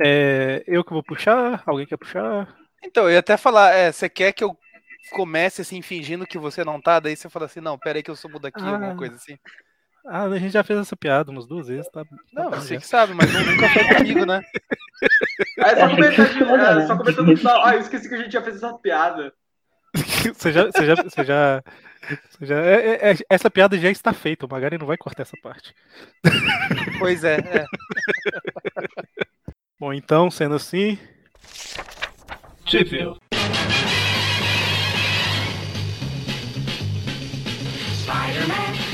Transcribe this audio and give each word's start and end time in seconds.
É, 0.00 0.62
eu 0.66 0.84
que 0.84 0.92
vou 0.92 1.02
puxar? 1.02 1.62
Alguém 1.66 1.86
quer 1.86 1.96
puxar? 1.96 2.54
Então, 2.84 3.04
eu 3.04 3.12
ia 3.12 3.18
até 3.20 3.36
falar, 3.36 3.72
é, 3.74 3.90
você 3.90 4.08
quer 4.08 4.32
que 4.32 4.44
eu 4.44 4.56
comece 5.12 5.62
assim, 5.62 5.80
fingindo 5.82 6.26
que 6.26 6.38
você 6.38 6.64
não 6.64 6.80
tá, 6.80 6.98
daí 7.00 7.16
você 7.16 7.28
fala 7.28 7.46
assim, 7.46 7.60
não, 7.60 7.78
pera 7.78 7.98
aí 7.98 8.02
que 8.02 8.10
eu 8.10 8.16
subo 8.16 8.38
daqui, 8.38 8.60
Ah. 8.62 8.70
alguma 8.72 8.96
coisa 8.96 9.14
assim. 9.14 9.38
Ah, 10.08 10.24
a 10.24 10.38
gente 10.38 10.52
já 10.52 10.62
fez 10.62 10.78
essa 10.78 10.96
piada 10.96 11.30
umas 11.32 11.46
duas 11.48 11.66
vezes, 11.68 11.88
tá? 11.90 12.04
Não, 12.32 12.50
tá 12.50 12.60
você 12.60 12.74
já. 12.74 12.80
que 12.80 12.86
sabe, 12.86 13.12
mas 13.14 13.32
não- 13.32 13.44
nunca 13.44 13.68
foi 13.70 13.94
comigo, 13.96 14.24
né? 14.26 14.40
É 15.58 15.74
só 15.76 15.86
é, 16.56 16.74
né? 16.74 16.86
só 16.86 16.96
comentando 16.96 17.26
no 17.26 17.36
final. 17.36 17.64
Ah, 17.64 17.74
eu 17.74 17.80
esqueci 17.80 18.08
que 18.08 18.14
a 18.14 18.18
gente 18.18 18.32
já 18.32 18.42
fez 18.42 18.56
essa 18.56 18.72
piada. 18.78 19.32
Você 20.34 20.52
já, 20.52 20.64
você 20.66 20.86
já, 20.86 20.94
você 20.94 21.24
já, 21.24 21.62
você 22.30 22.46
já- 22.46 22.60
é- 22.60 22.86
é- 22.86 23.12
é- 23.12 23.16
essa 23.30 23.50
piada 23.50 23.78
já 23.78 23.90
está 23.90 24.12
feita, 24.12 24.44
o 24.44 24.48
Magari 24.48 24.76
não 24.78 24.86
vai 24.86 24.96
cortar 24.96 25.22
essa 25.22 25.36
parte. 25.42 25.74
Pois 26.98 27.24
é, 27.24 27.36
é. 27.36 27.64
Bom, 29.78 29.92
então, 29.92 30.30
sendo 30.30 30.54
assim, 30.54 30.98
Spider-Man, 32.64 33.20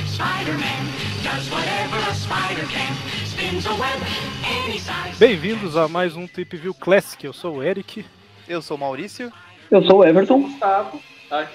Spider-Man, 0.09 0.82
does 1.23 1.48
whatever 1.52 2.00
a 2.10 2.14
spider 2.14 2.66
can. 2.66 2.92
Spins 3.24 3.64
a 3.64 3.74
web 3.74 4.02
any 4.45 4.80
size. 4.80 5.20
bem-vindos 5.20 5.76
a 5.76 5.87
mais 5.87 6.16
um 6.16 6.26
Trip 6.26 6.56
View 6.56 6.74
Classic. 6.74 7.24
Eu 7.24 7.32
sou 7.32 7.59
o 7.59 7.62
Eric. 7.62 8.04
Eu 8.48 8.60
sou 8.60 8.76
o 8.76 8.80
Maurício. 8.80 9.32
Eu 9.70 9.84
sou 9.84 10.01
o 10.01 10.04
Everton. 10.04 10.42
Gustavo. 10.42 11.01
Ai, 11.30 11.48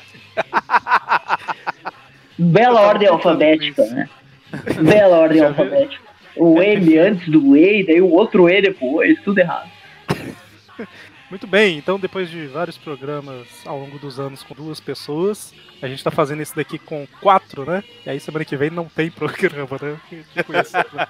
Bela 2.38 2.80
ordem 2.80 3.10
alfabética, 3.10 3.86
né? 3.88 4.10
Bela 4.82 5.18
ordem 5.18 5.44
alfabética. 5.44 6.08
O 6.38 6.62
M 6.62 6.98
antes 6.98 7.28
do 7.30 7.56
E, 7.56 7.84
daí 7.86 8.02
o 8.02 8.12
outro 8.12 8.50
E 8.50 8.62
depois, 8.62 9.20
tudo 9.22 9.40
errado. 9.40 9.70
Muito 11.30 11.46
bem, 11.46 11.78
então 11.78 12.00
depois 12.00 12.30
de 12.30 12.48
vários 12.48 12.78
programas 12.78 13.48
ao 13.66 13.78
longo 13.78 14.00
dos 14.00 14.18
anos 14.18 14.44
com 14.44 14.56
duas 14.56 14.80
pessoas, 14.80 15.54
a 15.82 15.88
gente 15.88 16.02
tá 16.02 16.10
fazendo 16.10 16.42
esse 16.42 16.56
daqui 16.56 16.80
com 16.80 17.06
quatro, 17.20 17.66
né? 17.70 17.84
E 18.06 18.10
aí 18.10 18.20
semana 18.20 18.46
que 18.46 18.56
vem 18.56 18.70
não 18.70 18.86
tem 18.86 19.12
programa, 19.12 19.78
né? 19.82 20.00
Tipo 20.34 20.54
isso, 20.58 20.78
né? 20.78 21.08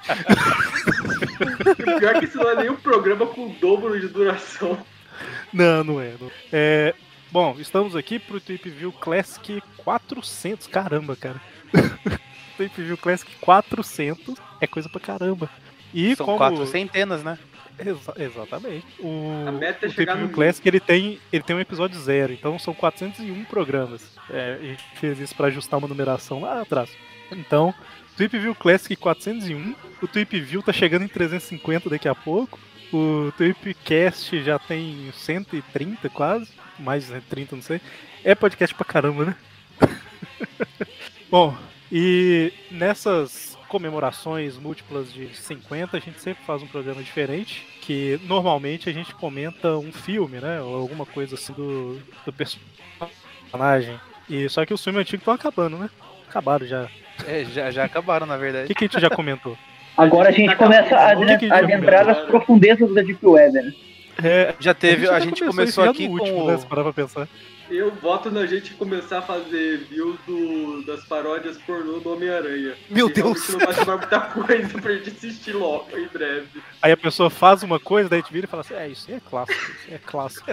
o 1.79 1.99
pior 1.99 2.15
é 2.15 2.19
que 2.19 2.25
isso 2.25 2.37
não 2.37 2.49
é 2.49 2.55
nenhum 2.55 2.75
programa 2.77 3.27
com 3.27 3.45
o 3.45 3.49
dobro 3.61 3.99
de 3.99 4.07
duração. 4.07 4.79
Não, 5.53 5.83
não 5.83 6.01
é. 6.01 6.13
Não. 6.19 6.31
É, 6.51 6.95
bom, 7.31 7.55
estamos 7.59 7.95
aqui 7.95 8.17
pro 8.17 8.39
Trip 8.39 8.69
View 8.71 8.91
Classic 8.91 9.61
400. 9.77 10.65
Caramba, 10.65 11.15
cara. 11.15 11.39
Trip 12.57 12.81
View 12.81 12.97
Classic 12.97 13.31
400 13.39 14.35
é 14.59 14.67
coisa 14.67 14.89
pra 14.89 14.99
caramba. 14.99 15.49
E 15.93 16.15
São 16.15 16.25
como... 16.25 16.37
quatro 16.37 16.65
centenas, 16.67 17.23
né? 17.23 17.37
Exa- 17.79 18.13
exatamente. 18.17 18.85
O, 18.99 19.45
A 19.47 19.51
meta 19.51 19.85
é 19.85 19.89
o 19.89 19.91
chegar 19.91 20.15
no 20.15 20.25
View 20.25 20.35
Classic 20.35 20.67
ele 20.67 20.79
tem, 20.79 21.19
ele 21.31 21.43
tem 21.43 21.55
um 21.55 21.59
episódio 21.59 21.99
zero, 21.99 22.33
então 22.33 22.57
são 22.57 22.73
401 22.73 23.45
programas. 23.45 24.11
É, 24.29 24.57
a 24.59 24.63
gente 24.63 24.83
fez 24.95 25.19
isso 25.19 25.35
pra 25.35 25.47
ajustar 25.47 25.77
uma 25.77 25.87
numeração 25.87 26.41
lá 26.41 26.61
atrás. 26.61 26.89
Então, 27.31 27.73
Trip 28.15 28.37
View 28.39 28.55
Classic 28.55 28.95
401. 28.95 29.75
O 30.01 30.07
Trip 30.07 30.39
View 30.39 30.63
tá 30.63 30.73
chegando 30.73 31.03
em 31.03 31.07
350 31.07 31.89
daqui 31.89 32.07
a 32.07 32.15
pouco. 32.15 32.59
O 32.91 33.31
Tripcast 33.37 34.41
já 34.43 34.57
tem 34.57 35.11
130 35.13 36.09
quase. 36.09 36.49
Mais 36.79 37.03
de 37.05 37.11
130, 37.11 37.55
não 37.55 37.63
sei. 37.63 37.81
É 38.23 38.33
podcast 38.33 38.73
pra 38.75 38.85
caramba, 38.85 39.25
né? 39.25 39.35
Bom, 41.29 41.55
e 41.91 42.51
nessas 42.71 43.57
comemorações 43.67 44.57
múltiplas 44.57 45.11
de 45.11 45.35
50, 45.35 45.97
a 45.97 45.99
gente 45.99 46.19
sempre 46.21 46.43
faz 46.45 46.61
um 46.61 46.67
programa 46.67 47.01
diferente, 47.03 47.65
que 47.81 48.19
normalmente 48.25 48.89
a 48.89 48.93
gente 48.93 49.13
comenta 49.15 49.77
um 49.77 49.91
filme, 49.91 50.39
né, 50.39 50.61
ou 50.61 50.75
alguma 50.75 51.05
coisa 51.05 51.35
assim 51.35 51.53
do, 51.53 51.99
do 52.25 52.33
personagem. 52.33 53.99
E 54.29 54.47
só 54.49 54.65
que 54.65 54.73
os 54.73 54.83
filmes 54.83 55.01
antigos 55.01 55.21
estão 55.21 55.33
acabando, 55.33 55.77
né? 55.77 55.89
Acabaram 56.29 56.65
já. 56.65 56.87
É, 57.25 57.45
já, 57.45 57.71
já 57.71 57.85
acabaram, 57.85 58.25
na 58.25 58.35
O 58.35 58.39
verdade. 58.39 58.67
que, 58.67 58.75
que 58.75 58.85
a 58.85 58.87
gente 58.87 59.01
já 59.01 59.09
comentou? 59.09 59.57
Agora 59.95 60.29
a 60.29 60.31
gente 60.31 60.55
começa 60.55 60.95
a 60.95 61.17
O 61.17 61.23
a 61.23 61.27
gente 61.27 61.51
adentrar 61.51 62.05
nas 62.05 62.19
profundezas 62.25 62.93
da 62.93 63.01
Deep 63.01 63.25
Web, 63.25 63.53
né? 63.53 63.73
É, 64.23 64.55
Já 64.59 64.73
teve, 64.73 65.07
a 65.07 65.19
gente 65.19 65.39
começou 65.39 65.47
começou 65.47 65.63
isso 65.63 65.81
já 65.85 65.91
aqui 65.91 66.07
com 66.07 66.13
último, 66.13 66.43
o... 66.43 66.47
né, 66.47 66.57
se 66.57 66.65
parar 66.65 66.83
pra 66.83 66.93
pensar. 66.93 67.27
Eu 67.69 67.91
voto 67.95 68.31
na 68.31 68.45
gente 68.45 68.73
começar 68.75 69.19
a 69.19 69.21
fazer 69.21 69.79
views 69.89 70.17
do, 70.25 70.83
das 70.85 71.03
paródias 71.05 71.57
pornô 71.57 71.99
do 71.99 72.13
Homem-Aranha. 72.13 72.75
Meu 72.89 73.09
Deus. 73.09 73.49
não 73.49 73.59
vai 73.59 73.73
chamar 73.73 73.97
muita 73.97 74.19
coisa 74.21 74.81
pra 74.81 74.93
gente 74.95 75.09
assistir 75.09 75.51
logo 75.53 75.85
em 75.97 76.07
breve. 76.07 76.47
Aí 76.81 76.91
a 76.93 76.97
pessoa 76.97 77.29
faz 77.29 77.63
uma 77.63 77.79
coisa, 77.79 78.07
daí 78.09 78.19
a 78.19 78.21
gente 78.21 78.31
vira 78.31 78.45
e 78.45 78.49
fala 78.49 78.61
assim, 78.61 78.73
é, 78.73 78.87
isso 78.87 79.05
aí 79.09 79.17
é 79.17 79.19
clássico, 79.19 79.59
isso 79.71 79.85
aí 79.89 79.93
é 79.95 79.97
clássico. 79.99 80.51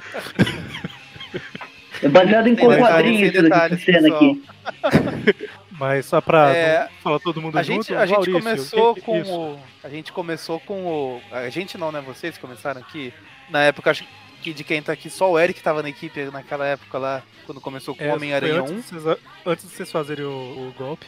É 2.03 2.09
baseado 2.09 2.49
em 2.49 2.57
quadrinhos 2.57 3.33
isso 3.33 3.43
detalhes, 3.43 3.81
essa 3.89 3.93
cena 4.01 4.15
aqui. 4.15 4.43
Mas 5.71 6.07
só 6.07 6.21
pra 6.21 6.55
É, 6.55 6.89
falar 7.03 7.19
todo 7.21 7.41
mundo 7.41 7.57
A 7.59 7.63
junto, 7.63 7.85
gente, 7.87 7.95
a 7.95 8.07
gente 8.07 8.17
Maurício, 8.17 8.41
começou 8.43 8.95
que- 8.95 9.01
com 9.03 9.21
isso. 9.21 9.33
o. 9.33 9.61
A 9.83 9.89
gente 9.89 10.13
começou 10.13 10.61
com 10.61 10.85
o. 10.87 11.21
A 11.33 11.49
gente 11.49 11.79
não, 11.79 11.91
né? 11.93 12.01
Vocês 12.05 12.37
começaram 12.39 12.81
aqui. 12.81 13.13
Na 13.51 13.63
época, 13.63 13.91
acho 13.91 14.03
que 14.05 14.09
de 14.53 14.65
quem 14.65 14.83
tá 14.83 14.93
aqui, 14.93 15.09
só 15.09 15.31
o 15.31 15.39
Eric 15.39 15.63
tava 15.63 15.83
na 15.83 15.89
equipe 15.89 16.25
naquela 16.25 16.67
época 16.67 16.99
lá, 16.99 17.23
quando 17.47 17.61
começou 17.61 17.95
com 17.95 18.05
É, 18.05 18.11
o 18.11 18.15
Homem-Aranha 18.17 18.63
foi 18.65 18.73
1. 18.75 18.77
Antes, 18.79 18.91
de 18.91 18.99
vocês, 18.99 19.19
antes 19.47 19.69
de 19.69 19.71
vocês 19.75 19.91
fazerem 19.93 20.25
o, 20.25 20.29
o 20.31 20.75
golpe. 20.77 21.07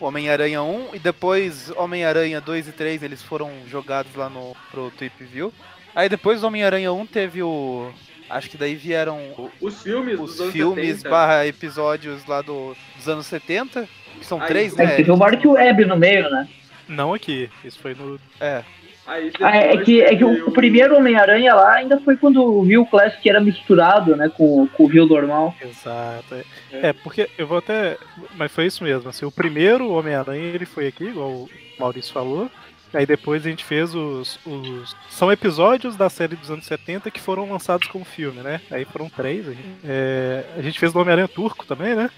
O 0.00 0.04
Homem-Aranha 0.06 0.62
1 0.62 0.94
e 0.94 0.98
depois 0.98 1.70
Homem-Aranha 1.76 2.40
2 2.40 2.68
e 2.68 2.72
3 2.72 3.02
eles 3.02 3.22
foram 3.22 3.50
jogados 3.68 4.14
lá 4.14 4.28
no 4.28 4.54
pro 4.70 4.90
Trip 4.90 5.24
View. 5.24 5.52
Aí 5.94 6.08
depois 6.08 6.40
do 6.40 6.46
Homem-Aranha 6.46 6.92
1 6.92 7.06
teve 7.06 7.42
o. 7.42 7.92
Acho 8.30 8.48
que 8.48 8.56
daí 8.56 8.74
vieram 8.74 9.18
o- 9.36 9.50
Os 9.60 9.82
filmes 9.82 10.18
os 10.18 10.30
dos 10.32 10.40
anos 10.40 10.52
filmes 10.52 10.96
70. 10.96 11.08
barra 11.10 11.46
episódios 11.46 12.24
lá 12.26 12.40
do, 12.40 12.74
dos 12.96 13.08
anos 13.08 13.26
70. 13.26 13.86
Que 14.18 14.24
são 14.26 14.40
Aí, 14.40 14.46
três, 14.48 14.78
É 14.78 14.84
né? 14.84 14.90
que 14.90 14.96
teve 14.96 15.10
o 15.10 15.16
Mark 15.16 15.44
Web 15.44 15.84
no 15.84 15.96
meio, 15.96 16.30
né? 16.30 16.48
Não 16.88 17.12
aqui, 17.14 17.50
isso 17.64 17.78
foi 17.78 17.94
no. 17.94 18.18
É. 18.40 18.62
Aí 19.06 19.32
Ah, 19.40 19.56
é 19.56 19.76
que, 19.78 20.00
é 20.00 20.14
que 20.14 20.24
o, 20.24 20.48
o 20.48 20.52
primeiro 20.52 20.96
Homem-Aranha 20.96 21.54
lá 21.54 21.74
ainda 21.74 22.00
foi 22.00 22.16
quando 22.16 22.42
o 22.42 22.62
Rio 22.62 22.86
Classic 22.86 23.28
era 23.28 23.40
misturado, 23.40 24.14
né, 24.14 24.28
com, 24.28 24.68
com 24.68 24.84
o 24.84 24.86
Rio 24.86 25.06
normal. 25.06 25.54
Exato. 25.60 26.34
É. 26.34 26.44
É. 26.72 26.86
É, 26.88 26.92
porque 26.92 27.28
eu 27.36 27.46
vou 27.46 27.58
até. 27.58 27.96
Mas 28.36 28.52
foi 28.52 28.66
isso 28.66 28.84
mesmo. 28.84 29.08
Assim, 29.08 29.24
o 29.26 29.32
primeiro 29.32 29.90
Homem-Aranha 29.90 30.54
ele 30.54 30.66
foi 30.66 30.86
aqui, 30.86 31.04
igual 31.04 31.30
o 31.30 31.50
Maurício 31.78 32.12
falou. 32.12 32.50
Aí 32.94 33.06
depois 33.06 33.44
a 33.44 33.48
gente 33.48 33.64
fez 33.64 33.94
os, 33.94 34.38
os. 34.44 34.94
São 35.08 35.32
episódios 35.32 35.96
da 35.96 36.10
série 36.10 36.36
dos 36.36 36.50
anos 36.50 36.66
70 36.66 37.10
que 37.10 37.20
foram 37.20 37.50
lançados 37.50 37.88
como 37.88 38.04
filme, 38.04 38.40
né? 38.42 38.60
Aí 38.70 38.84
foram 38.84 39.08
três. 39.08 39.48
A 39.48 39.52
gente, 39.52 39.68
é, 39.84 40.44
a 40.56 40.62
gente 40.62 40.78
fez 40.78 40.92
do 40.92 41.00
Homem-Aranha 41.00 41.28
Turco 41.28 41.64
também, 41.64 41.94
né? 41.94 42.10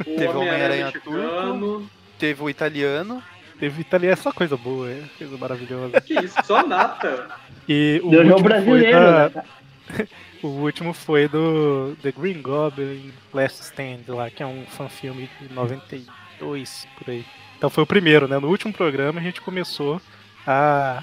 o 0.00 0.04
Teve 0.04 0.28
o 0.28 0.40
Homem-Aranha 0.40 0.86
mexicano. 0.86 1.90
Teve 2.18 2.42
o 2.42 2.48
italiano. 2.48 3.22
Teve 3.58 3.80
Itália, 3.82 4.10
é 4.12 4.16
só 4.16 4.32
coisa 4.32 4.56
boa, 4.56 4.90
é 4.90 5.02
coisa 5.16 5.36
maravilhosa. 5.38 6.00
Que 6.00 6.14
isso, 6.14 6.36
só 6.44 6.66
nata. 6.66 7.28
E 7.68 8.00
o 8.04 8.10
Deu 8.10 8.20
último 8.20 8.38
o 8.38 8.42
brasileiro, 8.42 8.98
foi 8.98 9.02
da- 9.02 9.28
né? 9.30 9.44
O 10.42 10.48
último 10.48 10.92
foi 10.92 11.26
do 11.26 11.96
The 12.02 12.12
Green 12.12 12.42
Goblin 12.42 13.10
Last 13.32 13.62
Stand 13.62 14.00
lá, 14.08 14.28
que 14.28 14.42
é 14.42 14.46
um 14.46 14.66
fanfilme 14.66 15.30
de 15.40 15.50
92 15.54 16.86
por 16.98 17.10
aí. 17.10 17.24
Então 17.56 17.70
foi 17.70 17.82
o 17.82 17.86
primeiro, 17.86 18.28
né? 18.28 18.38
No 18.38 18.48
último 18.48 18.70
programa 18.72 19.20
a 19.20 19.22
gente 19.22 19.40
começou 19.40 20.02
a 20.46 21.02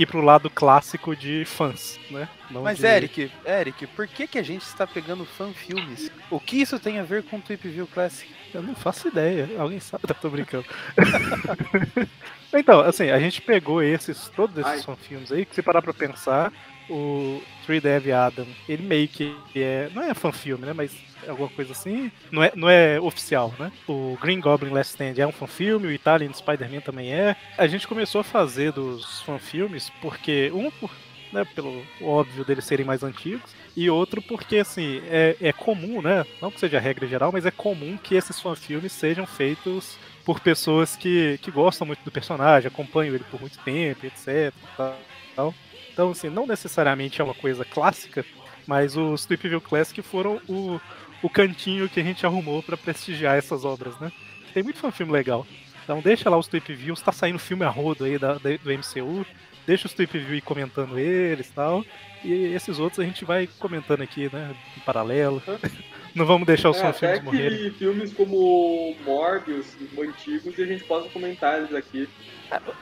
ir 0.00 0.06
pro 0.06 0.22
lado 0.22 0.48
clássico 0.48 1.14
de 1.14 1.44
fãs, 1.44 2.00
né? 2.10 2.26
Não 2.50 2.62
Mas 2.62 2.78
de- 2.78 2.86
Eric, 2.86 3.30
Eric, 3.44 3.86
por 3.88 4.08
que, 4.08 4.26
que 4.26 4.38
a 4.38 4.42
gente 4.42 4.62
está 4.62 4.86
pegando 4.86 5.26
fanfilmes? 5.26 6.10
O 6.30 6.40
que 6.40 6.60
isso 6.62 6.78
tem 6.78 6.98
a 6.98 7.02
ver 7.02 7.22
com 7.24 7.36
o 7.36 7.40
Trip 7.42 7.68
View 7.68 7.86
Classic? 7.86 8.30
Eu 8.54 8.62
não 8.62 8.74
faço 8.74 9.08
ideia. 9.08 9.48
Alguém 9.58 9.78
sabe? 9.78 10.02
Tô 10.20 10.30
brincando. 10.30 10.64
então, 12.52 12.80
assim, 12.80 13.10
a 13.10 13.18
gente 13.18 13.42
pegou 13.42 13.82
esses, 13.82 14.28
todos 14.34 14.56
esses 14.56 14.72
Ai. 14.72 14.82
fanfilmes 14.82 15.30
aí, 15.30 15.44
que 15.44 15.54
se 15.54 15.62
parar 15.62 15.82
pra 15.82 15.92
pensar, 15.92 16.52
o 16.90 17.42
Three 17.64 17.80
Dev 17.80 18.10
Adam, 18.10 18.46
ele 18.68 18.82
meio 18.82 19.08
que 19.08 19.34
é. 19.54 19.88
Não 19.94 20.02
é 20.02 20.12
fanfilme, 20.12 20.66
né? 20.66 20.72
Mas 20.72 20.92
é 21.24 21.30
alguma 21.30 21.48
coisa 21.48 21.72
assim. 21.72 22.10
Não 22.30 22.42
é, 22.42 22.52
não 22.54 22.68
é 22.68 23.00
oficial, 23.00 23.54
né? 23.58 23.70
O 23.88 24.18
Green 24.20 24.40
Goblin 24.40 24.70
Last 24.72 24.92
Stand 24.92 25.20
é 25.20 25.26
um 25.26 25.32
fanfilme, 25.32 25.86
o 25.86 25.92
Italian 25.92 26.32
Spider-Man 26.32 26.80
também 26.80 27.12
é. 27.12 27.36
A 27.56 27.66
gente 27.66 27.86
começou 27.86 28.20
a 28.20 28.24
fazer 28.24 28.72
dos 28.72 29.20
fanfilmes 29.22 29.90
porque, 30.02 30.50
um, 30.52 30.70
por, 30.70 30.90
né, 31.32 31.44
pelo 31.54 31.82
óbvio 32.00 32.44
deles 32.44 32.64
serem 32.64 32.84
mais 32.84 33.02
antigos, 33.02 33.50
e 33.76 33.88
outro 33.88 34.20
porque, 34.20 34.56
assim, 34.58 35.00
é, 35.06 35.36
é 35.40 35.52
comum, 35.52 36.02
né? 36.02 36.24
Não 36.40 36.50
que 36.50 36.60
seja 36.60 36.78
a 36.78 36.80
regra 36.80 37.06
geral, 37.06 37.30
mas 37.32 37.46
é 37.46 37.50
comum 37.50 37.96
que 37.96 38.14
esses 38.14 38.40
fanfilmes 38.40 38.92
sejam 38.92 39.26
feitos 39.26 39.96
por 40.24 40.40
pessoas 40.40 40.96
que, 40.96 41.38
que 41.42 41.50
gostam 41.50 41.86
muito 41.86 42.02
do 42.04 42.10
personagem, 42.10 42.68
acompanham 42.68 43.14
ele 43.14 43.24
por 43.30 43.40
muito 43.40 43.58
tempo, 43.58 44.06
etc. 44.06 44.52
Tal, 44.76 44.98
tal. 45.34 45.54
Então, 46.00 46.12
assim, 46.12 46.30
não 46.30 46.46
necessariamente 46.46 47.20
é 47.20 47.24
uma 47.24 47.34
coisa 47.34 47.62
clássica, 47.62 48.24
mas 48.66 48.96
os 48.96 49.26
Trip 49.26 49.46
View 49.50 49.60
Classic 49.60 50.00
foram 50.00 50.40
o, 50.48 50.80
o 51.22 51.28
cantinho 51.28 51.90
que 51.90 52.00
a 52.00 52.02
gente 52.02 52.24
arrumou 52.24 52.62
para 52.62 52.74
prestigiar 52.74 53.36
essas 53.36 53.66
obras, 53.66 53.98
né? 54.00 54.10
Tem 54.54 54.62
muito 54.62 54.78
fanfilme 54.78 55.12
legal. 55.12 55.46
Então 55.84 56.00
deixa 56.00 56.30
lá 56.30 56.38
os 56.38 56.48
Trip 56.48 56.72
Views, 56.72 57.02
tá 57.02 57.12
saindo 57.12 57.38
filme 57.38 57.66
a 57.66 57.68
rodo 57.68 58.04
aí 58.04 58.16
da, 58.18 58.32
da- 58.38 58.56
do 58.56 58.72
MCU. 58.72 59.26
deixa 59.66 59.86
os 59.88 59.92
Tweep 59.92 60.18
View 60.18 60.36
ir 60.36 60.40
comentando 60.40 60.98
eles 60.98 61.48
e 61.48 61.52
tal. 61.52 61.84
E 62.24 62.32
esses 62.54 62.78
outros 62.78 62.98
a 63.00 63.04
gente 63.04 63.26
vai 63.26 63.46
comentando 63.58 64.00
aqui, 64.00 64.30
né? 64.32 64.54
Em 64.78 64.80
paralelo. 64.80 65.42
Não 66.14 66.24
vamos 66.24 66.46
deixar 66.46 66.70
os 66.70 66.78
É, 66.78 66.80
fanfilmes 66.94 67.22
morrerem. 67.24 67.58
que 67.58 67.70
filmes 67.78 68.14
como 68.14 68.96
Morbius, 69.04 69.76
antigos, 69.98 70.56
e 70.58 70.62
a 70.62 70.66
gente 70.66 70.82
possa 70.84 71.10
comentar 71.10 71.58
eles 71.58 71.74
aqui. 71.74 72.08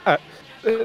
É, 0.05 0.17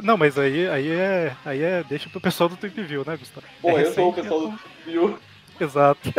Não, 0.02 0.16
mas 0.16 0.38
aí, 0.38 0.68
aí 0.68 0.90
é. 0.90 1.36
Aí 1.44 1.62
é. 1.62 1.82
Deixa 1.84 2.08
pro 2.08 2.20
pessoal 2.20 2.48
do 2.48 2.56
Tweep 2.56 2.80
View, 2.82 3.04
né, 3.06 3.16
Gustavo? 3.16 3.46
Bom, 3.62 3.78
É 3.78 3.82
eu 3.84 3.92
sou 3.92 4.10
o 4.10 4.12
pessoal 4.12 4.40
do 4.48 4.58
Viu. 4.86 5.18
Exato. 5.60 6.12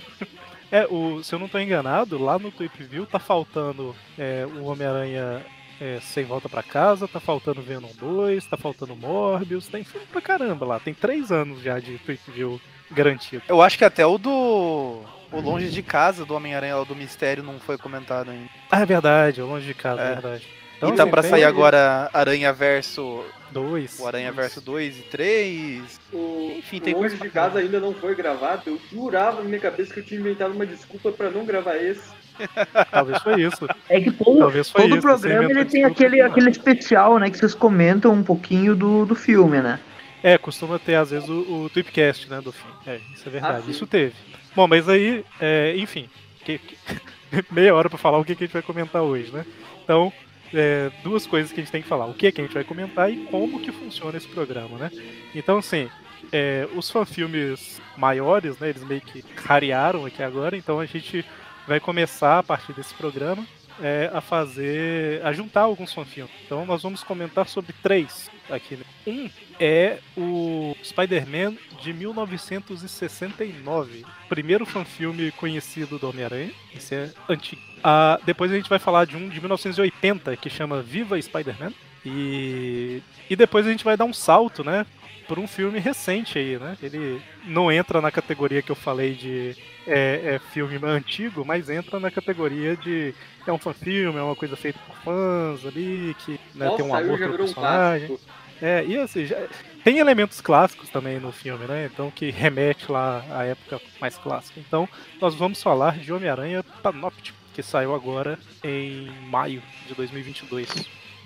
é, 0.70 0.86
o, 0.86 1.22
se 1.22 1.34
eu 1.34 1.38
não 1.38 1.48
tô 1.48 1.58
enganado, 1.58 2.22
lá 2.22 2.38
no 2.38 2.50
Tweep 2.50 2.82
View 2.84 3.06
tá 3.06 3.18
faltando 3.18 3.94
é, 4.18 4.46
o 4.46 4.64
Homem-Aranha 4.64 5.44
é, 5.80 5.98
Sem 6.00 6.24
Volta 6.24 6.48
pra 6.48 6.62
Casa, 6.62 7.08
tá 7.08 7.20
faltando 7.20 7.62
Venom 7.62 7.88
2, 7.98 8.44
tá 8.46 8.56
faltando 8.56 8.94
Morbius, 8.96 9.68
tem 9.68 9.84
filme 9.84 10.06
pra 10.10 10.20
caramba 10.20 10.64
lá. 10.66 10.80
Tem 10.80 10.94
três 10.94 11.30
anos 11.32 11.62
já 11.62 11.78
de 11.78 11.98
Tweep 11.98 12.30
View 12.30 12.60
garantido. 12.90 13.42
Eu 13.48 13.62
acho 13.62 13.78
que 13.78 13.84
até 13.84 14.04
o 14.04 14.18
do. 14.18 15.02
O 15.32 15.40
Longe 15.40 15.70
de 15.70 15.80
Casa 15.80 16.24
do 16.24 16.34
Homem-Aranha, 16.34 16.76
o 16.76 16.84
do 16.84 16.96
Mistério, 16.96 17.44
não 17.44 17.60
foi 17.60 17.78
comentado 17.78 18.30
ainda. 18.32 18.48
Ah, 18.68 18.80
é 18.80 18.84
verdade, 18.86 19.40
é 19.40 19.44
longe 19.44 19.64
de 19.64 19.74
casa, 19.74 20.02
é 20.02 20.06
É. 20.06 20.12
verdade. 20.14 20.48
E 20.88 20.92
tá 20.96 21.06
pra 21.06 21.22
sair 21.22 21.44
agora 21.44 22.08
Aranha 22.12 22.52
Verso. 22.52 23.24
Dois. 23.52 23.98
O 23.98 24.06
Aranha 24.06 24.30
Verso 24.30 24.60
2 24.60 24.98
e 24.98 25.02
3. 25.02 26.00
O 26.12 26.54
Enfim, 26.58 26.78
tem 26.80 26.94
o 26.94 26.98
coisa 26.98 27.16
Longe 27.16 27.26
de 27.28 27.32
Casa 27.34 27.58
ainda 27.58 27.80
não 27.80 27.92
foi 27.92 28.14
gravado. 28.14 28.62
Eu 28.66 28.80
jurava 28.92 29.42
na 29.42 29.48
minha 29.48 29.60
cabeça 29.60 29.92
que 29.92 30.00
eu 30.00 30.04
tinha 30.04 30.20
inventado 30.20 30.52
uma 30.52 30.64
desculpa 30.64 31.10
pra 31.10 31.30
não 31.30 31.44
gravar 31.44 31.76
esse. 31.76 32.00
Talvez 32.90 33.20
foi 33.22 33.42
isso. 33.42 33.66
É 33.88 34.00
que 34.00 34.10
todo, 34.12 34.38
Talvez 34.38 34.70
foi 34.70 34.82
todo 34.82 34.92
isso, 34.92 35.02
programa 35.02 35.50
ele 35.50 35.64
tem 35.64 35.84
aquele, 35.84 36.20
aquele 36.20 36.50
especial, 36.50 37.18
né? 37.18 37.28
Que 37.28 37.36
vocês 37.38 37.54
comentam 37.54 38.12
um 38.12 38.22
pouquinho 38.22 38.74
do, 38.76 39.04
do 39.04 39.14
filme, 39.16 39.60
né? 39.60 39.80
É, 40.22 40.38
costuma 40.38 40.78
ter 40.78 40.94
às 40.94 41.10
vezes 41.10 41.28
o, 41.28 41.64
o 41.64 41.70
Tweepcast, 41.70 42.30
né, 42.30 42.40
do 42.40 42.52
filme. 42.52 42.74
É, 42.86 43.00
isso 43.14 43.26
é 43.26 43.30
verdade. 43.30 43.64
Ah, 43.66 43.70
isso 43.70 43.86
teve. 43.86 44.14
Bom, 44.54 44.68
mas 44.68 44.88
aí, 44.88 45.24
é, 45.40 45.74
enfim, 45.76 46.08
que- 46.44 46.58
que- 46.58 46.76
meia 47.50 47.74
hora 47.74 47.88
pra 47.88 47.98
falar 47.98 48.18
o 48.18 48.24
que, 48.24 48.34
que 48.36 48.44
a 48.44 48.46
gente 48.46 48.52
vai 48.52 48.62
comentar 48.62 49.02
hoje, 49.02 49.32
né? 49.32 49.44
Então, 49.82 50.12
é, 50.52 50.90
duas 51.02 51.26
coisas 51.26 51.52
que 51.52 51.60
a 51.60 51.62
gente 51.62 51.72
tem 51.72 51.82
que 51.82 51.88
falar. 51.88 52.06
O 52.06 52.14
que, 52.14 52.32
que 52.32 52.40
a 52.40 52.44
gente 52.44 52.54
vai 52.54 52.64
comentar 52.64 53.12
e 53.12 53.24
como 53.26 53.60
que 53.60 53.72
funciona 53.72 54.16
esse 54.16 54.28
programa, 54.28 54.78
né? 54.78 54.90
Então, 55.34 55.58
assim, 55.58 55.88
é, 56.32 56.68
os 56.74 56.90
fanfilmes 56.90 57.80
maiores, 57.96 58.58
né, 58.58 58.70
eles 58.70 58.84
meio 58.84 59.00
que 59.00 59.24
rarearam 59.36 60.06
aqui 60.06 60.22
agora, 60.22 60.56
então 60.56 60.80
a 60.80 60.86
gente 60.86 61.24
vai 61.66 61.80
começar 61.80 62.38
a 62.38 62.42
partir 62.42 62.72
desse 62.72 62.94
programa 62.94 63.46
é, 63.80 64.10
a 64.12 64.20
fazer, 64.20 65.24
a 65.24 65.32
juntar 65.32 65.62
alguns 65.62 65.92
fanfilmes. 65.92 66.32
Então 66.44 66.66
nós 66.66 66.82
vamos 66.82 67.02
comentar 67.02 67.48
sobre 67.48 67.72
três 67.82 68.30
aqui. 68.48 68.76
Né? 68.76 68.84
Um 69.06 69.30
é 69.58 69.98
o 70.16 70.76
Spider-Man 70.82 71.56
de 71.82 71.92
1969, 71.92 74.04
primeiro 74.28 74.66
fanfilme 74.66 75.30
conhecido 75.32 75.98
do 75.98 76.08
Homem-Aranha. 76.08 76.52
Esse 76.74 76.94
é 76.94 77.10
antigo. 77.28 77.69
Ah, 77.82 78.18
depois 78.24 78.50
a 78.52 78.56
gente 78.56 78.68
vai 78.68 78.78
falar 78.78 79.06
de 79.06 79.16
um 79.16 79.28
de 79.28 79.38
1980 79.40 80.36
que 80.36 80.50
chama 80.50 80.82
Viva 80.82 81.20
Spider-Man. 81.20 81.72
E, 82.04 83.02
e 83.28 83.36
depois 83.36 83.66
a 83.66 83.70
gente 83.70 83.84
vai 83.84 83.96
dar 83.96 84.04
um 84.04 84.12
salto, 84.12 84.64
né? 84.64 84.86
Por 85.28 85.38
um 85.38 85.46
filme 85.46 85.78
recente 85.78 86.38
aí, 86.38 86.58
né? 86.58 86.76
Ele 86.82 87.20
não 87.44 87.70
entra 87.70 88.00
na 88.00 88.10
categoria 88.10 88.62
que 88.62 88.70
eu 88.72 88.76
falei 88.76 89.14
de 89.14 89.54
é, 89.86 90.34
é 90.34 90.40
filme 90.52 90.78
antigo, 90.82 91.44
mas 91.44 91.68
entra 91.70 92.00
na 92.00 92.10
categoria 92.10 92.76
de 92.76 93.14
é 93.46 93.52
um 93.52 93.58
fanfilme, 93.58 94.18
é 94.18 94.22
uma 94.22 94.34
coisa 94.36 94.56
feita 94.56 94.78
por 94.86 94.96
fãs 94.96 95.64
ali, 95.66 96.16
que 96.24 96.32
né, 96.54 96.66
Nossa, 96.66 96.76
tem 96.78 96.86
um 96.86 96.94
amor 96.94 97.18
pelo 97.18 97.34
um 97.34 97.36
personagem. 97.36 98.06
clássico. 98.08 98.30
É, 98.62 98.84
e 98.86 98.96
assim, 98.98 99.24
já- 99.24 99.46
tem 99.84 99.98
elementos 99.98 100.40
clássicos 100.40 100.90
também 100.90 101.18
no 101.20 101.32
filme, 101.32 101.64
né? 101.66 101.88
Então 101.92 102.10
que 102.10 102.30
remete 102.30 102.90
lá 102.90 103.24
à 103.30 103.44
época 103.44 103.80
mais 104.00 104.18
clássica. 104.18 104.58
Então, 104.60 104.88
nós 105.20 105.34
vamos 105.34 105.62
falar 105.62 105.96
de 105.98 106.12
Homem-Aranha 106.12 106.62
Panoptic, 106.82 107.34
que 107.54 107.62
saiu 107.62 107.94
agora 107.94 108.38
em 108.64 109.10
maio 109.28 109.62
de 109.86 109.94
2022. 109.94 110.68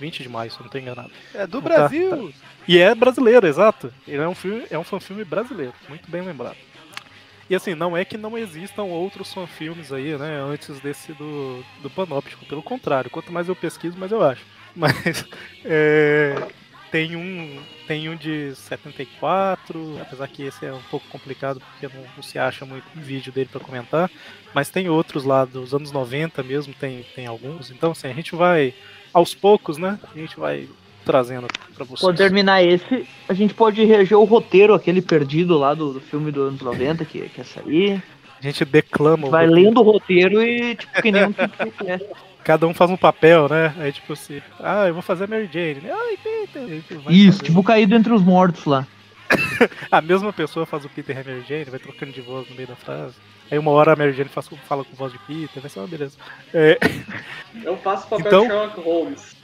20 0.00 0.22
de 0.24 0.28
maio, 0.28 0.50
se 0.50 0.58
não 0.58 0.66
estou 0.66 0.80
enganado. 0.80 1.10
É 1.32 1.46
do 1.46 1.62
Tá, 1.62 1.68
Brasil. 1.68 2.34
E 2.66 2.78
é 2.78 2.92
brasileiro, 2.96 3.46
exato. 3.46 3.94
Ele 4.08 4.20
é 4.22 4.28
um 4.28 4.34
filme, 4.34 4.64
é 4.68 4.76
um 4.76 4.82
fanfilme 4.82 5.24
brasileiro, 5.24 5.72
muito 5.88 6.10
bem 6.10 6.20
lembrado. 6.20 6.56
E 7.48 7.54
assim, 7.54 7.74
não 7.76 7.96
é 7.96 8.04
que 8.04 8.16
não 8.16 8.36
existam 8.36 8.82
outros 8.84 9.32
fanfilmes 9.32 9.92
aí, 9.92 10.16
né, 10.18 10.40
antes 10.40 10.80
desse 10.80 11.12
do, 11.12 11.64
do 11.80 11.88
Panóptico. 11.90 12.44
Pelo 12.46 12.62
contrário, 12.62 13.08
quanto 13.10 13.32
mais 13.32 13.48
eu 13.48 13.54
pesquiso, 13.54 13.96
mais 13.96 14.10
eu 14.10 14.20
acho. 14.22 14.42
Mas 14.74 15.24
é, 15.64 16.34
tem 16.94 17.16
um 17.16 17.58
tem 17.88 18.08
um 18.08 18.14
de 18.14 18.54
74, 18.54 19.98
apesar 20.00 20.28
que 20.28 20.44
esse 20.44 20.64
é 20.64 20.72
um 20.72 20.80
pouco 20.88 21.04
complicado 21.08 21.60
porque 21.60 21.92
não, 21.92 22.04
não 22.14 22.22
se 22.22 22.38
acha 22.38 22.64
muito 22.64 22.84
vídeo 22.94 23.32
dele 23.32 23.48
para 23.50 23.60
comentar. 23.60 24.08
Mas 24.54 24.70
tem 24.70 24.88
outros 24.88 25.24
lá 25.24 25.44
dos 25.44 25.74
anos 25.74 25.90
90 25.90 26.40
mesmo, 26.44 26.72
tem, 26.72 27.04
tem 27.12 27.26
alguns. 27.26 27.72
Então 27.72 27.90
assim, 27.90 28.06
a 28.06 28.12
gente 28.12 28.36
vai 28.36 28.72
aos 29.12 29.34
poucos, 29.34 29.76
né? 29.76 29.98
A 30.14 30.16
gente 30.16 30.38
vai 30.38 30.68
trazendo 31.04 31.48
para 31.74 31.84
vocês. 31.84 32.00
Quando 32.00 32.16
terminar 32.16 32.62
esse, 32.62 33.04
a 33.28 33.34
gente 33.34 33.54
pode 33.54 33.84
reger 33.84 34.16
o 34.16 34.22
roteiro, 34.22 34.72
aquele 34.72 35.02
perdido 35.02 35.58
lá 35.58 35.74
do, 35.74 35.94
do 35.94 36.00
filme 36.00 36.30
dos 36.30 36.46
anos 36.46 36.60
90, 36.60 37.04
que 37.04 37.28
quer 37.28 37.44
sair. 37.44 38.00
A 38.38 38.42
gente 38.42 38.64
declama 38.64 39.26
o 39.26 39.30
Vai 39.30 39.48
roteiro. 39.48 39.66
lendo 39.68 39.80
o 39.80 39.82
roteiro 39.82 40.40
e, 40.40 40.76
tipo, 40.76 41.02
que 41.02 41.10
nem 41.10 41.24
um 41.24 41.32
podcast. 41.32 42.08
Cada 42.44 42.66
um 42.66 42.74
faz 42.74 42.90
um 42.90 42.96
papel, 42.96 43.48
né? 43.48 43.74
Aí 43.78 43.90
tipo 43.92 44.12
assim, 44.12 44.40
ah, 44.60 44.86
eu 44.86 44.92
vou 44.94 45.02
fazer 45.02 45.24
a 45.24 45.26
Mary 45.26 45.48
Jane. 45.52 45.82
Ai, 45.90 46.16
Peter. 46.22 46.98
Vai 47.00 47.14
Isso, 47.14 47.38
fazer. 47.38 47.44
tipo, 47.48 47.62
caído 47.62 47.94
entre 47.94 48.12
os 48.12 48.22
mortos 48.22 48.64
lá. 48.66 48.86
A 49.90 50.00
mesma 50.00 50.32
pessoa 50.32 50.66
faz 50.66 50.84
o 50.84 50.88
Peter 50.88 51.16
e 51.16 51.20
a 51.20 51.24
Mary 51.24 51.44
Jane, 51.48 51.64
vai 51.64 51.80
trocando 51.80 52.12
de 52.12 52.20
voz 52.20 52.48
no 52.48 52.54
meio 52.54 52.68
da 52.68 52.76
frase. 52.76 53.14
Aí 53.50 53.58
uma 53.58 53.70
hora 53.70 53.92
a 53.92 53.96
Mary 53.96 54.12
Jane 54.12 54.28
faz, 54.28 54.48
fala 54.68 54.84
com 54.84 54.94
voz 54.94 55.12
de 55.12 55.18
Peter, 55.20 55.60
vai 55.60 55.70
ser 55.70 55.78
uma 55.80 55.88
beleza. 55.88 56.16
É, 56.52 56.78
Eu 57.64 57.76
faço 57.78 58.06
o 58.06 58.10
papel 58.10 58.26
Então- 58.26 58.42
de 58.42 58.46
Sherlock 58.48 58.80
Holmes. 58.80 59.36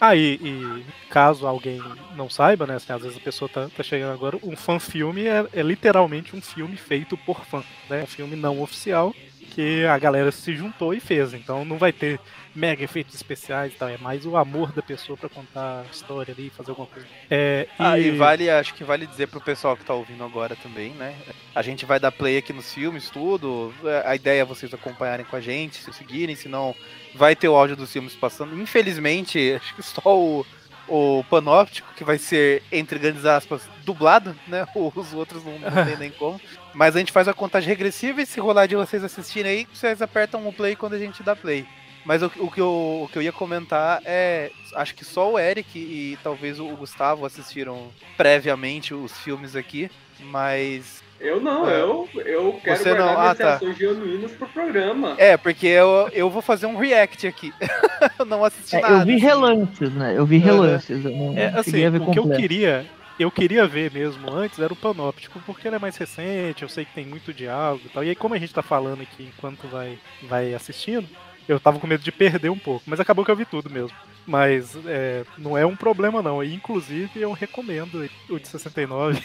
Aí, 0.00 0.38
e 0.40 0.84
caso 1.10 1.44
alguém 1.44 1.82
não 2.14 2.30
saiba, 2.30 2.64
né? 2.68 2.76
Assim, 2.76 2.92
às 2.92 3.02
vezes 3.02 3.16
a 3.16 3.20
pessoa 3.20 3.48
tá, 3.48 3.68
tá 3.76 3.82
chegando 3.82 4.12
agora, 4.12 4.38
um 4.44 4.56
fan-filme 4.56 5.26
é, 5.26 5.44
é 5.52 5.60
literalmente 5.60 6.36
um 6.36 6.40
filme 6.40 6.76
feito 6.76 7.16
por 7.16 7.44
fã, 7.44 7.64
né? 7.90 8.04
Um 8.04 8.06
filme 8.06 8.36
não 8.36 8.62
oficial 8.62 9.12
que 9.48 9.84
a 9.86 9.98
galera 9.98 10.30
se 10.30 10.54
juntou 10.54 10.94
e 10.94 11.00
fez. 11.00 11.34
Então 11.34 11.64
não 11.64 11.78
vai 11.78 11.92
ter 11.92 12.20
mega 12.54 12.82
efeitos 12.82 13.14
especiais 13.14 13.72
e 13.72 13.76
tal, 13.76 13.88
é 13.88 13.96
mais 13.98 14.26
o 14.26 14.36
amor 14.36 14.72
da 14.72 14.82
pessoa 14.82 15.16
pra 15.16 15.28
contar 15.28 15.84
a 15.86 15.90
história 15.90 16.34
ali, 16.36 16.50
fazer 16.50 16.70
alguma 16.70 16.88
coisa. 16.88 17.06
É, 17.30 17.68
Ah, 17.78 17.98
e 17.98 18.10
vale, 18.10 18.50
acho 18.50 18.74
que 18.74 18.82
vale 18.82 19.06
dizer 19.06 19.28
pro 19.28 19.40
pessoal 19.40 19.76
que 19.76 19.84
tá 19.84 19.94
ouvindo 19.94 20.24
agora 20.24 20.56
também, 20.56 20.90
né? 20.92 21.14
A 21.54 21.62
gente 21.62 21.86
vai 21.86 22.00
dar 22.00 22.10
play 22.10 22.38
aqui 22.38 22.52
nos 22.52 22.72
filmes, 22.72 23.10
tudo. 23.10 23.72
É, 23.84 24.02
A 24.06 24.16
ideia 24.16 24.40
é 24.42 24.44
vocês 24.44 24.72
acompanharem 24.74 25.24
com 25.24 25.36
a 25.36 25.40
gente, 25.40 25.76
se 25.76 25.92
seguirem, 25.92 26.34
senão 26.34 26.74
vai 27.14 27.36
ter 27.36 27.48
o 27.48 27.54
áudio 27.54 27.76
dos 27.76 27.92
filmes 27.92 28.14
passando. 28.14 28.60
Infelizmente, 28.60 29.54
acho 29.60 29.74
que 29.76 29.82
só 29.82 30.00
o, 30.18 30.44
o 30.88 31.24
Panóptico, 31.28 31.92
que 31.94 32.04
vai 32.04 32.18
ser, 32.18 32.62
entre 32.72 32.98
grandes 32.98 33.24
aspas, 33.24 33.62
dublado, 33.84 34.34
né? 34.46 34.66
Os 34.74 35.12
outros 35.12 35.44
não, 35.44 35.58
não 35.58 35.84
tem 35.84 35.96
nem 35.96 36.10
como. 36.10 36.40
Mas 36.74 36.96
a 36.96 36.98
gente 36.98 37.12
faz 37.12 37.28
a 37.28 37.34
contagem 37.34 37.68
regressiva 37.68 38.22
e 38.22 38.26
se 38.26 38.40
rolar 38.40 38.66
de 38.66 38.76
vocês 38.76 39.04
assistirem 39.04 39.50
aí, 39.52 39.68
vocês 39.72 40.00
apertam 40.02 40.46
o 40.46 40.52
play 40.52 40.76
quando 40.76 40.94
a 40.94 40.98
gente 40.98 41.22
dá 41.22 41.36
play. 41.36 41.66
Mas 42.04 42.22
o, 42.22 42.26
o 42.38 42.50
que 42.50 42.60
eu, 42.60 43.02
o 43.04 43.08
que 43.12 43.18
eu 43.18 43.22
ia 43.22 43.32
comentar 43.32 44.00
é. 44.04 44.50
Acho 44.74 44.94
que 44.94 45.04
só 45.04 45.32
o 45.32 45.38
Eric 45.38 45.78
e 45.78 46.18
talvez 46.22 46.58
o 46.58 46.68
Gustavo 46.68 47.26
assistiram 47.26 47.90
previamente 48.16 48.94
os 48.94 49.12
filmes 49.18 49.54
aqui. 49.54 49.90
Mas. 50.20 51.02
Eu 51.20 51.40
não, 51.40 51.68
É. 51.68 51.80
eu, 51.80 52.08
eu 52.24 52.60
quero 52.62 52.76
Você 52.82 52.90
não- 52.90 52.96
guardar 52.96 53.16
ah, 53.18 53.20
minhas 53.22 53.38
tá. 53.38 53.44
reações 53.50 53.76
genuínas 53.76 54.30
pro 54.32 54.48
programa. 54.48 55.14
É, 55.18 55.36
porque 55.36 55.66
eu, 55.66 56.08
eu 56.12 56.30
vou 56.30 56.40
fazer 56.40 56.66
um 56.66 56.76
react 56.76 57.26
aqui. 57.26 57.52
eu 58.18 58.24
não 58.24 58.44
assisti 58.44 58.76
É, 58.76 58.80
nada. 58.80 58.94
eu 58.94 59.04
vi 59.06 59.14
assim. 59.14 59.24
relances, 59.24 59.92
né? 59.92 60.14
Eu 60.16 60.24
vi 60.26 60.36
Aham. 60.36 60.44
relances. 60.44 61.04
Eu 61.04 61.10
não 61.10 61.36
É, 61.36 61.46
assim, 61.58 61.72
ver 61.90 62.00
o 62.00 62.10
que 62.12 62.18
eu 62.18 62.22
completo. 62.22 62.40
queria, 62.40 62.86
eu 63.18 63.30
queria 63.32 63.66
ver 63.66 63.90
mesmo 63.92 64.30
antes 64.32 64.58
era 64.60 64.72
o 64.72 64.76
Panóptico, 64.76 65.40
porque 65.44 65.66
ele 65.66 65.74
é 65.76 65.78
mais 65.80 65.96
recente, 65.96 66.62
eu 66.62 66.68
sei 66.68 66.84
que 66.84 66.94
tem 66.94 67.04
muito 67.04 67.34
diálogo 67.34 67.82
e 67.86 67.88
tal. 67.88 68.04
E 68.04 68.10
aí, 68.10 68.14
como 68.14 68.34
a 68.34 68.38
gente 68.38 68.54
tá 68.54 68.62
falando 68.62 69.02
aqui 69.02 69.28
enquanto 69.36 69.66
vai, 69.66 69.98
vai 70.22 70.54
assistindo, 70.54 71.08
eu 71.48 71.58
tava 71.58 71.80
com 71.80 71.86
medo 71.88 72.04
de 72.04 72.12
perder 72.12 72.50
um 72.50 72.58
pouco, 72.58 72.84
mas 72.86 73.00
acabou 73.00 73.24
que 73.24 73.30
eu 73.30 73.36
vi 73.36 73.44
tudo 73.44 73.68
mesmo. 73.68 73.96
Mas 74.24 74.76
é, 74.86 75.24
não 75.38 75.56
é 75.56 75.64
um 75.64 75.74
problema 75.74 76.20
não. 76.22 76.44
E, 76.44 76.54
inclusive 76.54 77.10
eu 77.18 77.32
recomendo 77.32 78.08
o 78.28 78.38
de 78.38 78.46
69. 78.46 79.20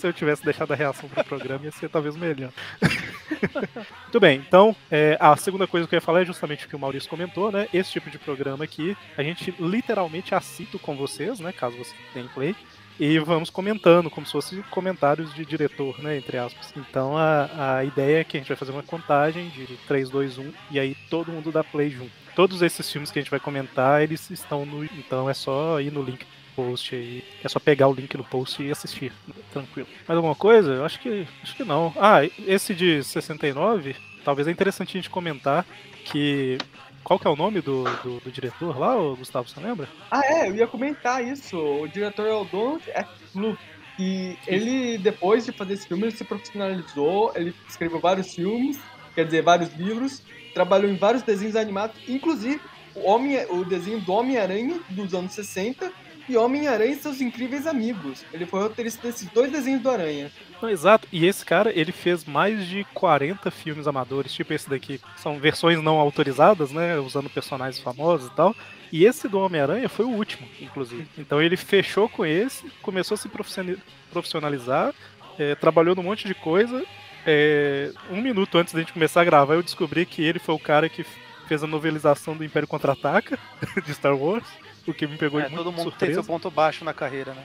Se 0.00 0.06
eu 0.06 0.14
tivesse 0.14 0.42
deixado 0.42 0.72
a 0.72 0.74
reação 0.74 1.06
pro 1.10 1.22
programa, 1.22 1.66
ia 1.66 1.70
ser 1.70 1.90
talvez 1.90 2.16
melhor. 2.16 2.50
Muito 4.04 4.18
bem, 4.18 4.42
então 4.46 4.74
é, 4.90 5.18
a 5.20 5.36
segunda 5.36 5.66
coisa 5.66 5.86
que 5.86 5.94
eu 5.94 5.98
ia 5.98 6.00
falar 6.00 6.22
é 6.22 6.24
justamente 6.24 6.64
o 6.64 6.68
que 6.70 6.74
o 6.74 6.78
Maurício 6.78 7.10
comentou, 7.10 7.52
né? 7.52 7.68
Esse 7.70 7.92
tipo 7.92 8.08
de 8.08 8.18
programa 8.18 8.64
aqui, 8.64 8.96
a 9.14 9.22
gente 9.22 9.54
literalmente 9.60 10.34
assito 10.34 10.78
com 10.78 10.96
vocês, 10.96 11.38
né? 11.38 11.52
Caso 11.52 11.76
você 11.76 11.94
tenha 12.14 12.26
play. 12.30 12.56
E 12.98 13.18
vamos 13.18 13.50
comentando, 13.50 14.08
como 14.08 14.24
se 14.24 14.32
fossem 14.32 14.62
comentários 14.70 15.34
de 15.34 15.44
diretor, 15.44 16.02
né? 16.02 16.16
Entre 16.16 16.38
aspas. 16.38 16.72
Então 16.74 17.14
a, 17.18 17.76
a 17.76 17.84
ideia 17.84 18.20
é 18.20 18.24
que 18.24 18.38
a 18.38 18.40
gente 18.40 18.48
vai 18.48 18.56
fazer 18.56 18.72
uma 18.72 18.82
contagem 18.82 19.50
de 19.50 19.66
3, 19.86 20.08
2, 20.08 20.38
1 20.38 20.52
e 20.70 20.80
aí 20.80 20.96
todo 21.10 21.30
mundo 21.30 21.52
dá 21.52 21.62
play 21.62 21.90
junto. 21.90 22.12
Todos 22.34 22.62
esses 22.62 22.90
filmes 22.90 23.10
que 23.10 23.18
a 23.18 23.22
gente 23.22 23.30
vai 23.30 23.40
comentar, 23.40 24.02
eles 24.02 24.30
estão 24.30 24.64
no. 24.64 24.82
Então 24.82 25.28
é 25.28 25.34
só 25.34 25.78
ir 25.78 25.92
no 25.92 26.02
link 26.02 26.24
post 26.60 26.94
aí. 26.94 27.24
É 27.42 27.48
só 27.48 27.58
pegar 27.58 27.88
o 27.88 27.94
link 27.94 28.14
no 28.16 28.24
post 28.24 28.62
e 28.62 28.70
assistir. 28.70 29.12
Tranquilo. 29.52 29.88
Mais 30.06 30.16
alguma 30.16 30.34
coisa? 30.34 30.72
Eu 30.72 30.84
acho 30.84 31.00
que. 31.00 31.26
Acho 31.42 31.56
que 31.56 31.64
não. 31.64 31.92
Ah, 31.96 32.20
esse 32.46 32.74
de 32.74 33.02
69, 33.02 33.96
talvez 34.24 34.46
é 34.46 34.50
interessante 34.50 34.90
a 34.90 35.00
gente 35.00 35.10
comentar 35.10 35.66
que. 36.04 36.58
Qual 37.02 37.18
que 37.18 37.26
é 37.26 37.30
o 37.30 37.36
nome 37.36 37.62
do, 37.62 37.84
do, 38.02 38.20
do 38.20 38.30
diretor 38.30 38.78
lá, 38.78 38.94
Gustavo? 39.16 39.48
Você 39.48 39.58
lembra? 39.58 39.88
Ah, 40.10 40.20
é, 40.22 40.48
eu 40.48 40.54
ia 40.54 40.66
comentar 40.66 41.24
isso. 41.24 41.56
O 41.56 41.88
diretor 41.88 42.26
é 42.26 42.34
o 42.34 42.44
Donald 42.44 42.82
F. 42.90 43.08
Fluke. 43.32 43.58
E 43.98 44.36
ele, 44.46 44.98
depois 44.98 45.44
de 45.44 45.52
fazer 45.52 45.74
esse 45.74 45.88
filme, 45.88 46.04
ele 46.04 46.12
se 46.12 46.24
profissionalizou, 46.24 47.32
ele 47.34 47.54
escreveu 47.68 48.00
vários 48.00 48.34
filmes, 48.34 48.78
quer 49.14 49.24
dizer, 49.24 49.42
vários 49.42 49.74
livros, 49.74 50.22
trabalhou 50.54 50.90
em 50.90 50.96
vários 50.96 51.22
desenhos 51.22 51.56
animados, 51.56 51.96
inclusive 52.08 52.60
o, 52.94 53.08
Homem, 53.08 53.36
o 53.50 53.64
desenho 53.64 54.00
do 54.00 54.12
Homem-Aranha 54.12 54.80
dos 54.90 55.14
anos 55.14 55.32
60 55.32 55.92
e 56.30 56.36
Homem-Aranha 56.36 56.92
e 56.92 56.96
seus 56.96 57.20
incríveis 57.20 57.66
amigos. 57.66 58.24
Ele 58.32 58.46
foi 58.46 58.60
roteirista 58.60 59.06
desses 59.06 59.28
dois 59.30 59.50
desenhos 59.50 59.82
do 59.82 59.90
Aranha. 59.90 60.30
Não, 60.62 60.68
exato. 60.68 61.08
E 61.10 61.26
esse 61.26 61.44
cara, 61.44 61.72
ele 61.74 61.90
fez 61.92 62.24
mais 62.24 62.66
de 62.66 62.84
40 62.94 63.50
filmes 63.50 63.86
amadores, 63.86 64.32
tipo 64.32 64.52
esse 64.52 64.68
daqui. 64.68 65.00
São 65.16 65.38
versões 65.38 65.82
não 65.82 65.98
autorizadas, 65.98 66.70
né? 66.70 66.98
Usando 66.98 67.30
personagens 67.30 67.82
famosos 67.82 68.30
e 68.30 68.34
tal. 68.36 68.54
E 68.92 69.04
esse 69.04 69.28
do 69.28 69.38
Homem-Aranha 69.38 69.88
foi 69.88 70.04
o 70.04 70.10
último, 70.10 70.46
inclusive. 70.60 71.06
Então 71.16 71.40
ele 71.40 71.56
fechou 71.56 72.08
com 72.08 72.26
esse, 72.26 72.68
começou 72.82 73.14
a 73.14 73.18
se 73.18 73.28
profissionali- 73.28 73.78
profissionalizar, 74.12 74.92
é, 75.38 75.54
trabalhou 75.54 75.94
num 75.94 76.02
monte 76.02 76.26
de 76.26 76.34
coisa. 76.34 76.84
É, 77.26 77.92
um 78.10 78.20
minuto 78.20 78.56
antes 78.58 78.72
da 78.72 78.80
gente 78.80 78.92
começar 78.92 79.20
a 79.20 79.24
gravar, 79.24 79.54
eu 79.54 79.62
descobri 79.62 80.04
que 80.06 80.22
ele 80.22 80.38
foi 80.38 80.54
o 80.54 80.58
cara 80.58 80.88
que 80.88 81.04
fez 81.46 81.62
a 81.62 81.66
novelização 81.66 82.36
do 82.36 82.44
Império 82.44 82.68
Contra-Ataca, 82.68 83.38
de 83.84 83.94
Star 83.94 84.16
Wars. 84.16 84.44
O 84.86 84.94
que 84.94 85.06
me 85.06 85.16
pegou 85.16 85.38
É, 85.40 85.44
muito 85.44 85.56
todo 85.56 85.66
mundo 85.72 85.82
tem 85.84 85.90
surpresa. 85.90 86.14
seu 86.14 86.24
ponto 86.24 86.50
baixo 86.50 86.84
na 86.84 86.92
carreira, 86.94 87.34
né? 87.34 87.44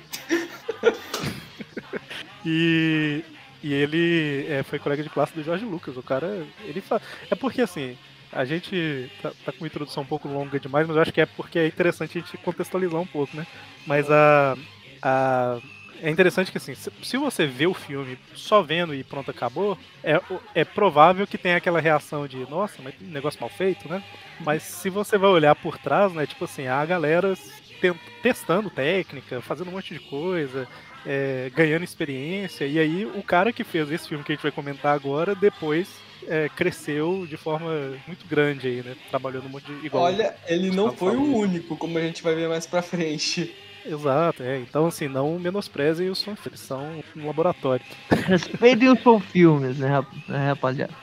E, 2.46 3.24
e 3.64 3.74
ele 3.74 4.46
é, 4.48 4.62
foi 4.64 4.78
colega 4.78 5.02
de 5.02 5.10
classe 5.10 5.34
do 5.34 5.44
Jorge 5.44 5.66
Lucas. 5.66 5.98
O 5.98 6.04
cara, 6.04 6.46
ele 6.64 6.80
fa... 6.80 7.02
É 7.30 7.34
porque 7.36 7.62
assim, 7.62 7.98
a 8.32 8.46
gente 8.46 9.10
tá, 9.22 9.32
tá 9.44 9.52
com 9.52 9.60
uma 9.60 9.68
introdução 9.68 10.04
um 10.04 10.06
pouco 10.06 10.28
longa 10.28 10.60
demais, 10.60 10.86
mas 10.86 10.96
eu 10.96 11.02
acho 11.02 11.12
que 11.12 11.22
é 11.22 11.26
porque 11.26 11.58
é 11.58 11.68
interessante 11.68 12.18
a 12.18 12.22
gente 12.22 12.38
contextualizar 12.38 13.02
um 13.02 13.08
pouco, 13.08 13.36
né? 13.36 13.48
Mas 13.88 14.10
a. 14.12 14.56
a 15.02 15.58
é 16.06 16.12
interessante 16.12 16.52
que 16.52 16.58
assim, 16.60 16.76
se, 16.76 17.18
você 17.18 17.48
vê 17.48 17.66
o 17.66 17.74
filme 17.74 18.18
só 18.36 18.62
vendo 18.62 18.94
e 18.94 19.04
pronto, 19.04 19.32
acabou, 19.32 19.76
é, 20.04 20.22
é 20.54 20.64
provável 20.64 21.26
que 21.26 21.38
tenha 21.38 21.58
aquela 21.58 21.82
reação 21.82 22.28
de, 22.28 22.38
nossa, 22.50 22.76
mas 22.84 22.94
negócio 23.02 23.42
mal 23.42 23.50
feito, 23.50 23.90
né? 23.90 24.04
Mas 24.40 24.62
se 24.62 24.90
você 24.90 25.18
vai 25.18 25.32
olhar 25.32 25.56
por 25.56 25.80
trás, 25.80 26.14
né, 26.14 26.28
tipo 26.28 26.46
assim, 26.46 26.68
a 26.68 26.86
galera 26.86 27.36
testando 28.22 28.70
técnica, 28.70 29.42
fazendo 29.42 29.70
um 29.70 29.74
monte 29.74 29.94
de 29.96 30.00
coisa, 30.00 30.68
é, 31.06 31.52
ganhando 31.56 31.84
experiência. 31.84 32.66
E 32.66 32.78
aí 32.78 33.06
o 33.06 33.24
cara 33.24 33.52
que 33.52 33.64
fez 33.64 33.92
esse 33.92 34.08
filme 34.08 34.24
que 34.24 34.32
a 34.32 34.36
gente 34.36 34.44
vai 34.44 34.52
comentar 34.52 34.94
agora, 34.94 35.34
depois 35.34 35.88
é, 36.28 36.50
cresceu 36.50 37.26
de 37.28 37.38
forma 37.38 37.98
muito 38.08 38.28
grande 38.28 38.68
aí, 38.68 38.84
né? 38.84 38.96
Trabalhando 39.10 39.46
um 39.48 39.50
monte 39.50 39.66
de 39.66 39.86
igual. 39.86 40.04
Olha, 40.04 40.36
ele 40.48 40.70
não 40.72 40.92
foi 40.96 41.16
o 41.16 41.36
único, 41.36 41.76
como 41.78 41.98
a 41.98 42.02
gente 42.02 42.22
vai 42.22 42.36
ver 42.36 42.48
mais 42.48 42.66
pra 42.66 42.82
frente. 42.82 43.56
Exato, 43.86 44.44
é. 44.44 44.60
Então 44.60 44.88
assim, 44.88 45.08
não 45.08 45.38
menosprezem 45.40 46.10
os 46.10 46.24
fãs, 46.24 46.40
eles 46.46 46.60
são 46.60 46.84
um 47.16 47.26
laboratório. 47.28 47.86
Respeitem 48.10 48.90
os 48.90 49.02
seus 49.02 49.24
filmes, 49.26 49.78
né, 49.78 50.04
né, 50.28 50.48
rapaziada? 50.50 50.94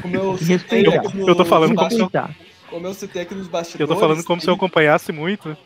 Como 0.00 0.16
eu 0.16 0.36
citei 0.38 0.56
respeitar. 0.56 0.96
aqui 0.96 1.16
nos 1.16 1.28
Eu 1.28 1.34
tô 1.34 1.44
falando 1.44 1.74
como 1.74 1.90
se 1.90 2.00
eu- 2.00 2.10
como 2.68 2.86
eu 2.86 2.94
citei 2.94 3.22
aqui 3.22 3.34
nos 3.34 3.48
bastidores. 3.48 3.80
Eu 3.80 3.94
tô 3.94 4.00
falando 4.00 4.24
como 4.24 4.40
se 4.40 4.48
eu 4.48 4.54
acompanhasse 4.54 5.12
muito. 5.12 5.56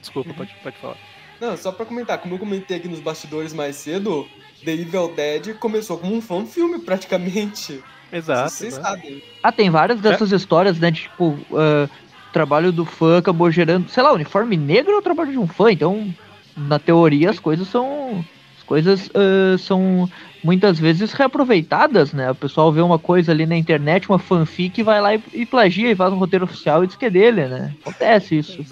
Desculpa, 0.00 0.34
pode, 0.34 0.54
pode 0.62 0.76
falar. 0.78 0.96
Não, 1.40 1.56
só 1.56 1.70
pra 1.70 1.86
comentar, 1.86 2.18
como 2.18 2.34
eu 2.34 2.38
comentei 2.38 2.76
aqui 2.76 2.88
nos 2.88 2.98
bastidores 3.00 3.52
mais 3.52 3.76
cedo, 3.76 4.26
The 4.64 4.72
Evil 4.72 5.12
Dead 5.14 5.54
começou 5.58 5.98
como 5.98 6.14
um 6.16 6.20
fan 6.20 6.44
filme 6.46 6.80
praticamente. 6.80 7.80
Exato. 8.12 8.50
Vocês 8.50 8.76
né? 8.76 8.82
sabem. 8.82 9.22
Ah, 9.42 9.52
tem 9.52 9.70
várias 9.70 10.00
dessas 10.00 10.32
histórias, 10.32 10.78
né? 10.78 10.90
de, 10.90 11.02
Tipo, 11.02 11.38
ah, 11.54 11.88
o 12.28 12.32
trabalho 12.32 12.70
do 12.70 12.84
fã 12.84 13.18
acabou 13.18 13.50
gerando, 13.50 13.88
sei 13.88 14.02
lá, 14.02 14.12
uniforme 14.12 14.56
negro 14.56 14.92
é 14.92 14.96
o 14.96 15.02
trabalho 15.02 15.32
de 15.32 15.38
um 15.38 15.46
fã, 15.46 15.72
então, 15.72 16.12
na 16.56 16.78
teoria, 16.78 17.30
as 17.30 17.38
coisas 17.38 17.68
são. 17.68 18.24
As 18.56 18.64
coisas 18.64 19.10
ah, 19.14 19.56
são 19.58 20.10
muitas 20.44 20.78
vezes 20.78 21.12
reaproveitadas, 21.12 22.12
né? 22.12 22.30
O 22.30 22.34
pessoal 22.34 22.70
vê 22.70 22.82
uma 22.82 22.98
coisa 22.98 23.32
ali 23.32 23.46
na 23.46 23.56
internet, 23.56 24.08
uma 24.08 24.18
fanfic, 24.18 24.82
vai 24.82 25.00
lá 25.00 25.14
e, 25.14 25.22
e 25.32 25.46
plagia 25.46 25.90
e 25.90 25.96
faz 25.96 26.12
um 26.12 26.18
roteiro 26.18 26.44
oficial 26.44 26.84
e 26.84 26.86
diz 26.86 26.96
que 26.96 27.06
é 27.06 27.10
dele, 27.10 27.46
né? 27.46 27.74
Acontece 27.80 28.38
isso. 28.38 28.64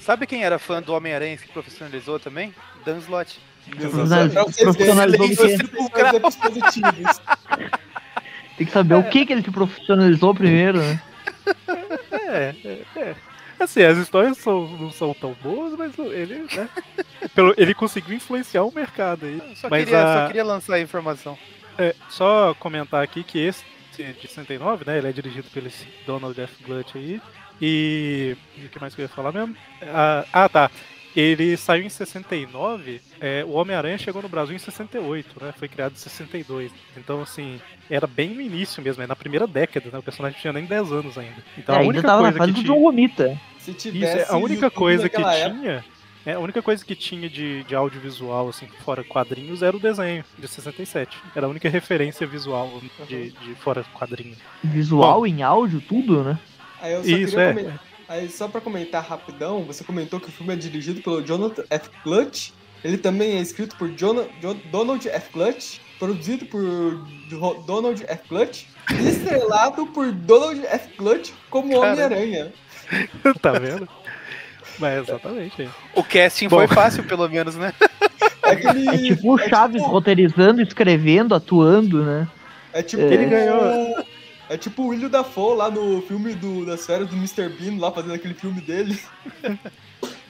Sabe 0.00 0.26
quem 0.26 0.42
era 0.42 0.58
fã 0.58 0.82
do 0.82 0.92
Homem-Aranha 0.92 1.34
e 1.34 1.38
se 1.38 1.46
profissionalizou 1.46 2.18
também? 2.18 2.52
Dan 2.84 2.98
Slott. 2.98 3.38
Profissionalizou 4.60 5.28
tem 8.56 8.66
que 8.66 8.72
saber 8.72 8.94
o 8.94 9.02
que, 9.04 9.26
que 9.26 9.32
ele 9.32 9.42
se 9.42 9.50
profissionalizou 9.50 10.34
primeiro, 10.34 10.78
né? 10.78 11.00
É, 12.12 12.54
é, 12.64 12.82
é. 13.00 13.16
Assim, 13.58 13.82
as 13.82 13.96
histórias 13.98 14.36
são- 14.38 14.66
não 14.78 14.90
são 14.90 15.14
tão 15.14 15.32
boas, 15.34 15.74
mas 15.78 15.96
ele, 15.98 16.46
né? 16.54 16.68
Pelo- 17.34 17.54
ele 17.56 17.72
conseguiu 17.74 18.16
influenciar 18.16 18.64
o 18.64 18.72
mercado 18.74 19.26
aí. 19.26 19.40
Só, 19.56 19.68
Mas 19.70 19.84
queria, 19.84 20.02
a- 20.02 20.20
só 20.20 20.26
queria 20.26 20.44
lançar 20.44 20.74
a 20.74 20.80
informação. 20.80 21.38
É, 21.78 21.94
só 22.08 22.54
comentar 22.54 23.02
aqui 23.02 23.22
que 23.22 23.38
esse 23.38 23.64
de 23.96 24.12
69, 24.22 24.84
né? 24.84 24.98
Ele 24.98 25.08
é 25.08 25.12
dirigido 25.12 25.48
pelo 25.50 25.70
Donald 26.06 26.40
F. 26.40 26.64
Glut 26.64 26.96
aí. 26.98 27.20
E. 27.60 28.36
e 28.58 28.64
O 28.66 28.68
que 28.68 28.80
mais 28.80 28.92
que 28.94 29.00
eu 29.00 29.04
ia 29.04 29.08
falar 29.08 29.30
mesmo? 29.32 29.56
Ah, 29.82 30.24
ah, 30.32 30.48
tá. 30.48 30.70
Ele 31.16 31.56
saiu 31.56 31.84
em 31.84 31.88
69. 31.88 33.00
é, 33.20 33.44
o 33.44 33.50
Homem-Aranha 33.52 33.96
chegou 33.98 34.20
no 34.20 34.28
Brasil 34.28 34.54
em 34.54 34.58
68, 34.58 35.44
né? 35.44 35.54
Foi 35.56 35.68
criado 35.68 35.92
em 35.92 35.96
62. 35.96 36.72
Então, 36.96 37.22
assim, 37.22 37.60
era 37.88 38.06
bem 38.06 38.30
no 38.30 38.40
início 38.40 38.82
mesmo, 38.82 39.02
é 39.02 39.06
na 39.06 39.14
primeira 39.14 39.46
década, 39.46 39.90
né? 39.92 39.98
O 39.98 40.02
personagem 40.02 40.36
não 40.36 40.40
tinha 40.40 40.52
nem 40.52 40.64
10 40.64 40.90
anos 40.92 41.16
ainda. 41.16 41.36
Então 41.56 41.74
É, 41.74 41.78
a 41.78 41.80
ainda 41.82 41.90
única 41.90 42.08
tava 42.08 42.22
na 42.22 42.28
coisa 42.32 42.38
fase 42.38 42.52
que 42.52 42.58
do 42.60 42.64
tinha. 42.64 42.74
John 42.76 42.82
Romita. 42.82 43.40
Se 43.58 43.70
Isso, 43.70 43.80
tivesse 43.92 44.18
é 44.18 44.26
a 44.28 44.36
única 44.36 44.70
coisa 44.70 45.08
que 45.08 45.16
época- 45.16 45.50
tinha. 45.50 45.84
É, 46.26 46.32
a 46.32 46.38
única 46.38 46.62
coisa 46.62 46.82
que 46.82 46.94
tinha 46.96 47.28
de, 47.28 47.64
de 47.64 47.74
audiovisual, 47.74 48.48
assim, 48.48 48.66
fora 48.82 49.04
quadrinhos, 49.04 49.62
era 49.62 49.76
o 49.76 49.78
desenho 49.80 50.24
de 50.38 50.48
67. 50.48 51.16
Era 51.36 51.46
a 51.46 51.48
única 51.50 51.68
referência 51.68 52.26
visual 52.26 52.80
de, 53.06 53.30
de 53.32 53.54
fora 53.56 53.84
quadrinhos. 53.92 54.38
Visual 54.62 55.26
em 55.26 55.42
áudio, 55.42 55.82
tudo, 55.82 56.24
né? 56.24 56.38
Aí 56.80 56.92
eu 56.94 57.02
só 57.04 57.08
Isso, 57.10 57.30
queria 57.36 57.40
é. 57.42 57.52
comentar. 57.52 57.80
Aí 58.08 58.28
só 58.28 58.46
pra 58.48 58.60
comentar 58.60 59.02
rapidão, 59.02 59.64
você 59.64 59.82
comentou 59.82 60.20
que 60.20 60.28
o 60.28 60.32
filme 60.32 60.52
é 60.52 60.56
dirigido 60.56 61.00
pelo 61.02 61.22
Jonathan 61.22 61.64
F. 61.70 61.88
Clutch. 62.02 62.50
Ele 62.84 62.98
também 62.98 63.38
é 63.38 63.40
escrito 63.40 63.76
por 63.76 63.88
Jona- 63.96 64.26
Jo- 64.42 64.56
Donald 64.70 65.08
F. 65.08 65.30
Clutch, 65.32 65.78
produzido 65.98 66.44
por 66.44 66.62
Jo- 67.30 67.62
Donald 67.66 68.04
F. 68.06 68.28
Clutch 68.28 68.64
e 68.92 69.08
estrelado 69.08 69.86
por 69.86 70.12
Donald 70.12 70.66
F. 70.66 70.88
Clutch 70.96 71.30
como. 71.48 71.74
Homem-Aranha. 71.78 72.52
tá 73.40 73.52
vendo? 73.52 73.88
Mas 74.78 75.08
exatamente. 75.08 75.62
é. 75.62 75.68
O 75.94 76.02
casting 76.04 76.48
Bom. 76.48 76.56
foi 76.58 76.66
fácil, 76.68 77.04
pelo 77.04 77.26
menos, 77.28 77.54
né? 77.56 77.72
É, 78.42 78.50
aquele, 78.50 78.86
É 78.88 78.98
tipo 78.98 79.32
o 79.34 79.40
é 79.40 79.48
Chaves 79.48 79.80
tipo- 79.80 79.90
roteirizando, 79.90 80.60
escrevendo, 80.60 81.34
atuando, 81.34 82.04
né? 82.04 82.28
É 82.74 82.82
tipo 82.82 83.02
Ele 83.02 83.24
ganhou. 83.26 84.04
É 84.48 84.56
tipo 84.58 84.82
o 84.82 84.86
William 84.88 85.08
Dafoe 85.08 85.56
lá 85.56 85.70
no 85.70 86.02
filme 86.02 86.34
do, 86.34 86.66
das 86.66 86.84
férias 86.84 87.08
do 87.08 87.16
Mr. 87.16 87.48
Bean, 87.48 87.78
lá 87.78 87.90
fazendo 87.90 88.14
aquele 88.14 88.34
filme 88.34 88.60
dele. 88.60 88.98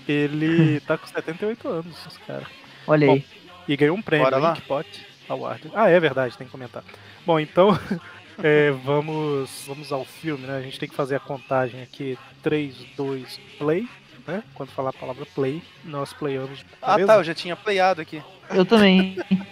Ele 0.07 0.81
tá 0.81 0.97
com 0.97 1.07
78 1.07 1.69
anos, 1.69 2.07
esse 2.07 2.21
cara. 2.21 2.47
Olha 2.87 3.11
aí. 3.11 3.25
E 3.67 3.77
ganhou 3.77 3.97
um 3.97 4.03
prêmio, 4.03 4.27
Bora 4.27 4.39
lá? 4.39 4.53
Inkpot 4.53 4.87
Award. 5.29 5.71
Ah, 5.75 5.89
é 5.89 5.99
verdade, 5.99 6.37
tem 6.37 6.47
que 6.47 6.53
comentar. 6.53 6.85
Bom, 7.25 7.41
então, 7.41 7.79
é, 8.43 8.71
vamos, 8.71 9.65
vamos 9.67 9.91
ao 9.91 10.05
filme, 10.05 10.47
né? 10.47 10.59
A 10.59 10.63
gente 10.63 10.79
tem 10.79 10.89
que 10.89 10.95
fazer 10.95 11.17
a 11.17 11.21
contagem 11.21 11.83
aqui. 11.83 12.19
3, 12.43 12.75
2, 12.97 13.41
play. 13.59 13.89
Né? 14.27 14.43
Quando 14.55 14.71
falar 14.71 14.91
a 14.91 14.95
palavra 14.95 15.27
play, 15.35 15.63
nós 15.85 16.13
playamos. 16.13 16.65
Ah, 16.81 16.99
tá, 16.99 17.17
eu 17.17 17.25
já 17.25 17.35
tinha 17.35 17.57
playado 17.57 18.01
aqui. 18.01 18.23
Eu 18.51 18.65
também. 18.65 19.17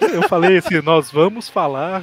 Eu 0.00 0.22
falei 0.22 0.56
assim, 0.56 0.80
nós 0.80 1.10
vamos 1.10 1.46
falar. 1.46 2.02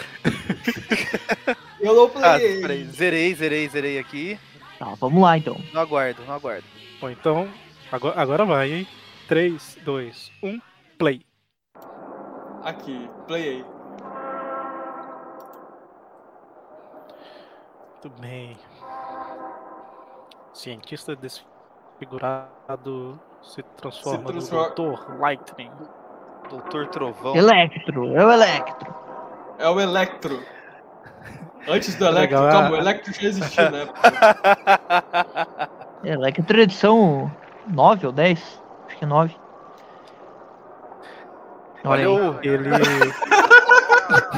Eu 1.80 1.94
não 1.94 2.04
Ah, 2.22 2.38
peraí, 2.38 2.84
zerei, 2.86 3.34
zerei, 3.34 3.68
zerei 3.68 3.98
aqui. 3.98 4.38
Tá, 4.78 4.94
vamos 4.98 5.22
lá 5.22 5.36
então. 5.38 5.56
No 5.72 5.80
aguardo, 5.80 6.22
no 6.24 6.32
aguardo. 6.32 6.64
Bom, 7.00 7.10
então, 7.10 7.48
agora, 7.90 8.20
agora 8.20 8.44
vai, 8.44 8.72
hein? 8.72 8.88
3, 9.28 9.78
2, 9.84 10.30
1, 10.42 10.60
play. 10.98 11.22
Aqui, 12.62 13.08
play 13.26 13.48
aí. 13.48 13.64
Muito 18.02 18.20
bem. 18.20 18.56
Cientista 20.52 21.16
desfigurado 21.16 23.18
se 23.42 23.62
transforma, 23.62 24.18
Se 24.18 24.24
transforma- 24.50 24.68
no 24.68 24.74
Dr. 24.96 25.18
Lightning. 25.20 25.70
Doutor 26.48 26.88
Trovão. 26.88 27.36
Electro, 27.36 28.16
é 28.16 28.26
o 28.26 28.32
Electro. 28.32 28.94
É 29.60 29.68
o 29.68 29.78
Electro. 29.78 30.42
Antes 31.68 31.94
do 31.94 32.06
Electro, 32.06 32.40
Legal, 32.40 32.50
calma, 32.50 32.68
ah. 32.68 32.72
o 32.72 32.76
Electro 32.76 33.12
já 33.12 33.28
existiu, 33.28 33.70
né? 33.70 33.88
Electro 36.02 36.60
edição 36.60 37.30
9 37.68 38.06
ou 38.06 38.12
10. 38.12 38.62
Acho 38.86 38.96
que 38.96 39.04
é 39.04 39.06
9. 39.06 39.36
Olha, 41.84 42.10
Olha 42.10 42.22
aí. 42.22 42.28
o. 42.28 42.38
Ele. 42.42 42.70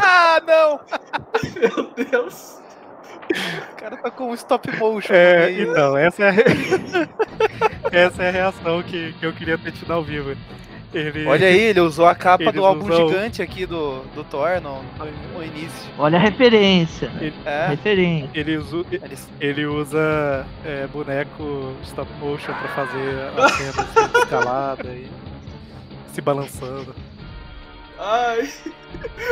Ah, 0.04 0.40
não! 0.46 0.80
Meu 1.58 1.90
Deus. 2.10 2.60
O 3.72 3.76
cara 3.76 3.96
tá 3.96 4.10
com 4.10 4.30
um 4.30 4.34
stop 4.34 4.70
motion. 4.76 5.14
É, 5.14 5.50
então, 5.50 5.96
essa 5.96 6.24
é 6.24 6.28
a, 6.28 6.32
essa 7.90 8.22
é 8.22 8.28
a 8.28 8.32
reação 8.32 8.82
que, 8.82 9.14
que 9.14 9.24
eu 9.24 9.32
queria 9.32 9.56
ter 9.56 9.72
tido 9.72 9.92
ao 9.92 10.02
vivo. 10.02 10.36
Ele, 10.94 11.26
Olha 11.26 11.46
aí, 11.48 11.58
ele 11.60 11.80
usou 11.80 12.06
a 12.06 12.14
capa 12.14 12.44
Eles 12.44 12.54
do 12.54 12.64
álbum 12.66 12.84
usam- 12.84 13.08
gigante 13.08 13.40
aqui 13.40 13.64
do, 13.64 14.02
do 14.14 14.22
Thor 14.24 14.60
no, 14.60 14.82
no 15.34 15.42
início. 15.42 15.90
olha 15.98 16.18
a 16.18 16.20
referência. 16.20 17.08
né? 17.08 17.32
É, 17.46 17.66
Referência. 17.68 18.28
Ele, 18.34 18.56
usa, 18.58 18.84
ele 19.40 19.64
usa 19.66 20.46
é, 20.66 20.86
boneco 20.88 21.72
stop 21.84 22.10
motion 22.20 22.52
pra 22.52 22.68
fazer 22.68 23.16
a 23.38 23.48
cena 23.48 23.82
assim, 23.82 24.18
escalada 24.18 24.88
e 24.90 25.06
se 26.12 26.20
balançando. 26.20 26.94
Ai. 27.98 28.48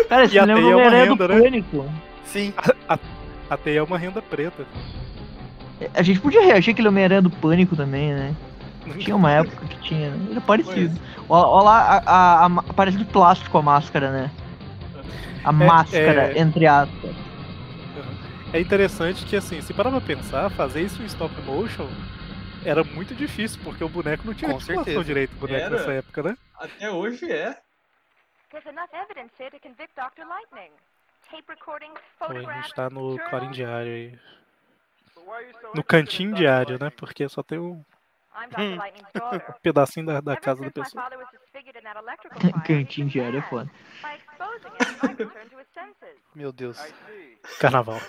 Cara, 0.08 0.24
isso 0.24 0.34
E 0.36 0.40
me 0.40 0.52
a 0.52 0.54
lembra 0.54 0.62
teia 0.62 0.66
o 0.66 0.70
é 0.70 0.76
uma 0.76 0.86
Homem-Aranha 0.86 1.06
do 1.06 1.22
renda, 1.22 1.28
né? 1.28 1.40
Pânico. 1.42 1.86
sim. 2.24 2.54
A 3.50 3.56
teia 3.58 3.80
é 3.80 3.82
uma 3.82 3.98
renda 3.98 4.22
preta. 4.22 4.64
A 5.94 6.02
gente 6.02 6.20
podia 6.20 6.42
reagir 6.42 6.70
aquele 6.70 6.88
Homem-Aranha 6.88 7.20
do 7.22 7.30
Pânico 7.30 7.74
também, 7.76 8.12
né? 8.14 8.34
Tinha 8.98 9.16
uma 9.16 9.30
época 9.30 9.66
que 9.66 9.80
tinha, 9.80 10.10
né? 10.10 10.28
Era 10.32 10.40
parecido. 10.40 10.98
Ó 11.28 11.62
lá, 11.62 12.02
a, 12.04 12.44
a, 12.44 12.46
a, 12.46 12.74
parece 12.74 12.98
de 12.98 13.04
plástico 13.04 13.56
a 13.58 13.62
máscara, 13.62 14.10
né? 14.10 14.30
A 15.44 15.52
máscara, 15.52 16.32
é. 16.32 16.38
entre 16.38 16.66
aspas. 16.66 17.14
É 18.52 18.60
interessante 18.60 19.24
que, 19.24 19.36
assim, 19.36 19.60
se 19.60 19.72
parar 19.72 19.90
pra 19.90 20.00
pensar, 20.00 20.50
fazer 20.50 20.82
isso 20.82 21.00
em 21.02 21.06
stop 21.06 21.32
motion 21.42 21.86
era 22.64 22.84
muito 22.84 23.14
difícil, 23.14 23.60
porque 23.62 23.82
o 23.82 23.88
boneco 23.88 24.26
não 24.26 24.34
tinha 24.34 24.50
Com 24.50 24.56
articulação 24.56 25.02
direito, 25.02 25.32
o 25.34 25.40
boneco 25.40 25.66
Era. 25.66 25.70
nessa 25.70 25.92
época, 25.92 26.22
né? 26.22 26.36
Até 26.58 26.90
hoje 26.90 27.30
é. 27.30 27.56
There's 28.50 28.66
enough 28.66 28.90
evidence 28.92 29.32
here 29.38 29.50
to 29.50 29.60
convict 29.60 29.94
Dr. 29.94 30.26
Lightning. 30.26 30.72
Tape 31.30 31.44
recordings, 31.48 32.00
Pô, 32.18 32.26
a 32.26 32.60
gente 32.60 32.74
tá 32.74 32.90
no. 32.90 33.16
Clarim 33.30 33.50
Diário 33.50 33.92
aí. 33.92 34.18
No 35.74 35.84
cantinho 35.84 36.34
diário, 36.34 36.78
né? 36.80 36.90
Porque 36.90 37.28
só 37.28 37.42
tem 37.42 37.58
um 37.58 37.84
Daughter. 39.14 39.54
pedacinho 39.62 40.06
da, 40.06 40.20
da 40.20 40.36
casa 40.36 40.62
da 40.62 40.70
pessoa. 40.70 41.04
Cantinho 42.66 43.06
he 43.06 43.10
diário 43.10 43.38
é 43.38 43.42
foda. 43.42 43.70
Meu 46.34 46.52
Deus. 46.52 46.78
Carnaval. 47.58 48.00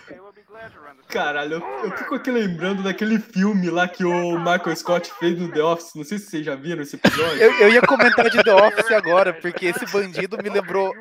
Caralho, 1.07 1.53
eu, 1.55 1.59
eu 1.85 1.97
fico 1.97 2.15
aqui 2.15 2.29
lembrando 2.31 2.83
daquele 2.83 3.19
filme 3.19 3.69
lá 3.69 3.87
que 3.87 4.03
o 4.05 4.37
Michael 4.37 4.75
Scott 4.75 5.11
fez 5.19 5.39
no 5.39 5.51
The 5.51 5.61
Office. 5.63 5.95
Não 5.95 6.03
sei 6.03 6.17
se 6.19 6.25
vocês 6.29 6.45
já 6.45 6.55
viram 6.55 6.81
esse 6.81 6.95
episódio. 6.95 7.41
Eu, 7.41 7.51
eu 7.61 7.69
ia 7.69 7.81
comentar 7.81 8.29
de 8.29 8.43
The 8.43 8.53
Office 8.53 8.91
agora, 8.91 9.33
porque 9.33 9.65
esse 9.67 9.85
bandido 9.91 10.37
me 10.41 10.49
lembrou. 10.49 10.93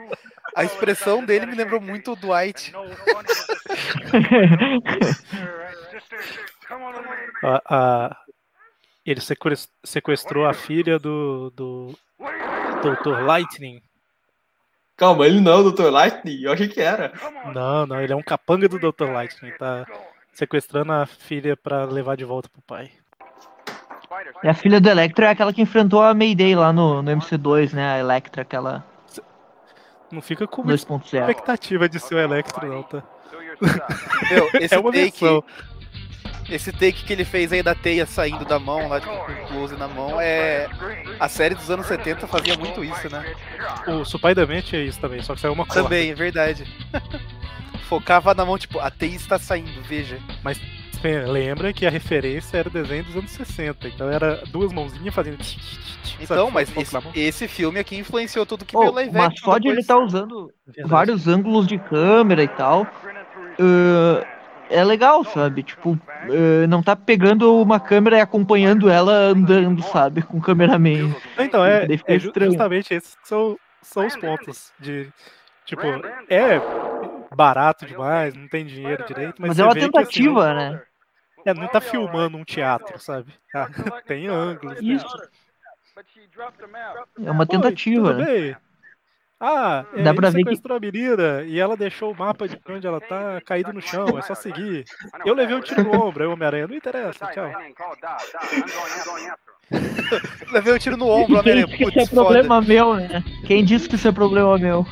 A 0.57 0.65
expressão 0.65 1.25
dele 1.25 1.47
me 1.47 1.55
lembrou 1.55 1.81
muito 1.81 2.13
o 2.13 2.17
Dwight. 2.17 2.73
A, 7.43 7.63
a- 7.69 8.17
ele 9.11 9.21
sequest- 9.21 9.71
sequestrou 9.85 10.47
a 10.47 10.53
filha 10.55 10.99
do, 10.99 11.51
do 11.51 11.95
Dr. 12.83 13.23
Lightning. 13.25 13.83
Calma, 14.97 15.27
ele 15.27 15.41
não 15.41 15.53
é 15.53 15.57
o 15.57 15.71
Dr. 15.71 15.89
Lightning? 15.91 16.43
Eu 16.43 16.53
achei 16.53 16.69
que 16.69 16.81
era. 16.81 17.13
Não, 17.55 17.87
não, 17.87 18.01
ele 18.01 18.13
é 18.13 18.17
um 18.17 18.23
capanga 18.23 18.69
do 18.69 18.79
Dr. 18.79 19.05
Lightning. 19.11 19.53
Tá 19.53 19.87
sequestrando 20.35 20.93
a 20.93 21.07
filha 21.07 21.57
pra 21.57 21.85
levar 21.85 22.17
de 22.17 22.25
volta 22.25 22.49
pro 22.49 22.61
pai. 22.63 22.91
E 24.43 24.49
a 24.49 24.55
filha 24.55 24.81
do 24.81 24.89
Electro 24.89 25.25
é 25.25 25.31
aquela 25.31 25.53
que 25.53 25.63
enfrentou 25.63 26.03
a 26.03 26.13
Mayday 26.13 26.55
lá 26.55 26.73
no, 26.73 27.03
no 27.03 27.11
MC2, 27.13 27.73
né? 27.73 27.95
A 27.95 27.99
Electra, 27.99 28.43
aquela 28.43 28.85
Não 30.11 30.21
fica 30.21 30.47
com 30.47 30.63
muita 30.63 30.85
2.0. 30.87 31.21
expectativa 31.21 31.89
de 31.89 31.99
ser 32.01 32.17
o 32.17 32.19
Electro, 32.19 32.67
não, 32.67 32.83
tá? 32.83 33.03
Meu, 34.31 34.49
esse 34.61 34.75
É 34.75 34.79
uma 34.79 34.91
take. 34.93 35.21
versão. 35.21 35.45
Esse 36.51 36.73
take 36.73 37.05
que 37.05 37.13
ele 37.13 37.25
fez 37.25 37.53
aí 37.53 37.63
da 37.63 37.75
teia 37.75 38.05
saindo 38.07 38.45
da 38.45 38.59
mão, 38.59 38.89
lá 38.89 39.01
tipo, 39.01 39.13
com 39.17 39.47
close 39.47 39.77
na 39.77 39.87
mão, 39.89 40.21
é. 40.21 40.69
A 41.19 41.29
série 41.29 41.55
dos 41.55 41.71
anos 41.71 41.87
70 41.87 42.27
fazia 42.27 42.57
muito 42.57 42.85
isso, 42.85 43.09
né? 43.11 43.25
O 43.87 44.05
Supaiamente 44.05 44.75
é 44.77 44.83
isso 44.83 44.99
também, 45.01 45.23
só 45.23 45.35
que 45.35 45.41
saiu 45.41 45.53
uma 45.53 45.65
corda. 45.65 45.85
Também, 45.85 46.11
é 46.11 46.15
verdade. 46.15 46.65
Focava 47.89 48.35
na 48.35 48.45
mão, 48.45 48.57
tipo, 48.59 48.79
a 48.79 48.91
teia 48.91 49.15
está 49.17 49.39
saindo, 49.39 49.83
veja. 49.83 50.19
Bem, 51.03 51.25
Lembra 51.25 51.73
que 51.73 51.87
a 51.87 51.91
referência 51.91 52.59
era 52.59 52.69
o 52.69 52.73
desenho 52.73 53.03
dos 53.05 53.17
anos 53.17 53.31
60, 53.31 53.89
então 53.89 54.09
era 54.11 54.43
duas 54.49 54.71
mãozinhas 54.73 55.15
fazendo. 55.15 55.39
tch, 55.39 55.57
tch, 55.57 55.99
tch, 56.05 56.15
Então, 56.21 56.51
sabe, 56.51 56.53
mas 56.53 56.77
esse, 56.77 56.97
esse 57.15 57.49
filme 57.49 57.79
aqui 57.81 57.97
influenciou 57.97 58.45
tudo 58.45 58.65
que 58.67 58.77
Oh, 58.77 58.81
veio 58.81 58.93
live 58.93 59.13
mas 59.13 59.41
só 59.41 59.57
de 59.59 59.69
ele 59.69 59.81
estar 59.81 59.97
usando 59.99 60.53
Verdade. 60.67 60.89
vários 60.91 61.27
ângulos 61.27 61.67
de 61.67 61.79
câmera 61.79 62.43
e 62.43 62.49
tal, 62.49 62.83
uh, 62.83 64.40
é 64.71 64.85
legal, 64.85 65.25
sabe? 65.25 65.63
Tipo, 65.63 65.93
uh, 65.93 66.67
não 66.69 66.83
tá 66.83 66.95
pegando 66.95 67.61
uma 67.61 67.81
câmera 67.81 68.19
e 68.19 68.21
acompanhando 68.21 68.89
ela 68.89 69.13
andando, 69.13 69.83
sabe? 69.83 70.23
Com 70.23 70.39
o 70.39 70.43
cameraman. 70.43 71.15
Então, 71.39 71.65
é, 71.65 71.87
é 72.07 72.19
justamente 72.19 72.95
esses 72.95 73.17
são, 73.25 73.59
são 73.83 74.07
os 74.07 74.17
pontos 74.17 74.73
de. 74.79 75.09
Tipo, 75.67 75.83
é 76.29 76.61
barato 77.35 77.87
demais, 77.87 78.35
não 78.35 78.49
tem 78.49 78.65
dinheiro 78.65 79.05
direito, 79.07 79.35
mas, 79.39 79.51
Mas 79.51 79.59
é 79.59 79.65
uma 79.65 79.75
vê 79.75 79.81
que, 79.81 79.87
tentativa, 79.87 80.51
assim, 80.51 80.75
né? 80.75 80.83
É, 81.45 81.55
não 81.55 81.69
tá 81.69 81.81
filmando 81.81 82.37
um 82.37 82.45
teatro, 82.45 82.99
sabe? 82.99 83.33
Ah, 83.55 83.69
tem 84.07 84.29
ângulos. 84.29 84.81
Isso. 84.81 85.07
É 87.25 87.31
uma 87.31 87.47
tentativa, 87.47 88.15
tudo 88.15 88.25
né? 88.25 88.57
Ah, 89.41 89.87
é, 89.95 90.03
Dá 90.03 90.11
ele 90.11 90.17
pra 90.21 90.29
ver 90.29 90.39
que- 90.39 90.45
sequestrou 90.51 90.77
a 90.77 90.81
menina 90.81 91.43
e 91.47 91.59
ela 91.59 91.75
deixou 91.77 92.13
o 92.13 92.17
mapa 92.19 92.47
de 92.47 92.59
onde 92.69 92.87
ela 92.87 93.01
tá 93.01 93.41
caído 93.45 93.73
no 93.73 93.81
chão, 93.81 94.07
é 94.19 94.23
só 94.23 94.35
seguir. 94.35 94.85
Eu 95.25 95.35
levei 95.35 95.57
um 95.57 95.63
tiro 95.63 95.83
no 95.83 95.95
ombro, 96.07 96.23
aí 96.23 96.29
o 96.29 96.33
Homem-Aranha, 96.35 96.67
não 96.69 96.77
interessa, 96.77 97.27
tchau. 97.29 97.51
Levei 100.53 100.73
o 100.75 100.79
tiro 100.79 100.97
no 100.97 101.07
ombro, 101.09 101.39
E 101.39 101.43
quem 101.43 101.53
Homem-Aranha. 101.53 101.67
disse 101.67 101.79
que 101.79 101.85
isso 101.89 102.01
é 102.01 102.07
problema 102.15 102.61
meu, 102.61 102.95
né? 102.95 103.25
Quem 103.47 103.65
disse 103.65 103.89
que 103.89 103.95
isso 103.95 104.09
é 104.09 104.13
problema 104.13 104.59
meu? 104.59 104.87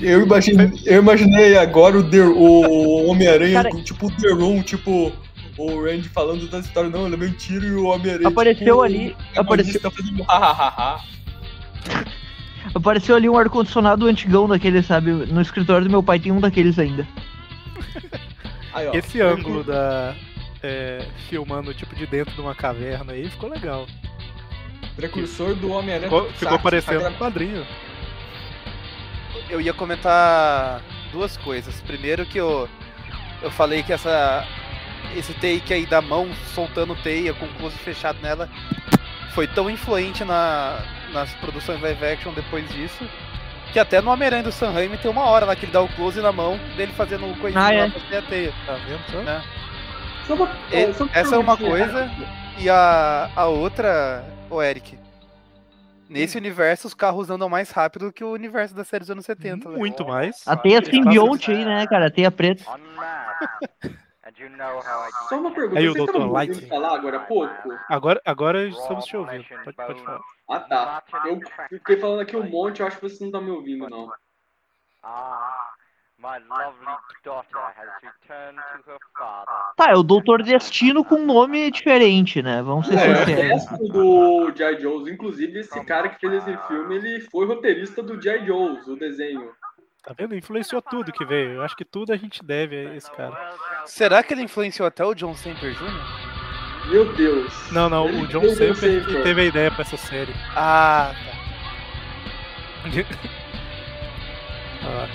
Eu 0.00 0.22
imaginei, 0.22 0.70
eu 0.86 1.02
imaginei 1.02 1.56
agora 1.56 1.96
o, 1.98 2.02
o 2.36 3.06
Homem-Aranha, 3.08 3.62
tipo 3.84 4.06
o 4.06 4.10
Deron, 4.10 4.62
tipo 4.62 5.12
o 5.58 5.84
Randy 5.84 6.08
falando 6.08 6.48
da 6.48 6.58
história, 6.60 6.88
não, 6.88 7.02
eu 7.02 7.08
levei 7.08 7.28
um 7.28 7.32
tiro 7.32 7.64
e 7.66 7.72
o 7.74 7.84
Homem-Aranha. 7.86 8.28
Apareceu 8.28 8.64
tipo, 8.64 8.82
ali- 8.82 9.16
o 9.36 9.40
apareceu- 9.40 9.80
protagonista 9.80 9.90
fazendo 9.90 10.22
hahaha. 10.24 11.00
Apareceu 12.74 13.16
ali 13.16 13.28
um 13.28 13.36
ar-condicionado 13.36 14.06
antigão 14.06 14.48
daquele, 14.48 14.82
sabe? 14.82 15.10
No 15.12 15.40
escritório 15.40 15.86
do 15.86 15.90
meu 15.90 16.02
pai 16.02 16.18
tem 16.18 16.32
um 16.32 16.40
daqueles 16.40 16.78
ainda. 16.78 17.06
Aí, 18.72 18.88
ó, 18.88 18.94
Esse 18.94 19.20
ângulo 19.20 19.62
da. 19.62 20.14
é, 20.62 21.04
filmando 21.28 21.74
tipo 21.74 21.94
de 21.94 22.06
dentro 22.06 22.34
de 22.34 22.40
uma 22.40 22.54
caverna 22.54 23.12
aí 23.12 23.28
ficou 23.28 23.50
legal. 23.50 23.86
Precursor 24.96 25.54
do 25.54 25.70
Homem-Aranha. 25.70 26.08
Ficou, 26.08 26.32
ficou 26.32 26.58
parecendo 26.58 27.06
um 27.06 27.14
quadrinho. 27.14 27.66
Eu 29.50 29.60
ia 29.60 29.74
comentar 29.74 30.80
duas 31.12 31.36
coisas. 31.36 31.80
Primeiro 31.82 32.24
que 32.24 32.38
eu, 32.38 32.66
eu 33.42 33.50
falei 33.50 33.82
que 33.82 33.92
essa 33.92 34.46
esse 35.14 35.34
take 35.34 35.74
aí 35.74 35.84
da 35.84 36.00
mão 36.00 36.28
soltando 36.54 36.94
teia 36.94 37.34
com 37.34 37.44
o 37.44 37.54
close 37.54 37.76
fechado 37.76 38.18
nela 38.22 38.48
foi 39.34 39.46
tão 39.46 39.68
influente 39.68 40.24
na, 40.24 40.78
nas 41.12 41.32
produções 41.34 41.80
live 41.80 42.04
action 42.04 42.32
depois 42.32 42.68
disso 42.70 43.06
que 43.72 43.78
até 43.78 44.00
no 44.02 44.10
Homem-Aranha 44.10 44.42
do 44.42 44.52
Sam 44.52 44.70
Raimi 44.70 44.98
tem 44.98 45.10
uma 45.10 45.22
hora 45.24 45.46
lá 45.46 45.56
que 45.56 45.64
ele 45.64 45.72
dá 45.72 45.80
o 45.80 45.88
close 45.94 46.20
na 46.20 46.30
mão 46.30 46.58
dele 46.76 46.92
fazendo 46.92 47.24
o 47.26 47.34
coisinho 47.38 47.62
Ah, 47.64 47.68
lá 47.68 47.86
é. 47.86 47.88
pra 47.90 48.00
ter 48.02 48.16
a 48.18 48.22
teia. 48.22 48.52
Tá 48.66 48.74
vendo 48.74 49.22
né? 49.24 49.42
Só 50.26 50.34
uma, 50.34 50.50
E- 50.70 50.92
só 50.92 51.08
essa 51.12 51.34
é 51.36 51.38
uma 51.38 51.56
coisa 51.56 52.10
e 52.58 52.68
a, 52.68 53.30
a 53.34 53.46
outra, 53.46 54.24
o 54.50 54.62
Eric. 54.62 54.98
Nesse 56.06 56.36
universo 56.36 56.86
os 56.86 56.92
carros 56.92 57.30
andam 57.30 57.48
mais 57.48 57.70
rápido 57.70 58.12
que 58.12 58.22
o 58.22 58.30
universo 58.32 58.74
da 58.74 58.84
série 58.84 59.00
dos 59.00 59.10
anos 59.10 59.24
70. 59.24 59.70
né? 59.70 59.78
Muito 59.78 60.06
mais. 60.06 60.36
A 60.46 60.54
teia 60.54 60.84
simbionte 60.84 61.50
aí, 61.50 61.64
né, 61.64 61.86
cara? 61.86 62.08
A 62.08 62.10
Só 65.28 65.38
uma 65.38 65.50
pergunta. 65.52 65.78
Aí 65.80 65.88
o 65.88 65.92
Vocês 65.92 66.04
Dr. 66.04 66.10
estavam 66.10 66.30
ouvindo 66.32 66.68
falar 66.68 66.94
agora 66.94 67.16
há 67.16 67.20
pouco? 67.20 67.78
Agora, 67.88 68.20
agora 68.24 68.64
estamos 68.68 69.04
te 69.04 69.16
ouvindo. 69.16 69.44
Pode, 69.64 69.76
pode 69.76 70.02
falar. 70.02 70.20
Ah, 70.50 70.60
tá. 70.60 71.02
Eu 71.26 71.40
fiquei 71.68 71.96
falando 71.96 72.20
aqui 72.20 72.36
um 72.36 72.48
monte, 72.48 72.80
eu 72.80 72.86
acho 72.86 72.96
que 72.96 73.02
vocês 73.02 73.20
não 73.20 73.28
estão 73.28 73.42
me 73.42 73.50
ouvindo, 73.50 73.88
não. 73.88 74.10
Tá, 79.76 79.90
é 79.90 79.94
o 79.96 80.02
Doutor 80.04 80.42
Destino 80.42 81.04
com 81.04 81.16
um 81.16 81.26
nome 81.26 81.70
diferente, 81.70 82.40
né? 82.42 82.62
Vamos 82.62 82.86
ser 82.86 82.94
É, 82.94 83.16
sinceros. 83.24 83.64
gosto 83.66 83.88
do 83.88 84.52
G.I. 84.56 84.80
Joe's. 84.80 85.08
Inclusive, 85.08 85.58
esse 85.58 85.84
cara 85.84 86.08
que 86.10 86.20
fez 86.20 86.46
esse 86.46 86.56
filme, 86.68 86.94
ele 86.94 87.20
foi 87.22 87.46
roteirista 87.46 88.02
do 88.02 88.20
G.I. 88.20 88.46
Joe's, 88.46 88.86
o 88.86 88.96
desenho. 88.96 89.52
Tá 90.04 90.12
vendo? 90.18 90.34
Influenciou 90.34 90.82
tudo 90.82 91.12
que 91.12 91.24
veio. 91.24 91.52
Eu 91.52 91.62
acho 91.62 91.76
que 91.76 91.84
tudo 91.84 92.12
a 92.12 92.16
gente 92.16 92.44
deve 92.44 92.88
a 92.88 92.94
esse 92.94 93.10
cara. 93.12 93.54
Será 93.86 94.22
que 94.22 94.34
ele 94.34 94.42
influenciou 94.42 94.86
até 94.86 95.04
o 95.04 95.14
John 95.14 95.34
Semper 95.34 95.72
Jr.? 95.74 96.88
Meu 96.90 97.12
Deus. 97.14 97.70
Não, 97.70 97.88
não, 97.88 98.08
Ele 98.08 98.22
o 98.22 98.26
John 98.26 98.48
Semper 98.48 98.74
que 98.74 98.80
Semper. 98.80 99.22
teve 99.22 99.40
a 99.40 99.44
ideia 99.44 99.70
pra 99.70 99.82
essa 99.82 99.96
série. 99.96 100.32
Ah, 100.56 101.12
tá. 101.14 101.32
Ah, 104.84 105.06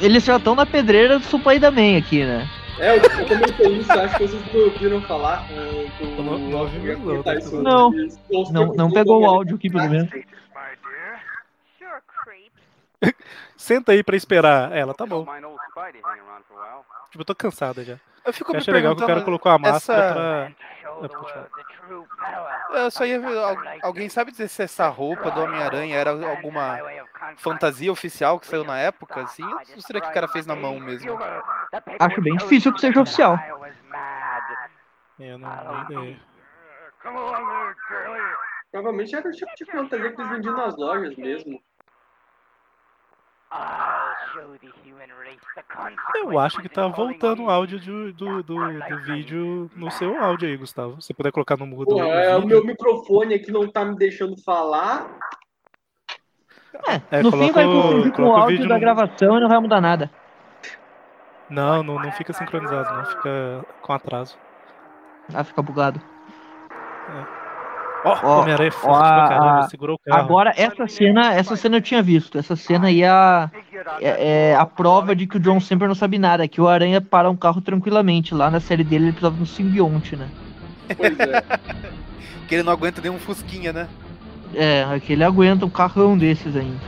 Eles 0.00 0.24
já 0.24 0.36
estão 0.36 0.54
na 0.54 0.64
pedreira 0.64 1.18
do 1.18 1.24
Supaidaman 1.24 1.98
aqui, 1.98 2.24
né? 2.24 2.48
É, 2.78 2.92
eu, 2.96 3.02
eu 3.02 3.26
comentei 3.26 3.78
isso, 3.78 3.90
acho 3.90 4.16
que 4.16 4.28
vocês 4.28 4.52
não 4.54 4.60
ouviram 4.60 5.02
falar. 5.02 5.44
do- 5.48 6.22
não- 6.22 6.38
não 6.38 6.68
não, 7.60 7.92
não. 8.52 8.74
Não. 8.76 8.90
pegou 8.92 9.22
o 9.22 9.26
áudio 9.26 9.56
aqui, 9.56 9.68
pelo 9.68 9.90
menos. 9.90 10.08
Senta 13.58 13.90
aí 13.92 14.02
pra 14.04 14.14
esperar 14.16 14.70
ela, 14.72 14.94
tá 14.94 15.04
bom. 15.04 15.26
Tipo, 17.10 17.20
eu 17.22 17.24
tô 17.24 17.34
cansada 17.34 17.82
já. 17.84 17.98
Eu 18.24 18.32
fico 18.32 18.50
Eu 18.50 18.54
me 18.54 18.58
achei 18.60 18.72
legal 18.72 18.94
que 18.94 19.02
o 19.02 19.06
cara 19.06 19.22
colocou 19.22 19.50
a 19.50 19.58
máscara 19.58 20.04
essa- 20.04 20.14
pra. 20.14 20.52
É. 22.70 22.84
Eu 22.84 22.90
só 22.90 23.04
ia 23.04 23.18
ver. 23.20 23.36
al- 23.36 23.56
Alguém 23.82 24.08
sabe 24.08 24.30
dizer 24.30 24.48
se 24.48 24.62
essa 24.62 24.86
roupa 24.88 25.30
do 25.30 25.40
Homem-Aranha 25.42 25.96
era 25.96 26.10
alguma 26.10 26.78
fantasia 27.38 27.90
oficial 27.90 28.38
que 28.38 28.46
saiu 28.46 28.62
na 28.64 28.78
época, 28.78 29.22
assim? 29.22 29.44
Ou 29.44 29.80
será 29.80 30.00
que 30.00 30.08
o 30.08 30.12
cara 30.12 30.28
fez 30.28 30.46
na 30.46 30.54
mão 30.54 30.78
mesmo? 30.78 31.18
Acho 31.98 32.20
bem 32.20 32.36
difícil 32.36 32.72
que 32.72 32.80
seja 32.80 33.00
oficial. 33.00 33.36
É, 35.20 35.32
eu 35.32 35.38
não 35.38 35.48
tenho 35.86 36.00
ideia. 36.04 36.20
Provavelmente 38.70 39.16
era 39.16 39.28
o 39.28 39.32
tipo 39.32 39.50
de 39.56 39.64
fantasia 39.64 40.12
que 40.12 40.20
eles 40.20 40.30
vendiam 40.30 40.56
nas 40.56 40.76
lojas 40.76 41.16
mesmo. 41.16 41.60
Eu 46.14 46.38
acho 46.38 46.60
que 46.60 46.68
tá 46.68 46.86
voltando 46.86 47.44
o 47.44 47.50
áudio 47.50 47.80
do, 47.80 48.12
do, 48.12 48.42
do, 48.42 48.78
do 48.88 48.98
vídeo 49.04 49.70
no 49.74 49.90
seu 49.90 50.22
áudio 50.22 50.48
aí, 50.48 50.56
Gustavo. 50.56 51.00
Se 51.00 51.06
você 51.08 51.14
puder 51.14 51.32
colocar 51.32 51.56
no 51.56 51.66
mudo. 51.66 51.86
Pô, 51.86 51.96
o 51.96 52.00
é, 52.02 52.36
o 52.36 52.46
meu 52.46 52.64
microfone 52.64 53.34
aqui 53.34 53.50
não 53.50 53.66
tá 53.70 53.84
me 53.84 53.96
deixando 53.96 54.36
falar. 54.42 55.08
É, 57.10 57.22
no 57.22 57.30
coloca 57.30 57.46
fim 57.48 57.52
vai 57.52 57.66
o- 57.66 57.82
confundir 57.82 58.12
com 58.12 58.22
o 58.22 58.28
o 58.28 58.34
áudio 58.36 58.56
vídeo 58.56 58.68
da 58.68 58.74
no- 58.74 58.80
gravação 58.80 59.36
e 59.36 59.40
não 59.40 59.48
vai 59.48 59.58
mudar 59.58 59.80
nada. 59.80 60.10
Não, 61.50 61.82
não, 61.82 61.94
não 61.94 62.12
fica 62.12 62.32
sincronizado, 62.32 62.94
não. 62.94 63.04
Fica 63.06 63.64
com 63.80 63.92
atraso. 63.92 64.38
Ah, 65.34 65.42
fica 65.42 65.62
bugado. 65.62 66.00
Ó, 68.04 68.18
Ó, 68.22 68.40
Homem-Aranha 68.40 68.68
é 68.68 68.70
forte 68.70 69.08
pra 69.08 69.28
caramba, 69.28 69.68
segurou 69.68 69.96
o 69.96 69.98
carro. 69.98 70.20
Agora, 70.20 70.52
essa 70.56 70.86
cena, 70.86 71.34
essa 71.34 71.56
cena 71.56 71.76
eu 71.78 71.80
tinha 71.80 72.02
visto. 72.02 72.38
Essa 72.38 72.54
cena 72.54 72.88
aí 72.88 73.02
é 73.02 73.08
a, 73.08 73.50
é, 74.00 74.50
é 74.50 74.56
a 74.56 74.64
prova 74.64 75.16
de 75.16 75.26
que 75.26 75.36
o 75.36 75.40
John 75.40 75.60
sempre 75.60 75.88
não 75.88 75.94
sabe 75.94 76.18
nada. 76.18 76.46
Que 76.46 76.60
o 76.60 76.68
Aranha 76.68 77.00
para 77.00 77.28
um 77.28 77.36
carro 77.36 77.60
tranquilamente. 77.60 78.34
Lá 78.34 78.50
na 78.50 78.60
série 78.60 78.84
dele 78.84 79.06
ele 79.06 79.12
precisava 79.12 79.36
de 79.36 79.42
um 79.42 79.46
simbionte, 79.46 80.16
né? 80.16 80.28
Pois 80.96 81.18
é. 81.18 81.42
Que 82.46 82.54
ele 82.54 82.62
não 82.62 82.72
aguenta 82.72 83.02
nem 83.02 83.10
um 83.10 83.18
fusquinha, 83.18 83.72
né? 83.72 83.88
É, 84.54 84.84
aqui 84.84 85.12
ele 85.12 85.24
aguenta 85.24 85.66
um 85.66 85.70
carrão 85.70 86.16
desses 86.16 86.56
ainda. 86.56 86.80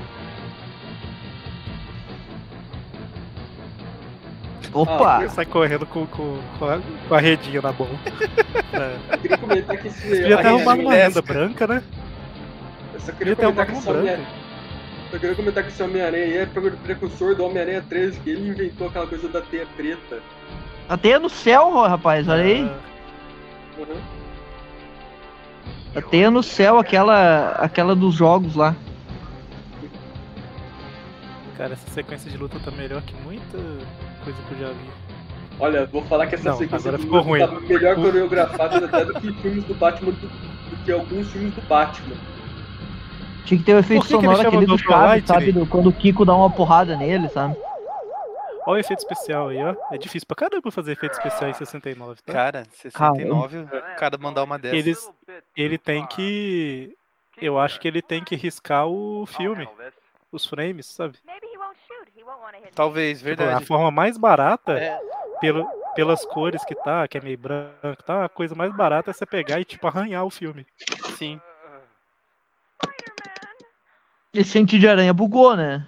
Opa! 4.72 5.28
Sai 5.30 5.44
correndo 5.46 5.84
com, 5.86 6.06
com, 6.06 6.38
com, 6.58 6.64
a, 6.66 6.80
com 7.08 7.14
a 7.14 7.20
redinha 7.20 7.60
na 7.62 7.72
mão. 7.72 7.88
É. 8.72 8.96
Eu 9.12 9.18
queria 9.18 9.36
comentar 9.38 9.76
que 9.78 9.88
esse. 9.88 10.08
Podia 10.08 10.36
ter 10.36 10.46
arrumado 10.46 10.80
uma 10.82 10.94
renda 10.94 11.20
branca, 11.20 11.66
né? 11.66 11.82
Eu 12.94 13.00
só 13.00 13.10
queria 13.12 13.34
comentar 13.34 13.66
que 13.66 13.72
esse 13.72 13.90
Homem- 13.90 14.02
branca. 14.04 14.22
eu 15.12 15.18
queria 15.20 15.34
comentar 15.34 15.64
que 15.64 15.70
esse 15.70 15.82
Homem-Aranha 15.82 16.24
aí 16.24 16.36
é 16.38 16.46
pre- 16.46 16.70
precursor 16.70 17.34
do 17.34 17.44
Homem-Aranha 17.44 17.84
13, 17.88 18.20
que 18.20 18.30
ele 18.30 18.48
inventou 18.48 18.86
aquela 18.86 19.08
coisa 19.08 19.28
da 19.28 19.40
teia 19.40 19.66
preta. 19.76 20.20
Até 20.88 21.18
no 21.18 21.28
céu, 21.28 21.80
rapaz, 21.82 22.28
olha 22.28 22.42
aí. 22.44 22.62
Ah, 22.70 23.80
Uhum. 23.80 24.00
Até 25.96 26.30
no 26.30 26.42
céu 26.44 26.78
aquela, 26.78 27.50
aquela 27.52 27.96
dos 27.96 28.14
jogos 28.14 28.54
lá. 28.54 28.76
Cara, 31.56 31.72
essa 31.72 31.90
sequência 31.90 32.30
de 32.30 32.36
luta 32.36 32.58
tá 32.64 32.70
melhor 32.70 33.02
que 33.02 33.14
muita 33.22 33.58
coisa 34.24 34.38
que 34.48 34.52
eu 34.54 34.58
já 34.58 34.68
vi. 34.68 34.90
Olha, 35.58 35.86
vou 35.86 36.02
falar 36.04 36.26
que 36.26 36.34
essa 36.36 36.50
Não, 36.50 36.56
sequência 36.56 36.98
ficou 36.98 37.20
ruim. 37.20 37.40
tá 37.40 37.48
melhor 37.60 37.94
coreografada 37.96 38.84
até 38.86 39.04
do 39.04 39.14
que 39.20 39.32
filmes 39.42 39.64
do 39.64 39.74
Batman, 39.74 40.12
do, 40.12 40.28
do 40.28 40.84
que 40.84 40.92
alguns 40.92 41.30
filmes 41.30 41.54
do 41.54 41.62
Batman. 41.62 42.16
Tinha 43.44 43.58
que 43.58 43.64
ter 43.66 43.74
o 43.74 43.78
efeito 43.78 44.00
Por 44.00 44.06
que 44.08 44.14
que 44.14 44.20
sonoro 44.20 44.36
chama 44.38 44.48
aquele 44.48 44.66
do. 44.66 44.78
Chaves, 44.78 45.26
sabe? 45.26 45.52
do- 45.52 45.66
quando 45.66 45.88
o 45.88 45.92
Kiko 45.92 46.24
dá 46.24 46.34
uma 46.34 46.50
porrada 46.50 46.96
nele, 46.96 47.28
sabe? 47.28 47.56
Olha 48.66 48.76
o 48.76 48.80
efeito 48.80 49.00
especial 49.00 49.48
aí, 49.48 49.58
ó. 49.62 49.74
É 49.90 49.98
difícil 49.98 50.26
pra 50.26 50.36
caramba 50.36 50.70
fazer 50.70 50.92
efeito 50.92 51.12
especial 51.14 51.50
em 51.50 51.54
69, 51.54 52.20
tá? 52.22 52.32
Cara, 52.32 52.66
69, 52.72 53.58
o 53.58 53.68
cara 53.98 54.16
mandar 54.18 54.44
uma 54.44 54.58
dessa. 54.58 54.76
Eles, 54.76 55.10
ele 55.56 55.76
tem 55.78 56.06
que. 56.06 56.94
Eu 57.40 57.58
acho 57.58 57.80
que 57.80 57.88
ele 57.88 58.02
tem 58.02 58.22
que 58.22 58.36
riscar 58.36 58.86
o 58.86 59.24
filme, 59.26 59.66
os 60.30 60.44
frames, 60.44 60.86
sabe? 60.86 61.18
Hit. 62.62 62.72
Talvez, 62.74 63.18
Tipo, 63.18 63.30
a 63.30 63.34
verdade. 63.36 63.64
forma 63.66 63.90
mais 63.90 64.16
barata, 64.18 64.72
É. 64.78 64.98
pelo, 65.40 65.66
pelas 65.94 66.24
cores 66.26 66.64
que 66.64 66.74
tá, 66.74 67.06
que 67.08 67.18
é 67.18 67.20
meio 67.20 67.38
branco, 67.38 68.02
tá? 68.04 68.24
A 68.24 68.28
coisa 68.28 68.54
mais 68.54 68.74
barata 68.74 69.10
é 69.10 69.12
você 69.12 69.24
pegar 69.26 69.60
e, 69.60 69.64
tipo, 69.64 69.86
arranhar 69.86 70.24
o 70.24 70.30
filme. 70.30 70.66
Sim. 71.16 71.40
Esse 74.32 74.50
sentido 74.50 74.80
de 74.80 74.88
aranha 74.88 75.12
bugou, 75.12 75.56
né? 75.56 75.86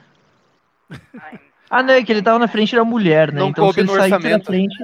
Ah, 1.71 1.83
não, 1.83 1.95
é 1.95 2.03
que 2.05 2.13
ele 2.13 2.23
tava 2.23 2.39
na 2.39 2.49
frente 2.49 2.75
da 2.77 2.85
mulher, 2.85 3.33
né? 3.33 3.39
Não 3.41 3.49
então 3.49 3.65
se 3.71 3.75
coube 3.77 3.81
ele 3.81 3.89
no 3.89 3.95
saísse 3.99 4.15
orçamento. 4.15 4.39
da 4.41 4.45
frente. 4.47 4.77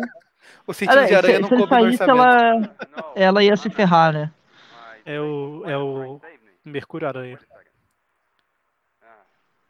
O 0.67 0.73
sentido 0.73 0.99
Ah, 0.99 1.03
de 1.03 1.09
se, 1.09 1.15
aranha 1.15 1.35
se 1.37 1.41
não 1.43 1.49
ele 1.49 1.57
coube 1.59 1.63
no 1.63 1.69
saísse, 1.69 2.03
orçamento. 2.03 2.71
ela, 2.95 3.13
ela 3.17 3.45
ia 3.45 3.57
se 3.57 3.69
ferrar, 3.71 4.13
né? 4.13 4.31
É 5.05 5.19
o, 5.21 5.63
é 5.67 5.77
o 5.77 6.21
Mercúrio 6.65 7.09
Aranha. 7.09 7.39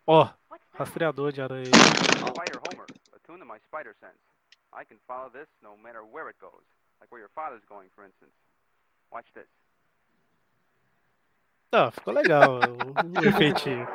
Ó, 0.07 0.29
rastreador 0.79 1.33
de 1.33 1.41
aranha. 1.43 1.65
Spider 1.67 2.61
Homer, 2.69 2.87
attune 3.15 3.39
to 3.41 3.45
my 3.47 3.59
spider 3.67 3.95
sense. 4.01 4.19
I 4.73 4.85
can 4.85 4.99
follow 5.07 5.31
this 5.31 5.49
no 5.63 5.77
matter 5.77 6.03
where 6.03 6.29
it 6.29 6.39
goes. 6.41 6.63
Like 7.01 7.13
where 7.13 7.21
your 7.21 7.31
father's 7.35 7.65
going, 7.69 7.89
for 7.95 8.05
instance. 8.05 8.33
Watch 9.11 9.33
this. 9.35 9.47
Não, 11.73 11.91
ficou 11.91 12.15
legal 12.15 12.61
o, 12.61 13.21
o 13.21 13.25
efeitinho. 13.29 13.87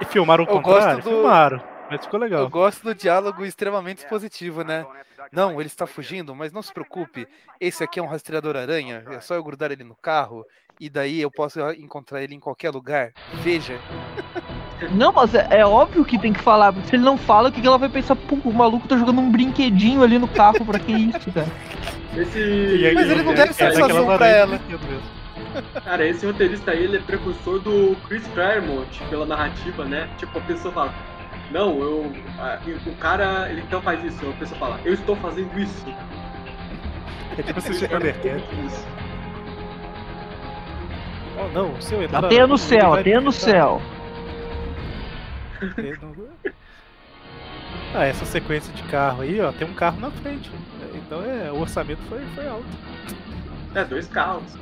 E 0.00 0.04
filmaram 0.04 0.44
o 0.44 0.48
Eu 0.48 0.60
gosto 0.60 0.74
contrário? 0.78 1.02
do- 1.02 1.10
Filmaram, 1.10 1.64
mas 1.90 2.04
ficou 2.04 2.18
Eu 2.20 2.24
legal. 2.24 2.48
gosto 2.48 2.82
do 2.84 2.94
diálogo 2.94 3.44
extremamente 3.44 3.98
expositivo, 4.04 4.62
né? 4.62 4.86
Não, 5.32 5.58
ele 5.60 5.66
está 5.68 5.86
fugindo, 5.86 6.34
mas 6.34 6.52
não 6.52 6.62
se 6.62 6.72
preocupe. 6.72 7.26
Esse 7.60 7.82
aqui 7.82 7.98
é 7.98 8.02
um 8.02 8.06
rastreador 8.06 8.56
aranha. 8.56 9.04
É 9.08 9.20
só 9.20 9.34
eu 9.34 9.42
grudar 9.44 9.70
ele 9.72 9.84
no 9.84 9.96
carro. 9.96 10.44
E 10.80 10.90
daí 10.90 11.20
eu 11.20 11.30
posso 11.30 11.60
encontrar 11.72 12.22
ele 12.22 12.34
em 12.34 12.40
qualquer 12.40 12.70
lugar. 12.70 13.12
Veja. 13.42 13.78
Não, 14.90 15.12
mas 15.12 15.34
é, 15.34 15.46
é 15.50 15.66
óbvio 15.66 16.04
que 16.04 16.18
tem 16.18 16.32
que 16.32 16.40
falar, 16.40 16.72
porque 16.72 16.88
se 16.88 16.96
ele 16.96 17.04
não 17.04 17.16
fala, 17.16 17.48
o 17.48 17.52
que, 17.52 17.60
que 17.60 17.66
ela 17.66 17.78
vai 17.78 17.88
pensar? 17.88 18.16
Pô, 18.16 18.36
o 18.44 18.52
maluco 18.52 18.88
tá 18.88 18.96
jogando 18.96 19.20
um 19.20 19.30
brinquedinho 19.30 20.02
ali 20.02 20.18
no 20.18 20.28
carro, 20.28 20.64
pra 20.64 20.78
que 20.78 20.92
isso, 20.92 21.30
cara? 21.32 21.48
Esse. 22.16 22.38
Aí, 22.38 22.94
Mas 22.94 23.10
ele 23.10 23.22
não 23.22 23.34
deve 23.34 23.52
ser 23.52 23.64
é 23.64 23.72
sazão 23.72 24.06
pra 24.16 24.26
ela. 24.26 24.60
Cara, 25.84 26.06
esse 26.06 26.24
roteirista 26.24 26.70
aí, 26.70 26.84
ele 26.84 26.96
é 26.96 27.00
precursor 27.00 27.58
do 27.60 27.96
Chris 28.08 28.26
Claremont 28.28 29.02
pela 29.10 29.26
narrativa, 29.26 29.84
né? 29.84 30.08
Tipo, 30.18 30.38
a 30.38 30.42
pessoa 30.42 30.72
fala, 30.72 30.94
não, 31.50 31.78
eu. 31.78 32.12
e 32.66 32.88
o 32.88 32.94
cara, 32.96 33.50
ele 33.50 33.60
então 33.60 33.80
faz 33.82 34.02
isso. 34.02 34.26
A 34.28 34.32
pessoa 34.38 34.58
fala, 34.58 34.80
eu 34.84 34.94
estou 34.94 35.16
fazendo 35.16 35.58
isso. 35.58 35.84
É 37.38 37.42
tipo 37.42 37.58
assistir 37.58 37.88
Thundercats. 37.88 38.44
isso. 38.66 38.86
Oh, 41.38 41.48
não, 41.48 41.80
se 41.80 41.94
eu 41.94 42.02
entrar... 42.02 42.24
Até 42.24 42.46
no 42.46 42.58
céu, 42.58 42.94
até 42.94 43.20
no 43.20 43.32
céu. 43.32 43.80
Ah, 47.94 48.04
essa 48.04 48.24
sequência 48.24 48.72
de 48.72 48.82
carro 48.84 49.22
aí, 49.22 49.40
ó, 49.40 49.52
tem 49.52 49.68
um 49.68 49.74
carro 49.74 50.00
na 50.00 50.10
frente. 50.10 50.50
Então 50.94 51.22
é, 51.22 51.52
o 51.52 51.58
orçamento 51.60 52.02
foi, 52.08 52.20
foi 52.34 52.46
alto. 52.48 52.66
É, 53.74 53.84
dois 53.84 54.08
carros. 54.08 54.58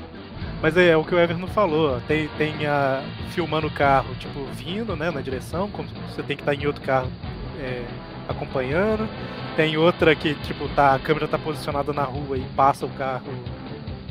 Mas 0.63 0.77
é, 0.77 0.97
o 0.97 1.05
que 1.05 1.15
o 1.15 1.19
Everton 1.19 1.47
falou, 1.49 1.97
ó, 1.97 2.01
tem, 2.01 2.29
tem 2.31 2.67
a, 2.67 3.03
filmando 3.31 3.67
o 3.67 3.71
carro, 3.71 4.15
tipo, 4.17 4.45
vindo, 4.47 4.97
né, 4.97 5.11
na 5.11 5.21
direção, 5.21 5.71
como 5.71 5.89
você 6.09 6.23
tem 6.23 6.37
que 6.37 6.43
estar 6.43 6.55
em 6.55 6.67
outro 6.67 6.83
carro 6.83 7.11
é, 7.59 7.85
acompanhando. 8.29 9.09
Tem 9.57 9.77
outra 9.77 10.15
que, 10.15 10.35
tipo, 10.37 10.69
tá, 10.71 10.95
a 10.95 10.99
câmera 10.99 11.29
tá 11.29 11.39
posicionada 11.39 11.93
na 11.93 12.05
rua 12.05 12.37
e 12.39 12.45
passa 12.57 12.85
o 12.87 12.91
carro, 12.91 13.27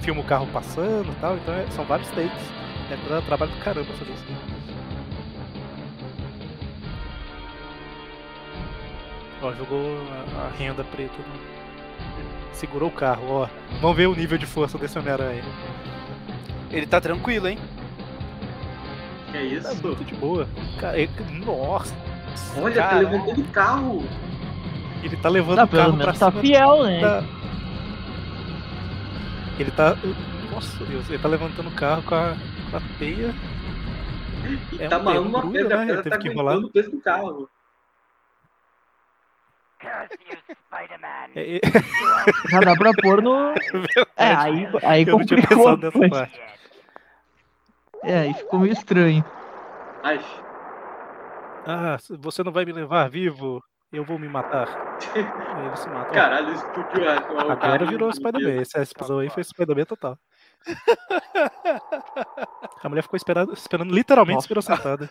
filma 0.01 0.21
o 0.21 0.25
carro 0.25 0.47
passando 0.47 1.11
e 1.11 1.15
tal. 1.15 1.35
Então 1.37 1.53
é- 1.53 1.67
são 1.71 1.85
vários 1.85 2.09
takes. 2.11 2.53
É 2.91 2.97
tra- 2.97 3.21
trabalho 3.21 3.51
do 3.51 3.59
caramba 3.59 3.93
fazer 3.93 4.11
isso. 4.11 4.58
Ó, 9.41 9.53
jogou 9.53 9.97
a, 10.37 10.47
a 10.47 10.49
renda 10.57 10.83
preta. 10.83 11.13
Segurou 12.53 12.89
o 12.89 12.91
carro, 12.91 13.23
ó. 13.29 13.47
Vamos 13.79 13.95
ver 13.95 14.07
o 14.07 14.15
nível 14.15 14.37
de 14.37 14.45
força 14.45 14.77
desse 14.77 14.97
Homem-Aranha. 14.99 15.43
Ele 16.71 16.85
tá 16.85 16.99
tranquilo, 16.99 17.47
hein? 17.47 17.57
Que 19.31 19.37
é 19.37 19.39
Tá 19.61 19.71
isso? 19.73 19.87
muito 19.87 20.03
de 20.03 20.13
boa. 20.15 20.47
Cara, 20.79 20.97
ele- 20.99 21.11
nossa. 21.45 21.95
Olha, 22.57 22.75
cara, 22.75 22.89
tá 22.89 22.99
levantando 23.11 23.41
o 23.41 23.43
carro. 23.45 24.03
Ele 25.03 25.15
tá 25.17 25.29
levando 25.29 25.55
Tá, 25.55 25.63
o 25.63 25.67
carro 25.69 25.97
pra 25.97 26.13
tá 26.13 26.29
cima 26.31 26.41
fiel, 26.41 26.83
né? 26.83 26.99
da... 27.01 27.23
Ele 29.57 29.71
tá. 29.71 29.95
Nossa 30.51 30.85
Deus, 30.85 31.09
ele 31.09 31.19
tá 31.19 31.27
levantando 31.29 31.69
o 31.69 31.71
carro 31.71 32.01
com 32.03 32.15
a, 32.15 32.35
com 32.71 32.77
a 32.77 32.81
teia. 32.97 33.33
E 34.73 34.81
É 34.83 34.87
tá 34.87 34.97
um 34.97 35.01
amarrando 35.01 35.29
uma 35.29 35.51
pedra, 35.51 35.77
né? 35.77 35.83
a 35.83 35.87
pedra 35.97 36.03
tá 36.11 36.17
que 36.17 36.29
o 36.29 36.69
peso 36.69 36.91
do 36.91 37.01
carro. 37.01 37.49
É, 41.35 41.59
Já 42.51 42.59
dá 42.59 42.75
pra 42.75 42.91
pôr 43.01 43.21
no. 43.21 43.51
É, 44.17 44.33
aí, 44.35 44.67
aí 44.83 45.07
eu 45.07 45.17
complicou. 45.17 45.57
pensado 45.57 45.85
nessa 45.85 45.97
mas- 45.99 46.09
parte. 46.09 46.41
É, 48.03 48.19
aí 48.19 48.33
ficou 48.33 48.59
meio 48.59 48.73
estranho. 48.73 49.23
Ai, 50.03 50.19
Ah, 51.65 51.97
você 52.19 52.43
não 52.43 52.51
vai 52.51 52.65
me 52.65 52.71
levar 52.71 53.09
vivo, 53.09 53.61
eu 53.91 54.03
vou 54.05 54.17
me 54.17 54.27
matar. 54.29 54.67
Aí 55.15 55.65
ele 55.65 55.75
se 55.75 55.89
mata. 55.89 56.11
Caralho, 56.13 56.53
explodiu 56.53 57.09
a- 57.09 57.33
o 57.45 57.51
Agora 57.51 57.85
virou 57.85 58.11
Spider-Man. 58.11 58.61
Essa 58.61 58.81
explosão 58.81 59.19
aí 59.19 59.29
foi 59.29 59.43
Spider-Man 59.43 59.85
total. 59.85 60.17
A 62.83 62.89
mulher 62.89 63.01
ficou 63.01 63.17
esperando, 63.17 63.53
esperando 63.53 63.93
literalmente 63.93 64.35
Nossa. 64.35 64.45
esperou 64.45 64.61
sentada. 64.61 65.09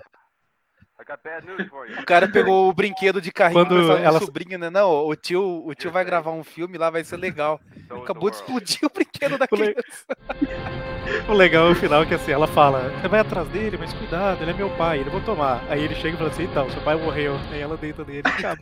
O 2.01 2.05
cara 2.05 2.29
pegou 2.29 2.69
o 2.69 2.73
brinquedo 2.73 3.21
de 3.21 3.33
carrinho 3.33 3.65
Quando 3.67 3.93
ela- 3.93 4.21
sobrinho, 4.21 4.59
né? 4.59 4.69
Não, 4.69 5.07
o 5.07 5.15
tio, 5.17 5.65
o 5.67 5.75
tio 5.75 5.91
vai 5.91 6.05
gravar 6.05 6.31
um 6.33 6.45
filme 6.45 6.77
lá, 6.77 6.91
vai 6.91 7.03
ser 7.05 7.17
legal. 7.17 7.59
So 7.59 7.79
is 7.81 7.89
the 7.89 7.95
Acabou 7.97 8.31
de 8.31 8.37
explodir 8.37 8.79
o 8.85 8.91
brinquedo 8.91 9.39
da 9.39 9.47
criança. 9.47 10.07
O 11.27 11.33
legal 11.33 11.69
é 11.69 11.71
o 11.71 11.75
final 11.75 12.05
que 12.05 12.15
assim, 12.15 12.33
ela 12.33 12.47
fala, 12.47 12.91
você 12.91 13.09
vai 13.09 13.21
atrás 13.21 13.49
dele, 13.49 13.79
mas 13.79 13.93
cuidado, 13.95 14.43
ele 14.43 14.51
é 14.51 14.55
meu 14.55 14.69
pai, 14.77 14.99
ele 15.01 15.09
vou 15.09 15.23
tomar. 15.23 15.65
Aí 15.71 15.83
ele 15.83 15.95
chega 15.95 16.15
e 16.15 16.19
fala 16.19 16.29
assim, 16.29 16.45
então, 16.45 16.69
seu 16.71 16.83
pai 16.83 16.97
morreu. 16.97 17.35
Aí 17.51 17.61
ela 17.61 17.79
deita 17.79 18.05
nele 18.05 18.23
e 18.27 18.29
acaba. 18.31 18.61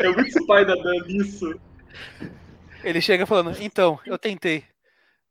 É 0.00 0.08
muito 0.08 0.30
Spider-Man 0.30 1.06
isso. 1.06 1.54
Ele 2.82 3.00
chega 3.00 3.26
falando, 3.26 3.56
então, 3.60 3.98
eu 4.04 4.18
tentei. 4.18 4.64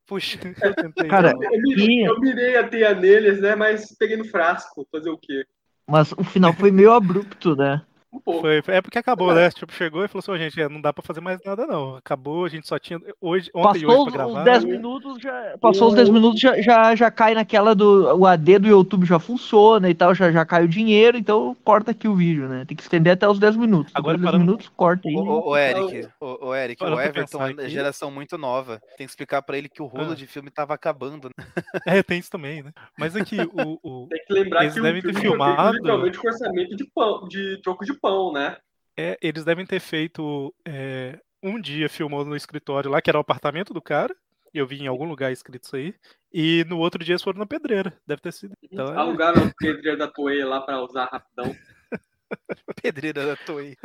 Puxa, 0.05 0.39
Eu 0.61 0.73
tentei, 0.73 1.07
Cara, 1.09 1.31
então. 1.35 1.43
Eu 1.53 1.61
mirei, 1.61 1.85
E- 1.85 2.05
eu 2.05 2.19
mirei 2.21 2.55
a 2.57 2.65
teia 2.65 2.95
neles, 2.95 3.41
né? 3.41 3.55
Mas 3.55 3.93
peguei 3.99 4.15
no 4.15 4.23
frasco. 4.23 4.87
Fazer 4.89 5.09
o 5.09 5.17
quê? 5.17 5.43
Mas 5.89 6.11
o 6.13 6.23
final 6.23 6.53
foi 6.53 6.71
meio 6.71 6.93
abrupto, 6.93 7.55
né? 7.55 7.85
Um 8.11 8.19
pouco. 8.19 8.41
Foi, 8.41 8.61
é 8.67 8.81
porque 8.81 8.97
acabou, 8.97 9.33
né? 9.33 9.49
Tipo, 9.51 9.71
chegou 9.73 10.03
e 10.03 10.07
falou 10.07 10.19
assim, 10.21 10.31
"Ô, 10.31 10.37
gente, 10.37 10.61
é, 10.61 10.69
não 10.69 10.79
dá 10.79 10.93
pra 10.93 11.03
fazer 11.03 11.19
mais 11.19 11.39
nada 11.45 11.65
não. 11.67 11.95
Acabou, 11.97 12.45
a 12.45 12.49
gente 12.49 12.65
só 12.67 12.79
tinha 12.79 12.99
hoje, 13.19 13.49
ontem 13.53 13.79
e 13.79 13.85
Passou 13.85 14.01
hoje 14.03 14.11
pra 14.13 14.25
os, 14.25 14.29
os 14.29 14.33
gravar. 14.33 14.43
10 14.43 14.63
minutos, 14.63 15.21
já, 15.21 15.57
passou 15.59 15.89
os 15.89 15.93
10 15.95 16.09
minutos, 16.09 16.39
já, 16.39 16.61
já, 16.61 16.95
já 16.95 17.11
cai 17.11 17.33
naquela 17.33 17.75
do. 17.75 18.15
O 18.17 18.25
AD 18.25 18.59
do 18.59 18.67
YouTube 18.67 19.05
já 19.05 19.19
funciona 19.19 19.89
e 19.89 19.93
tal, 19.93 20.15
já, 20.15 20.31
já 20.31 20.45
cai 20.45 20.63
o 20.63 20.67
dinheiro, 20.69 21.17
então 21.17 21.55
corta 21.63 21.91
aqui 21.91 22.07
o 22.07 22.15
vídeo, 22.15 22.47
né? 22.47 22.63
Tem 22.65 22.77
que 22.77 22.83
estender 22.83 23.13
até 23.13 23.27
os 23.27 23.39
10 23.39 23.57
minutos. 23.57 23.91
Agora, 23.93 24.17
Depois 24.17 24.17
dos 24.17 24.21
10 24.21 24.31
parando- 24.31 24.45
minutos, 24.45 24.69
corta 24.75 25.09
aí. 25.09 25.15
o, 25.15 25.19
o, 25.19 25.49
o 25.49 25.57
Eric, 25.57 26.09
o, 26.21 26.55
Eric, 26.55 26.83
o 26.83 26.99
Everton 27.01 27.43
é 27.59 27.69
geração 27.69 28.09
muito 28.09 28.37
nova. 28.37 28.79
Tem 28.97 29.05
que 29.05 29.11
explicar 29.11 29.41
pra 29.41 29.57
ele 29.57 29.67
que 29.67 29.81
o 29.81 29.85
rolo 29.85 30.11
Ah. 30.11 30.15
de 30.15 30.25
filme 30.25 30.49
tava 30.49 30.73
acabando. 30.73 31.29
né? 31.37 31.45
É, 31.85 32.01
tem 32.03 32.19
isso 32.19 32.31
também, 32.31 32.63
né? 32.63 32.71
Mas 32.97 33.15
aqui, 33.15 33.37
o, 33.41 33.79
o- 33.83 34.07
Tem 34.07 34.19
que 34.25 34.33
lembrar 34.33 34.61
Eles 34.63 34.73
que 34.73 34.81
devem 34.81 34.99
o 34.99 35.03
ter 35.03 35.09
filme 35.13 35.21
feito 35.21 35.31
filmado. 35.37 35.73
literalmente 35.77 36.17
com 36.17 36.27
orçamento 36.27 36.75
de, 36.75 36.85
pão, 36.93 37.27
de 37.27 37.61
troco 37.61 37.85
de 37.85 37.96
pão, 37.99 38.31
né? 38.31 38.57
é, 38.97 39.17
eles 39.21 39.43
devem 39.45 39.65
ter 39.65 39.79
feito 39.79 40.53
é, 40.65 41.19
um 41.43 41.59
dia 41.61 41.87
filmou 41.89 42.25
no 42.25 42.35
escritório 42.35 42.89
lá, 42.89 43.01
que 43.01 43.09
era 43.09 43.17
o 43.17 43.21
apartamento 43.21 43.73
do 43.73 43.81
cara. 43.81 44.15
Eu 44.53 44.65
vi 44.65 44.81
em 44.81 44.87
algum 44.87 45.05
lugar 45.07 45.31
escrito 45.31 45.65
isso 45.65 45.75
aí. 45.75 45.93
E 46.33 46.65
no 46.67 46.79
outro 46.79 47.03
dia 47.03 47.13
eles 47.13 47.21
foram 47.21 47.37
na 47.39 47.45
pedreira. 47.45 47.93
Deve 48.07 48.21
ter 48.21 48.31
sido. 48.33 48.53
Então, 48.63 48.87
é, 48.91 48.97
Alugaram 48.97 49.45
o 49.45 49.53
pedreiro 49.55 49.97
da 49.99 50.07
Toei 50.07 50.43
lá 50.43 50.61
pra 50.61 50.81
usar 50.81 51.05
rapidão. 51.05 51.55
Pedreira 52.81 53.25
da 53.25 53.35
Toei. 53.35 53.75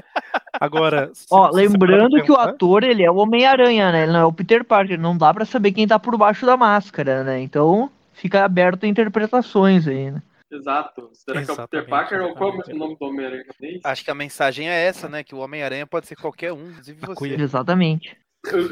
agora. 0.60 1.10
se- 1.14 1.26
Ó, 1.30 1.50
lembrando 1.52 2.22
que 2.22 2.32
o 2.32 2.36
ator, 2.36 2.82
ele 2.84 3.02
é 3.02 3.10
o 3.10 3.16
Homem-Aranha, 3.16 3.92
né? 3.92 4.02
Ele 4.04 4.12
não 4.12 4.20
é 4.20 4.24
o 4.24 4.32
Peter 4.32 4.64
Parker. 4.64 4.98
Não 4.98 5.16
dá 5.16 5.32
pra 5.32 5.44
saber 5.44 5.72
quem 5.72 5.86
tá 5.86 5.98
por 5.98 6.16
baixo 6.16 6.44
da 6.46 6.56
máscara, 6.56 7.22
né? 7.24 7.40
Então 7.40 7.90
fica 8.12 8.44
aberto 8.44 8.84
a 8.84 8.88
interpretações 8.88 9.86
aí, 9.86 10.10
né? 10.10 10.22
Exato. 10.52 11.10
Será 11.14 11.42
que 11.42 11.50
é 11.50 11.54
o 11.54 11.56
Peter 11.56 11.80
Exatamente, 11.80 11.88
Parker 11.88 12.22
ou 12.22 12.34
qual 12.34 12.50
é 12.50 12.54
exatamente. 12.54 12.76
o 12.76 12.78
nome 12.78 12.96
do 12.98 13.06
Homem-Aranha? 13.06 13.44
Acho 13.84 14.04
que 14.04 14.10
a 14.10 14.14
mensagem 14.14 14.68
é 14.68 14.84
essa, 14.84 15.08
né? 15.08 15.24
Que 15.24 15.34
o 15.34 15.38
Homem-Aranha 15.38 15.86
pode 15.86 16.06
ser 16.06 16.16
qualquer 16.16 16.52
um, 16.52 16.70
inclusive 16.70 17.00
você. 17.00 17.34
Exatamente. 17.34 18.16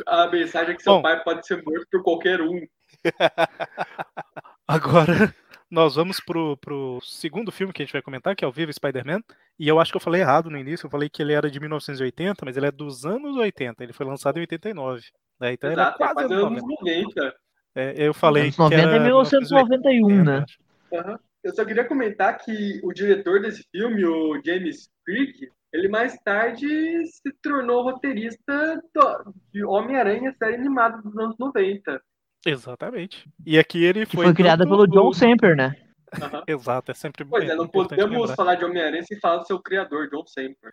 A 0.06 0.26
mensagem 0.26 0.74
é 0.74 0.76
que 0.76 0.82
seu 0.82 0.94
Bom. 0.94 1.02
pai 1.02 1.22
pode 1.22 1.46
ser 1.46 1.62
morto 1.62 1.86
por 1.90 2.02
qualquer 2.02 2.40
um. 2.42 2.60
Agora, 4.68 5.34
nós 5.70 5.94
vamos 5.94 6.20
pro, 6.20 6.56
pro 6.58 6.98
segundo 7.02 7.50
filme 7.50 7.72
que 7.72 7.80
a 7.80 7.84
gente 7.84 7.92
vai 7.92 8.02
comentar, 8.02 8.36
que 8.36 8.44
é 8.44 8.48
o 8.48 8.52
Viva 8.52 8.72
Spider-Man. 8.72 9.22
E 9.58 9.68
eu 9.68 9.80
acho 9.80 9.92
que 9.92 9.96
eu 9.96 10.00
falei 10.00 10.20
errado 10.20 10.50
no 10.50 10.58
início. 10.58 10.86
Eu 10.86 10.90
falei 10.90 11.08
que 11.08 11.22
ele 11.22 11.32
era 11.32 11.50
de 11.50 11.58
1980, 11.60 12.44
mas 12.44 12.56
ele 12.56 12.66
é 12.66 12.72
dos 12.72 13.06
anos 13.06 13.36
80. 13.36 13.82
Ele 13.82 13.92
foi 13.92 14.04
lançado 14.04 14.36
em 14.38 14.40
89. 14.40 15.02
Né? 15.40 15.52
Então 15.52 15.70
ele 15.70 15.80
é 15.80 15.84
Exato, 15.84 16.02
é 16.02 16.06
quase 16.12 16.34
anos 16.34 16.44
anos 16.44 16.62
90. 16.62 17.10
90. 17.14 17.36
É, 17.74 17.94
eu 17.96 18.12
falei 18.12 18.42
Anos 18.44 18.56
que 18.56 18.60
90 18.62 18.82
era 18.82 18.96
é 18.96 19.00
1991, 19.00 20.24
né? 20.24 20.44
acho. 20.44 21.20
Eu 21.42 21.54
só 21.54 21.64
queria 21.64 21.84
comentar 21.84 22.36
que 22.38 22.80
o 22.84 22.92
diretor 22.92 23.40
desse 23.40 23.64
filme, 23.72 24.04
o 24.04 24.40
James 24.44 24.90
Crick, 25.06 25.48
ele 25.72 25.88
mais 25.88 26.16
tarde 26.18 26.66
se 27.06 27.32
tornou 27.42 27.82
roteirista 27.82 28.80
do- 28.94 29.34
de 29.52 29.64
Homem-Aranha, 29.64 30.34
série 30.38 30.56
animada 30.56 31.00
dos 31.00 31.16
anos 31.16 31.36
90. 31.38 32.00
Exatamente. 32.44 33.28
E 33.46 33.58
aqui 33.58 33.82
ele 33.84 34.04
Que 34.06 34.16
foi. 34.16 34.26
foi 34.26 34.34
criada 34.34 34.64
pelo 34.64 34.86
John 34.86 35.12
Semper, 35.12 35.56
né? 35.56 35.74
Aham. 36.20 36.42
Exato, 36.46 36.90
é 36.90 36.94
sempre 36.94 37.24
Pois 37.24 37.48
é, 37.48 37.54
não 37.54 37.68
podemos 37.68 38.10
lembrar. 38.10 38.34
falar 38.34 38.54
de 38.56 38.64
Homem-Aranha 38.64 39.02
sem 39.04 39.18
falar 39.20 39.38
do 39.38 39.46
seu 39.46 39.60
criador, 39.60 40.08
John 40.10 40.26
Semper. 40.26 40.72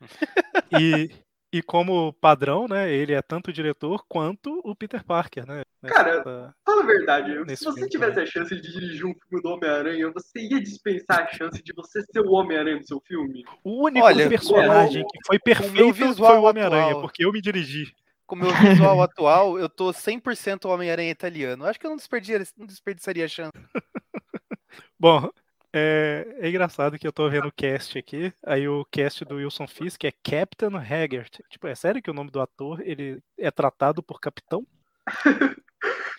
E, 0.80 1.12
e 1.52 1.62
como 1.62 2.12
padrão, 2.14 2.68
né? 2.68 2.92
Ele 2.92 3.14
é 3.14 3.22
tanto 3.22 3.50
o 3.50 3.54
diretor 3.54 4.04
quanto 4.08 4.60
o 4.64 4.76
Peter 4.76 5.04
Parker, 5.04 5.46
né? 5.48 5.64
Cara, 5.86 6.18
Nessa- 6.18 6.56
Fala 6.66 6.84
a 6.84 6.86
verdade, 6.86 7.32
se 7.56 7.64
você 7.64 7.76
filme 7.76 7.90
tivesse 7.90 8.12
também. 8.16 8.24
a 8.28 8.32
chance 8.32 8.56
de 8.56 8.62
dirigir 8.74 9.06
um 9.06 9.14
filme 9.14 9.42
do 9.42 9.50
Homem-Aranha, 9.50 10.12
você 10.12 10.40
ia 10.40 10.60
dispensar 10.60 11.22
a 11.24 11.28
chance 11.28 11.62
de 11.64 11.72
você 11.74 12.02
ser 12.02 12.20
o 12.20 12.32
Homem-Aranha 12.32 12.80
do 12.80 12.86
seu 12.88 13.00
filme? 13.02 13.46
O 13.64 13.86
único 13.86 14.06
Olha, 14.06 14.28
personagem 14.28 15.06
que 15.08 15.20
foi 15.26 15.40
perfeito 15.40 15.94
visual 15.94 16.32
foi 16.32 16.40
o 16.40 16.44
Homem-Aranha, 16.44 16.96
porque 17.00 17.24
eu 17.24 17.32
me 17.32 17.42
dirigi. 17.42 17.94
Com 18.26 18.36
o 18.36 18.40
meu 18.40 18.52
visual 18.54 19.02
atual, 19.02 19.58
eu 19.58 19.70
tô 19.70 19.94
100% 19.94 20.66
Homem-Aranha 20.66 21.10
italiano. 21.12 21.64
Acho 21.64 21.80
que 21.80 21.86
eu 21.86 21.90
não 21.92 21.96
desperdiçaria, 21.98 22.46
não 22.58 22.66
desperdiçaria 22.66 23.24
a 23.24 23.28
chance. 23.30 23.54
Bom, 25.00 25.30
é, 25.78 26.38
é 26.40 26.50
engraçado 26.50 26.98
que 26.98 27.08
eu 27.08 27.14
tô 27.14 27.30
vendo 27.30 27.48
o 27.48 27.52
cast 27.52 27.98
aqui, 27.98 28.34
aí 28.46 28.68
o 28.68 28.86
cast 28.86 29.24
do 29.24 29.36
Wilson 29.36 29.68
Fisk 29.68 30.04
é 30.04 30.12
Captain 30.12 30.76
Haggart. 30.76 31.40
Tipo, 31.50 31.68
é 31.68 31.76
sério 31.76 32.02
que 32.02 32.10
o 32.10 32.14
nome 32.14 32.32
do 32.32 32.42
ator 32.42 32.82
ele 32.82 33.22
é 33.38 33.52
tratado 33.52 34.02
por 34.02 34.20
capitão? 34.20 34.66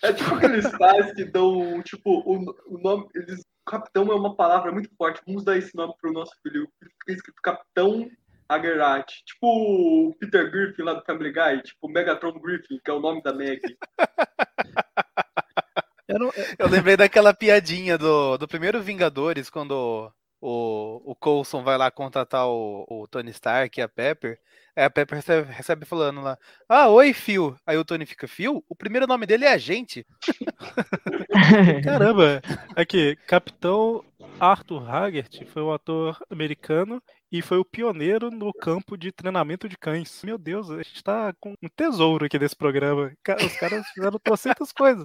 É 0.01 0.13
tipo 0.13 0.33
aqueles 0.33 0.65
pais 0.77 1.11
que 1.11 1.25
dão, 1.25 1.81
tipo, 1.83 2.21
o, 2.25 2.55
o 2.67 2.77
nome. 2.77 3.05
Eles, 3.13 3.45
capitão 3.65 4.09
é 4.09 4.15
uma 4.15 4.33
palavra 4.33 4.71
muito 4.71 4.89
forte. 4.97 5.21
Vamos 5.27 5.43
dar 5.43 5.57
esse 5.57 5.75
nome 5.75 5.93
pro 5.99 6.13
nosso 6.13 6.31
filho. 6.41 6.69
Fica 6.79 7.11
escrito 7.11 7.41
Capitão 7.41 8.09
Hagerati. 8.47 9.23
Tipo 9.25 9.47
o 10.09 10.15
Peter 10.15 10.49
Griffin 10.49 10.83
lá 10.83 10.93
do 10.93 11.03
Family 11.05 11.33
Guy, 11.33 11.61
tipo 11.63 11.89
Megatron 11.89 12.39
Griffin, 12.39 12.79
que 12.83 12.89
é 12.89 12.93
o 12.93 13.01
nome 13.01 13.21
da 13.21 13.33
Meg. 13.33 13.59
Eu 16.09 16.19
não- 16.19 16.31
Eu 16.57 16.67
lembrei 16.67 16.97
daquela 16.97 17.33
piadinha 17.33 17.97
do, 17.97 18.37
do 18.37 18.47
primeiro 18.47 18.81
Vingadores, 18.81 19.49
quando 19.49 20.11
o, 20.41 21.11
o 21.11 21.15
Coulson 21.15 21.63
vai 21.63 21.77
lá 21.77 21.91
contratar 21.91 22.47
o, 22.47 22.85
o 22.89 23.07
Tony 23.07 23.31
Stark 23.31 23.79
e 23.79 23.83
a 23.83 23.87
Pepper. 23.89 24.39
Aí 24.79 24.85
a 24.85 24.89
Pepper 24.89 25.17
recebe, 25.17 25.51
recebe 25.51 25.85
falando 25.85 26.21
lá: 26.21 26.37
Ah, 26.69 26.87
oi, 26.87 27.13
Phil. 27.13 27.53
Aí 27.67 27.77
o 27.77 27.83
Tony 27.83 28.05
fica: 28.05 28.29
Phil? 28.29 28.63
O 28.69 28.73
primeiro 28.73 29.05
nome 29.05 29.25
dele 29.25 29.43
é 29.43 29.51
Agente. 29.51 30.07
Caramba! 31.83 32.41
Aqui, 32.77 33.17
Capitão 33.27 34.01
Arthur 34.39 34.89
Haggart 34.89 35.43
foi 35.47 35.61
um 35.61 35.73
ator 35.73 36.17
americano 36.29 37.03
e 37.29 37.41
foi 37.41 37.57
o 37.57 37.65
pioneiro 37.65 38.31
no 38.31 38.53
campo 38.53 38.97
de 38.97 39.11
treinamento 39.11 39.67
de 39.67 39.77
cães. 39.77 40.21
Meu 40.23 40.37
Deus, 40.37 40.71
a 40.71 40.77
gente 40.77 41.03
tá 41.03 41.33
com 41.41 41.55
um 41.61 41.67
tesouro 41.75 42.23
aqui 42.23 42.39
desse 42.39 42.55
programa. 42.55 43.11
Os 43.45 43.57
caras 43.57 43.85
fizeram 43.89 44.17
trocentas 44.17 44.71
coisas. 44.71 45.03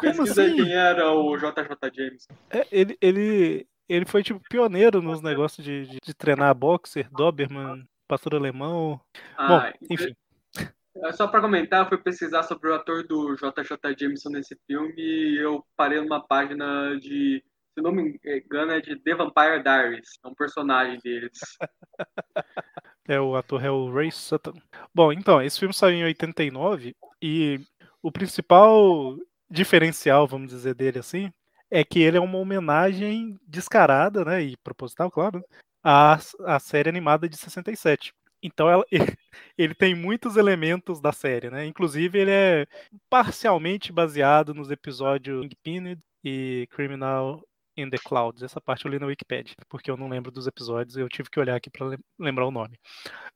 Como 0.00 0.24
Pesquisa 0.24 0.42
assim? 0.42 0.56
quem 0.56 0.72
era 0.72 1.12
o 1.12 1.36
JJ 1.36 1.94
James. 1.94 2.26
É, 2.50 2.66
ele, 2.72 2.98
ele, 3.00 3.66
ele 3.88 4.04
foi 4.06 4.24
tipo 4.24 4.40
pioneiro 4.50 5.00
nos 5.00 5.22
negócios 5.22 5.64
de, 5.64 5.86
de, 5.86 5.98
de 6.04 6.14
treinar 6.14 6.52
boxer, 6.52 7.08
Doberman, 7.12 7.86
pastor 8.08 8.34
alemão. 8.34 9.00
Ah, 9.36 9.48
Bom, 9.48 9.86
enfim. 9.90 10.16
É, 11.04 11.12
Só 11.12 11.28
pra 11.28 11.40
comentar, 11.40 11.84
eu 11.84 11.88
fui 11.88 11.98
pesquisar 11.98 12.42
sobre 12.42 12.70
o 12.70 12.74
ator 12.74 13.06
do 13.06 13.36
JJ 13.36 13.94
Jameson 13.96 14.30
nesse 14.30 14.58
filme 14.66 14.94
e 14.96 15.38
eu 15.38 15.64
parei 15.76 16.00
numa 16.00 16.26
página 16.26 16.98
de, 16.98 17.44
se 17.74 17.80
não 17.80 17.92
me 17.92 18.18
engano, 18.24 18.72
é 18.72 18.80
de 18.80 18.98
The 18.98 19.14
Vampire 19.14 19.62
Diaries. 19.62 20.08
É 20.24 20.28
um 20.28 20.34
personagem 20.34 20.98
deles. 20.98 21.38
É, 23.10 23.18
o 23.18 23.34
ator 23.34 23.64
é 23.64 23.70
o 23.70 23.90
Ray 23.90 24.12
Sutton. 24.12 24.52
Bom, 24.94 25.10
então, 25.10 25.40
esse 25.40 25.58
filme 25.58 25.72
saiu 25.72 25.96
em 25.96 26.04
89 26.04 26.94
e 27.22 27.58
o 28.02 28.12
principal 28.12 29.16
diferencial, 29.50 30.26
vamos 30.26 30.50
dizer, 30.50 30.74
dele 30.74 30.98
assim, 30.98 31.32
é 31.70 31.82
que 31.82 32.00
ele 32.00 32.18
é 32.18 32.20
uma 32.20 32.36
homenagem 32.36 33.38
descarada, 33.46 34.26
né, 34.26 34.42
e 34.42 34.56
proposital, 34.58 35.10
claro, 35.10 35.42
à, 35.82 36.18
à 36.44 36.58
série 36.58 36.88
animada 36.88 37.28
de 37.28 37.36
67. 37.36 38.12
Então 38.42 38.68
ela- 38.70 38.84
ele 39.58 39.74
tem 39.74 39.94
muitos 39.94 40.36
elementos 40.36 41.00
da 41.00 41.12
série, 41.12 41.50
né? 41.50 41.66
Inclusive 41.66 42.18
ele 42.18 42.30
é 42.30 42.66
parcialmente 43.10 43.92
baseado 43.92 44.54
nos 44.54 44.70
episódios 44.70 45.42
Kingpin 45.64 45.96
e 46.24 46.66
Criminal 46.70 47.42
in 47.76 47.88
the 47.90 47.98
Clouds. 47.98 48.42
Essa 48.42 48.60
parte 48.60 48.84
eu 48.86 48.90
li 48.90 48.98
na 48.98 49.06
Wikipedia, 49.06 49.54
porque 49.68 49.90
eu 49.90 49.96
não 49.96 50.08
lembro 50.08 50.30
dos 50.30 50.46
episódios 50.46 50.96
e 50.96 51.00
eu 51.00 51.08
tive 51.08 51.30
que 51.30 51.38
olhar 51.40 51.56
aqui 51.56 51.70
lem- 51.80 51.98
lembrar 52.18 52.46
o 52.46 52.50
nome. 52.50 52.76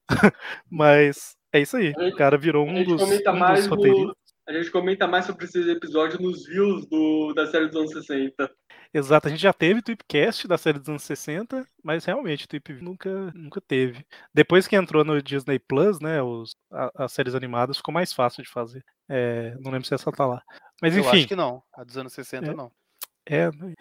Mas 0.70 1.37
é 1.52 1.61
isso 1.61 1.76
aí. 1.76 1.92
O 2.12 2.16
cara 2.16 2.37
virou 2.37 2.68
A 2.68 2.70
um 2.70 2.74
dos, 2.85 3.02
um 3.33 3.38
dos 3.55 3.66
roteiristas. 3.76 4.16
A 4.46 4.52
gente 4.52 4.70
comenta 4.70 5.07
mais 5.07 5.24
sobre 5.24 5.44
esses 5.44 5.66
episódios 5.68 6.20
nos 6.20 6.44
views 6.46 6.85
do, 6.87 7.33
da 7.33 7.46
série 7.46 7.66
dos 7.68 7.76
anos 7.76 7.92
60. 7.92 8.50
Exato, 8.92 9.28
a 9.28 9.31
gente 9.31 9.40
já 9.40 9.52
teve 9.52 9.81
Tweepcast 9.81 10.46
da 10.48 10.59
série 10.59 10.78
dos 10.78 10.88
anos 10.88 11.02
60, 11.05 11.64
mas 11.83 12.05
realmente 12.05 12.46
Tweep 12.48 12.72
nunca, 12.83 13.31
nunca 13.35 13.61
teve. 13.61 14.05
Depois 14.35 14.66
que 14.66 14.76
entrou 14.76 15.05
no 15.05 15.22
Disney 15.22 15.59
Plus, 15.59 15.98
né, 16.00 16.20
os, 16.22 16.55
a- 16.70 16.90
as 17.05 17.12
séries 17.12 17.35
animadas 17.35 17.76
ficou 17.78 17.94
mais 17.94 18.12
fácil 18.12 18.42
de 18.42 18.50
fazer. 18.50 18.85
É, 19.09 19.55
não 19.61 19.70
lembro 19.70 19.87
se 19.87 19.94
essa 19.94 20.11
tá 20.12 20.26
lá. 20.26 20.42
Mas 20.83 20.94
Eu 20.94 21.00
enfim, 21.00 21.18
acho 21.18 21.28
que 21.28 21.37
não. 21.37 21.62
A 21.74 21.85
dos 21.85 21.96
anos 21.96 22.12
60 22.12 22.50
É. 22.50 22.55
não. 22.55 22.70
é, 23.24 23.50
né, 23.52 23.74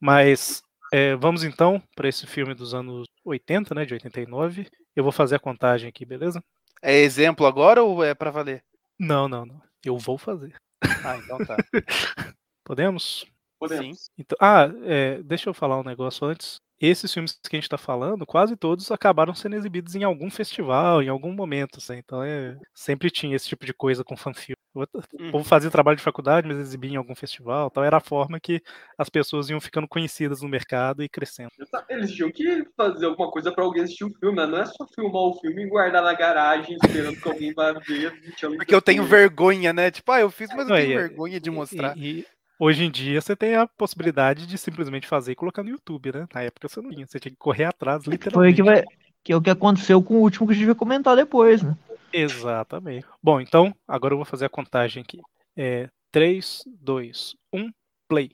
mas 0.00 0.62
é, 0.92 1.14
vamos 1.16 1.44
então 1.44 1.80
para 1.94 2.08
esse 2.08 2.26
filme 2.26 2.52
dos 2.52 2.74
anos 2.74 3.06
80, 3.24 3.74
né, 3.74 3.84
de 3.86 3.94
89. 3.94 4.66
Eu 4.94 5.04
vou 5.04 5.12
fazer 5.12 5.36
a 5.36 5.40
contagem 5.40 5.88
aqui, 5.88 6.04
beleza? 6.04 6.42
É 6.82 6.96
exemplo 6.98 7.46
agora 7.46 7.82
ou 7.82 8.02
é 8.04 8.12
pra 8.14 8.30
valer? 8.30 8.62
Não, 8.98 9.28
não, 9.28 9.46
não. 9.46 9.62
Eu 9.84 9.96
vou 9.98 10.18
fazer. 10.18 10.54
Ah, 10.82 11.16
então 11.16 11.38
tá. 11.44 11.56
Podemos? 12.64 13.26
Podemos. 13.58 14.04
Sim. 14.04 14.10
Então, 14.18 14.36
ah, 14.40 14.70
é, 14.84 15.22
deixa 15.22 15.48
eu 15.48 15.54
falar 15.54 15.78
um 15.78 15.84
negócio 15.84 16.26
antes. 16.26 16.56
Esses 16.80 17.12
filmes 17.12 17.32
que 17.32 17.54
a 17.54 17.58
gente 17.58 17.64
está 17.64 17.76
falando, 17.76 18.24
quase 18.24 18.56
todos 18.56 18.90
acabaram 18.90 19.34
sendo 19.34 19.56
exibidos 19.56 19.94
em 19.94 20.02
algum 20.02 20.30
festival, 20.30 21.02
em 21.02 21.08
algum 21.08 21.32
momento. 21.32 21.78
Assim, 21.78 21.96
então, 21.96 22.22
é, 22.22 22.58
sempre 22.74 23.10
tinha 23.10 23.36
esse 23.36 23.48
tipo 23.48 23.66
de 23.66 23.74
coisa 23.74 24.02
com 24.02 24.16
fanfilme. 24.16 24.59
O 24.74 24.86
Uhum. 25.18 25.32
povo 25.32 25.44
fazia 25.44 25.70
trabalho 25.70 25.96
de 25.96 26.02
faculdade, 26.02 26.46
mas 26.46 26.58
exibia 26.58 26.92
em 26.92 26.96
algum 26.96 27.14
festival. 27.14 27.68
Então, 27.70 27.82
era 27.82 27.96
a 27.96 28.00
forma 28.00 28.38
que 28.38 28.62
as 28.96 29.08
pessoas 29.08 29.50
iam 29.50 29.60
ficando 29.60 29.88
conhecidas 29.88 30.42
no 30.42 30.48
mercado 30.48 31.02
e 31.02 31.08
crescendo. 31.08 31.50
Eles 31.88 32.12
tinham 32.12 32.30
que 32.30 32.64
fazer 32.76 33.06
alguma 33.06 33.30
coisa 33.30 33.52
pra 33.52 33.64
alguém 33.64 33.82
assistir 33.82 34.04
o 34.04 34.14
filme, 34.18 34.36
né? 34.36 34.46
Não 34.46 34.58
é 34.58 34.66
só 34.66 34.86
filmar 34.94 35.22
o 35.22 35.38
filme 35.40 35.64
e 35.64 35.68
guardar 35.68 36.02
na 36.02 36.14
garagem 36.14 36.76
esperando 36.76 37.16
que 37.20 37.28
alguém 37.28 37.52
vá 37.52 37.72
ver 37.72 38.12
20 38.20 38.46
anos 38.46 38.56
Porque 38.56 38.74
eu 38.74 38.82
tenho 38.82 39.04
vergonha, 39.04 39.72
né? 39.72 39.90
Tipo, 39.90 40.12
ah, 40.12 40.20
eu 40.20 40.30
fiz, 40.30 40.48
mas 40.50 40.68
eu 40.68 40.76
tenho 40.76 40.92
e- 40.92 40.94
vergonha 40.96 41.40
de 41.40 41.50
mostrar. 41.50 41.96
E, 41.96 42.20
e 42.20 42.26
hoje 42.58 42.84
em 42.84 42.90
dia 42.90 43.20
você 43.20 43.34
tem 43.34 43.56
a 43.56 43.66
possibilidade 43.66 44.46
de 44.46 44.56
simplesmente 44.56 45.06
fazer 45.06 45.32
e 45.32 45.36
colocar 45.36 45.62
no 45.62 45.70
YouTube, 45.70 46.12
né? 46.12 46.26
Na 46.32 46.42
época 46.42 46.68
você 46.68 46.80
não 46.80 46.90
tinha, 46.90 47.06
você 47.06 47.18
tinha 47.18 47.32
que 47.32 47.38
correr 47.38 47.64
atrás, 47.64 48.04
Foi 48.04 48.12
literalmente. 48.14 48.56
que, 48.56 48.62
vai, 48.62 48.82
que 49.22 49.32
é 49.32 49.36
o 49.36 49.40
que 49.40 49.50
aconteceu 49.50 50.02
com 50.02 50.14
o 50.14 50.20
último 50.20 50.46
que 50.46 50.52
a 50.52 50.56
gente 50.56 50.66
vai 50.66 50.74
comentar 50.74 51.16
depois, 51.16 51.62
né? 51.62 51.76
Exatamente. 52.12 53.06
Bom, 53.22 53.40
então, 53.40 53.74
agora 53.86 54.14
eu 54.14 54.18
vou 54.18 54.24
fazer 54.24 54.46
a 54.46 54.50
contagem 54.50 55.02
aqui. 55.02 55.20
É 55.56 55.88
3, 56.10 56.64
2, 56.66 57.36
1, 57.52 57.70
play. 58.08 58.32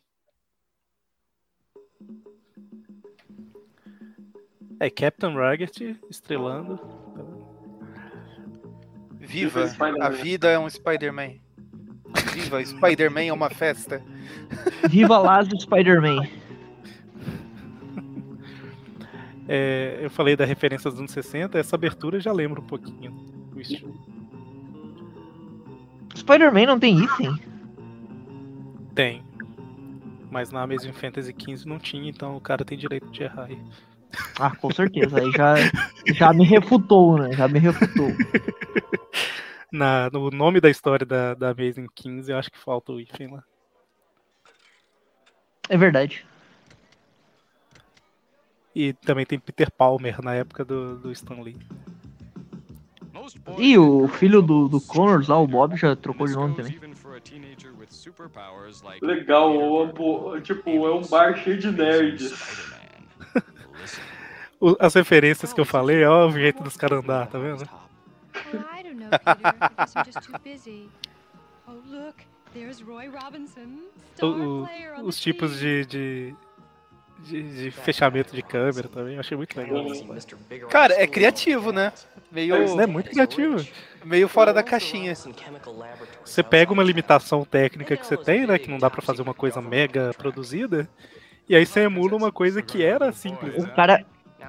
É 4.78 4.90
Captain 4.90 5.34
Raggett 5.34 5.98
estrelando. 6.10 6.78
Viva, 9.18 9.64
a 10.00 10.08
vida 10.08 10.48
é 10.48 10.58
um 10.58 10.68
Spider-Man. 10.68 11.34
Viva, 12.32 12.64
Spider-Man 12.64 13.24
é 13.24 13.32
uma 13.32 13.50
festa. 13.50 14.02
Viva 14.88 15.18
Las 15.18 15.48
Spider-Man. 15.48 16.28
É, 19.48 19.98
eu 20.00 20.10
falei 20.10 20.36
da 20.36 20.44
referência 20.44 20.90
dos 20.90 20.98
anos 20.98 21.12
60, 21.12 21.58
essa 21.58 21.76
abertura 21.76 22.18
já 22.18 22.32
lembra 22.32 22.60
um 22.60 22.66
pouquinho 22.66 23.12
do 23.52 23.60
estilo. 23.60 23.94
Spider-Man 26.16 26.66
não 26.66 26.78
tem 26.78 27.04
item? 27.04 27.38
Tem. 28.94 29.22
Mas 30.30 30.50
na 30.50 30.62
Amazing 30.62 30.92
Fantasy 30.92 31.34
XV 31.38 31.68
não 31.68 31.78
tinha, 31.78 32.10
então 32.10 32.36
o 32.36 32.40
cara 32.40 32.64
tem 32.64 32.76
direito 32.76 33.08
de 33.10 33.22
errar 33.22 33.44
aí. 33.44 33.58
Ah, 34.38 34.54
com 34.54 34.72
certeza. 34.72 35.18
Aí 35.18 35.30
já, 35.32 35.54
já 36.14 36.32
me 36.32 36.44
refutou, 36.44 37.18
né? 37.18 37.32
Já 37.32 37.46
me 37.46 37.58
refutou. 37.58 38.08
Na, 39.70 40.08
no 40.10 40.30
nome 40.30 40.60
da 40.60 40.70
história 40.70 41.04
da, 41.04 41.34
da 41.34 41.50
Amazing 41.50 41.86
15, 41.94 42.32
eu 42.32 42.38
acho 42.38 42.50
que 42.50 42.58
falta 42.58 42.92
o 42.92 43.00
hífen 43.00 43.32
lá. 43.32 43.42
É 45.68 45.76
verdade. 45.76 46.24
E 48.78 48.92
também 48.92 49.24
tem 49.24 49.38
Peter 49.38 49.70
Palmer 49.70 50.20
na 50.22 50.34
época 50.34 50.62
do, 50.62 50.98
do 50.98 51.10
Stan 51.10 51.40
Lee. 51.40 51.56
E 53.58 53.78
o 53.78 54.06
filho 54.06 54.42
do, 54.42 54.68
do 54.68 54.82
Connors 54.82 55.28
lá, 55.28 55.38
o 55.40 55.46
Bob, 55.46 55.74
já 55.78 55.96
trocou 55.96 56.26
de 56.26 56.34
nome 56.34 56.54
também. 56.54 56.78
Legal, 59.00 59.56
o- 59.56 60.40
tipo, 60.42 60.68
é 60.86 60.94
um 60.94 61.00
bar 61.06 61.38
cheio 61.42 61.58
de 61.58 61.70
nerds. 61.72 62.34
As 64.78 64.92
referências 64.94 65.54
que 65.54 65.60
eu 65.60 65.64
falei, 65.64 66.04
ó, 66.04 66.26
o 66.28 66.32
jeito 66.32 66.62
dos 66.62 66.76
caras 66.76 66.98
andar, 67.02 67.26
tá 67.28 67.38
vendo? 67.38 67.66
Well, 68.52 68.62
I 68.70 68.82
don't 68.82 68.96
know, 69.00 69.08
Peter. 69.10 69.48
I 69.48 69.68
guess 69.78 69.94
I'm 69.96 70.04
just 70.04 70.20
too 70.22 70.38
busy. 70.44 70.90
Oh, 71.66 71.72
look, 71.86 72.16
there's 72.52 72.82
Roy 72.82 73.08
Robinson, 73.08 73.80
star 74.14 74.28
O- 74.28 74.68
os 75.04 75.18
tipos 75.18 75.58
de, 75.58 75.86
de, 75.86 76.34
de, 77.18 77.42
de 77.42 77.70
fechamento 77.70 78.34
de 78.34 78.42
câmera 78.42 78.88
também, 78.88 79.14
eu 79.14 79.20
achei 79.20 79.36
muito 79.36 79.56
legal. 79.56 79.86
isso. 79.86 80.36
Cara, 80.68 80.94
é 80.94 81.06
criativo, 81.06 81.72
né? 81.72 81.92
Meio, 82.30 82.62
Isso 82.62 82.80
é 82.80 82.86
muito 82.86 83.10
criativo. 83.10 83.64
meio 84.04 84.28
fora 84.28 84.52
da 84.52 84.62
caixinha. 84.62 85.14
Você 86.24 86.42
pega 86.42 86.72
uma 86.72 86.82
limitação 86.82 87.44
técnica 87.44 87.96
que 87.96 88.06
você 88.06 88.16
tem, 88.16 88.46
né? 88.46 88.58
Que 88.58 88.70
não 88.70 88.78
dá 88.78 88.90
pra 88.90 89.00
fazer 89.00 89.22
uma 89.22 89.34
coisa 89.34 89.60
mega 89.60 90.12
produzida. 90.14 90.88
E 91.48 91.54
aí 91.54 91.64
você 91.64 91.80
emula 91.80 92.16
uma 92.16 92.32
coisa 92.32 92.60
que 92.60 92.82
era 92.82 93.12
simples. 93.12 93.54
O 93.56 93.68
cara, 93.68 94.04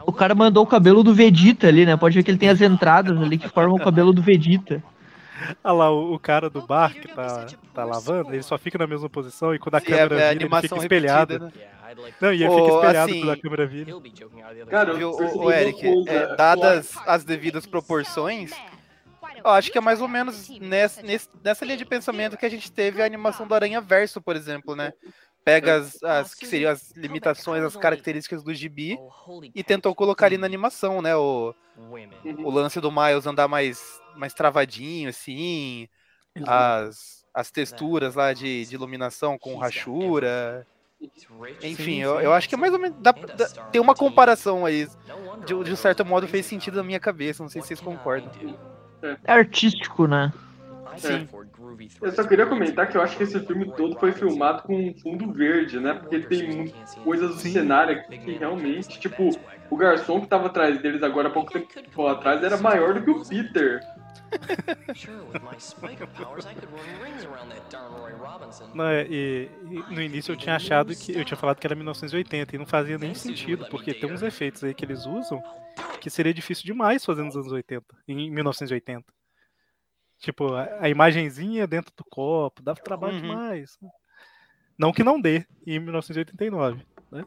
o 0.05 0.11
cara 0.11 0.33
mandou 0.33 0.63
o 0.63 0.67
cabelo 0.67 1.03
do 1.03 1.13
Vegeta 1.13 1.67
ali, 1.67 1.85
né? 1.85 1.95
Pode 1.95 2.15
ver 2.15 2.23
que 2.23 2.31
ele 2.31 2.37
tem 2.37 2.49
as 2.49 2.61
entradas 2.61 3.17
ali 3.21 3.37
que 3.37 3.47
formam 3.47 3.75
o 3.75 3.83
cabelo 3.83 4.11
do 4.11 4.21
Vegeta. 4.21 4.83
Olha 5.63 5.73
lá, 5.73 5.91
o, 5.91 6.15
o 6.15 6.19
cara 6.19 6.49
do 6.49 6.61
bar 6.61 6.93
que 6.93 7.07
tá, 7.07 7.45
tá 7.73 7.85
lavando, 7.85 8.33
ele 8.33 8.41
só 8.41 8.57
fica 8.57 8.77
na 8.77 8.87
mesma 8.87 9.07
posição 9.07 9.53
e 9.53 9.59
quando 9.59 9.75
a 9.75 9.77
é, 9.77 9.81
câmera 9.81 10.15
é 10.15 10.33
vira, 10.33 10.45
ele 10.45 10.61
fica 10.61 10.77
espelhado. 10.77 11.33
repetida, 11.33 11.59
né? 11.59 11.76
Não, 12.21 12.33
e 12.33 12.43
ele 12.43 12.55
fica 12.55 12.75
espelhado 12.75 13.11
assim, 13.11 13.19
quando 13.21 13.31
a 13.31 13.41
câmera 13.41 13.67
vira. 13.67 13.91
Cara, 14.69 14.91
eu 14.93 15.11
o, 15.11 15.45
o 15.45 15.51
Eric, 15.51 15.81
coisa, 15.81 16.11
é, 16.11 16.35
dadas 16.35 16.95
as 17.05 17.23
devidas 17.23 17.65
proporções, 17.65 18.51
eu 19.43 19.51
acho 19.51 19.71
que 19.71 19.77
é 19.77 19.81
mais 19.81 20.01
ou 20.01 20.07
menos 20.07 20.49
nessa, 20.59 21.01
nessa 21.43 21.65
linha 21.65 21.77
de 21.77 21.85
pensamento 21.85 22.37
que 22.37 22.45
a 22.45 22.49
gente 22.49 22.71
teve 22.71 23.01
a 23.01 23.05
animação 23.05 23.47
do 23.47 23.55
Aranha 23.55 23.81
Verso, 23.81 24.21
por 24.21 24.35
exemplo, 24.35 24.75
né? 24.75 24.93
Pega 25.43 25.77
as, 25.77 26.03
as 26.03 26.33
que 26.33 26.45
seriam 26.45 26.71
as 26.71 26.91
limitações, 26.91 27.63
as 27.63 27.77
características 27.77 28.43
do 28.43 28.53
gibi 28.53 28.97
e 29.55 29.63
tentou 29.63 29.95
colocar 29.95 30.25
ali 30.25 30.37
na 30.37 30.45
animação, 30.45 31.01
né? 31.01 31.15
O, 31.15 31.55
o 32.43 32.51
lance 32.51 32.81
do 32.81 32.91
Miles 32.91 33.25
andar 33.25 33.47
mais, 33.47 34.01
mais 34.15 34.33
travadinho, 34.33 35.09
assim, 35.09 35.87
as, 36.45 37.25
as 37.33 37.49
texturas 37.49 38.15
lá 38.15 38.33
de, 38.33 38.65
de 38.65 38.75
iluminação 38.75 39.37
com 39.37 39.55
rachura. 39.55 40.67
Enfim, 41.63 41.97
eu, 42.01 42.19
eu 42.19 42.33
acho 42.33 42.47
que 42.49 42.55
é 42.55 42.57
mais 42.57 42.73
ou 42.73 42.79
menos. 42.79 42.97
Dá, 42.99 43.11
dá- 43.11 43.47
tem 43.71 43.79
uma 43.81 43.93
comparação 43.95 44.65
aí. 44.65 44.87
De, 45.45 45.63
de 45.63 45.71
um 45.71 45.75
certo 45.75 46.03
modo 46.03 46.27
fez 46.27 46.45
sentido 46.45 46.77
na 46.77 46.83
minha 46.83 46.99
cabeça. 46.99 47.43
Não 47.43 47.49
sei 47.49 47.61
se 47.61 47.67
vocês 47.69 47.79
concordam. 47.81 48.29
É 49.23 49.31
artístico, 49.31 50.07
né? 50.07 50.33
Sim. 50.97 51.27
Eu 52.01 52.11
só 52.11 52.23
queria 52.23 52.47
comentar 52.47 52.87
que 52.89 52.97
eu 52.97 53.01
acho 53.01 53.15
que 53.15 53.23
esse 53.23 53.39
filme 53.45 53.71
todo 53.75 53.99
foi 53.99 54.11
filmado 54.11 54.63
com 54.63 54.75
um 54.75 54.93
fundo 54.99 55.31
verde, 55.31 55.79
né? 55.79 55.93
Porque 55.93 56.19
tem 56.21 56.73
coisas 57.03 57.35
do 57.35 57.39
cenário 57.53 57.95
aqui 57.99 58.17
que 58.17 58.31
realmente, 58.31 58.99
tipo, 58.99 59.29
o 59.69 59.77
garçom 59.77 60.21
que 60.21 60.27
tava 60.27 60.47
atrás 60.47 60.81
deles 60.81 61.03
agora 61.03 61.27
há 61.27 61.31
pouco 61.31 61.51
tempo 61.53 62.07
atrás 62.07 62.41
era 62.43 62.57
maior 62.57 62.95
do 62.95 63.03
que 63.03 63.11
o 63.11 63.23
Peter. 63.27 63.79
Não, 68.73 68.85
é, 68.85 69.05
e, 69.07 69.49
e 69.69 69.93
no 69.93 70.01
início 70.01 70.31
eu 70.33 70.37
tinha 70.37 70.55
achado 70.55 70.95
que. 70.95 71.17
Eu 71.17 71.25
tinha 71.25 71.37
falado 71.37 71.59
que 71.59 71.67
era 71.67 71.75
1980 71.75 72.55
e 72.55 72.59
não 72.59 72.65
fazia 72.65 72.97
nem 72.97 73.13
sentido, 73.13 73.67
porque 73.69 73.93
tem 73.93 74.11
uns 74.11 74.21
efeitos 74.21 74.63
aí 74.63 74.73
que 74.73 74.85
eles 74.85 75.05
usam 75.05 75.41
que 76.01 76.09
seria 76.09 76.33
difícil 76.33 76.65
demais 76.65 77.03
fazer 77.03 77.23
nos 77.23 77.35
anos 77.35 77.51
80, 77.51 77.85
em 78.07 78.29
1980. 78.31 79.05
Tipo, 80.19 80.53
a, 80.53 80.67
a 80.81 80.89
imagenzinha 80.89 81.67
dentro 81.67 81.93
do 81.95 82.03
copo, 82.09 82.61
dava 82.61 82.79
trabalho 82.81 83.15
Uhum. 83.15 83.21
demais. 83.21 83.77
Não 84.77 84.91
que 84.91 85.03
não 85.03 85.19
dê 85.19 85.45
em 85.65 85.79
1989, 85.79 86.83
né? 87.11 87.25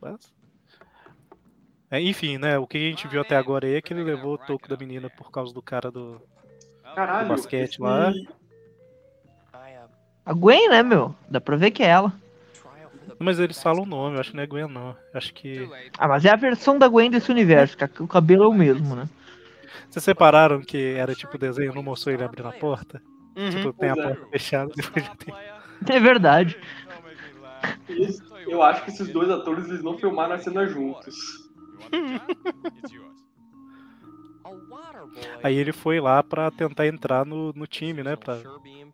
Mas. 0.00 0.33
É, 1.94 2.00
enfim, 2.00 2.38
né? 2.38 2.58
O 2.58 2.66
que 2.66 2.76
a 2.76 2.80
gente 2.80 3.06
viu 3.06 3.20
até 3.20 3.36
agora 3.36 3.68
aí 3.68 3.76
é 3.76 3.80
que 3.80 3.92
ele 3.92 4.02
levou 4.02 4.34
o 4.34 4.38
toco 4.38 4.68
da 4.68 4.76
menina 4.76 5.08
por 5.08 5.30
causa 5.30 5.54
do 5.54 5.62
cara 5.62 5.92
do, 5.92 6.14
do 6.14 6.94
Caralho. 6.94 7.28
basquete 7.28 7.74
esse- 7.74 7.80
lá. 7.80 8.12
A 10.26 10.32
Gwen, 10.32 10.70
né, 10.70 10.82
meu? 10.82 11.14
Dá 11.28 11.40
pra 11.40 11.54
ver 11.54 11.70
que 11.70 11.84
é 11.84 11.86
ela. 11.86 12.12
Mas 13.16 13.38
eles 13.38 13.62
falam 13.62 13.84
o 13.84 13.86
nome, 13.86 14.16
eu 14.16 14.20
acho 14.20 14.30
que 14.30 14.36
não 14.36 14.42
é 14.42 14.46
Gwen, 14.46 14.66
não. 14.66 14.88
Eu 14.88 15.18
acho 15.18 15.32
que. 15.32 15.68
Ah, 15.96 16.08
mas 16.08 16.24
é 16.24 16.30
a 16.30 16.36
versão 16.36 16.76
da 16.76 16.88
Gwen 16.88 17.12
desse 17.12 17.30
universo, 17.30 17.76
que 17.76 18.02
o 18.02 18.08
cabelo 18.08 18.42
é 18.42 18.48
o 18.48 18.52
mesmo, 18.52 18.96
né? 18.96 19.08
Vocês 19.88 20.02
separaram 20.02 20.62
que 20.62 20.94
era 20.96 21.14
tipo 21.14 21.38
desenho, 21.38 21.74
não 21.74 21.82
mostrou 21.82 22.12
ele 22.12 22.24
abrindo 22.24 22.48
a 22.48 22.52
porta? 22.52 23.00
Uhum. 23.36 23.50
Tipo, 23.50 23.72
tem 23.72 23.90
a 23.90 23.92
é. 23.92 24.02
porta 24.02 24.26
fechada, 24.32 24.72
depois 24.74 25.04
já 25.04 25.14
tem. 25.14 25.34
É 25.94 26.00
verdade. 26.00 26.56
Isso, 27.88 28.22
eu 28.48 28.62
acho 28.62 28.84
que 28.84 28.90
esses 28.90 29.08
dois 29.10 29.28
atores 29.30 29.68
eles 29.68 29.82
não 29.82 29.96
filmaram 29.98 30.34
a 30.34 30.38
cena 30.38 30.66
juntos. 30.66 31.43
Aí 35.42 35.56
ele 35.56 35.72
foi 35.72 36.00
lá 36.00 36.22
pra 36.22 36.50
tentar 36.50 36.86
entrar 36.86 37.24
no, 37.24 37.52
no 37.52 37.66
time, 37.66 38.02
né? 38.02 38.16
Pra, 38.16 38.38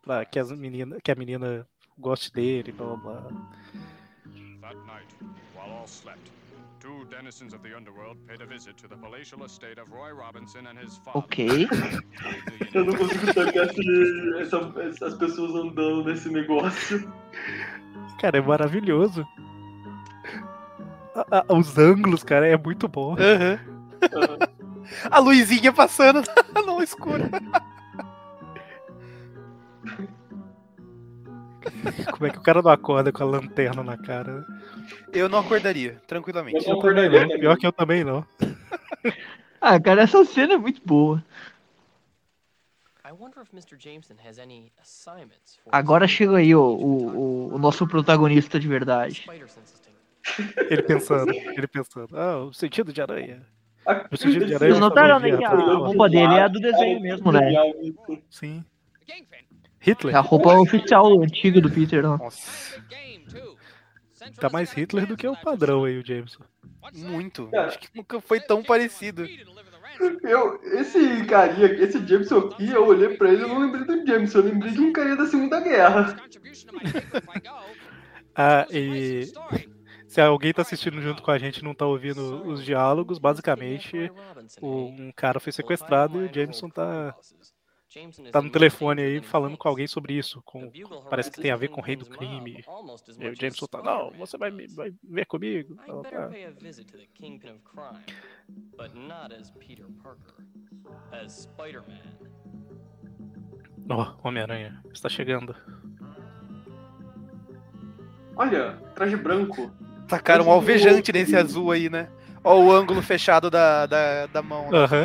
pra 0.03 0.25
que, 0.25 0.39
as 0.39 0.51
menina, 0.53 0.99
que 1.03 1.11
a 1.11 1.15
menina 1.15 1.67
goste 1.99 2.33
dele, 2.33 2.73
blá 2.73 2.97
blá 2.97 3.21
blá. 3.21 3.31
That 4.61 4.77
night, 4.87 5.09
while 5.55 5.73
all 5.73 5.87
slept, 5.87 6.31
two 6.81 7.05
denizens 7.07 7.53
of 7.53 7.63
the 7.63 7.75
underworld 7.77 8.19
paid 8.27 8.43
a 8.43 8.47
visit 8.47 8.77
to 8.79 8.89
the 8.89 8.97
palatial 8.97 9.45
estate 9.45 9.79
of 9.79 9.91
Roy 9.91 10.13
Robinson 10.13 10.67
and 10.67 10.79
his 10.79 10.97
father. 10.99 11.19
Ok. 11.19 11.47
Eu 12.75 12.85
não 12.85 12.97
consigo 12.97 13.31
essa, 14.41 14.81
essas 14.81 15.15
pessoas 15.19 15.55
andando 15.55 16.05
nesse 16.05 16.29
negócio. 16.31 17.13
Cara, 18.21 18.39
é 18.39 18.41
maravilhoso. 18.41 19.27
A- 21.15 21.45
a- 21.49 21.55
os 21.55 21.77
ângulos, 21.79 22.23
cara, 22.23 22.47
é 22.47 22.57
muito 22.57 22.87
bom. 22.89 23.15
Aham. 23.19 23.59
A 25.11 25.19
luzinha 25.19 25.73
passando 25.73 26.23
no 26.67 26.83
escuro. 26.83 27.25
Como 32.13 32.27
é 32.27 32.31
que 32.31 32.39
o 32.39 32.43
cara 32.43 32.63
não 32.63 32.71
acorda 32.71 33.13
com 33.13 33.23
a 33.23 33.27
lanterna 33.27 33.83
na 33.83 33.97
cara? 33.97 34.45
Eu 35.13 35.29
não 35.29 35.39
acordaria, 35.39 36.01
tranquilamente. 36.07 36.67
Eu 36.67 36.75
Eu 36.77 36.81
também 36.81 37.09
não. 37.11 37.29
Pior 37.39 37.57
que 37.57 37.67
eu 37.67 37.73
também 37.73 38.05
não. 38.05 38.25
Ah, 39.61 39.79
cara, 39.79 40.03
essa 40.03 40.25
cena 40.25 40.55
é 40.55 40.59
muito 40.59 40.81
boa. 40.85 41.23
I 43.05 43.13
wonder 43.13 43.43
if 43.43 43.53
Mr. 43.53 43.77
Jameson 43.79 44.15
has 44.27 44.39
any 44.39 44.73
assignments 44.81 45.57
for 45.65 45.71
Agora 45.75 46.07
chega 46.07 46.37
aí 46.37 46.55
o, 46.55 46.61
o, 46.63 47.17
o- 47.51 47.55
o 47.55 47.59
nosso 47.59 47.87
protagonista 47.87 48.59
de 48.61 48.69
verdade. 48.69 49.27
Ele 50.69 50.83
pensando, 50.83 51.33
ele 51.33 51.67
pensando. 51.67 52.17
Ah, 52.17 52.39
o 52.45 52.53
sentido 52.53 52.93
de 52.93 53.01
aranha. 53.03 53.43
A- 53.87 54.07
O 54.11 54.17
sentido 54.17 54.47
de 54.47 54.55
aranha. 54.55 54.73
Vocês 54.73 54.79
notaram, 54.81 55.19
né, 55.21 55.37
que 55.37 55.45
a, 55.45 55.51
roupa 55.51 56.09
dele 56.09 56.35
é 56.35 56.43
a 56.43 56.49
do 56.49 56.61
desenho 56.61 57.01
mesmo, 57.01 57.33
né? 57.33 57.41
Sim. 58.31 58.65
É 59.09 59.15
Hitler. 59.81 60.15
a 60.17 60.21
roupa 60.21 60.53
oficial 60.59 61.21
antiga 61.23 61.61
do 61.61 61.71
Peter, 61.71 62.05
ó. 62.05 62.19
Nossa, 62.19 62.79
Tá 64.39 64.51
mais 64.51 64.71
Hitler 64.73 65.07
do 65.07 65.17
que 65.17 65.27
o 65.27 65.35
padrão 65.37 65.85
aí, 65.85 65.99
o 65.99 66.07
Jameson. 66.07 66.43
muito. 66.95 67.47
Cara. 67.49 67.69
Acho 67.69 67.79
que 67.79 67.89
nunca 67.95 68.21
foi 68.21 68.39
tão 68.41 68.63
parecido. 68.63 69.27
Eu, 70.23 70.61
esse 70.79 71.25
carinha, 71.27 71.67
esse 71.75 72.07
Jameson 72.07 72.39
aqui, 72.39 72.71
eu 72.71 72.87
olhei 72.87 73.17
pra 73.17 73.29
ele 73.31 73.39
e 73.41 73.43
eu 73.43 73.49
não 73.49 73.59
lembrei 73.61 73.85
do 73.85 74.07
Jameson, 74.07 74.39
eu 74.39 74.45
lembrei 74.45 74.73
de 74.73 74.81
um 74.81 74.93
carinha 74.93 75.17
da 75.17 75.27
Segunda 75.27 75.61
Guerra. 75.61 76.17
Ah, 78.35 78.65
e 78.71 79.31
se 80.11 80.21
alguém 80.21 80.53
tá 80.53 80.63
assistindo 80.63 81.01
junto 81.01 81.23
com 81.23 81.31
a 81.31 81.39
gente 81.39 81.59
e 81.59 81.65
não 81.65 81.73
tá 81.73 81.87
ouvindo 81.87 82.43
os 82.43 82.65
diálogos, 82.65 83.17
basicamente 83.17 84.11
um 84.61 85.13
cara 85.13 85.39
foi 85.39 85.53
sequestrado 85.53 86.21
e 86.21 86.27
o 86.27 86.35
Jameson 86.35 86.69
tá, 86.69 87.15
tá 88.33 88.43
no 88.43 88.51
telefone 88.51 89.03
aí 89.03 89.23
falando 89.23 89.57
com 89.57 89.69
alguém 89.69 89.87
sobre 89.87 90.15
isso. 90.15 90.43
Com, 90.45 90.69
parece 91.09 91.31
que 91.31 91.41
tem 91.41 91.53
a 91.53 91.57
ver 91.57 91.69
com 91.69 91.81
o 91.81 91.85
rei 91.85 91.95
do 91.95 92.07
crime. 92.07 92.65
E 93.21 93.29
o 93.29 93.37
Jameson 93.37 93.67
tá, 93.67 93.81
não, 93.81 94.11
você 94.11 94.37
vai, 94.37 94.51
vai 94.51 94.93
ver 95.01 95.27
comigo. 95.27 95.77
Ela. 95.87 96.03
Ó, 103.89 104.17
Homem-Aranha, 104.25 104.83
está 104.93 105.09
chegando. 105.09 105.55
Olha, 108.35 108.77
traje 108.97 109.17
branco. 109.17 109.71
Tacaram 110.11 110.47
um 110.47 110.51
alvejante 110.51 111.13
nesse 111.13 111.37
azul 111.37 111.71
aí, 111.71 111.89
né? 111.89 112.09
Ó 112.43 112.59
o 112.59 112.73
ângulo 112.73 113.01
fechado 113.03 113.51
da, 113.51 113.87
da, 113.87 114.27
da 114.27 114.43
mão. 114.43 114.71
né? 114.71 114.71
Novo. 114.81 114.97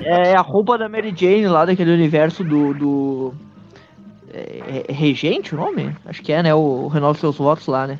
É 0.00 0.34
a 0.34 0.40
roupa 0.40 0.78
da 0.78 0.88
Mary 0.88 1.12
Jane 1.14 1.46
lá 1.46 1.64
daquele 1.64 1.92
universo 1.92 2.42
do. 2.42 2.72
do... 2.74 3.34
É, 4.32 4.84
é 4.88 4.92
Regente 4.92 5.54
o 5.54 5.58
nome? 5.58 5.94
Acho 6.06 6.22
que 6.22 6.32
é, 6.32 6.42
né? 6.42 6.54
O 6.54 6.86
Renove 6.88 7.18
Seus 7.18 7.36
Votos 7.36 7.66
lá, 7.66 7.86
né? 7.86 7.98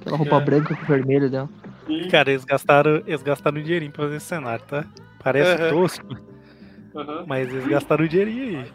Aquela 0.00 0.16
roupa 0.16 0.36
É. 0.36 0.40
branca 0.40 0.74
com 0.74 0.84
vermelho 0.86 1.30
dela. 1.30 1.48
Sim, 1.86 2.08
Cara, 2.08 2.30
eles 2.30 2.44
gastaram, 2.44 3.02
eles 3.06 3.22
gastaram 3.22 3.58
um 3.58 3.62
dinheirinho 3.62 3.92
pra 3.92 4.04
fazer 4.04 4.16
esse 4.16 4.26
cenário, 4.26 4.64
tá? 4.66 4.84
Parece 5.22 5.62
Aham. 5.62 5.70
tosco, 5.70 6.16
aham. 6.96 7.24
mas 7.26 7.48
eles 7.48 7.66
gastaram 7.66 8.04
um 8.04 8.08
dinheirinho 8.08 8.58
aí. 8.60 8.66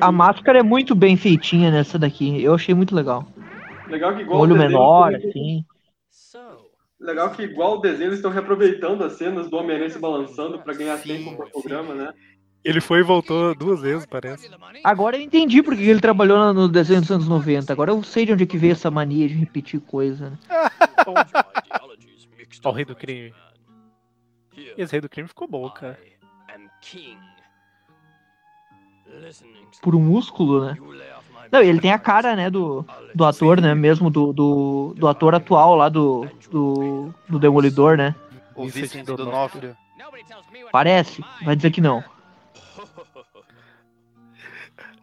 A, 0.00 0.08
a 0.08 0.12
máscara 0.12 0.58
é 0.58 0.62
muito 0.62 0.94
bem 0.94 1.16
feitinha 1.16 1.70
nessa 1.70 1.98
daqui. 1.98 2.42
Eu 2.42 2.54
achei 2.54 2.74
muito 2.74 2.94
legal. 2.94 3.26
Legal 3.88 4.14
que 4.16 4.22
igual 4.22 4.40
olho 4.40 4.54
o 4.54 4.58
desenho, 4.58 4.70
menor, 4.70 5.12
eles- 5.12 5.26
assim. 5.26 5.64
Legal 7.00 7.30
que 7.32 7.42
igual 7.42 7.74
o 7.74 7.80
desenho 7.80 8.08
eles 8.08 8.18
estão 8.18 8.30
reaproveitando 8.30 9.04
as 9.04 9.14
cenas 9.14 9.50
do 9.50 9.56
Homem-Aranha 9.56 9.90
se 9.90 9.98
balançando 9.98 10.58
pra 10.60 10.72
ganhar 10.72 10.96
Sim, 10.98 11.08
tempo 11.08 11.36
pro 11.36 11.50
programa, 11.50 11.94
né? 11.94 12.12
Ele 12.64 12.80
foi 12.80 13.00
e 13.00 13.02
voltou 13.02 13.54
duas 13.54 13.82
vezes, 13.82 14.06
parece. 14.06 14.48
Agora 14.82 15.16
eu 15.16 15.20
entendi 15.20 15.62
porque 15.62 15.82
ele 15.82 16.00
trabalhou 16.00 16.54
no- 16.54 16.68
desenho 16.68 17.02
dos 17.02 17.10
anos 17.10 17.28
90. 17.28 17.70
Agora 17.72 17.90
eu 17.90 18.02
sei 18.02 18.24
de 18.24 18.32
onde 18.32 18.44
é 18.44 18.46
que 18.46 18.56
veio 18.56 18.72
essa 18.72 18.90
mania 18.90 19.28
de 19.28 19.34
repetir 19.34 19.80
coisa. 19.80 20.30
Né? 20.30 20.38
Ó, 22.64 22.70
o 22.70 22.72
rei 22.72 22.86
do 22.86 22.96
crime. 22.96 23.34
Esse 24.78 24.92
rei 24.92 25.00
do 25.02 25.08
crime 25.10 25.28
ficou 25.28 25.46
bom, 25.46 25.68
cara. 25.68 25.98
Por 29.82 29.94
um 29.94 30.00
músculo, 30.00 30.64
né? 30.64 30.76
Não, 31.52 31.62
e 31.62 31.68
ele 31.68 31.80
tem 31.80 31.92
a 31.92 31.98
cara, 31.98 32.34
né, 32.34 32.50
do, 32.50 32.84
do 33.14 33.24
ator, 33.24 33.60
né? 33.60 33.74
Mesmo 33.74 34.10
do, 34.10 34.32
do, 34.32 34.94
do 34.96 35.06
ator 35.06 35.34
atual 35.34 35.76
lá 35.76 35.88
do, 35.88 36.26
do, 36.50 37.14
do 37.28 37.38
Demolidor, 37.38 37.96
né? 37.96 38.14
O 38.56 38.64
Vincent 38.64 38.82
Vicente 38.82 39.06
D'Onofrio. 39.16 39.76
Parece. 40.72 41.24
Vai 41.44 41.54
dizer 41.56 41.70
que 41.70 41.80
não. 41.80 42.02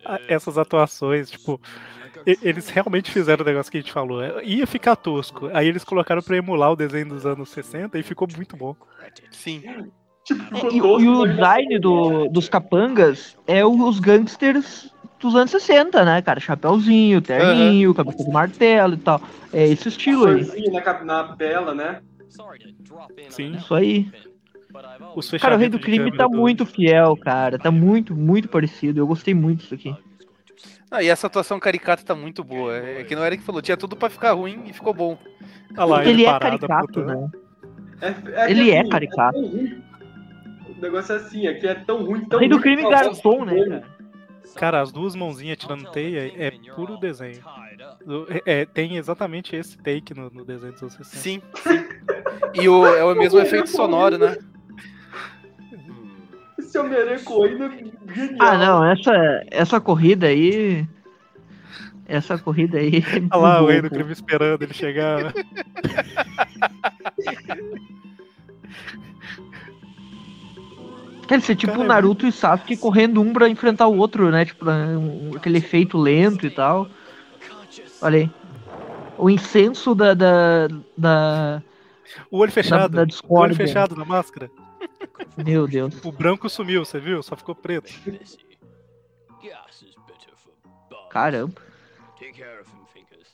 Ah, 0.03 0.19
Essas 0.27 0.57
atuações, 0.57 1.29
tipo, 1.29 1.61
eles 2.25 2.69
realmente 2.69 3.11
fizeram 3.11 3.43
o 3.43 3.47
negócio 3.47 3.71
que 3.71 3.77
a 3.77 3.81
gente 3.81 3.91
falou. 3.93 4.21
é, 4.23 4.43
Ia 4.43 4.65
ficar 4.65 4.95
tosco. 4.95 5.49
Aí 5.53 5.67
eles 5.67 5.83
colocaram 5.83 6.21
pra 6.21 6.37
emular 6.37 6.71
o 6.71 6.75
desenho 6.75 7.09
dos 7.09 7.25
anos 7.25 7.49
60 7.49 7.97
e 7.99 8.03
ficou 8.03 8.27
muito 8.35 8.57
bom. 8.57 8.75
Sim. 9.31 9.63
Tipo, 10.23 10.55
É, 10.55 10.59
e, 10.75 10.79
tosco, 10.81 11.01
e 11.01 11.07
o 11.09 11.25
design 11.25 11.79
do, 11.79 12.27
dos 12.29 12.47
capangas 12.47 13.35
é 13.47 13.65
o- 13.65 13.87
os 13.87 13.99
gangsters 13.99 14.93
dos 15.19 15.35
anos 15.35 15.51
60, 15.51 16.05
né, 16.05 16.21
cara? 16.21 16.39
Chapeuzinho, 16.39 17.21
terninho, 17.21 17.93
cabeça 17.93 18.23
de 18.23 18.29
martelo 18.31 18.93
e 18.93 18.97
tal. 18.97 19.21
É 19.51 19.67
esse 19.67 19.87
estilo 19.89 20.25
aí. 20.25 20.45
Na, 20.71 21.03
na 21.03 21.35
tela, 21.35 21.73
né? 21.73 22.01
Sim. 23.29 23.55
Isso 23.55 23.73
aí. 23.73 24.11
Os 25.15 25.29
Cara, 25.31 25.55
o 25.55 25.57
Rei 25.57 25.67
do 25.69 25.79
Crime 25.79 26.11
tá 26.15 26.25
do- 26.27 26.37
muito 26.37 26.65
fiel, 26.65 27.17
cara. 27.17 27.59
Tá 27.59 27.69
muito, 27.71 28.15
muito 28.15 28.47
parecido. 28.47 28.99
Eu 28.99 29.07
gostei 29.07 29.33
muito 29.33 29.59
disso 29.61 29.73
aqui. 29.73 29.93
Ah, 30.89 31.03
e 31.03 31.07
essa 31.07 31.27
atuação 31.27 31.59
caricata 31.59 32.03
tá 32.03 32.15
muito 32.15 32.43
boa. 32.43 32.75
É 32.75 33.03
que 33.03 33.15
não 33.15 33.23
era 33.23 33.35
que 33.35 33.43
falou, 33.43 33.61
tinha 33.61 33.77
tudo 33.77 33.95
pra 33.95 34.09
ficar 34.09 34.33
ruim 34.33 34.63
e 34.65 34.73
ficou 34.73 34.93
bom. 34.93 35.17
Ah 35.75 35.85
lá, 35.85 36.05
ele 36.05 36.23
é 36.23 36.25
parado, 36.25 36.59
caricato, 36.67 37.05
né? 37.05 37.29
É, 38.01 38.41
é 38.43 38.51
Ele 38.51 38.71
é 38.71 38.79
assim, 38.81 38.89
caricato. 38.89 39.39
Negócio 40.81 41.13
é 41.13 41.17
assim, 41.17 41.47
aqui 41.47 41.67
é 41.67 41.75
tão 41.75 42.03
ruim, 42.05 42.21
O 42.21 42.27
tão 42.27 42.39
Rei 42.39 42.49
do 42.49 42.59
Crime 42.59 42.89
garçom, 42.89 43.45
né, 43.45 43.63
cara? 43.65 43.83
Cara, 44.55 44.81
as 44.81 44.91
duas 44.91 45.15
mãozinhas 45.15 45.57
tirando 45.57 45.89
teia 45.91 46.31
é 46.35 46.51
puro 46.75 46.97
desenho. 46.97 47.41
Do- 48.05 48.27
É, 48.45 48.65
tem 48.65 48.97
exatamente 48.97 49.55
esse 49.55 49.77
take 49.77 50.13
no, 50.13 50.29
no 50.29 50.43
desenho 50.43 50.73
dos 50.73 50.81
anos 50.81 50.93
60. 50.95 51.17
Sim, 51.17 51.41
sim. 51.55 51.85
E 52.61 52.67
o, 52.67 52.85
é 52.85 53.03
o 53.03 53.15
mesmo 53.15 53.39
efeito 53.39 53.69
sonoro, 53.69 54.17
né? 54.17 54.37
Esse 56.59 56.77
Homem-Aranha 56.77 57.19
correndo 57.23 57.63
é 57.65 57.69
genial. 58.13 58.35
Ah, 58.39 58.57
não, 58.57 58.85
essa, 58.85 59.13
essa 59.51 59.79
corrida 59.79 60.27
aí. 60.27 60.85
Essa 62.05 62.37
corrida 62.37 62.77
aí. 62.77 62.97
é 62.97 63.35
Olha 63.35 63.41
lá, 63.41 63.61
o 63.61 63.67
rei 63.67 63.81
do 63.81 63.89
crime 63.89 64.11
esperando 64.11 64.61
ele 64.63 64.73
chegar. 64.73 65.33
Quer 71.31 71.39
dizer, 71.39 71.55
tipo 71.55 71.71
Cara, 71.71 71.85
é 71.85 71.87
Naruto 71.87 72.27
e 72.27 72.31
Sasuke 72.31 72.75
correndo 72.75 73.21
um 73.21 73.31
pra 73.31 73.47
enfrentar 73.47 73.87
o 73.87 73.95
outro, 73.95 74.29
né? 74.29 74.43
Tipo, 74.43 74.69
um- 74.69 75.31
aquele 75.37 75.59
efeito 75.59 75.97
lento 75.97 76.45
e 76.45 76.49
tal. 76.49 76.89
Olha 78.01 78.17
aí. 78.19 78.31
O 79.17 79.29
incenso 79.29 79.95
da. 79.95 80.13
da, 80.13 80.67
da- 80.97 81.63
O 82.29 82.39
olho 82.39 82.51
fechado. 82.51 82.93
da 82.97 83.03
o 83.29 83.39
olho 83.39 83.55
fechado 83.55 83.95
na 83.95 84.03
máscara. 84.03 84.51
Meu 85.37 85.69
Deus. 85.69 86.03
O 86.03 86.11
branco 86.11 86.49
sumiu, 86.49 86.83
você 86.83 86.99
viu? 86.99 87.23
Só 87.23 87.37
ficou 87.37 87.55
preto. 87.55 87.89
Caramba. 91.09 91.61
Take 92.19 92.33
care 92.33 92.59
of 92.59 92.69
him, 92.71 92.85
Finkus. 92.93 93.31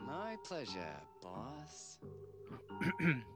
My 0.00 0.36
pleasure, 0.48 0.96
boss. 1.22 2.00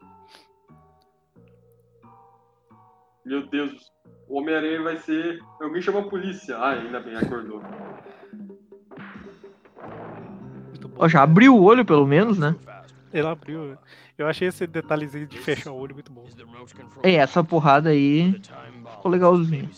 Meu 3.31 3.47
Deus, 3.47 3.93
o 4.27 4.41
Homem-Aranha 4.41 4.83
vai 4.83 4.99
ser. 4.99 5.39
Alguém 5.61 5.81
chama 5.81 6.01
a 6.01 6.09
polícia. 6.09 6.57
Ah, 6.57 6.71
ainda 6.71 6.99
bem, 6.99 7.15
acordou. 7.15 7.63
Ó, 10.97 11.07
já 11.07 11.23
abriu 11.23 11.55
o 11.55 11.63
olho, 11.63 11.85
pelo 11.85 12.05
menos, 12.05 12.41
né? 12.41 12.57
Ele 13.13 13.29
abriu. 13.29 13.79
Eu 14.19 14.27
achei 14.27 14.49
esse 14.49 14.67
detalhezinho 14.67 15.29
de 15.29 15.39
fechar 15.39 15.71
o 15.71 15.77
olho 15.77 15.95
muito 15.95 16.11
bom. 16.11 16.27
É, 17.05 17.15
essa 17.15 17.45
porrada 17.45 17.91
aí 17.91 18.33
ficou 18.97 19.13
legalzinho. 19.13 19.71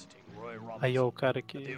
Aí, 0.80 0.98
ó, 0.98 1.07
o 1.07 1.12
cara 1.12 1.42
que. 1.42 1.76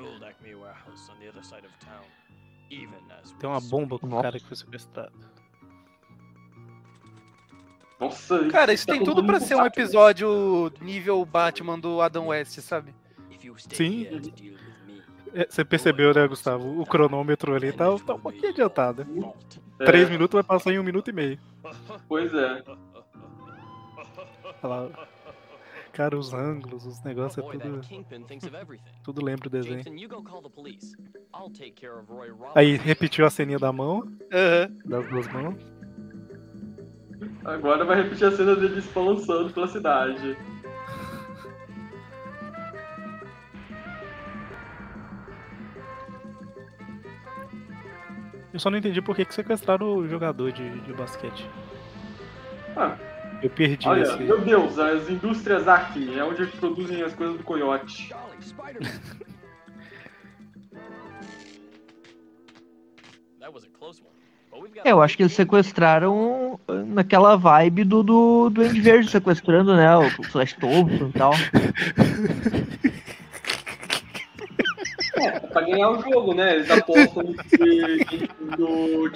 Tem 3.40 3.50
uma 3.50 3.60
bomba 3.60 3.98
com 3.98 4.06
o 4.06 4.22
cara 4.22 4.38
que 4.38 4.46
foi 4.46 4.56
sequestrado. 4.56 5.12
Nossa, 8.04 8.44
Cara, 8.48 8.72
isso 8.72 8.86
tá 8.86 8.92
tem 8.92 9.04
tudo 9.04 9.22
mundo 9.22 9.40
ser 9.40 9.54
um 9.54 9.64
episódio 9.64 10.72
nível 10.80 11.24
Batman 11.24 11.78
do 11.78 12.00
Adam 12.00 12.28
West, 12.28 12.58
sabe? 12.60 12.94
Sim. 13.70 14.06
É, 15.34 15.46
Você 15.48 15.64
percebeu, 15.64 16.14
né, 16.14 16.26
Gustavo? 16.28 16.80
O 16.80 16.86
cronômetro 16.86 17.54
ali 17.54 17.72
tá, 17.72 17.86
tá 17.98 18.14
um 18.14 18.20
pouquinho 18.20 18.50
adiantado. 18.50 19.06
É. 19.80 19.84
Três 19.84 20.08
minutos 20.08 20.34
vai 20.34 20.42
passar 20.44 20.72
em 20.72 20.78
um 20.78 20.84
minuto 20.84 21.08
e 21.10 21.12
meio. 21.12 21.38
Pois 22.08 22.32
é. 22.32 22.62
Olha 24.62 24.74
lá. 24.74 25.08
Cara, 25.92 26.18
os 26.18 26.34
ângulos, 26.34 26.84
os 26.86 27.02
negócios, 27.04 27.38
é 27.38 27.50
tudo. 27.58 27.80
Tudo 29.04 29.24
lembra 29.24 29.46
o 29.46 29.50
desenho. 29.50 29.84
Aí 32.54 32.76
repetiu 32.76 33.24
a 33.24 33.30
ceninha 33.30 33.58
da 33.60 33.72
mão, 33.72 34.02
das 34.84 35.08
duas 35.08 35.28
mãos. 35.32 35.54
Agora 37.44 37.84
vai 37.84 38.02
repetir 38.02 38.26
a 38.26 38.32
cena 38.32 38.56
deles 38.56 38.86
balançando 38.86 39.52
pela 39.52 39.66
cidade. 39.68 40.36
Eu 48.52 48.60
só 48.60 48.70
não 48.70 48.78
entendi 48.78 49.02
por 49.02 49.16
que, 49.16 49.24
que 49.24 49.34
sequestraram 49.34 49.96
o 49.96 50.08
jogador 50.08 50.52
de, 50.52 50.80
de 50.82 50.92
basquete. 50.92 51.48
Ah, 52.76 52.96
Eu 53.42 53.50
perdi 53.50 53.86
olha, 53.88 54.02
esse. 54.02 54.16
meu 54.22 54.40
Deus, 54.40 54.78
as 54.78 55.08
indústrias 55.10 55.66
Acme, 55.66 56.16
é 56.16 56.24
onde 56.24 56.42
eles 56.42 56.54
produzem 56.54 57.02
as 57.02 57.12
coisas 57.14 57.36
do 57.36 57.42
coiote. 57.42 58.08
That 63.40 63.52
was 63.52 63.64
a 63.64 63.68
close 63.78 64.00
one. 64.00 64.13
É, 64.84 64.92
eu 64.92 65.00
acho 65.02 65.16
que 65.16 65.22
eles 65.22 65.32
sequestraram 65.32 66.58
naquela 66.86 67.36
vibe 67.36 67.84
do, 67.84 68.02
do, 68.02 68.50
do 68.50 68.62
Andy 68.62 68.80
Verde 68.80 69.10
sequestrando, 69.10 69.74
né? 69.74 69.96
O 69.96 70.22
Flash 70.24 70.52
Thompson 70.54 71.08
e 71.08 71.12
tal. 71.12 71.32
É, 75.16 75.30
pra 75.40 75.62
ganhar 75.62 75.90
o 75.90 76.02
jogo, 76.02 76.34
né? 76.34 76.56
Eles 76.56 76.70
apostam 76.70 77.22
no 77.22 77.34
time 77.34 78.28
do 78.56 79.10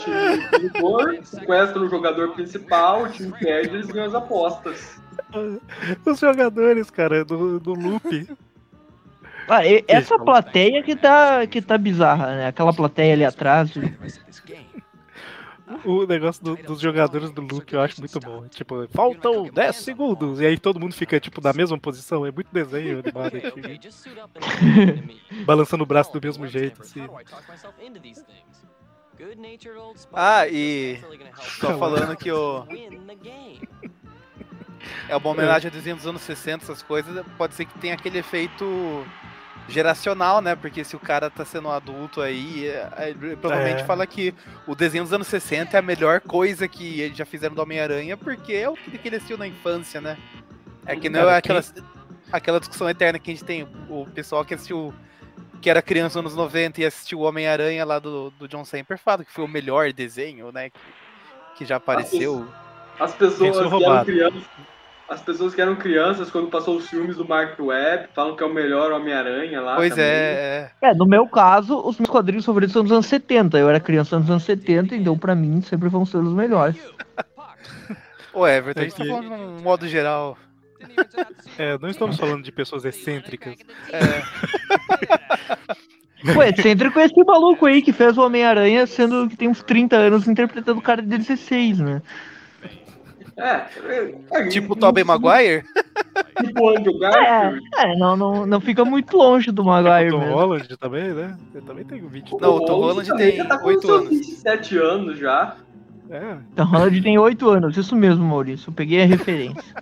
vencedor, 0.53 1.19
sequestram 1.25 1.83
o 1.87 1.89
jogador 1.91 2.31
principal, 2.35 3.03
o 3.05 3.09
time 3.09 3.33
perde, 3.39 3.75
eles 3.77 3.87
ganham 3.89 4.07
as 4.09 4.15
apostas. 4.15 5.01
Os 6.07 6.19
jogadores, 6.21 6.89
cara, 6.91 7.25
do, 7.25 7.59
do 7.59 7.75
loop. 7.75 8.29
Ah, 9.49 9.67
e- 9.67 9.85
essa 9.89 10.19
plateia 10.19 10.83
que 10.83 10.95
tá, 10.95 11.47
que 11.47 11.61
tá 11.61 11.77
bizarra, 11.77 12.27
né? 12.37 12.47
Aquela 12.49 12.73
plateia 12.73 13.15
ali 13.15 13.25
atrás. 13.25 13.73
O 15.85 16.07
negócio 16.07 16.43
do- 16.43 16.57
dos 16.57 16.81
jogadores 16.81 17.31
do 17.31 17.43
loop 17.43 17.73
eu 17.73 17.81
acho 17.81 18.01
muito 18.01 18.19
bom. 18.21 18.47
Tipo, 18.49 18.89
faltam 18.89 19.45
10 19.53 19.77
segundos. 19.77 20.41
E 20.41 20.47
aí 20.47 20.59
todo 20.59 20.81
mundo 20.81 20.95
fica, 20.95 21.21
tipo, 21.21 21.41
na 21.41 21.53
mesma 21.53 21.79
posição. 21.79 22.25
É 22.27 22.33
muito 22.33 22.49
desenho 22.53 23.01
animado 23.01 23.35
me. 23.57 23.81
Balançando 25.45 25.83
o 25.85 25.87
braço 25.87 26.13
do 26.13 26.21
mesmo 26.25 26.47
jeito, 26.47 26.83
assim. 26.83 27.07
Ah, 30.13 30.47
e 30.49 31.01
só 31.61 31.77
falando 31.79 32.17
que 32.17 32.31
o 32.31 32.65
é 35.09 35.17
uma 35.17 35.31
homenagem 35.31 35.69
a 35.69 35.73
desenho 35.73 35.97
dos 35.97 36.07
anos 36.07 36.23
60, 36.23 36.65
essas 36.65 36.83
coisas, 36.83 37.25
pode 37.37 37.55
ser 37.55 37.65
que 37.65 37.79
tenha 37.79 37.95
aquele 37.95 38.19
efeito 38.19 39.05
geracional, 39.69 40.41
né? 40.41 40.57
Porque 40.57 40.83
se 40.83 40.97
o 40.97 40.99
cara 40.99 41.29
tá 41.31 41.45
sendo 41.45 41.69
um 41.69 41.71
adulto 41.73 42.21
aí, 42.21 42.67
é- 42.67 42.89
é, 42.97 43.11
ele 43.11 43.37
provavelmente 43.37 43.83
É. 43.83 43.85
fala 43.85 44.07
que 44.07 44.35
o 44.67 44.75
desenho 44.75 45.05
dos 45.05 45.13
anos 45.13 45.27
60 45.27 45.77
é 45.77 45.79
a 45.79 45.83
melhor 45.83 46.21
coisa 46.21 46.67
que 46.67 47.01
eles 47.01 47.17
já 47.17 47.25
fizeram 47.27 47.55
do 47.55 47.63
Homem-Aranha, 47.63 48.17
porque 48.17 48.53
é 48.55 48.69
o 48.69 48.75
que 48.75 48.97
que 48.99 49.09
ele 49.09 49.17
assistiu 49.17 49.37
na 49.39 49.47
infância, 49.47 50.01
né? 50.01 50.17
É 50.87 50.97
que 50.97 51.09
não 51.11 51.29
é 51.29 51.37
aquela, 51.37 51.63
aquela 52.33 52.59
discussão 52.59 52.89
eterna 52.89 53.19
que 53.19 53.31
a 53.31 53.35
gente 53.35 53.45
tem. 53.45 53.69
O 53.91 54.07
pessoal 54.07 54.43
que 54.45 54.55
assistiu, 54.55 54.95
que 55.61 55.69
era 55.69 55.83
criança 55.83 56.23
nos 56.23 56.33
anos 56.33 56.37
90 56.37 56.81
e 56.81 56.87
assistiu 56.87 57.19
o 57.21 57.23
Homem-Aranha 57.23 57.85
lá 57.85 57.99
do, 57.99 58.31
do 58.31 58.49
John 58.49 58.65
Semper 58.65 58.97
fala 58.99 59.25
que 59.25 59.33
foi 59.33 59.45
o 59.45 59.49
melhor 59.49 59.93
desenho, 59.93 60.51
né? 60.51 60.71
Que, 60.71 60.81
que 61.59 61.65
já 61.67 61.77
apareceu. 61.77 62.49
As 62.99 63.15
pessoas 63.15 63.57
que 63.59 63.85
eram 63.85 64.05
crianças. 64.05 64.43
As 65.09 65.23
pessoas 65.23 65.55
que 65.55 65.61
eram 65.61 65.75
crianças, 65.75 66.31
quando 66.31 66.49
passou 66.49 66.77
os 66.77 66.87
filmes 66.87 67.17
do 67.17 67.27
Mark 67.27 67.59
Webb, 67.59 68.09
falam 68.15 68.37
que 68.37 68.43
é 68.43 68.47
o 68.47 68.53
melhor 68.53 68.93
Homem-Aranha 68.93 69.61
lá. 69.61 69.77
Pois 69.77 69.91
também. 69.91 70.05
é, 70.05 70.71
é. 70.83 70.91
É, 70.91 70.95
no 70.95 71.07
meu 71.07 71.27
caso, 71.27 71.81
os 71.81 71.99
meus 71.99 72.11
quadrinhos 72.11 72.45
favoritos 72.45 72.75
são 72.75 72.83
dos 72.83 72.93
anos 72.93 73.07
70. 73.07 73.57
Eu 73.57 73.71
era 73.71 73.81
criança 73.81 74.19
nos 74.19 74.29
anos 74.29 74.43
70, 74.43 74.95
então 74.95 75.17
pra 75.17 75.35
mim 75.35 75.63
sempre 75.63 75.89
vão 75.89 76.05
ser 76.05 76.19
os 76.19 76.35
melhores. 76.35 76.77
Ô, 78.35 78.47
Everton, 78.47 78.81
a 78.81 78.85
gente 78.85 78.97
tá 78.97 79.05
falando 79.05 79.29
de 79.29 79.33
um 79.33 79.63
modo 79.63 79.89
geral. 79.89 80.37
É, 81.57 81.79
não 81.79 81.89
estamos 81.89 82.19
falando 82.19 82.43
de 82.43 82.53
pessoas 82.53 82.85
excêntricas. 82.85 83.57
Pô, 86.35 86.43
excêntrico 86.43 86.99
é 86.99 87.07
esse 87.07 87.25
maluco 87.25 87.65
aí 87.65 87.81
que 87.81 87.93
fez 87.93 88.19
o 88.19 88.23
Homem-Aranha, 88.23 88.87
sendo 88.87 89.29
que 89.29 89.37
tem 89.37 89.49
uns 89.49 89.63
30 89.63 89.97
anos 89.97 90.29
interpretando 90.29 90.79
o 90.79 90.83
cara 90.83 91.01
de 91.01 91.09
16, 91.09 91.79
né? 91.79 92.03
É, 93.39 93.67
é, 93.87 94.15
é, 94.33 94.49
Tipo 94.49 94.73
o 94.73 94.77
Tobey 94.77 95.05
Maguire? 95.05 95.65
Tipo 96.45 96.61
o 96.63 96.69
Andrew 96.77 96.99
Garfield. 96.99 97.61
É, 97.77 97.97
não, 97.97 98.17
não, 98.17 98.45
não 98.47 98.61
fica 98.61 98.85
muito 98.85 99.17
longe 99.17 99.51
do 99.53 99.65
Maguire 99.65 100.11
Tom 100.11 100.19
mesmo. 100.19 100.35
Holland 100.35 100.77
também, 100.77 101.09
né? 101.15 101.37
Eu 101.55 101.63
também 101.63 101.85
tenho 101.85 102.09
20. 102.09 102.33
Não, 102.41 102.57
o 102.57 102.65
Tom 102.65 102.81
Holland 102.81 103.17
tem 103.17 103.45
tá 103.47 103.59
com 103.59 103.69
8 103.69 103.81
seus 103.87 104.01
anos. 104.01 104.09
27 104.11 104.79
anos 104.79 105.19
já. 105.19 105.57
É, 106.11 106.37
Tom 106.57 106.65
Holland 106.65 107.01
tem 107.03 107.19
8 107.19 107.49
anos, 107.49 107.77
isso 107.77 107.95
mesmo, 107.95 108.25
Maurício. 108.25 108.71
Eu 108.71 108.75
peguei 108.75 109.03
a 109.03 109.07
referência. 109.07 109.75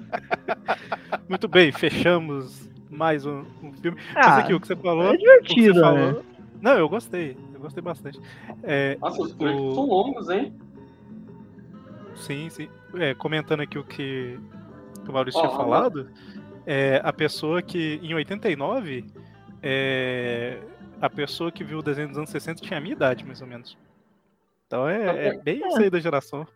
muito 1.29 1.49
bem, 1.49 1.73
fechamos 1.73 2.69
mais 2.91 3.25
um, 3.27 3.43
um 3.63 3.73
filme. 3.81 3.99
Ah, 4.15 4.29
Mas 4.31 4.39
aqui, 4.41 4.55
o 4.55 4.61
que 4.61 4.67
você 4.67 4.77
falou. 4.77 5.05
é 5.05 5.11
o 5.13 5.17
divertido, 5.19 5.75
você 5.75 5.81
falou- 5.81 6.13
né? 6.13 6.17
Não, 6.61 6.73
eu 6.73 6.89
gostei. 6.89 7.37
Eu 7.55 7.61
gostei 7.61 7.83
bastante. 7.83 8.19
É, 8.63 8.97
Nossa, 9.01 9.23
os 9.23 9.33
O- 9.39 9.75
são 9.75 9.87
longos, 9.87 10.29
hein? 10.31 10.53
Sim, 12.17 12.49
sim. 12.49 12.69
É, 12.95 13.15
comentando 13.15 13.61
aqui 13.61 13.79
o 13.79 13.85
que 13.85 14.39
o 15.09 15.13
Maurício 15.13 15.41
Ó, 15.41 15.47
tinha 15.47 15.57
falado, 15.57 16.11
é, 16.67 17.01
a 17.05 17.13
pessoa 17.13 17.63
que, 17.63 18.01
em 18.03 18.15
89, 18.15 19.05
é, 19.63 20.59
a 21.01 21.09
pessoa 21.09 21.53
que 21.53 21.63
viu 21.63 21.79
o 21.79 21.83
desenho 21.83 22.09
dos 22.09 22.19
anos 22.19 22.31
60 22.31 22.61
tinha 22.61 22.79
a 22.79 22.81
minha 22.81 22.93
idade, 22.93 23.25
mais 23.25 23.41
ou 23.41 23.47
menos. 23.47 23.79
Então 24.67 24.89
é, 24.89 25.29
é 25.29 25.39
bem 25.39 25.67
isso 25.67 25.79
aí 25.79 25.89
da 25.89 26.01
geração. 26.01 26.47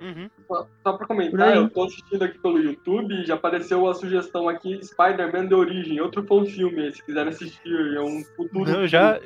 Uhum. 0.00 0.30
Só, 0.46 0.66
só 0.82 0.92
pra 0.94 1.06
comentar, 1.06 1.54
eu 1.54 1.68
tô 1.68 1.84
assistindo 1.84 2.22
aqui 2.22 2.38
pelo 2.38 2.58
YouTube 2.58 3.12
e 3.14 3.26
já 3.26 3.34
apareceu 3.34 3.88
a 3.88 3.94
sugestão 3.94 4.48
aqui, 4.48 4.80
Spider-Man 4.82 5.46
de 5.46 5.54
Origem, 5.54 6.00
outro 6.00 6.24
filme, 6.46 6.92
se 6.92 7.04
quiserem 7.04 7.28
assistir, 7.30 7.96
é 7.96 8.00
um 8.00 8.24
futuro. 8.36 8.70
Eu 8.70 8.88
já, 8.88 9.20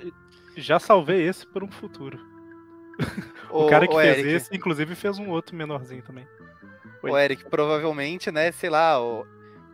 já 0.56 0.78
salvei 0.78 1.22
esse 1.26 1.46
por 1.46 1.62
um 1.62 1.70
futuro. 1.70 2.18
O 3.50 3.66
Ô, 3.66 3.66
cara 3.68 3.86
que 3.86 3.94
ô, 3.94 4.00
fez 4.00 4.18
Eric, 4.18 4.34
esse, 4.34 4.56
inclusive, 4.56 4.94
fez 4.96 5.16
um 5.16 5.30
outro 5.30 5.54
menorzinho 5.54 6.02
também. 6.02 6.26
Oi. 7.02 7.10
O 7.10 7.16
Eric, 7.16 7.44
provavelmente, 7.44 8.32
né, 8.32 8.50
sei 8.50 8.68
lá, 8.68 9.00
o 9.00 9.24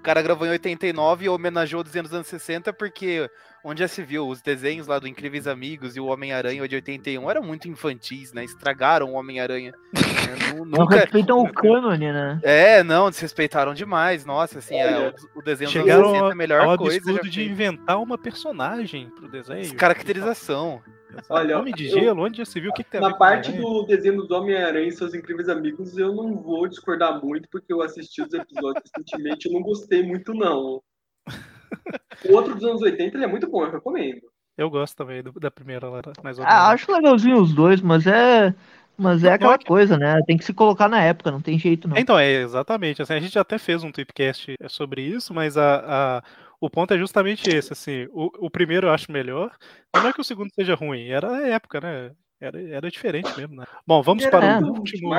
o 0.00 0.02
cara 0.02 0.22
gravou 0.22 0.46
em 0.46 0.50
89 0.50 1.26
e 1.26 1.28
homenageou 1.28 1.82
o 1.82 1.84
desenho 1.84 2.04
dos 2.04 2.14
anos 2.14 2.26
60 2.26 2.72
porque 2.72 3.30
onde 3.64 3.80
já 3.80 3.88
se 3.88 4.02
viu, 4.02 4.26
os 4.28 4.40
desenhos 4.42 4.86
lá 4.86 4.98
do 4.98 5.06
Incríveis 5.08 5.46
Amigos 5.46 5.96
e 5.96 6.00
o 6.00 6.06
Homem-Aranha 6.06 6.66
de 6.68 6.74
81 6.76 7.30
eram 7.30 7.42
muito 7.42 7.68
infantis, 7.68 8.32
né? 8.32 8.44
Estragaram 8.44 9.10
o 9.12 9.14
Homem-Aranha. 9.14 9.72
né, 9.94 10.54
nu- 10.54 10.64
Não 10.64 10.80
Nunca. 10.84 10.96
respeitam 10.96 11.38
o 11.40 11.52
cânone, 11.52 12.12
né? 12.12 12.38
É, 12.42 12.82
não, 12.82 13.10
desrespeitaram 13.10 13.74
demais. 13.74 14.24
Nossa, 14.24 14.58
assim, 14.60 14.76
é, 14.76 15.08
o, 15.34 15.38
o 15.38 15.42
desenho 15.42 15.70
dos 15.70 15.80
Chegaram 15.80 16.00
anos 16.00 16.10
60 16.12 16.28
é 16.28 16.32
a 16.32 16.34
melhor 16.36 16.60
ao 16.68 16.78
coisa. 16.78 16.96
absurdo 16.96 17.28
de 17.30 17.42
inventar 17.44 18.00
uma 18.02 18.16
personagem 18.18 19.08
pro 19.10 19.28
desenho. 19.28 19.74
Caracterização. 19.76 20.82
Olha, 21.28 21.58
Homem 21.58 21.74
de 21.74 21.86
eu- 21.88 21.98
gelo, 22.00 22.24
onde 22.24 22.38
já 22.38 22.44
se 22.44 22.60
viu 22.60 22.70
o 22.70 22.72
que, 22.72 22.84
que 22.84 22.90
tem 22.90 22.98
a 22.98 23.02
ver 23.02 23.06
Na 23.08 23.12
com 23.14 23.18
parte 23.18 23.50
do 23.50 23.82
desenho 23.84 24.22
do 24.22 24.32
Homem-Aranha 24.34 24.86
e 24.86 24.92
seus 24.92 25.12
incríveis 25.12 25.48
amigos, 25.48 25.98
eu 25.98 26.14
não 26.14 26.36
vou 26.40 26.68
discordar 26.68 27.20
muito, 27.20 27.48
porque 27.50 27.72
eu 27.72 27.82
assisti 27.82 28.22
os 28.22 28.32
episódios 28.32 28.84
recentemente 28.94 29.48
e 29.48 29.52
não 29.52 29.60
gostei 29.60 30.04
muito, 30.04 30.32
não. 30.32 30.80
O 32.28 32.34
outro 32.34 32.54
dos 32.54 32.64
anos 32.64 32.82
80 32.82 33.16
ele 33.16 33.24
é 33.24 33.26
muito 33.28 33.48
bom, 33.50 33.64
eu 33.64 33.70
recomendo. 33.72 34.20
Eu 34.56 34.68
gosto 34.68 34.94
também 34.96 35.22
do- 35.22 35.32
da 35.32 35.50
primeira 35.50 35.88
lá, 35.88 36.02
mais 36.22 36.38
ou 36.38 36.44
Ah, 36.44 36.48
menos. 36.68 36.68
acho 36.82 36.92
legalzinho 36.92 37.40
os 37.40 37.54
dois, 37.54 37.80
mas 37.80 38.06
é. 38.06 38.54
Mas 38.98 39.24
é 39.24 39.32
aquela 39.32 39.54
é 39.54 39.58
que- 39.58 39.64
coisa, 39.64 39.96
né? 39.96 40.20
Tem 40.26 40.36
que 40.36 40.44
se 40.44 40.52
colocar 40.52 40.86
na 40.86 41.02
época, 41.02 41.30
não 41.30 41.40
tem 41.40 41.58
jeito 41.58 41.88
não. 41.88 41.96
Então, 41.96 42.18
é 42.18 42.30
exatamente. 42.42 43.00
Assim, 43.00 43.14
a 43.14 43.20
gente 43.20 43.38
até 43.38 43.56
fez 43.58 43.82
um 43.82 43.90
tweetcast 43.90 44.54
sobre 44.68 45.00
isso, 45.00 45.32
mas 45.32 45.56
a, 45.56 46.18
a- 46.18 46.22
O 46.60 46.68
ponto 46.68 46.92
é 46.92 46.98
justamente 46.98 47.48
esse, 47.48 47.72
assim. 47.72 48.06
O, 48.12 48.46
o 48.46 48.50
primeiro 48.50 48.86
eu 48.88 48.92
acho 48.92 49.10
melhor. 49.10 49.50
Não 49.94 50.06
é 50.08 50.12
que 50.12 50.20
o 50.20 50.24
segundo 50.24 50.50
seja 50.54 50.74
ruim, 50.74 51.08
era 51.08 51.32
a 51.34 51.48
época, 51.48 51.80
né? 51.80 52.14
Era, 52.38 52.60
era 52.60 52.90
diferente 52.90 53.34
mesmo, 53.38 53.56
né? 53.56 53.64
Bom, 53.86 54.02
vamos 54.02 54.22
Era 54.24 54.30
para 54.30 54.46
o 54.46 54.60
muito 54.60 54.78
último. 54.80 55.10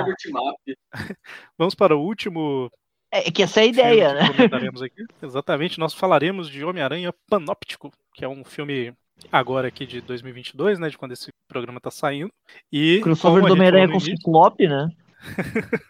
Vamos 1.57 1.73
para 1.75 1.95
o 1.95 2.01
último 2.03 2.69
É 3.11 3.29
que 3.29 3.43
essa 3.43 3.59
é 3.59 3.63
a 3.63 3.65
ideia, 3.67 4.13
né? 4.13 4.21
Exatamente, 5.21 5.77
nós 5.79 5.93
falaremos 5.93 6.49
de 6.49 6.63
Homem-Aranha 6.63 7.13
Panóptico, 7.29 7.91
que 8.13 8.23
é 8.23 8.27
um 8.27 8.43
filme 8.45 8.93
agora 9.31 9.67
aqui 9.67 9.85
de 9.85 9.99
2022, 10.01 10.79
né, 10.79 10.89
de 10.89 10.97
quando 10.97 11.11
esse 11.11 11.29
programa 11.47 11.79
tá 11.79 11.91
saindo. 11.91 12.31
E 12.71 13.01
Crossover 13.01 13.43
do 13.45 13.53
Homem-Aranha 13.53 13.87
com 13.87 13.93
início- 13.93 14.15
Ciclope, 14.17 14.67
né? 14.67 14.89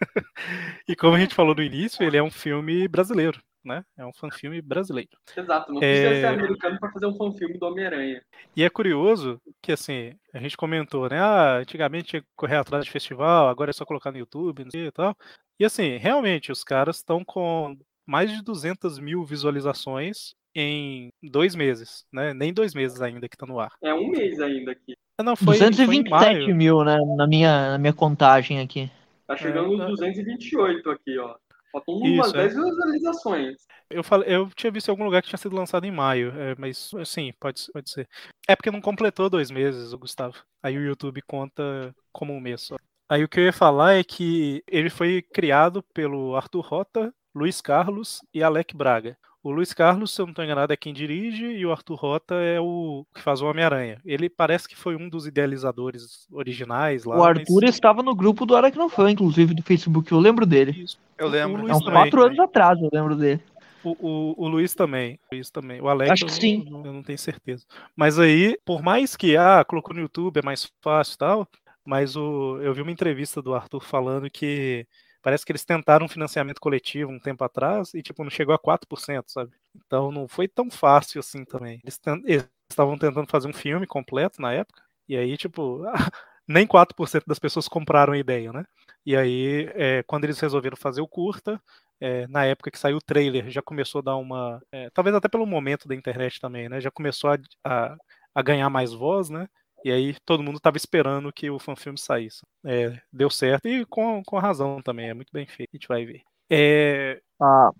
E 0.88 0.96
como 0.96 1.14
a 1.16 1.20
gente 1.20 1.34
falou 1.34 1.54
no 1.54 1.62
início, 1.62 2.02
ele 2.04 2.16
é 2.16 2.22
um 2.22 2.30
filme 2.30 2.86
brasileiro, 2.88 3.40
né? 3.64 3.84
É 3.96 4.04
um 4.04 4.12
fanfilme 4.12 4.60
brasileiro. 4.60 5.10
Exato, 5.36 5.72
não 5.72 5.78
É. 5.80 5.80
precisa 5.80 6.20
ser 6.20 6.26
americano 6.26 6.78
pra 6.80 6.90
fazer 6.90 7.06
um 7.06 7.14
fanfilme 7.16 7.58
do 7.58 7.66
Homem-Aranha. 7.66 8.20
E 8.56 8.62
é 8.64 8.68
curioso 8.68 9.40
que, 9.62 9.72
assim, 9.72 10.12
a 10.34 10.38
gente 10.38 10.56
comentou, 10.56 11.08
né? 11.08 11.20
Ah, 11.20 11.58
antigamente 11.58 12.08
tinha 12.08 12.22
que 12.22 12.28
correr 12.36 12.56
atrás 12.56 12.84
de 12.84 12.90
festival, 12.90 13.48
agora 13.48 13.70
é 13.70 13.72
só 13.72 13.84
colocar 13.84 14.10
no 14.10 14.18
YouTube, 14.18 14.64
não 14.64 14.70
sei 14.70 14.86
e 14.88 14.92
tal. 14.92 15.16
E, 15.62 15.64
assim, 15.64 15.96
realmente, 15.96 16.50
os 16.50 16.64
caras 16.64 16.96
estão 16.96 17.24
com 17.24 17.78
mais 18.04 18.28
de 18.32 18.42
200 18.42 18.98
mil 18.98 19.24
visualizações 19.24 20.34
em 20.52 21.08
dois 21.22 21.54
meses, 21.54 22.04
né? 22.12 22.34
Nem 22.34 22.52
dois 22.52 22.74
meses 22.74 23.00
ainda 23.00 23.28
que 23.28 23.36
tá 23.36 23.46
no 23.46 23.60
ar. 23.60 23.70
É 23.80 23.94
um 23.94 24.08
mês 24.08 24.40
ainda 24.40 24.72
aqui. 24.72 24.96
Não, 25.22 25.36
foi, 25.36 25.58
foi 25.58 25.68
em 25.68 25.70
227 25.70 26.10
maio. 26.10 26.56
mil, 26.56 26.84
né? 26.84 26.98
Na 27.16 27.28
minha, 27.28 27.70
na 27.70 27.78
minha 27.78 27.92
contagem 27.92 28.58
aqui. 28.58 28.90
Tá 29.24 29.36
chegando 29.36 29.74
É, 29.74 29.76
nos 29.86 30.00
228 30.00 30.90
aqui, 30.90 31.16
ó. 31.20 31.36
Faltam 31.70 31.94
Isso, 32.06 32.14
umas 32.14 32.34
é. 32.34 32.38
10 32.38 32.54
visualizações. 32.56 33.56
Eu, 33.88 34.02
falei, 34.02 34.34
eu 34.34 34.50
tinha 34.56 34.72
visto 34.72 34.88
em 34.88 34.90
algum 34.90 35.04
lugar 35.04 35.22
que 35.22 35.28
tinha 35.28 35.38
sido 35.38 35.54
lançado 35.54 35.86
em 35.86 35.92
maio, 35.92 36.32
é, 36.40 36.56
mas 36.58 36.90
sim, 37.04 37.32
pode, 37.38 37.62
pode 37.72 37.88
ser. 37.88 38.08
É 38.48 38.56
porque 38.56 38.72
não 38.72 38.80
completou 38.80 39.30
dois 39.30 39.48
meses, 39.48 39.92
o 39.92 39.98
Gustavo. 39.98 40.38
Aí 40.60 40.76
o 40.76 40.84
YouTube 40.84 41.22
conta 41.22 41.94
como 42.12 42.32
um 42.32 42.40
mês 42.40 42.62
só. 42.62 42.76
Aí 43.12 43.22
o 43.22 43.28
que 43.28 43.38
eu 43.38 43.44
ia 43.44 43.52
falar 43.52 43.92
é 43.92 44.02
que 44.02 44.64
ele 44.66 44.88
foi 44.88 45.20
criado 45.20 45.84
pelo 45.92 46.34
Arthur 46.34 46.62
Rota, 46.62 47.14
Luiz 47.34 47.60
Carlos 47.60 48.22
e 48.32 48.42
Alec 48.42 48.74
Braga. 48.74 49.18
O 49.42 49.50
Luiz 49.50 49.74
Carlos, 49.74 50.14
se 50.14 50.22
eu 50.22 50.24
não 50.24 50.30
estou 50.30 50.42
enganado, 50.42 50.72
é 50.72 50.76
quem 50.78 50.94
dirige 50.94 51.44
e 51.44 51.66
o 51.66 51.72
Arthur 51.72 51.96
Rota 51.96 52.36
é 52.36 52.58
o 52.58 53.04
que 53.14 53.20
faz 53.20 53.42
o 53.42 53.46
Homem-Aranha. 53.46 54.00
Ele 54.02 54.30
parece 54.30 54.66
que 54.66 54.74
foi 54.74 54.96
um 54.96 55.10
dos 55.10 55.26
idealizadores 55.26 56.26
originais 56.32 57.04
lá. 57.04 57.18
O 57.18 57.22
Arthur 57.22 57.60
mas... 57.60 57.74
estava 57.74 58.02
no 58.02 58.14
grupo 58.14 58.46
do 58.46 58.56
Aracnofan, 58.56 59.10
inclusive, 59.10 59.52
do 59.52 59.62
Facebook. 59.62 60.10
Eu 60.10 60.18
lembro 60.18 60.46
dele. 60.46 60.86
Eu 61.18 61.28
lembro. 61.28 61.64
Uns 61.64 61.80
também. 61.80 61.92
quatro 61.92 62.22
anos 62.22 62.38
atrás, 62.38 62.80
eu 62.80 62.88
lembro 62.90 63.14
dele. 63.14 63.42
O, 63.84 63.90
o, 63.90 64.34
o 64.38 64.48
Luiz 64.48 64.74
também. 64.74 65.18
O 65.30 65.34
Luiz 65.34 65.50
também. 65.50 65.82
O 65.82 65.88
Alex 65.88 66.12
Acho 66.12 66.24
que 66.24 66.30
eu, 66.30 66.34
sim. 66.34 66.66
não- 66.70 66.86
eu 66.86 66.92
não 66.94 67.02
tenho 67.02 67.18
certeza. 67.18 67.66
Mas 67.94 68.18
aí, 68.18 68.56
por 68.64 68.80
mais 68.80 69.16
que 69.16 69.36
ah, 69.36 69.62
colocou 69.68 69.94
no 69.94 70.00
YouTube 70.00 70.38
é 70.38 70.42
mais 70.42 70.72
fácil 70.80 71.14
e 71.14 71.18
tal, 71.18 71.48
mas 71.86 72.16
o, 72.16 72.58
eu 72.62 72.72
vi 72.74 72.82
uma 72.82 72.90
entrevista 72.92 73.42
do 73.42 73.54
Arthur 73.54 73.80
falando 73.82 74.30
que 74.30 74.86
parece 75.22 75.44
que 75.44 75.52
eles 75.52 75.64
tentaram 75.64 76.06
um 76.06 76.08
financiamento 76.08 76.60
coletivo 76.60 77.10
um 77.12 77.18
tempo 77.20 77.44
atrás 77.44 77.94
e 77.94 78.02
tipo 78.02 78.22
não 78.24 78.30
chegou 78.30 78.54
a 78.54 78.58
4%, 78.58 79.30
sabe? 79.32 79.52
Então 79.86 80.10
não 80.12 80.28
foi 80.28 80.48
tão 80.48 80.70
fácil 80.70 81.20
assim 81.20 81.44
também. 81.44 81.80
Eles 81.84 82.48
estavam 82.70 82.98
tentando 82.98 83.26
fazer 83.30 83.48
um 83.48 83.52
filme 83.52 83.86
completo 83.86 84.40
na 84.40 84.52
época 84.52 84.82
e 85.08 85.16
aí 85.16 85.36
tipo 85.36 85.82
nem 86.48 86.66
4% 86.66 87.24
das 87.26 87.38
pessoas 87.38 87.68
compraram 87.68 88.12
a 88.12 88.18
ideia, 88.18 88.52
né? 88.52 88.64
E 89.06 89.16
aí, 89.16 89.70
é, 89.74 90.02
quando 90.04 90.24
eles 90.24 90.38
resolveram 90.40 90.76
fazer 90.76 91.00
o 91.00 91.08
curta, 91.08 91.60
é, 92.00 92.26
na 92.28 92.44
época 92.44 92.70
que 92.70 92.78
saiu 92.78 92.96
o 92.98 93.00
trailer, 93.02 93.48
já 93.50 93.62
começou 93.62 94.00
a 94.00 94.02
dar 94.02 94.16
uma. 94.16 94.60
é, 94.72 94.90
talvez 94.90 95.14
até 95.16 95.28
pelo 95.28 95.46
momento 95.46 95.86
da 95.88 95.94
internet 95.94 96.40
também, 96.40 96.68
né? 96.68 96.80
Já 96.80 96.90
começou 96.90 97.30
a, 97.30 97.38
a, 97.64 97.96
a 98.34 98.42
ganhar 98.42 98.68
mais 98.70 98.92
voz, 98.92 99.30
né? 99.30 99.48
E 99.84 99.90
aí 99.90 100.16
todo 100.24 100.42
mundo 100.42 100.56
estava 100.56 100.76
esperando 100.76 101.32
que 101.32 101.50
o 101.50 101.58
fanfilme 101.58 101.98
saísse. 101.98 102.42
É, 102.64 102.98
deu 103.12 103.28
certo 103.30 103.66
e 103.66 103.84
com, 103.86 104.22
com 104.24 104.38
razão 104.38 104.80
também, 104.82 105.08
é 105.08 105.14
muito 105.14 105.30
bem 105.32 105.46
feito, 105.46 105.70
a 105.72 105.76
gente 105.76 105.88
vai 105.88 106.04
ver. 106.04 106.22
É, 106.50 107.20
Ah, 107.40 107.70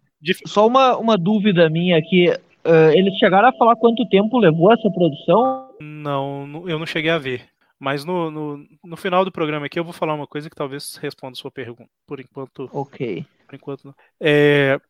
só 0.46 0.66
uma, 0.66 0.96
uma 0.96 1.16
dúvida 1.18 1.68
minha 1.68 1.98
aqui. 1.98 2.28
ah, 2.64 2.94
eles 2.94 3.14
chegaram 3.18 3.48
a 3.48 3.52
falar 3.52 3.76
quanto 3.76 4.08
tempo 4.08 4.38
levou 4.38 4.72
essa 4.72 4.90
produção? 4.90 5.70
não, 5.80 6.46
não- 6.46 6.68
eu 6.68 6.78
não 6.78 6.86
cheguei 6.86 7.10
a 7.10 7.18
ver. 7.18 7.48
Mas 7.78 8.04
no, 8.04 8.30
no, 8.30 8.66
no 8.84 8.96
final 8.96 9.24
do 9.24 9.32
programa 9.32 9.66
aqui 9.66 9.78
eu 9.78 9.84
vou 9.84 9.92
falar 9.92 10.14
uma 10.14 10.26
coisa 10.26 10.48
que 10.48 10.54
talvez 10.54 10.96
responda 10.96 11.32
a 11.32 11.36
sua 11.36 11.50
pergunta. 11.50 11.90
Por 12.06 12.20
enquanto, 12.20 12.70
Ok. 12.72 13.00
por 13.46 13.54
enquanto 13.56 13.84
não. 13.86 13.94
É, 14.20 14.80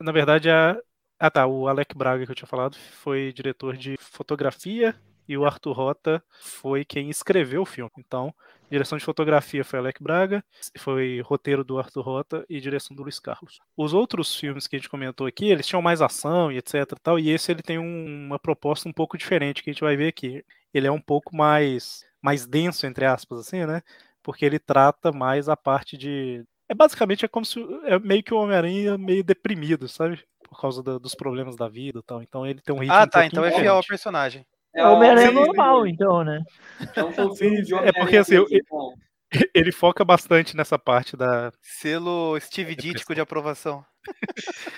na 0.00 0.12
verdade, 0.12 0.50
a, 0.50 0.76
ah 1.18 1.30
tá, 1.30 1.46
o 1.46 1.68
Alec 1.68 1.96
Braga 1.96 2.24
que 2.26 2.32
eu 2.32 2.36
tinha 2.36 2.48
falado 2.48 2.76
foi 2.76 3.32
diretor 3.32 3.76
de 3.76 3.96
fotografia 4.00 4.94
e 5.28 5.36
o 5.36 5.44
Arthur 5.44 5.72
Rota 5.72 6.22
foi 6.40 6.84
quem 6.84 7.08
escreveu 7.10 7.62
o 7.62 7.66
filme. 7.66 7.90
Então, 7.98 8.34
direção 8.70 8.98
de 8.98 9.04
fotografia 9.04 9.64
foi 9.64 9.78
Alec 9.78 10.02
Braga, 10.02 10.44
foi 10.78 11.20
roteiro 11.20 11.62
do 11.64 11.78
Arthur 11.78 12.02
Rota 12.02 12.44
e 12.48 12.60
direção 12.60 12.96
do 12.96 13.02
Luiz 13.02 13.18
Carlos. 13.18 13.60
Os 13.76 13.92
outros 13.94 14.34
filmes 14.34 14.66
que 14.66 14.76
a 14.76 14.78
gente 14.78 14.88
comentou 14.88 15.26
aqui, 15.26 15.46
eles 15.50 15.66
tinham 15.66 15.80
mais 15.82 16.02
ação 16.02 16.50
e 16.50 16.58
etc 16.58 16.74
e 16.74 17.00
tal, 17.02 17.18
e 17.18 17.30
esse 17.30 17.50
ele 17.52 17.62
tem 17.62 17.78
um- 17.78 18.26
uma 18.26 18.38
proposta 18.38 18.88
um 18.88 18.92
pouco 18.92 19.16
diferente 19.16 19.62
que 19.62 19.70
a 19.70 19.72
gente 19.72 19.82
vai 19.82 19.96
ver 19.96 20.08
aqui. 20.08 20.44
Ele 20.72 20.86
é 20.86 20.92
um 20.92 21.00
pouco 21.00 21.34
mais 21.36 22.04
mais 22.20 22.46
denso 22.46 22.86
entre 22.86 23.04
aspas 23.04 23.38
assim, 23.40 23.66
né? 23.66 23.82
Porque 24.22 24.44
ele 24.46 24.58
trata 24.58 25.12
mais 25.12 25.48
a 25.48 25.56
parte 25.56 25.96
de 25.98 26.42
é 26.66 26.74
basicamente 26.74 27.24
é 27.24 27.28
como 27.28 27.44
se 27.44 27.60
é 27.84 27.98
meio 27.98 28.22
que 28.22 28.32
o 28.32 28.38
Homem-Aranha 28.38 28.96
meio 28.96 29.22
deprimido, 29.22 29.86
sabe? 29.86 30.24
Por 30.48 30.58
causa 30.58 30.82
da- 30.82 30.96
dos 30.96 31.14
problemas 31.14 31.54
da 31.56 31.68
vida 31.68 31.98
e 31.98 32.02
tal. 32.02 32.22
Então 32.22 32.46
ele 32.46 32.60
tem 32.62 32.74
um 32.74 32.78
ritmo 32.78 32.94
Ah, 32.96 33.02
um 33.04 33.08
tá. 33.08 33.20
pouquinho 33.20 33.40
Então 33.40 33.44
é 33.44 33.60
fiel 33.60 33.74
ao 33.76 33.84
personagem. 33.84 34.46
É 34.74 34.86
o 34.86 34.94
Homem-Aranha 34.94 35.28
sim, 35.28 35.34
normal, 35.34 35.86
então, 35.86 36.24
né? 36.24 36.42
É 36.96 37.04
um 37.04 37.10
de 37.12 37.74
é 37.74 37.92
porque, 37.92 38.16
assim, 38.16 38.34
eu-. 38.34 38.46
Ele 39.54 39.72
foca 39.72 40.04
bastante 40.04 40.56
nessa 40.56 40.78
parte 40.78 41.16
da 41.16 41.52
Selo 41.60 42.38
Steve 42.40 42.74
Ditko 42.76 43.14
de 43.14 43.20
aprovação. 43.20 43.84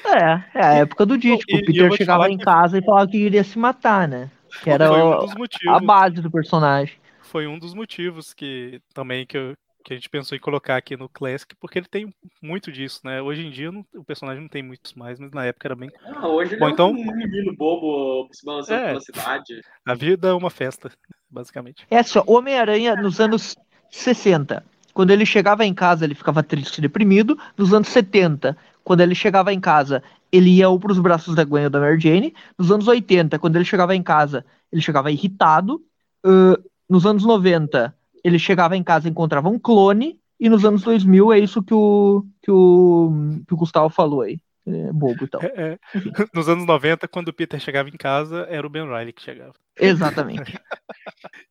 É, 0.04 0.58
é 0.58 0.64
a 0.66 0.74
época 0.74 1.04
do 1.04 1.18
Dítico. 1.18 1.50
E- 1.50 1.56
e 1.56 1.62
O 1.62 1.66
Peter 1.66 1.92
chegava 1.96 2.30
em 2.30 2.38
que- 2.38 2.44
casa 2.44 2.78
e 2.78 2.84
falava 2.84 3.06
que 3.10 3.18
iria 3.18 3.44
se 3.44 3.58
matar, 3.58 4.06
né? 4.08 4.30
Que 4.62 4.70
era 4.70 4.88
foi 4.88 5.02
um 5.02 5.10
o- 5.10 5.18
dos 5.20 5.32
a 5.32 5.38
motivos. 5.38 5.82
base 5.86 6.20
do 6.22 6.30
personagem. 6.30 6.94
Foi 7.20 7.46
um 7.46 7.58
dos 7.58 7.74
motivos 7.74 8.32
que 8.32 8.80
também 8.94 9.26
que, 9.26 9.36
eu- 9.36 9.54
que 9.86 9.92
a 9.92 9.96
gente 9.96 10.10
pensou 10.10 10.36
em 10.36 10.40
colocar 10.40 10.76
aqui 10.76 10.96
no 10.96 11.08
Classic, 11.08 11.54
porque 11.60 11.78
ele 11.78 11.86
tem 11.88 12.12
muito 12.42 12.72
disso, 12.72 13.00
né? 13.04 13.22
Hoje 13.22 13.46
em 13.46 13.50
dia 13.52 13.70
não- 13.70 13.84
o 13.94 14.02
personagem 14.04 14.42
não 14.42 14.48
tem 14.48 14.60
muitos 14.60 14.92
mais, 14.94 15.20
mas 15.20 15.30
na 15.30 15.44
época 15.44 15.68
era 15.68 15.76
bem. 15.76 15.88
Ah, 16.04 16.26
hoje 16.26 16.54
ele 16.54 16.60
Bom, 16.60 16.66
é 16.66 16.70
então- 16.72 16.90
um 16.90 17.16
menino 17.16 17.54
bobo 17.56 18.28
se 18.32 18.44
balançando 18.44 18.80
É. 18.82 18.86
pela 18.88 19.00
cidade. 19.00 19.60
A 19.86 19.94
vida 19.94 20.26
é 20.26 20.32
uma 20.32 20.50
festa, 20.50 20.90
basicamente. 21.30 21.86
É 21.88 22.02
só, 22.02 22.24
o 22.26 22.32
Homem-Aranha 22.34 22.96
nos 22.96 23.20
anos 23.20 23.54
60, 23.88 24.64
quando 24.92 25.12
ele 25.12 25.24
chegava 25.24 25.64
em 25.64 25.72
casa, 25.72 26.04
ele 26.04 26.16
ficava 26.16 26.42
triste 26.42 26.78
e 26.78 26.80
deprimido. 26.82 27.38
Nos 27.56 27.72
anos 27.72 27.86
70, 27.86 28.56
quando 28.82 29.02
ele 29.02 29.14
chegava 29.14 29.52
em 29.52 29.60
casa, 29.60 30.02
ele 30.32 30.50
ia 30.50 30.68
ou 30.68 30.80
pros 30.80 30.98
braços 30.98 31.36
da 31.36 31.44
Gwen 31.44 31.64
ou 31.64 31.70
da 31.70 31.78
Mary 31.78 32.00
Jane. 32.00 32.34
Nos 32.58 32.72
anos 32.72 32.88
80, 32.88 33.38
quando 33.38 33.54
ele 33.54 33.64
chegava 33.64 33.94
em 33.94 34.02
casa, 34.02 34.44
ele 34.72 34.82
chegava 34.82 35.12
irritado. 35.12 35.80
Ãh, 36.24 36.56
nos 36.90 37.06
anos 37.06 37.24
90, 37.24 37.94
ele 38.26 38.38
chegava 38.38 38.76
em 38.76 38.82
casa 38.82 39.06
e 39.06 39.10
encontrava 39.10 39.48
um 39.48 39.58
clone. 39.58 40.18
E 40.38 40.48
nos 40.48 40.64
anos 40.64 40.82
2000 40.82 41.32
é 41.32 41.38
isso 41.38 41.62
que 41.62 41.72
o, 41.72 42.24
que 42.42 42.50
o, 42.50 43.10
que 43.46 43.54
o 43.54 43.56
Gustavo 43.56 43.88
falou 43.88 44.22
aí. 44.22 44.40
É 44.66 44.92
bobo 44.92 45.24
e 45.24 45.28
tal. 45.28 45.40
É, 45.42 45.46
é. 45.72 45.78
Nos 46.34 46.48
anos 46.48 46.66
90, 46.66 47.06
quando 47.06 47.28
o 47.28 47.32
Peter 47.32 47.60
chegava 47.60 47.88
em 47.88 47.96
casa, 47.96 48.46
era 48.50 48.66
o 48.66 48.70
Ben 48.70 48.84
Riley 48.84 49.12
que 49.12 49.22
chegava. 49.22 49.54
Exatamente. 49.78 50.58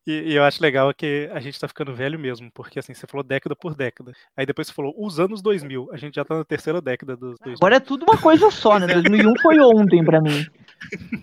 E, 0.06 0.32
e 0.32 0.34
eu 0.34 0.44
acho 0.44 0.62
legal 0.62 0.92
que 0.94 1.28
a 1.32 1.40
gente 1.40 1.58
tá 1.58 1.66
ficando 1.66 1.94
velho 1.94 2.18
mesmo, 2.18 2.50
porque 2.52 2.78
assim, 2.78 2.94
você 2.94 3.06
falou 3.06 3.24
década 3.24 3.56
por 3.56 3.74
década. 3.74 4.12
Aí 4.36 4.46
depois 4.46 4.68
você 4.68 4.72
falou 4.72 4.94
os 4.96 5.18
anos 5.18 5.42
2000, 5.42 5.88
a 5.92 5.96
gente 5.96 6.14
já 6.14 6.24
tá 6.24 6.36
na 6.36 6.44
terceira 6.44 6.80
década 6.80 7.16
dos 7.16 7.36
2000. 7.38 7.56
Agora 7.56 7.76
é 7.76 7.80
tudo 7.80 8.04
uma 8.04 8.16
coisa 8.16 8.50
só, 8.50 8.78
né? 8.78 8.86
2001 9.26 9.34
foi 9.40 9.58
ontem 9.58 10.04
pra 10.04 10.20
mim. 10.20 10.46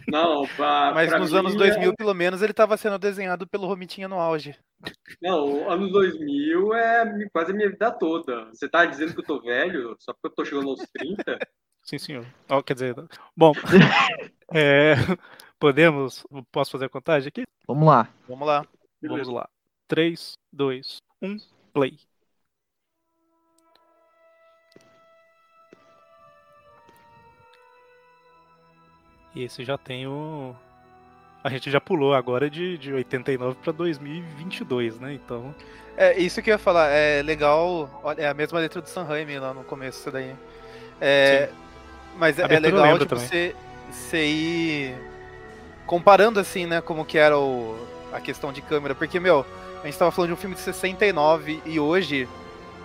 Não, 0.08 0.46
pra, 0.58 0.92
Mas 0.94 1.10
pra 1.10 1.20
nos 1.20 1.32
mim, 1.32 1.40
anos 1.40 1.56
2000, 1.56 1.94
pelo 1.96 2.14
menos, 2.14 2.42
ele 2.42 2.54
tava 2.54 2.76
sendo 2.76 3.00
desenhado 3.00 3.48
pelo 3.48 3.68
Romitinha 3.68 4.08
no 4.08 4.20
auge. 4.20 4.56
Não, 5.22 5.70
anos 5.70 5.92
2000 5.92 6.74
é 6.74 7.28
quase 7.32 7.52
a 7.52 7.56
minha 7.56 7.70
vida 7.70 7.92
toda. 7.92 8.46
Você 8.46 8.68
tá 8.68 8.86
dizendo 8.86 9.14
que 9.14 9.22
eu 9.22 9.26
tô 9.26 9.42
velho 9.42 9.96
só 10.00 10.14
porque 10.14 10.28
eu 10.28 10.32
tô 10.32 10.46
chegando 10.46 10.70
aos 10.70 10.82
30? 10.94 11.24
Sim, 11.84 11.98
senhor. 11.98 12.26
Ó, 12.50 12.62
quer 12.62 12.74
dizer, 12.76 12.96
bom, 13.36 13.52
é, 14.54 14.96
podemos, 15.64 16.28
posso 16.52 16.72
fazer 16.72 16.88
a 16.88 16.90
contagem 16.90 17.30
aqui? 17.30 17.44
Vamos 17.66 17.88
lá. 17.88 18.10
Vamos 18.28 18.46
lá. 18.46 18.68
Vamos 19.02 19.30
lá. 19.30 19.48
3, 19.88 20.34
2, 20.52 20.98
1, 21.22 21.38
play. 21.72 21.98
E 29.34 29.44
esse 29.44 29.64
já 29.64 29.78
tem 29.78 30.06
o. 30.06 30.54
A 31.42 31.50
gente 31.50 31.72
já 31.72 31.80
pulou 31.80 32.14
agora 32.14 32.50
de, 32.50 32.78
de 32.78 32.92
89 32.92 33.58
para 33.64 33.72
2022, 33.72 35.00
né? 35.00 35.14
Então. 35.14 35.56
É, 35.96 36.20
isso 36.20 36.42
que 36.42 36.50
eu 36.50 36.56
ia 36.56 36.58
falar, 36.58 36.90
é 36.90 37.22
legal, 37.22 38.02
olha, 38.04 38.22
é 38.22 38.28
a 38.28 38.34
mesma 38.34 38.60
letra 38.60 38.82
do 38.82 38.90
San 38.90 39.04
Raimi 39.04 39.40
lá 39.40 39.54
no 39.54 39.64
começo, 39.64 40.00
isso 40.00 40.12
daí. 40.12 40.36
É, 41.00 41.50
mas 42.18 42.38
A 42.38 42.42
é 42.42 42.46
abertura 42.46 42.82
legal, 42.82 43.00
tipo, 43.00 43.16
você, 43.16 43.56
você 43.90 44.26
ir 44.26 45.13
comparando 45.86 46.40
assim, 46.40 46.66
né, 46.66 46.82
como 46.82 47.06
que 47.06 47.18
era 47.18 47.38
o, 47.38 47.78
a 48.12 48.20
questão 48.20 48.52
de 48.54 48.62
câmera, 48.62 48.96
porque, 48.96 49.20
meu, 49.20 49.46
a 49.82 49.86
gente 49.86 49.98
tava 49.98 50.12
falando 50.12 50.30
de 50.30 50.34
um 50.34 50.38
filme 50.38 50.56
de 50.56 50.62
69 50.62 51.62
e 51.66 51.80
hoje, 51.80 52.28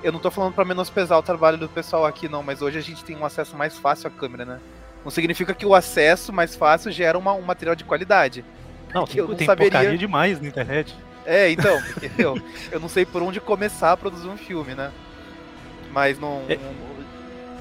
eu 0.02 0.12
não 0.12 0.18
tô 0.18 0.30
falando 0.30 0.54
pra 0.54 0.64
menosprezar 0.64 1.18
o 1.18 1.22
trabalho 1.22 1.56
do 1.56 1.68
pessoal 1.68 2.04
aqui 2.04 2.28
não, 2.28 2.42
mas 2.42 2.60
hoje 2.62 2.78
a 2.78 2.82
gente 2.82 3.04
tem 3.04 3.16
um 3.16 3.24
acesso 3.24 3.56
mais 3.56 3.78
fácil 3.78 4.08
à 4.08 4.10
câmera, 4.10 4.44
né? 4.44 4.60
Não 5.04 5.10
significa 5.10 5.54
que 5.54 5.64
o 5.64 5.74
acesso 5.74 6.32
mais 6.32 6.56
fácil 6.56 6.90
gera 6.90 7.16
uma, 7.16 7.32
um 7.32 7.42
material 7.42 7.76
de 7.76 7.84
qualidade. 7.84 8.44
Não, 8.92 9.06
tem, 9.06 9.18
eu 9.18 9.28
não 9.28 9.34
tem 9.36 9.46
saberia- 9.46 9.70
porcaria 9.70 9.98
demais 9.98 10.40
na 10.40 10.48
internet. 10.48 10.94
É, 11.24 11.50
então, 11.50 11.80
porque, 11.82 12.10
meu, 12.16 12.40
eu 12.72 12.80
não 12.80 12.88
sei 12.88 13.04
por 13.04 13.22
onde 13.22 13.38
começar 13.38 13.92
a 13.92 13.96
produzir 13.96 14.28
um 14.28 14.36
filme, 14.36 14.74
né? 14.74 14.90
Mas 15.92 16.18
não. 16.18 16.42
É. 16.48 16.58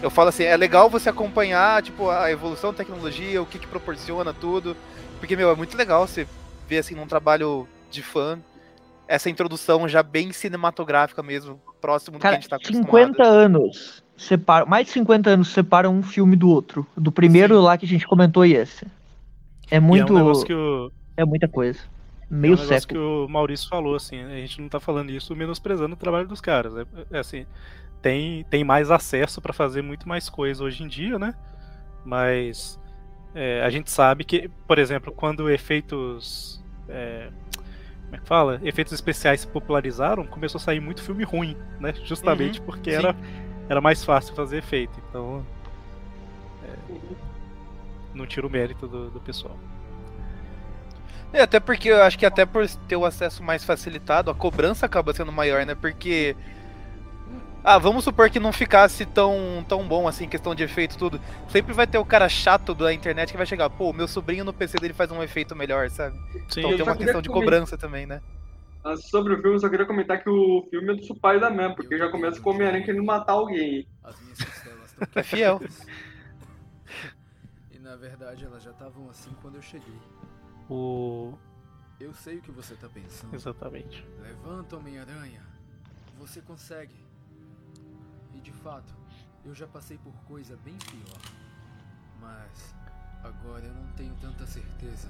Eu 0.02 0.10
falo 0.10 0.30
assim, 0.30 0.44
é 0.44 0.56
legal 0.56 0.90
você 0.90 1.10
acompanhar, 1.10 1.82
tipo, 1.82 2.10
a 2.10 2.32
evolução 2.32 2.72
da 2.72 2.78
tecnologia, 2.78 3.42
o 3.42 3.46
que 3.46 3.60
que 3.60 3.68
proporciona 3.68 4.34
tudo. 4.34 4.76
Porque, 5.20 5.36
meu, 5.36 5.50
é 5.52 5.56
muito 5.56 5.76
legal 5.78 6.08
você 6.08 6.28
ver, 6.68 6.80
assim, 6.80 6.96
num 6.96 7.08
trabalho 7.08 7.68
de 7.90 8.02
fã, 8.04 8.40
essa 9.08 9.30
introdução 9.30 9.88
já 9.88 10.04
bem 10.04 10.32
cinematográfica 10.32 11.24
mesmo, 11.24 11.60
próximo 11.82 12.18
do 12.18 12.22
que 12.22 12.28
a 12.28 12.30
Cara, 12.32 12.42
gente 12.42 12.50
tá 12.50 12.56
acostumado. 12.58 12.86
50 12.86 13.24
anos. 13.24 14.04
Separa, 14.18 14.66
mais 14.66 14.88
de 14.88 14.94
50 14.94 15.30
anos 15.30 15.50
separam 15.50 15.94
um 15.96 16.02
filme 16.04 16.36
do 16.36 16.50
outro. 16.50 16.86
Do 16.96 17.12
primeiro 17.12 17.62
lá 17.62 17.78
que 17.78 17.86
a 17.86 17.88
gente 17.88 18.08
comentou 18.08 18.46
e 18.46 18.54
esse. 18.56 18.86
É 19.70 19.80
muito. 19.80 20.18
é 20.18 20.24
um 20.24 20.32
o, 20.32 20.92
É 21.16 21.24
muita 21.26 21.48
coisa. 21.48 21.80
é 21.80 22.34
Meio 22.34 22.54
um 22.56 22.58
negócio 22.58 22.82
século. 22.82 22.88
que 22.90 22.98
o 22.98 23.28
Maurício 23.32 23.70
falou, 23.70 23.96
assim, 23.96 24.22
a 24.22 24.36
gente 24.38 24.60
não 24.62 24.70
tá 24.70 24.80
falando 24.80 25.12
isso 25.12 25.36
menosprezando 25.36 25.94
o 25.94 25.98
trabalho 25.98 26.28
dos 26.28 26.42
caras. 26.42 26.74
É, 26.78 26.86
é 27.12 27.20
assim, 27.20 27.46
tem, 28.02 28.44
tem 28.50 28.64
mais 28.64 28.90
acesso 28.92 29.40
pra 29.40 29.54
fazer 29.54 29.82
muito 29.82 30.08
mais 30.10 30.30
coisa 30.30 30.64
hoje 30.64 30.84
em 30.84 30.88
dia, 30.88 31.20
né? 31.20 31.34
Mas 32.04 32.80
é, 33.38 33.62
a 33.64 33.70
gente 33.70 33.92
sabe 33.92 34.24
que, 34.24 34.50
por 34.68 34.80
exemplo, 34.80 35.14
quando 35.14 35.48
efeitos. 35.50 36.60
é, 36.90 37.30
como 38.06 38.16
é 38.16 38.20
que 38.20 38.28
fala? 38.28 38.60
Efeitos 38.64 38.94
especiais 38.94 39.42
se 39.42 39.48
popularizaram, 39.48 40.26
começou 40.26 40.58
a 40.60 40.62
sair 40.62 40.80
muito 40.80 41.04
filme 41.04 41.24
ruim, 41.24 41.56
né? 41.80 41.94
Justamente 42.04 42.60
Uhum, 42.60 42.66
porque 42.66 42.92
sim. 42.92 42.98
era, 42.98 43.16
era 43.70 43.82
mais 43.82 44.04
fácil 44.04 44.34
fazer 44.34 44.58
efeito. 44.58 45.00
Então. 45.10 45.46
é, 46.64 46.78
não 48.14 48.26
tira 48.26 48.48
o 48.48 48.50
mérito 48.50 48.88
do, 48.88 49.12
do 49.12 49.20
pessoal. 49.22 49.58
É, 51.34 51.42
até 51.42 51.60
porque 51.60 51.90
eu 51.90 52.02
acho 52.04 52.18
que 52.18 52.26
até 52.26 52.46
por 52.46 52.68
ter 52.88 52.96
o 52.96 53.06
acesso 53.06 53.44
mais 53.44 53.64
facilitado, 53.64 54.32
a 54.32 54.36
cobrança 54.36 54.86
acaba 54.86 55.14
sendo 55.14 55.32
maior, 55.32 55.66
né? 55.66 55.76
Porque. 55.76 56.36
Ah, 57.64 57.78
vamos 57.78 58.04
supor 58.04 58.30
que 58.30 58.40
não 58.40 58.54
ficasse 58.54 59.06
tão, 59.06 59.66
tão 59.68 59.86
bom 59.88 60.08
assim, 60.08 60.28
questão 60.28 60.56
de 60.56 60.64
efeito 60.64 60.96
e 60.96 60.98
tudo. 60.98 61.22
Sempre 61.50 61.74
vai 61.74 61.86
ter 61.86 61.98
o 61.98 62.06
cara 62.06 62.30
chato 62.30 62.74
da 62.74 62.94
internet 62.94 63.32
que 63.32 63.38
vai 63.38 63.46
chegar, 63.46 63.70
pô, 63.70 63.92
meu 63.92 64.08
sobrinho 64.08 64.46
no 64.46 64.54
PC 64.54 64.80
dele 64.80 64.94
faz 64.94 65.12
um 65.12 65.22
efeito 65.22 65.56
melhor, 65.56 65.90
sabe? 65.90 66.18
Sim, 66.48 66.62
então 66.62 66.74
tem 66.76 66.84
uma 66.84 66.96
questão 66.96 67.22
de 67.22 67.30
cobrança 67.30 67.78
também, 67.78 68.06
né? 68.06 68.22
Ah, 68.84 68.96
Sobre 68.96 69.34
o 69.34 69.42
filme, 69.42 69.58
eu 69.58 69.60
só 69.60 69.70
queria 69.70 69.86
comentar 69.86 70.24
que 70.24 70.30
o 70.30 70.66
filme 70.70 70.94
é 70.94 70.96
do 70.96 71.04
Supai 71.04 71.40
da 71.40 71.50
mesmo, 71.50 71.76
porque 71.76 71.98
já 71.98 72.10
começa 72.10 72.40
com 72.40 72.50
o 72.50 72.54
Homem-Aranha 72.54 72.86
querendo 72.86 73.04
matar 73.04 73.34
alguém. 73.34 73.86
As 74.04 74.20
minhas 74.22 74.40
costelas 74.40 74.92
estão 74.92 75.08
É 75.16 75.24
fiel. 75.24 75.60
E 77.70 77.80
na 77.80 77.96
verdade 77.96 78.46
elas 78.46 78.64
já 78.64 78.72
estavam 78.72 79.10
assim 79.10 79.32
quando 79.42 79.56
eu 79.56 79.62
cheguei. 79.62 80.00
O. 80.70 81.34
Eu 82.00 82.14
sei 82.14 82.38
o 82.38 82.42
que 82.42 82.52
você 82.52 82.76
tá 82.76 82.88
pensando. 82.88 83.36
Exatamente. 83.36 84.06
Levanta, 84.22 84.78
Homem-Aranha. 84.78 85.42
Você 86.18 86.42
consegue. 86.42 87.07
De 88.48 88.54
fato, 88.54 88.96
eu 89.44 89.54
já 89.54 89.68
passei 89.68 89.98
por 89.98 90.14
coisa 90.26 90.58
bem 90.64 90.78
pior. 90.78 91.20
Mas 92.22 92.74
agora 93.22 93.66
eu 93.66 93.74
não 93.74 93.86
tenho 93.92 94.16
tanta 94.22 94.48
certeza 94.48 95.10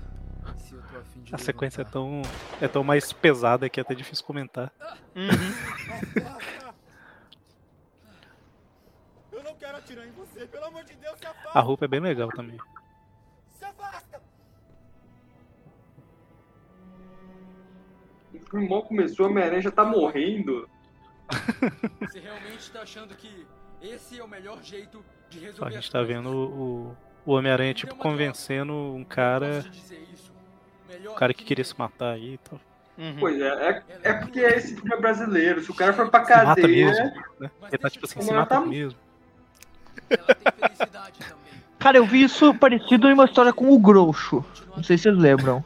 se 0.57 0.73
eu 0.73 0.81
tô 0.81 0.97
afim 0.97 1.21
de 1.21 1.35
A 1.35 1.37
sequência 1.37 1.81
é 1.81 1.83
levantar. 1.83 1.99
tão, 1.99 2.21
é 2.59 2.67
tão 2.67 2.83
mais 2.83 3.13
pesada 3.13 3.69
que 3.69 3.79
é 3.79 3.83
até 3.83 3.93
difícil 3.93 4.25
comentar. 4.25 4.73
Eu 9.31 9.43
não 9.43 9.53
quero 9.53 9.77
atirar 9.77 10.07
em 10.07 10.11
você, 10.13 10.47
pelo 10.47 10.65
amor 10.65 10.83
de 10.83 10.95
Deus, 10.95 11.19
se 11.19 11.27
afasta! 11.27 11.59
A 11.59 11.61
roupa 11.61 11.85
é 11.85 11.87
bem 11.87 11.99
legal 11.99 12.29
também. 12.29 12.57
Se 13.51 13.65
afasta! 13.65 14.19
O 18.51 18.67
mal 18.67 18.81
começou, 18.81 19.27
o 19.27 19.29
Homem-Aranha 19.29 19.61
já 19.61 19.69
tá 19.71 19.85
morrendo. 19.85 20.67
Você 22.01 22.19
realmente 22.19 22.71
tá 22.71 22.81
achando 22.81 23.13
que 23.15 23.45
esse 23.81 24.19
é 24.19 24.23
o 24.23 24.27
melhor 24.27 24.61
jeito 24.63 25.03
de 25.29 25.39
resolver 25.39 25.65
a 25.65 25.69
gente 25.71 25.85
as 25.85 25.89
tá 25.89 25.99
coisas? 25.99 26.15
vendo 26.15 26.29
o, 26.31 26.95
o 27.25 27.31
Homem-Aranha, 27.33 27.73
tipo, 27.73 27.95
convencendo 27.95 28.73
um 28.73 29.03
cara. 29.03 29.63
O 31.09 31.13
cara 31.15 31.33
que 31.33 31.43
queria 31.43 31.65
se 31.65 31.77
matar 31.77 32.13
aí 32.13 32.33
e 32.35 32.37
tal. 32.37 32.59
Pois 33.19 33.39
é, 33.39 33.47
é, 33.47 33.83
é 34.03 34.13
porque 34.13 34.39
esse 34.39 34.73
filme 34.75 34.91
é 34.93 34.99
brasileiro. 34.99 35.61
Se 35.63 35.69
o 35.69 35.73
cara 35.75 35.93
for 35.93 36.09
pra 36.09 36.25
Se 36.25 36.31
mata 36.31 36.45
cadeia. 36.61 36.85
mesmo, 36.87 37.23
né? 37.39 37.51
Ele 37.67 37.77
tá 37.77 37.89
tipo 37.89 38.05
assim, 38.05 38.19
o 38.19 38.23
se 38.23 38.31
mata 38.33 38.55
tá- 38.55 38.61
mesmo. 38.65 38.99
Cara, 41.77 41.97
eu 41.97 42.05
vi 42.05 42.23
isso 42.23 42.53
parecido 42.55 43.07
em 43.07 43.13
uma 43.13 43.25
história 43.25 43.53
com 43.53 43.69
o 43.71 43.77
Groucho. 43.79 44.43
Não 44.75 44.83
sei 44.83 44.97
se 44.97 45.03
vocês 45.03 45.17
lembram. 45.17 45.63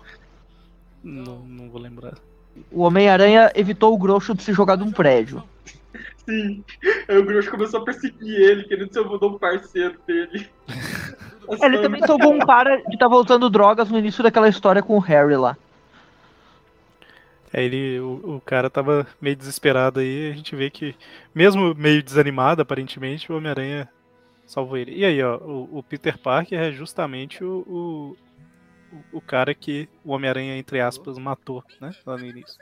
Não, 1.03 1.39
não 1.39 1.70
vou 1.70 1.80
lembrar. 1.82 2.16
O 2.72 2.82
Homem-Aranha 2.82 3.52
evitou 3.56 3.93
o 3.93 3.97
Groucho 3.97 4.34
de 4.34 4.43
se 4.43 4.54
jogar 4.54 4.76
de 4.76 4.84
um 4.84 4.91
prédio. 4.91 5.43
Sim. 6.26 6.64
Aí 7.08 7.18
o 7.18 7.26
Grosso 7.26 7.49
começou 7.49 7.82
a 7.82 7.84
perseguir 7.84 8.39
ele, 8.39 8.64
querendo 8.64 8.93
salvar 8.93 9.30
um 9.30 9.38
parceiro 9.38 9.99
dele. 10.08 10.47
É, 11.49 11.66
Ele 11.66 11.80
também 11.80 12.02
salvou 12.06 12.34
um 12.34 12.39
cara 12.39 12.82
que 12.82 12.97
tava 12.97 13.16
usando 13.16 13.49
drogas 13.49 13.89
no 13.89 13.97
início 13.97 14.24
daquela 14.24 14.47
história 14.47 14.82
com 14.82 14.95
o 14.95 14.99
Harry 14.99 15.36
lá. 15.36 15.58
Aí 17.54 17.66
ele, 17.66 17.99
o, 17.99 18.36
o 18.36 18.41
cara 18.45 18.70
tava 18.70 19.06
meio 19.20 19.36
desesperado 19.36 19.99
aí, 19.99 20.32
a 20.32 20.34
gente 20.34 20.56
vê 20.56 20.70
que, 20.70 20.95
mesmo 21.36 21.76
meio 21.76 22.02
desanimado, 22.02 22.62
aparentemente, 22.62 23.30
o 23.30 23.36
Homem-Aranha 23.36 23.89
salvou 24.45 24.78
ele. 24.78 24.95
E 24.95 25.04
aí, 25.04 25.22
ó, 25.22 25.36
o, 25.38 25.80
o 25.80 25.84
Peter 25.84 26.18
Parker 26.18 26.58
é 26.58 26.72
justamente 26.72 27.43
o, 27.43 27.66
o, 27.68 28.18
o- 28.92 29.18
o 29.18 29.22
cara 29.22 29.54
que 29.54 29.88
o 30.04 30.12
Homem-Aranha, 30.12 30.58
entre 30.58 30.80
aspas, 30.82 31.18
matou, 31.18 31.64
né? 31.80 31.92
Lá 32.06 32.18
no 32.18 32.26
início. 32.26 32.58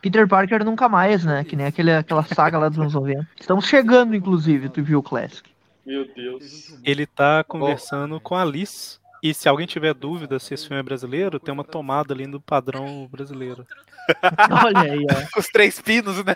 Peter 0.00 0.26
Parker 0.26 0.64
nunca 0.64 0.88
mais, 0.88 1.24
né? 1.24 1.44
Que 1.44 1.54
nem 1.54 1.66
aquele, 1.66 1.92
aquela 1.92 2.24
saga 2.24 2.58
lá 2.58 2.68
dos 2.68 2.78
anos 2.78 2.94
90. 2.94 3.28
Estamos 3.38 3.66
chegando, 3.66 4.14
inclusive, 4.16 4.68
do 4.68 4.82
View 4.82 5.02
Classic. 5.02 5.48
Meu 5.84 6.06
Deus. 6.14 6.78
Ele 6.84 7.06
tá 7.06 7.44
conversando 7.44 8.18
com 8.20 8.34
a 8.34 8.42
Alice. 8.42 8.98
E 9.22 9.34
se 9.34 9.46
alguém 9.50 9.66
tiver 9.66 9.92
dúvida 9.92 10.38
se 10.38 10.54
esse 10.54 10.66
filme 10.66 10.80
é 10.80 10.82
brasileiro, 10.82 11.38
tem 11.38 11.52
uma 11.52 11.64
tomada 11.64 12.14
ali 12.14 12.26
no 12.26 12.40
padrão 12.40 13.06
brasileiro. 13.12 13.66
Olha 14.64 14.92
aí, 14.92 15.04
ó. 15.10 15.38
Os 15.38 15.46
três 15.48 15.78
pinos, 15.80 16.24
né? 16.24 16.34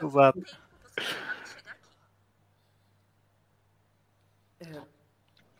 Exato. 0.00 0.40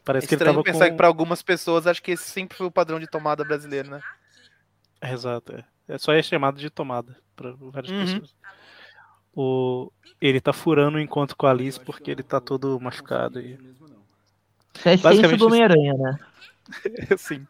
Parece 0.05 0.27
que 0.27 0.35
ele 0.35 0.39
Estranho 0.43 0.55
tava 0.57 0.65
pensar 0.65 0.87
com... 0.87 0.91
que 0.93 0.97
pra 0.97 1.07
algumas 1.07 1.43
pessoas 1.43 1.87
acho 1.87 2.03
que 2.03 2.13
esse 2.13 2.29
sempre 2.31 2.57
foi 2.57 2.67
o 2.67 2.71
padrão 2.71 2.99
de 2.99 3.07
tomada 3.07 3.45
brasileiro, 3.45 3.91
né? 3.91 4.01
Exato, 5.03 5.55
é. 5.57 5.65
É 5.89 5.99
só 5.99 6.13
é 6.13 6.23
chamado 6.23 6.59
de 6.59 6.71
tomada 6.71 7.17
para 7.35 7.53
várias 7.53 7.93
Uhum. 7.93 8.05
pessoas. 8.05 8.35
O... 9.35 9.93
Ele 10.21 10.41
tá 10.41 10.53
furando 10.53 10.99
o 10.99 11.01
encontro 11.01 11.37
com 11.37 11.47
a 11.47 11.51
Alice 11.51 11.81
porque 11.81 12.11
ele 12.11 12.23
tá 12.23 12.41
todo 12.41 12.79
machucado 12.81 13.39
aí. 13.39 13.59
Isso 14.75 14.89
é 14.89 14.95
essência 14.95 15.37
do 15.37 15.47
Homem-Aranha, 15.47 15.95
né? 15.95 16.19
Sim. 17.19 17.47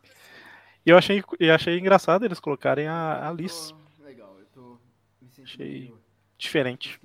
E 0.85 0.91
eu 0.91 0.97
achei, 0.97 1.23
eu 1.39 1.55
achei 1.55 1.79
engraçado 1.79 2.25
eles 2.25 2.41
colocarem 2.41 2.87
a 2.87 2.95
a 2.95 3.29
Alice. 3.29 3.75
Legal, 4.03 4.37
eu 4.39 4.47
tô 4.55 4.79
me 5.21 5.29
sentindo 5.31 5.45
Achei 5.45 5.95
diferente. 6.39 7.01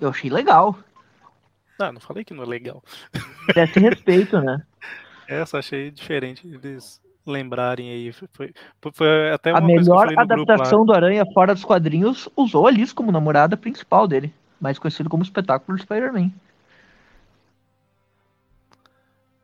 Eu 0.00 0.08
achei 0.08 0.28
legal. 0.30 0.76
Ah, 1.78 1.92
não 1.92 2.00
falei 2.00 2.24
que 2.24 2.32
não 2.34 2.42
é 2.42 2.46
legal. 2.46 2.82
Desse 3.54 3.78
respeito, 3.78 4.40
né? 4.40 4.62
É, 5.28 5.44
só 5.44 5.58
achei 5.58 5.90
diferente 5.90 6.46
eles 6.46 7.02
lembrarem 7.26 7.90
aí. 7.90 8.12
Foi, 8.12 8.28
foi, 8.32 8.54
foi 8.92 9.30
até 9.32 9.50
uma 9.50 9.58
A 9.58 9.62
coisa 9.62 9.90
que 9.90 9.90
eu 9.90 9.96
melhor 9.96 10.06
falei 10.06 10.16
no 10.16 10.26
grupo 10.28 10.48
lá. 10.48 10.54
adaptação 10.54 10.86
do 10.86 10.92
Aranha 10.94 11.26
fora 11.34 11.52
dos 11.52 11.64
quadrinhos 11.64 12.28
usou 12.36 12.64
a 12.64 12.68
Alice 12.68 12.94
como 12.94 13.10
namorada 13.10 13.56
principal 13.56 14.06
dele. 14.06 14.32
Mais 14.60 14.78
conhecido 14.78 15.10
como 15.10 15.24
espetáculo 15.24 15.76
do 15.76 15.82
Spider-Man. 15.82 16.30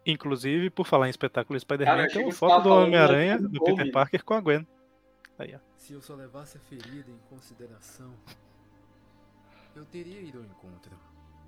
Inclusive, 0.07 0.71
por 0.71 0.87
falar 0.87 1.09
em 1.09 1.11
espetáculo 1.11 1.59
Spider-Man, 1.59 2.07
tem 2.09 2.25
uma 2.25 2.33
foto 2.33 2.63
do 2.63 2.71
Homem-Aranha, 2.71 3.39
do. 3.41 3.63
Peter 3.63 3.91
Parker 3.91 4.25
com 4.25 4.35
a 4.35 4.41
Gwen. 4.41 4.67
Aí, 5.39 5.55
ó. 5.55 5.59
Se 5.77 5.93
eu 5.93 6.01
só 6.01 6.15
levasse 6.15 6.57
a 6.57 6.61
ferida 6.61 7.11
em 7.11 7.19
consideração, 7.29 8.13
eu 9.75 9.85
teria 9.85 10.21
ido 10.21 10.39
ao 10.39 10.45
encontro. 10.45 10.93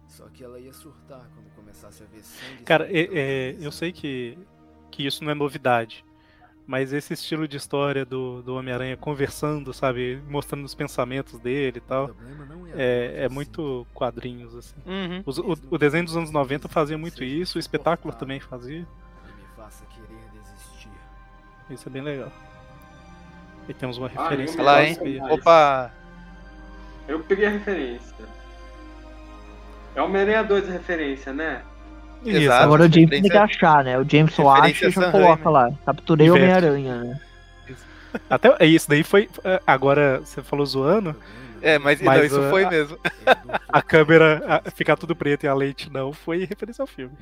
Só 0.08 0.24
que 0.28 0.44
ela 0.44 0.58
ia 0.60 0.72
surtar 0.72 1.28
quando 1.34 1.50
começasse 1.56 2.02
a 2.02 2.06
ver 2.06 2.22
sangue. 2.22 2.62
Cara, 2.64 2.86
é- 2.90 3.08
é, 3.12 3.56
eu 3.60 3.72
sei 3.72 3.92
que, 3.92 4.38
que 4.90 5.06
isso 5.06 5.24
não 5.24 5.30
é 5.32 5.34
novidade. 5.34 6.04
Mas 6.66 6.94
esse 6.94 7.12
estilo 7.12 7.46
de 7.46 7.58
história 7.58 8.06
do, 8.06 8.40
do 8.42 8.54
Homem-Aranha 8.56 8.96
conversando, 8.96 9.74
sabe? 9.74 10.22
Mostrando 10.28 10.64
os 10.64 10.74
pensamentos 10.74 11.38
dele 11.38 11.76
e 11.76 11.80
tal. 11.80 12.10
É, 12.74 13.24
é 13.24 13.28
muito 13.28 13.86
quadrinhos, 13.92 14.54
assim. 14.54 14.74
Uhum. 14.86 15.22
Os- 15.26 15.38
o, 15.38 15.52
o 15.70 15.76
desenho 15.78 16.04
dos 16.06 16.16
anos 16.16 16.30
90 16.30 16.66
fazia 16.68 16.96
muito 16.96 17.22
isso, 17.22 17.58
o 17.58 17.60
espetáculo 17.60 18.14
também 18.14 18.40
fazia. 18.40 18.86
Isso 21.70 21.88
é 21.88 21.92
bem 21.92 22.02
legal. 22.02 22.30
E 23.68 23.74
temos 23.74 23.96
uma 23.98 24.06
Ah, 24.06 24.10
referência. 24.10 24.54
Olha 24.60 24.70
lá, 24.70 24.84
hein? 24.84 24.96
Opa! 25.30 25.92
Eu 27.08 27.20
peguei 27.24 27.46
a 27.46 27.50
referência. 27.50 28.14
É 29.94 30.02
Homem-Aranha 30.02 30.42
2 30.42 30.68
a 30.68 30.72
referência, 30.72 31.32
né? 31.32 31.62
Isso, 32.24 32.38
Exato. 32.38 32.64
Agora 32.64 32.84
o 32.86 32.92
James 32.92 33.10
tem 33.10 33.22
que 33.22 33.36
achar, 33.36 33.84
né? 33.84 33.98
O 33.98 34.08
James 34.08 34.34
só 34.34 34.48
acha 34.50 34.86
e 34.86 34.90
já 34.90 35.10
coloca 35.10 35.50
lá. 35.50 35.70
Capturei 35.84 36.30
o. 36.30 36.34
Homem-Aranha, 36.34 36.96
né? 37.04 37.20
Até 38.30 38.56
é 38.60 38.66
isso 38.66 38.88
daí 38.88 39.02
foi. 39.02 39.28
é, 39.44 39.60
Agora 39.66 40.20
você 40.20 40.42
falou 40.42 40.64
zoando, 40.64 41.14
É, 41.60 41.78
mas, 41.78 42.00
Mas, 42.00 42.18
não, 42.18 42.24
isso 42.26 42.40
uh, 42.40 42.50
foi 42.50 42.64
a- 42.64 42.70
mesmo. 42.70 42.98
a 43.68 43.82
câmera 43.82 44.42
a- 44.64 44.70
ficar 44.70 44.96
tudo 44.96 45.14
preto 45.16 45.44
e 45.44 45.48
a 45.48 45.54
lente 45.54 45.90
não 45.92 46.12
foi 46.12 46.44
referência 46.44 46.82
ao 46.82 46.86
filme. 46.86 47.16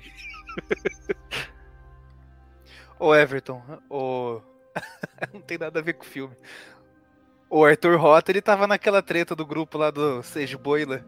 Ô 2.99 3.14
Everton, 3.14 3.62
o... 3.91 4.41
não 5.33 5.41
tem 5.41 5.59
nada 5.59 5.81
a 5.81 5.83
ver 5.83 5.95
com 5.95 6.05
o 6.05 6.07
filme. 6.07 6.35
O 7.51 7.64
Arthur 7.64 7.99
Rota, 7.99 8.31
ele 8.33 8.41
tava 8.41 8.66
naquela 8.66 9.03
treta 9.03 9.35
do 9.35 9.45
grupo 9.45 9.77
lá 9.79 9.91
do 9.91 10.23
Sage 10.23 10.57
Boiler. 10.57 11.05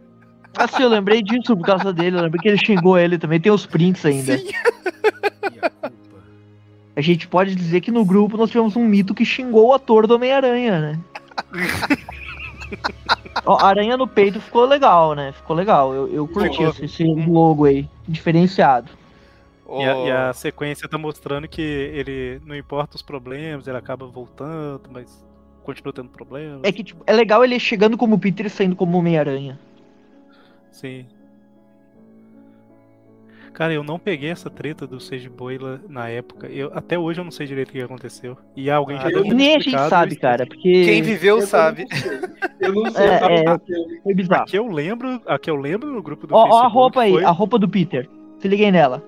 Ah, 0.56 0.68
sim, 0.68 0.82
eu 0.82 0.88
lembrei 0.88 1.22
disso 1.22 1.56
por 1.56 1.66
causa 1.66 1.92
dele. 1.92 2.16
Eu 2.16 2.22
lembrei 2.22 2.40
que 2.40 2.48
ele 2.48 2.64
xingou 2.64 2.98
ele 2.98 3.18
também. 3.18 3.40
Tem 3.40 3.52
os 3.52 3.66
prints 3.66 4.04
ainda. 4.04 4.38
Sim. 4.38 4.48
A 6.96 7.00
gente 7.00 7.26
pode 7.26 7.54
dizer 7.54 7.80
que 7.80 7.90
no 7.90 8.04
grupo 8.04 8.36
nós 8.36 8.50
tivemos 8.50 8.76
um 8.76 8.84
mito 8.84 9.14
que 9.14 9.24
xingou 9.24 9.68
o 9.68 9.72
ator 9.72 10.06
do 10.06 10.14
Homem-Aranha, 10.14 10.80
né? 10.80 11.00
Ó, 13.44 13.58
Aranha 13.58 13.96
no 13.96 14.06
peito 14.06 14.40
ficou 14.40 14.64
legal, 14.64 15.14
né? 15.14 15.32
Ficou 15.32 15.56
legal. 15.56 15.92
Eu, 15.92 16.08
eu 16.08 16.28
curti 16.28 16.62
esse, 16.62 16.84
esse 16.84 17.04
logo 17.04 17.64
aí. 17.64 17.88
Diferenciado. 18.06 18.90
E, 19.68 19.82
a, 19.82 19.96
e 19.96 20.10
a 20.10 20.32
sequência 20.32 20.88
tá 20.88 20.96
mostrando 20.96 21.48
que 21.48 21.60
ele, 21.60 22.40
não 22.44 22.54
importa 22.54 22.96
os 22.96 23.02
problemas, 23.02 23.66
ele 23.66 23.76
acaba 23.76 24.06
voltando, 24.06 24.82
mas 24.90 25.24
continua 25.64 25.92
tendo 25.92 26.10
problemas. 26.10 26.60
É 26.62 26.70
que 26.70 26.84
tipo, 26.84 27.02
é 27.06 27.12
legal 27.12 27.42
ele 27.42 27.58
chegando 27.58 27.96
como 27.96 28.18
Peter 28.18 28.46
e 28.46 28.50
saindo 28.50 28.76
como 28.76 28.98
Homem-Aranha. 28.98 29.58
Sim. 30.74 31.06
Cara, 33.52 33.72
eu 33.72 33.84
não 33.84 34.00
peguei 34.00 34.30
essa 34.30 34.50
treta 34.50 34.84
do 34.84 34.98
Sage 34.98 35.28
Boila 35.28 35.80
na 35.88 36.08
época. 36.08 36.48
Eu, 36.48 36.72
até 36.74 36.98
hoje 36.98 37.20
eu 37.20 37.24
não 37.24 37.30
sei 37.30 37.46
direito 37.46 37.68
o 37.68 37.72
que 37.72 37.80
aconteceu. 37.80 38.36
E 38.56 38.68
alguém 38.68 38.96
já 38.98 39.06
Ah, 39.06 39.32
Nem 39.32 39.54
a 39.54 39.60
gente 39.60 39.78
sabe, 39.88 40.16
cara, 40.16 40.44
porque 40.44 40.84
Quem 40.84 41.00
viveu 41.02 41.36
Eu 41.38 41.46
sabe. 41.46 41.86
Eu 42.60 42.72
não 42.74 42.90
sei. 42.90 43.04
É, 43.06 43.36
é. 43.36 43.44
Porque 43.58 44.00
foi 44.02 44.14
bizarro. 44.14 44.42
A 44.42 44.46
que 44.46 44.58
eu 44.58 44.66
lembro, 44.66 45.22
a 45.24 45.38
que 45.38 45.48
eu 45.48 45.54
lembro 45.54 45.92
no 45.92 46.02
grupo 46.02 46.26
do 46.26 46.34
Ó, 46.34 46.38
ó 46.38 46.42
Facebook 46.42 46.66
a 46.66 46.68
roupa 46.68 47.00
aí, 47.02 47.12
foi- 47.12 47.24
a 47.24 47.30
roupa 47.30 47.58
do 47.58 47.68
Peter. 47.68 48.08
Se 48.40 48.48
liguem 48.48 48.72
nela. 48.72 49.00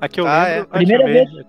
A 0.00 0.08
que 0.08 0.20
eu 0.20 0.26
Ah, 0.26 0.44
lembro. 0.48 0.68
é. 0.72 0.78
Primeira 0.78 1.04
vez-. 1.06 1.46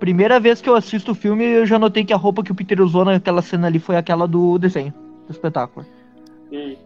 Primeira 0.00 0.40
vez 0.40 0.62
que 0.62 0.70
eu 0.70 0.74
assisto 0.74 1.12
o 1.12 1.14
filme, 1.14 1.44
eu 1.44 1.66
já 1.66 1.78
notei 1.78 2.02
que 2.02 2.14
a 2.14 2.16
roupa 2.16 2.42
que 2.42 2.52
o 2.52 2.54
Peter 2.54 2.80
usou 2.80 3.04
naquela 3.04 3.42
cena 3.42 3.66
ali 3.66 3.78
foi 3.78 3.96
aquela 3.96 4.26
do 4.26 4.56
desenho, 4.58 4.94
do 5.26 5.32
espetáculo. 5.32 5.84
Sim. 6.48 6.78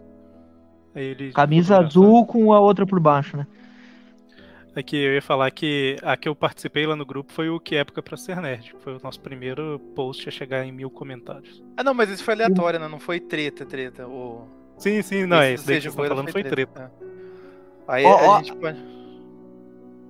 Aí 0.95 1.05
ele- 1.05 1.33
Camisa 1.33 1.79
azul 1.79 2.27
com 2.27 2.53
a 2.53 2.61
outra 2.61 2.87
por 2.87 3.01
baixo, 3.01 3.37
né? 3.37 3.47
É 4.75 4.83
que 4.83 4.97
eu 4.97 5.13
ia 5.13 5.21
falar 5.23 5.51
que 5.51 5.97
a 6.03 6.17
que 6.17 6.27
eu 6.27 6.35
participei 6.35 6.87
lá 6.87 6.97
no 6.97 7.05
grupo 7.05 7.31
foi 7.31 7.51
o 7.51 7.61
Que 7.61 7.77
Época 7.77 8.03
Pra 8.03 8.17
Ser 8.17 8.41
Nerd. 8.41 8.73
que 8.75 8.83
Foi 8.83 8.95
o 8.97 9.01
nosso 9.03 9.21
primeiro 9.21 9.79
post 9.95 10.27
a 10.27 10.33
chegar 10.33 10.65
em 10.65 10.73
mil 10.73 10.89
comentários. 10.89 11.63
Ah, 11.77 11.85
não, 11.85 11.93
mas 11.93 12.09
isso 12.09 12.25
foi 12.25 12.33
aleatório, 12.35 12.81
né? 12.81 12.89
Não 12.89 12.99
foi 12.99 13.21
treta, 13.21 13.67
treta. 13.67 14.07
O... 14.09 14.47
Sim, 14.79 15.03
sim, 15.03 15.27
não, 15.27 15.37
é 15.37 15.53
Esse 15.53 15.63
isso 15.63 15.67
daí 15.67 15.81
que 15.81 15.89
tá 15.89 16.09
falando 16.15 16.33
foi 16.33 16.43
treta. 16.43 16.91
É. 17.01 17.05
Aí 17.87 18.05
Ó, 18.05 18.37
a 18.37 18.39
gente 18.39 18.57
pode. 18.57 18.79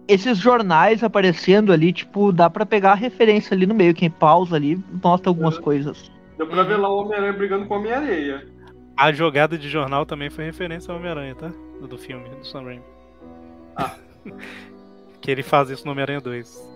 Esses 0.07 0.39
jornais 0.39 1.03
aparecendo 1.03 1.73
ali, 1.73 1.93
tipo, 1.93 2.31
dá 2.33 2.49
pra 2.49 2.65
pegar 2.67 2.93
a 2.93 2.97
referência 2.97 3.55
ali 3.55 3.67
no 3.67 3.75
meio. 3.75 3.95
Quem 3.95 4.11
pausa 4.11 4.55
ali, 4.57 4.81
mostra 5.03 5.29
algumas 5.31 5.59
coisas. 5.59 6.11
Deu 6.37 6.47
pra 6.47 6.63
ver 6.63 6.77
lá 6.77 6.89
o 6.89 7.03
Homem-Aranha 7.03 7.33
brigando 7.33 7.67
com 7.67 7.75
o 7.75 7.79
Homem-Areia. 7.79 8.47
A 8.97 9.13
jogada 9.13 9.57
de 9.59 9.69
jornal 9.69 10.07
também 10.07 10.31
foi 10.31 10.45
referência 10.45 10.93
ao 10.93 10.99
Homem-Aranha, 10.99 11.35
tá? 11.35 11.53
Do, 11.81 11.99
filme, 11.99 12.29
do 12.29 12.47
Sam 12.47 12.63
Raimi. 12.65 12.83
Ah. 13.77 13.97
que 15.21 15.31
ele 15.31 15.43
faz 15.43 15.71
isso 15.71 15.85
no 15.85 15.93
Homem-Aranha 15.93 16.21
2. 16.21 16.73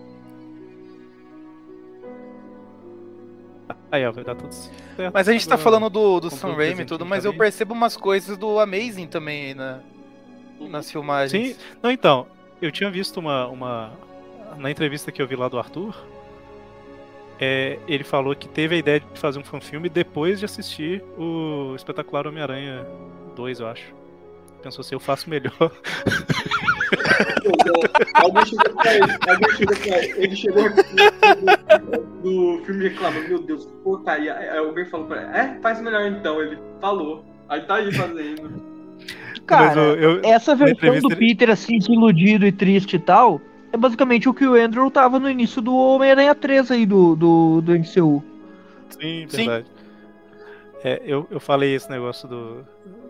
Aí, 3.91 4.05
ó, 4.05 4.11
vai 4.11 4.23
dar 4.23 4.35
tudo 4.35 4.51
certo. 4.51 5.11
Mas 5.13 5.29
a 5.29 5.31
gente 5.31 5.47
tá 5.47 5.57
falando 5.57 5.89
do, 5.89 6.19
do 6.19 6.29
Sam 6.29 6.53
Raimi 6.53 6.81
e 6.81 6.85
tudo, 6.85 7.05
mas 7.05 7.23
eu 7.23 7.31
também. 7.31 7.45
percebo 7.45 7.73
umas 7.73 7.95
coisas 7.95 8.37
do 8.37 8.59
Amazing 8.59 9.07
também 9.07 9.47
aí 9.47 9.53
na, 9.53 9.79
nas 10.59 10.91
filmagens. 10.91 11.55
Sim, 11.55 11.61
não, 11.81 11.91
então, 11.91 12.27
eu 12.61 12.71
tinha 12.71 12.89
visto 12.89 13.17
uma, 13.17 13.47
uma. 13.47 13.93
Na 14.57 14.71
entrevista 14.71 15.11
que 15.11 15.21
eu 15.21 15.27
vi 15.27 15.35
lá 15.35 15.47
do 15.47 15.57
Arthur, 15.57 15.95
é, 17.39 17.77
ele 17.87 18.03
falou 18.03 18.35
que 18.35 18.47
teve 18.47 18.75
a 18.75 18.77
ideia 18.77 18.99
de 18.99 19.19
fazer 19.19 19.39
um 19.39 19.43
fanfilme 19.43 19.89
depois 19.89 20.39
de 20.39 20.45
assistir 20.45 21.03
o 21.17 21.73
Espetacular 21.75 22.27
Homem-Aranha 22.27 22.85
2, 23.35 23.59
eu 23.59 23.67
acho. 23.67 23.93
Pensou 24.63 24.81
assim, 24.81 24.95
eu 24.95 24.99
faço 24.99 25.29
melhor. 25.29 25.51
Alguém 28.15 28.45
chegou 28.45 28.73
pra 28.75 28.93
ele, 28.95 29.03
alguém 29.27 29.55
chegou 29.55 29.75
pra 29.77 29.97
ele, 29.97 30.13
ele 30.23 30.35
chegou 30.35 30.63
do 32.23 32.65
filme 32.65 32.83
reclamando, 32.89 33.27
meu 33.29 33.39
Deus, 33.43 33.65
porcaria. 33.83 34.35
Aí 34.35 34.57
alguém 34.57 34.85
falou 34.85 35.07
pra 35.07 35.21
ele, 35.21 35.37
é, 35.37 35.59
faz 35.61 35.81
melhor 35.81 36.05
então. 36.07 36.41
Ele 36.41 36.57
falou. 36.81 37.23
Aí 37.49 37.61
tá 37.61 37.75
aí 37.75 37.91
fazendo. 37.93 38.61
Cara, 39.45 39.79
eu- 39.79 39.95
eu- 39.95 40.21
essa 40.23 40.55
versão 40.55 40.99
do 40.99 41.07
ele- 41.11 41.15
Peter, 41.15 41.49
assim, 41.49 41.77
desiludido 41.77 42.45
e 42.45 42.51
triste 42.51 42.95
e 42.95 42.99
tal, 42.99 43.39
é 43.77 43.79
basicamente 43.79 44.27
o 44.27 44.33
que 44.33 44.45
o 44.45 44.55
Andrew 44.55 44.89
tava 44.89 45.19
no 45.19 45.29
início 45.29 45.61
do 45.61 45.75
Homem-Aranha 45.75 46.33
3 46.33 46.71
aí 46.71 46.85
do, 46.85 47.15
do, 47.15 47.61
do 47.61 47.71
MCU. 47.71 48.23
Sim, 48.89 49.25
Sim. 49.29 49.45
verdade. 49.45 49.67
É, 50.83 51.01
eu, 51.05 51.27
eu 51.29 51.39
falei 51.39 51.73
esse 51.75 51.89
negócio 51.89 52.27
do, 52.27 52.65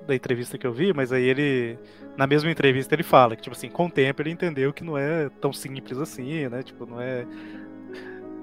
da 0.06 0.16
entrevista 0.16 0.58
que 0.58 0.66
eu 0.66 0.74
vi, 0.74 0.94
mas 0.94 1.12
aí 1.12 1.24
ele, 1.24 1.78
na 2.16 2.28
mesma 2.28 2.50
entrevista, 2.52 2.96
ele 2.96 3.04
fala 3.04 3.36
que, 3.36 3.42
tipo 3.42 3.56
assim, 3.56 3.70
com 3.70 3.88
o 3.88 3.92
tempo 3.92 4.22
ele 4.22 4.32
entendeu 4.32 4.72
que 4.74 4.84
não 4.84 4.98
é 4.98 5.30
tão 5.42 5.52
simples 5.52 5.98
assim, 5.98 6.48
né? 6.48 6.64
Tipo, 6.64 6.86
não 6.86 7.02
é. 7.02 7.26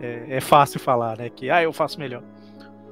É, 0.01 0.37
é 0.37 0.41
fácil 0.41 0.81
falar, 0.81 1.17
né? 1.17 1.31
Que, 1.31 1.51
ah, 1.51 1.63
eu 1.63 1.73
faço 1.73 1.99
melhor. 1.99 2.23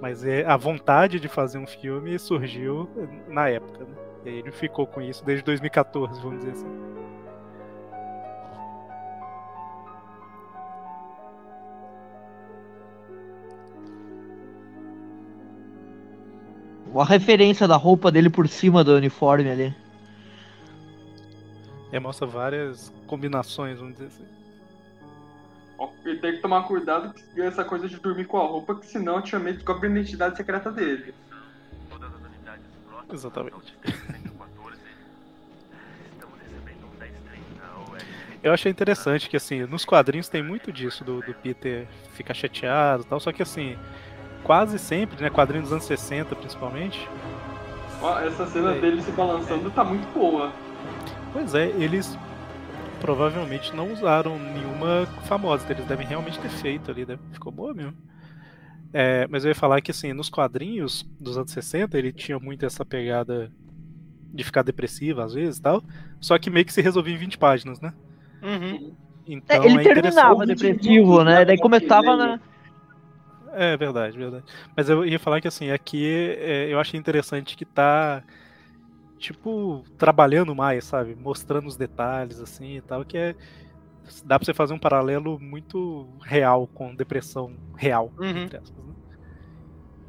Mas 0.00 0.24
é, 0.24 0.44
a 0.44 0.56
vontade 0.56 1.20
de 1.20 1.28
fazer 1.28 1.58
um 1.58 1.66
filme 1.66 2.18
surgiu 2.18 2.88
na 3.28 3.48
época, 3.48 3.84
né? 3.84 3.94
E 4.24 4.28
aí 4.28 4.38
ele 4.38 4.52
ficou 4.52 4.86
com 4.86 5.00
isso 5.00 5.24
desde 5.24 5.44
2014, 5.44 6.20
vamos 6.20 6.38
dizer 6.38 6.52
assim. 6.52 6.91
A 16.94 17.04
referência 17.04 17.66
da 17.66 17.76
roupa 17.76 18.10
dele 18.10 18.28
por 18.28 18.46
cima 18.48 18.84
do 18.84 18.94
uniforme 18.94 19.50
ali. 19.50 19.74
É, 21.90 22.00
mostra 22.00 22.26
várias 22.26 22.92
combinações, 23.06 23.78
vamos 23.78 23.94
dizer 23.94 24.06
assim. 24.06 24.24
Ele 26.04 26.18
tem 26.20 26.32
que 26.32 26.38
tomar 26.42 26.62
cuidado 26.62 27.14
com 27.34 27.42
essa 27.42 27.64
coisa 27.64 27.88
de 27.88 27.96
dormir 27.96 28.26
com 28.26 28.38
a 28.38 28.46
roupa, 28.46 28.76
que 28.76 28.86
senão 28.86 29.16
a 29.16 29.22
Tia 29.22 29.38
May 29.38 29.54
descobre 29.54 29.88
a 29.88 29.90
identidade 29.90 30.36
secreta 30.36 30.70
dele. 30.70 31.14
Exatamente. 33.12 33.76
Eu 38.42 38.52
achei 38.52 38.72
interessante 38.72 39.28
que, 39.28 39.36
assim, 39.36 39.64
nos 39.66 39.84
quadrinhos 39.84 40.28
tem 40.28 40.42
muito 40.42 40.72
disso, 40.72 41.04
do, 41.04 41.20
do 41.20 41.32
Peter 41.34 41.86
ficar 42.14 42.34
chateado 42.34 43.04
e 43.04 43.06
tal, 43.06 43.20
só 43.20 43.30
que, 43.32 43.42
assim, 43.42 43.78
quase 44.44 44.78
sempre, 44.78 45.22
né, 45.22 45.30
quadrinhos 45.30 45.64
dos 45.68 45.72
anos 45.72 45.84
60 45.84 46.34
principalmente, 46.36 47.08
Ó, 48.00 48.18
essa 48.18 48.46
cena 48.46 48.74
É. 48.74 48.80
dele 48.80 49.00
se 49.00 49.12
balançando 49.12 49.70
tá 49.70 49.84
muito 49.84 50.12
boa. 50.12 50.52
pois 51.32 51.54
é, 51.54 51.68
eles 51.68 52.18
provavelmente 53.00 53.74
não 53.74 53.92
usaram 53.92 54.38
nenhuma 54.38 55.06
famosa, 55.24 55.64
eles 55.70 55.84
devem 55.86 56.06
realmente 56.06 56.38
ter 56.40 56.48
feito 56.48 56.90
ali, 56.90 57.06
né? 57.06 57.18
ficou 57.32 57.52
boa 57.52 57.72
mesmo. 57.74 57.94
É, 58.92 59.26
mas 59.28 59.44
eu 59.44 59.48
ia 59.50 59.54
falar 59.54 59.80
que, 59.80 59.90
assim, 59.90 60.12
nos 60.12 60.28
quadrinhos 60.28 61.08
dos 61.18 61.38
anos 61.38 61.50
60, 61.52 61.96
ele 61.96 62.12
tinha 62.12 62.38
muito 62.38 62.66
essa 62.66 62.84
pegada 62.84 63.50
de 64.34 64.44
ficar 64.44 64.62
depressiva 64.62 65.24
às 65.24 65.32
vezes 65.34 65.58
e 65.58 65.62
tal, 65.62 65.82
só 66.20 66.36
que 66.38 66.50
meio 66.50 66.66
que 66.66 66.72
se 66.72 66.82
resolvia 66.82 67.14
em 67.14 67.18
20 67.18 67.38
páginas, 67.38 67.80
né? 67.80 67.92
Uhum. 68.42 68.92
Então, 69.26 69.56
É, 69.62 69.66
ele 69.66 69.78
é 69.78 69.80
interessante- 69.80 70.14
terminava 70.14 70.44
depressivo, 70.46 71.22
né? 71.24 71.44
Daí 71.44 71.58
começava 71.58 72.16
na. 72.16 72.40
É 73.54 73.76
verdade, 73.76 74.16
verdade. 74.16 74.44
Mas 74.76 74.88
eu 74.88 75.04
ia 75.04 75.18
falar 75.18 75.40
que 75.40 75.48
assim, 75.48 75.70
aqui 75.70 76.06
é, 76.38 76.72
eu 76.72 76.80
achei 76.80 76.98
interessante 76.98 77.56
que 77.56 77.64
tá 77.64 78.22
tipo 79.18 79.84
trabalhando 79.98 80.54
mais, 80.54 80.84
sabe? 80.84 81.14
Mostrando 81.14 81.66
os 81.68 81.76
detalhes 81.76 82.40
assim 82.40 82.76
e 82.76 82.82
tal, 82.82 83.04
que 83.04 83.16
é 83.16 83.34
dá 84.24 84.38
pra 84.38 84.44
você 84.46 84.54
fazer 84.54 84.74
um 84.74 84.78
paralelo 84.78 85.38
muito 85.38 86.08
real 86.22 86.66
com 86.68 86.94
depressão 86.94 87.56
real, 87.76 88.12
Uhum. 88.18 88.44
entre 88.44 88.58
aspas, 88.58 88.84
né? 88.84 88.94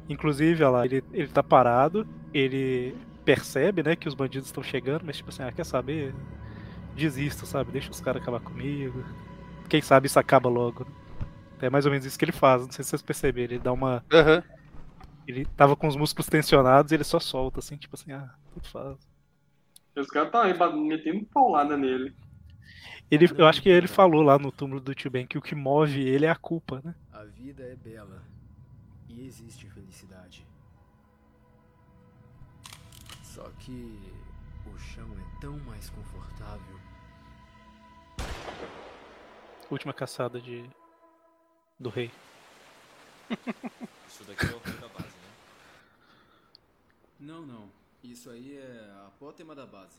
Inclusive, 0.08 0.62
olha 0.64 0.70
lá, 0.70 0.84
ele, 0.84 1.02
ele 1.12 1.28
tá 1.28 1.42
parado, 1.42 2.06
ele 2.32 2.94
percebe, 3.24 3.82
né, 3.82 3.96
que 3.96 4.06
os 4.06 4.14
bandidos 4.14 4.48
estão 4.48 4.62
chegando, 4.62 5.02
mas 5.04 5.16
tipo 5.16 5.30
assim, 5.30 5.42
ah, 5.42 5.52
quer 5.52 5.64
saber? 5.64 6.14
Desisto, 6.94 7.46
sabe? 7.46 7.72
Deixa 7.72 7.90
os 7.90 8.00
caras 8.00 8.20
acabar 8.22 8.40
comigo. 8.40 9.02
Quem 9.68 9.80
sabe 9.80 10.06
isso 10.06 10.18
acaba 10.18 10.48
logo. 10.48 10.84
né? 10.84 10.90
É 11.66 11.70
mais 11.70 11.84
ou 11.86 11.90
menos 11.90 12.04
isso 12.06 12.18
que 12.18 12.24
ele 12.24 12.32
faz. 12.32 12.62
Não 12.66 12.72
sei 12.72 12.84
se 12.84 12.90
vocês 12.90 13.02
perceberam. 13.02 13.54
Ele 13.54 13.62
dá 13.62 13.72
uma. 13.72 14.04
Aham. 14.12 14.42
Ele 15.26 15.44
tava 15.56 15.74
com 15.74 15.88
os 15.88 15.96
músculos 15.96 16.26
tensionados 16.26 16.92
e 16.92 16.94
ele 16.96 17.04
só 17.04 17.18
solta, 17.18 17.58
assim, 17.60 17.76
tipo 17.76 17.94
assim, 17.96 18.12
ah, 18.12 18.34
tudo 18.52 18.68
faz. 18.68 18.98
E 19.96 20.00
Os 20.00 20.08
caras 20.08 20.30
tá 20.30 20.52
ba- 20.52 20.72
metendo 20.76 21.24
paulada 21.26 21.76
nele. 21.76 22.14
Ele, 23.10 23.26
eu 23.38 23.46
acho 23.46 23.62
que 23.62 23.68
ele 23.68 23.86
falou 23.88 24.22
lá 24.22 24.38
no 24.38 24.50
túmulo 24.52 24.80
do 24.80 24.94
tio 24.94 25.10
Ben 25.10 25.26
que 25.26 25.38
o 25.38 25.42
que 25.42 25.54
move 25.54 26.00
ele 26.06 26.26
é 26.26 26.30
a 26.30 26.36
culpa, 26.36 26.80
né? 26.84 26.94
A 27.12 27.24
vida 27.24 27.62
é 27.62 27.76
bela 27.76 28.22
e 29.08 29.24
existe 29.26 29.66
felicidade. 29.70 30.46
Só 33.22 33.48
que 33.60 33.98
o 34.66 34.76
chão 34.78 35.06
é 35.18 35.40
tão 35.40 35.58
mais 35.60 35.88
confortável. 35.90 36.78
Última 39.70 39.92
caçada 39.94 40.40
de. 40.40 40.68
Do 41.78 41.88
rei. 41.90 42.10
Isso 44.08 44.24
daqui 44.24 44.46
é 44.46 44.54
o 44.54 44.58
rei 44.58 44.74
da 44.74 44.88
base, 44.88 45.08
né? 45.08 45.32
Não, 47.20 47.42
não. 47.46 47.68
Isso 48.02 48.30
aí 48.30 48.58
é 48.58 48.90
a 49.02 49.06
apótema 49.06 49.54
da 49.54 49.66
base. 49.66 49.98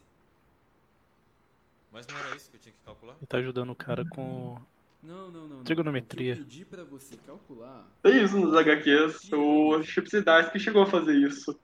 Mas 1.91 2.05
não 2.07 2.17
era 2.17 2.35
isso 2.35 2.49
que 2.49 2.57
eu 2.57 2.61
tinha 2.61 2.73
que 2.73 2.79
calcular? 2.85 3.15
Ele 3.15 3.25
tá 3.25 3.37
ajudando 3.37 3.69
o 3.69 3.75
cara 3.75 4.03
com. 4.05 4.59
Não, 5.01 5.31
não, 5.31 5.47
não. 5.47 5.63
Trigonometria. 5.63 6.33
O 6.33 6.35
que 6.35 6.41
eu 6.41 6.45
pedi 6.45 6.65
pra 6.65 6.83
você 6.83 7.15
calcular. 7.25 7.87
Tem 8.03 8.21
isso 8.21 8.37
nos 8.37 8.53
HQs. 8.53 9.31
O 9.31 9.81
Chip 9.81 10.09
Zdarsky 10.09 10.59
chegou 10.59 10.81
a 10.83 10.85
fazer 10.85 11.15
isso. 11.15 11.57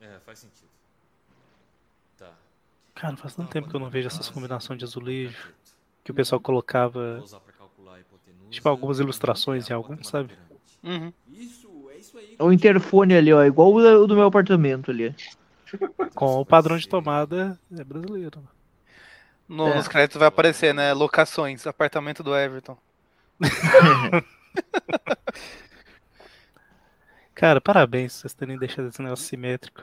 É, 0.00 0.20
faz 0.20 0.38
sentido. 0.38 0.68
Tá. 2.16 2.32
Cara, 2.94 3.16
faz 3.16 3.34
tanto 3.34 3.50
tempo 3.50 3.68
que 3.68 3.74
eu 3.74 3.80
não 3.80 3.90
vejo 3.90 4.06
essas 4.06 4.28
combinações 4.28 4.78
de 4.78 4.84
azulejo. 4.84 5.52
Que 6.04 6.10
o 6.12 6.14
pessoal 6.14 6.40
colocava. 6.40 7.16
Vou 7.16 7.24
usar 7.24 7.40
pra 7.40 7.52
calcular 7.52 7.94
a 7.96 8.00
hipotenusa. 8.00 8.43
Tipo, 8.54 8.68
algumas 8.68 8.98
ilustrações 9.00 9.68
em 9.68 9.72
algum, 9.72 10.02
sabe? 10.04 10.32
Uhum. 10.82 11.12
Isso, 11.32 11.68
é 11.92 11.96
isso 11.96 12.16
aí. 12.18 12.36
O 12.38 12.52
interfone 12.52 13.14
ali, 13.14 13.32
ó, 13.32 13.44
igual 13.44 13.72
o 13.72 13.78
o 13.78 14.06
do 14.06 14.14
meu 14.14 14.24
apartamento 14.26 14.90
ali. 14.90 15.14
Com 16.14 16.40
o 16.40 16.46
padrão 16.46 16.76
de 16.78 16.88
tomada 16.88 17.58
é 17.76 17.82
brasileiro. 17.84 18.42
No- 19.48 19.68
É. 19.68 19.74
Nos 19.76 19.88
créditos 19.88 20.18
vai 20.18 20.28
aparecer, 20.28 20.72
né? 20.72 20.92
Locações, 20.92 21.66
apartamento 21.66 22.22
do 22.22 22.34
Everton. 22.36 22.76
Cara, 27.34 27.60
parabéns 27.60 28.12
por 28.14 28.20
vocês 28.20 28.34
terem 28.34 28.56
deixado 28.58 28.88
esse 28.88 29.02
negócio 29.02 29.26
simétrico. 29.26 29.82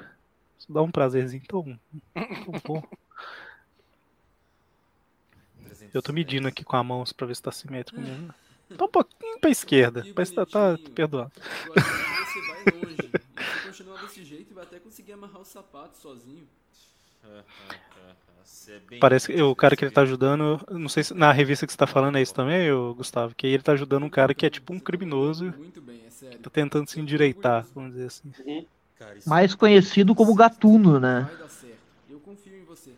Isso 0.57 0.71
dá 0.71 0.81
um 0.81 0.89
prazerzinho 0.91 1.43
tão, 1.47 1.77
tão 2.13 2.61
bom. 2.65 2.83
Eu 5.93 6.01
tô 6.01 6.13
medindo 6.13 6.47
aqui 6.47 6.63
com 6.63 6.77
a 6.77 6.83
mão 6.83 7.03
pra 7.17 7.27
ver 7.27 7.35
se 7.35 7.41
tá 7.41 7.51
simétrico 7.51 7.99
mesmo. 7.99 8.33
Tá 8.77 8.85
um 8.85 8.87
pouquinho 8.89 9.39
pra 9.39 9.49
esquerda, 9.49 10.05
mas 10.15 10.31
tá, 10.31 10.45
tá 10.45 10.79
perdoado. 10.93 11.31
Você 11.67 12.41
vai 12.47 12.63
longe. 12.79 13.09
E 13.11 13.67
continuar 13.67 14.01
desse 14.01 14.23
jeito, 14.23 14.53
vai 14.53 14.63
até 14.63 14.79
conseguir 14.79 15.13
amarrar 15.13 15.41
o 15.41 15.45
sapato 15.45 15.97
sozinho. 15.97 16.47
Você 18.43 18.73
é 18.73 18.79
bem 18.79 18.99
Parece 18.99 19.31
que 19.31 19.41
o 19.41 19.55
cara 19.55 19.75
que 19.75 19.85
ele 19.85 19.91
tá 19.91 20.01
ajudando, 20.01 20.59
não 20.69 20.89
sei 20.89 21.03
se 21.03 21.13
na 21.13 21.31
revista 21.31 21.65
que 21.65 21.71
você 21.71 21.77
tá 21.77 21.87
falando 21.87 22.17
é 22.17 22.21
isso 22.21 22.33
também, 22.33 22.71
ô, 22.71 22.93
Gustavo, 22.93 23.33
que 23.35 23.47
ele 23.47 23.63
tá 23.63 23.71
ajudando 23.73 24.03
um 24.03 24.09
cara 24.09 24.33
que 24.33 24.45
é 24.45 24.49
tipo 24.49 24.73
um 24.73 24.79
criminoso 24.79 25.53
Muito 25.57 25.81
bem, 25.81 26.01
é 26.23 26.37
tá 26.37 26.49
tentando 26.49 26.89
se 26.89 26.99
endireitar, 26.99 27.65
vamos 27.73 27.93
dizer 27.93 28.07
assim. 28.07 28.31
Cara, 28.97 29.17
isso 29.17 29.29
Mais 29.29 29.55
conhecido 29.55 30.13
como 30.13 30.35
Gatuno, 30.35 30.99
né? 30.99 31.27
Vai 31.27 31.37
dar 31.37 31.49
certo. 31.49 31.77
Eu 32.09 32.19
confio 32.19 32.55
em 32.55 32.63
você. 32.63 32.91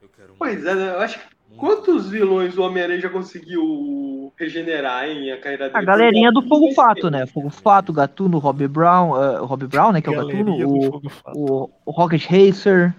eu 0.00 0.08
quero 0.08 0.34
Pois 0.36 0.64
é, 0.64 0.72
eu 0.72 1.00
acho 1.00 1.20
que. 1.20 1.41
Quantos 1.56 2.08
vilões 2.08 2.56
o 2.56 2.62
Homem-Aranha 2.62 3.00
já 3.00 3.08
conseguiu 3.08 4.32
regenerar 4.36 5.08
em 5.08 5.30
a 5.30 5.40
carreira 5.40 5.68
dele? 5.68 5.78
A 5.78 5.82
galerinha 5.82 6.32
do 6.32 6.42
Fogo 6.42 6.72
Fato, 6.72 7.10
né? 7.10 7.26
Fogo 7.26 7.50
Fato, 7.50 7.92
Gatuno, 7.92 8.38
Robbie 8.38 8.68
Brown, 8.68 9.12
Robbie 9.44 9.66
Brown, 9.66 9.92
né? 9.92 10.00
Que 10.00 10.08
é 10.08 10.12
o 10.12 10.16
Gatuno, 10.26 10.54
o, 10.54 10.82
Fogo 10.90 11.08
Fato. 11.10 11.38
o, 11.38 11.70
o 11.84 11.90
Rocket 11.90 12.24
Racer, 12.26 12.94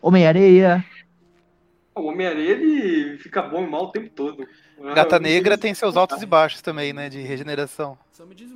Homem-Areia. 0.00 0.84
O 1.94 2.02
Homem-Aranha 2.02 2.50
ele 2.50 3.18
fica 3.18 3.42
bom 3.42 3.64
e 3.64 3.66
mal 3.66 3.84
o 3.84 3.88
tempo 3.92 4.10
todo. 4.10 4.46
Gata 4.94 5.20
Negra 5.20 5.56
tem 5.56 5.72
seus 5.74 5.96
altos 5.96 6.20
e 6.22 6.26
baixos 6.26 6.60
também, 6.60 6.92
né? 6.92 7.08
De 7.08 7.20
regeneração. 7.20 7.96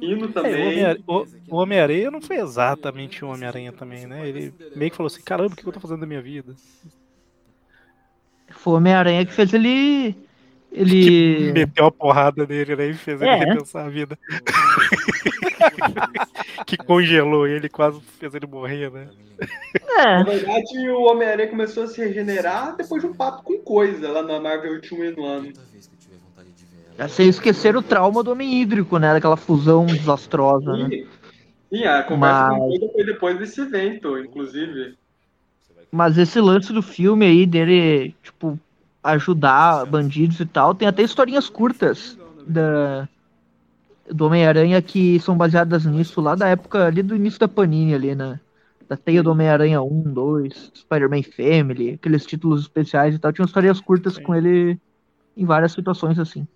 Hino 0.01 0.29
também. 0.29 0.83
É, 0.83 0.97
o 1.07 1.27
o 1.49 1.57
Homem-Aranha 1.57 2.11
não 2.11 2.21
foi 2.21 2.37
exatamente 2.37 3.25
o 3.25 3.29
Homem-Aranha 3.29 3.73
também, 3.73 4.07
né? 4.07 4.29
Ele 4.29 4.53
meio 4.75 4.91
que 4.91 4.97
falou 4.97 5.09
assim, 5.09 5.23
caramba, 5.23 5.55
o 5.55 5.57
que 5.57 5.67
eu 5.67 5.73
tô 5.73 5.81
fazendo 5.81 6.01
da 6.01 6.07
minha 6.07 6.21
vida? 6.21 6.55
Foi 8.67 8.73
o 8.73 8.77
Homem-Aranha 8.79 9.25
que 9.25 9.33
fez 9.33 9.55
ele. 9.55 10.17
Ele. 10.73 11.53
Meteu 11.53 11.87
a 11.87 11.91
porrada 11.93 12.45
nele, 12.45 12.75
né? 12.75 12.89
E 12.89 12.95
fez 12.95 13.23
ele 13.23 13.31
É. 13.31 13.37
repensar 13.37 13.87
a 13.87 13.89
vida. 13.89 14.19
que 16.67 16.77
congelou 16.77 17.47
ele, 17.47 17.69
quase 17.69 18.01
fez 18.19 18.35
ele 18.35 18.47
morrer, 18.49 18.91
né? 18.91 19.07
É, 19.99 20.05
Na 20.19 20.25
verdade, 20.25 20.89
o 20.91 21.03
Homem-Aranha 21.03 21.49
começou 21.49 21.85
a 21.85 21.87
se 21.87 22.05
regenerar 22.05 22.75
depois 22.77 23.01
de 23.03 23.09
um 23.09 23.15
papo 23.15 23.45
com 23.45 23.57
coisa 23.59 24.11
lá 24.11 24.21
na 24.23 24.41
Marvel 24.41 24.73
Ultimate 24.73 25.21
One. 25.21 25.53
Toda 25.53 25.67
vez 25.73 25.87
que 25.87 25.95
eu 25.95 25.99
tiver 26.01 26.17
vontade 26.17 26.49
de 26.51 26.65
ver 26.65 26.87
ela. 26.89 26.95
já 26.99 27.09
sem 27.09 27.29
esquecer 27.29 27.77
o 27.77 27.83
trauma 27.83 28.25
do 28.25 28.33
Homem 28.33 28.61
Hídrico, 28.61 28.99
né? 28.99 29.13
Daquela 29.13 29.37
fusão 29.37 29.87
desastrosa, 29.87 30.73
né? 30.77 30.89
Sim, 31.73 31.85
a 31.85 32.03
conversa 32.03 32.49
Mas- 32.49 32.59
com 32.59 32.69
coisa 32.69 32.89
foi 32.93 33.05
depois 33.07 33.39
desse 33.39 33.61
evento, 33.61 34.19
inclusive. 34.19 34.97
Mas 35.91 36.19
esse 36.19 36.41
lance 36.41 36.73
do 36.73 36.83
filme 36.83 37.25
aí 37.25 37.47
dele, 37.47 38.15
tipo, 38.23 38.59
ajudar 39.03 39.87
bandidos 39.87 40.41
e 40.41 40.47
tal, 40.47 40.75
tem 40.75 40.89
até 40.89 41.03
historinhas 41.03 41.49
curtas 41.49 42.19
da, 42.47 43.09
do 44.11 44.27
Homem-Aranha 44.27 44.83
que 44.83 45.19
são 45.21 45.37
baseadas 45.37 45.85
nisso 45.87 46.21
lá 46.21 46.35
da 46.35 46.49
época 46.49 46.87
ali 46.87 47.03
do 47.03 47.15
início 47.15 47.39
da 47.39 47.49
Panini 47.49 47.95
ali, 47.95 48.15
né? 48.15 48.41
Da 48.89 48.97
teia 48.97 49.23
do 49.23 49.31
Homem-Aranha 49.31 49.83
1, 49.83 50.13
2, 50.13 50.73
Spider-Man 50.75 51.23
Family, 51.23 51.95
aqueles 51.95 52.25
títulos 52.25 52.63
especiais 52.63 53.15
e 53.15 53.19
tal, 53.19 53.33
tinham 53.33 53.47
histórias 53.47 53.81
curtas 53.81 54.19
com 54.19 54.35
ele 54.35 54.79
em 55.37 55.45
várias 55.45 55.73
situações 55.73 56.19
assim. 56.19 56.47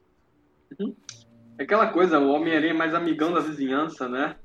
Aquela 1.58 1.88
coisa, 1.88 2.18
o 2.18 2.30
Homem-Aranha 2.30 2.72
é 2.72 2.76
mais 2.76 2.94
amigão 2.94 3.32
da 3.32 3.40
vizinhança, 3.40 4.08
né? 4.08 4.36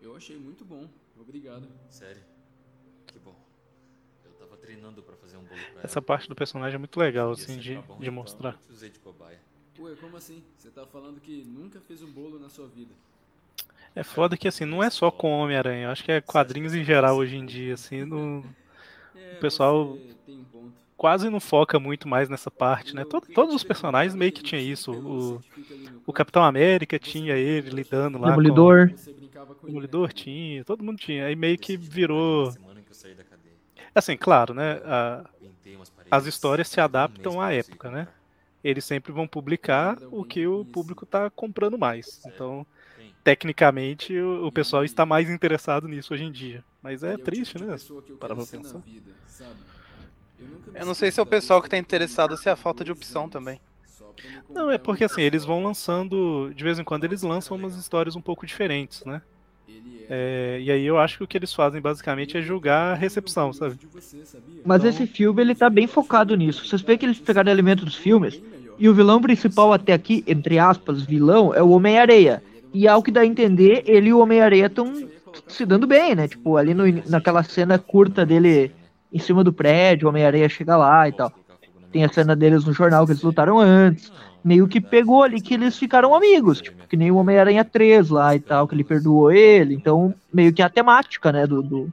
Eu 0.00 0.16
achei 0.16 0.38
muito 0.38 0.64
bom. 0.64 0.88
Obrigado. 1.20 1.66
Sério? 1.90 2.25
Bolo 5.46 5.60
pra 5.72 5.82
Essa 5.84 5.98
ela. 5.98 6.06
parte 6.06 6.28
do 6.28 6.34
personagem 6.34 6.74
é 6.76 6.78
muito 6.78 6.98
legal, 6.98 7.30
Podia 7.30 7.44
assim, 7.44 7.58
de, 7.58 7.78
de 7.98 8.10
mostrar. 8.10 8.50
eu 8.52 8.66
te 8.66 8.72
usei 8.72 8.90
de 8.90 8.98
cobaia. 8.98 9.38
Ué, 9.78 9.94
como 10.00 10.16
assim? 10.16 10.42
Você 10.56 10.70
tá 10.70 10.86
falando 10.86 11.20
que 11.20 11.44
nunca 11.46 11.80
fez 11.80 12.02
um 12.02 12.10
bolo 12.10 12.38
na 12.38 12.48
sua 12.48 12.66
vida. 12.66 12.92
É 13.94 14.02
foda 14.02 14.36
que, 14.36 14.46
assim, 14.48 14.64
não 14.66 14.82
é 14.82 14.90
só 14.90 15.10
com 15.10 15.32
o 15.32 15.38
Homem-Aranha, 15.38 15.84
eu 15.86 15.90
acho 15.90 16.04
que 16.04 16.12
é 16.12 16.20
quadrinhos 16.20 16.74
em 16.74 16.84
geral 16.84 17.16
hoje 17.16 17.36
em 17.36 17.46
dia, 17.46 17.74
assim, 17.74 18.04
no, 18.04 18.44
É, 19.14 19.34
o 19.36 19.40
pessoal 19.40 19.96
você 19.96 20.14
tem 20.26 20.38
um 20.38 20.44
ponto. 20.44 20.72
quase 20.98 21.30
não 21.30 21.40
foca 21.40 21.78
muito 21.80 22.06
mais 22.06 22.28
nessa 22.28 22.50
parte, 22.50 22.94
né? 22.94 23.04
Todo- 23.06 23.26
todos 23.34 23.54
os 23.54 23.64
personagens 23.64 24.14
meio 24.14 24.32
que 24.32 24.42
tinha 24.42 24.60
isso. 24.60 24.92
O, 24.92 25.42
o 26.06 26.12
Capitão 26.12 26.42
América 26.44 26.98
tinha 26.98 27.34
ele 27.36 27.70
lidando 27.70 28.18
lá 28.18 28.28
Demolidor. 28.30 28.90
Você 28.94 29.12
brincava 29.14 29.54
com 29.54 29.60
com 29.60 29.66
o 29.66 29.68
ele. 29.68 29.72
Demolidor, 29.72 30.12
tinha, 30.12 30.62
todo 30.64 30.84
mundo 30.84 30.98
tinha. 30.98 31.24
Aí 31.26 31.34
meio 31.36 31.58
que 31.58 31.74
virou... 31.76 32.52
Assim, 33.96 34.16
claro, 34.16 34.52
né? 34.54 34.80
a- 34.84 35.24
as 36.10 36.26
histórias 36.26 36.68
se 36.68 36.80
adaptam 36.80 37.40
à 37.40 37.52
época, 37.52 37.90
né? 37.90 38.06
Eles 38.62 38.84
sempre 38.84 39.12
vão 39.12 39.26
publicar 39.26 39.98
o 40.10 40.24
que 40.24 40.46
o 40.46 40.64
público 40.66 41.06
tá 41.06 41.30
comprando 41.30 41.78
mais. 41.78 42.20
Então, 42.26 42.66
tecnicamente, 43.24 44.16
o, 44.18 44.46
o 44.46 44.52
pessoal 44.52 44.84
está 44.84 45.06
mais 45.06 45.30
interessado 45.30 45.88
nisso 45.88 46.14
hoje 46.14 46.24
em 46.24 46.32
dia. 46.32 46.64
Mas 46.82 47.02
é 47.02 47.16
triste, 47.16 47.54
tipo 47.54 47.64
de 47.64 47.70
né? 47.70 47.78
quero 47.78 48.18
pra 48.18 48.36
pensar. 48.46 48.78
vida, 48.80 49.10
sabe? 49.28 49.56
Eu, 50.78 50.86
não 50.86 50.94
sei 50.94 51.10
se 51.10 51.18
é 51.18 51.22
o 51.22 51.26
pessoal 51.26 51.62
que 51.62 51.68
tá 51.68 51.76
pessoa 51.76 51.80
interessado, 51.80 52.36
se 52.36 52.48
é 52.48 52.52
a 52.52 52.56
falta 52.56 52.84
de 52.84 52.92
opção 52.92 53.28
também. 53.28 53.58
Não, 54.50 54.70
é 54.70 54.78
porque 54.78 55.04
assim, 55.04 55.22
eles 55.22 55.44
vão 55.44 55.64
lançando, 55.64 56.52
de 56.54 56.62
vez 56.62 56.78
em 56.78 56.84
quando 56.84 57.04
eles 57.04 57.22
lançam 57.22 57.56
umas 57.56 57.74
histórias 57.76 58.14
um 58.16 58.20
pouco 58.20 58.46
diferentes, 58.46 59.04
né? 59.04 59.22
Ele 59.68 60.06
É, 60.08 60.58
e 60.62 60.70
aí 60.70 60.86
eu 60.86 60.98
acho 60.98 61.18
que 61.18 61.24
o 61.24 61.26
que 61.26 61.36
eles 61.36 61.52
fazem 61.52 61.80
basicamente 61.80 62.36
é 62.36 62.40
julgar 62.40 62.92
a 62.92 62.94
recepção, 62.94 63.52
sabe? 63.52 63.76
Mas 64.64 64.80
Então- 64.80 64.90
esse 64.90 65.06
filme, 65.06 65.42
ele 65.42 65.54
tá 65.54 65.68
bem 65.68 65.86
focado 65.86 66.36
nisso. 66.36 66.66
Vocês 66.66 66.80
veem 66.82 66.98
que 66.98 67.04
eles 67.06 67.18
pegaram 67.18 67.50
elementos 67.50 67.84
dos 67.84 67.96
filmes, 67.96 68.40
e 68.78 68.88
o 68.88 68.94
vilão 68.94 69.20
principal 69.20 69.72
até 69.72 69.92
aqui, 69.92 70.22
entre 70.26 70.58
aspas, 70.58 71.02
vilão, 71.02 71.52
é 71.54 71.62
o 71.62 71.70
Homem-Areia. 71.70 72.42
E 72.72 72.86
ao 72.86 73.02
que 73.02 73.10
dá 73.10 73.22
a 73.22 73.26
entender, 73.26 73.82
ele 73.86 74.10
e 74.10 74.12
o 74.12 74.18
Homem-Areia 74.20 74.66
estão 74.66 74.92
se 75.48 75.64
dando 75.66 75.86
bem, 75.86 76.14
né? 76.14 76.28
Tipo, 76.28 76.56
ali 76.56 76.74
no, 76.74 76.84
naquela 77.08 77.42
cena 77.42 77.78
curta 77.78 78.24
dele 78.24 78.70
em 79.12 79.18
cima 79.18 79.42
do 79.42 79.52
prédio, 79.52 80.06
o 80.06 80.08
Homem-Areia 80.10 80.48
chega 80.48 80.76
lá 80.76 81.08
e 81.08 81.12
tal. 81.12 81.32
Tem 81.96 82.04
a 82.04 82.12
cena 82.12 82.36
deles 82.36 82.62
no 82.66 82.74
jornal 82.74 83.06
que 83.06 83.12
eles 83.12 83.22
lutaram 83.22 83.58
antes. 83.58 84.12
Meio 84.44 84.68
que 84.68 84.82
pegou 84.82 85.22
ali 85.22 85.40
que 85.40 85.54
eles 85.54 85.78
ficaram 85.78 86.14
amigos, 86.14 86.60
tipo, 86.60 86.86
que 86.86 86.94
nem 86.94 87.10
o 87.10 87.16
Homem-Aranha 87.16 87.64
3 87.64 88.10
lá 88.10 88.34
e 88.36 88.38
tal, 88.38 88.68
que 88.68 88.74
ele 88.74 88.84
perdoou 88.84 89.32
ele. 89.32 89.74
Então, 89.74 90.14
meio 90.30 90.52
que 90.52 90.60
a 90.60 90.68
temática, 90.68 91.32
né, 91.32 91.46
do, 91.46 91.62
do, 91.62 91.92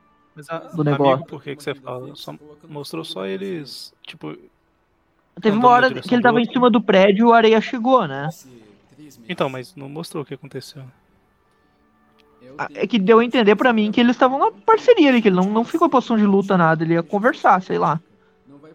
a, 0.49 0.58
do 0.58 0.84
negócio. 0.84 1.14
amigo, 1.14 1.28
por 1.30 1.41
que, 1.41 1.56
que 1.56 1.64
você 1.64 1.74
fala? 1.74 2.14
Só 2.16 2.36
mostrou 2.68 3.06
só 3.06 3.26
eles, 3.26 3.93
tipo, 4.06 4.36
Teve 5.41 5.56
uma 5.56 5.70
hora 5.70 5.89
que 5.89 6.14
ele 6.14 6.22
tava 6.22 6.41
em 6.41 6.45
cima 6.45 6.70
do 6.70 6.82
prédio 6.82 7.28
e 7.28 7.30
o 7.30 7.34
Areia 7.34 7.62
chegou, 7.62 8.06
né? 8.06 8.28
Então, 9.30 9.47
mas 9.47 9.74
não 9.74 9.88
mostrou 9.88 10.24
o 10.24 10.26
que 10.26 10.34
aconteceu. 10.34 10.84
Ah, 12.58 12.68
É 12.74 12.86
que 12.86 12.99
deu 12.99 13.20
a 13.20 13.26
entender 13.26 13.56
pra 13.56 13.72
mim 13.72 13.89
que 13.89 14.01
eles 14.01 14.18
estavam 14.18 14.38
na 14.38 14.51
parceria 14.51 15.10
ali, 15.10 15.22
que 15.22 15.30
ele 15.30 15.38
não, 15.38 15.49
não 15.49 15.64
ficou 15.64 15.88
em 15.88 15.89
posição 15.89 16.18
de 16.18 16.26
luta, 16.26 16.58
nada, 16.58 16.84
ele 16.84 16.93
ia 16.93 17.01
conversar, 17.01 17.62
sei 17.62 17.78
lá. 17.78 18.01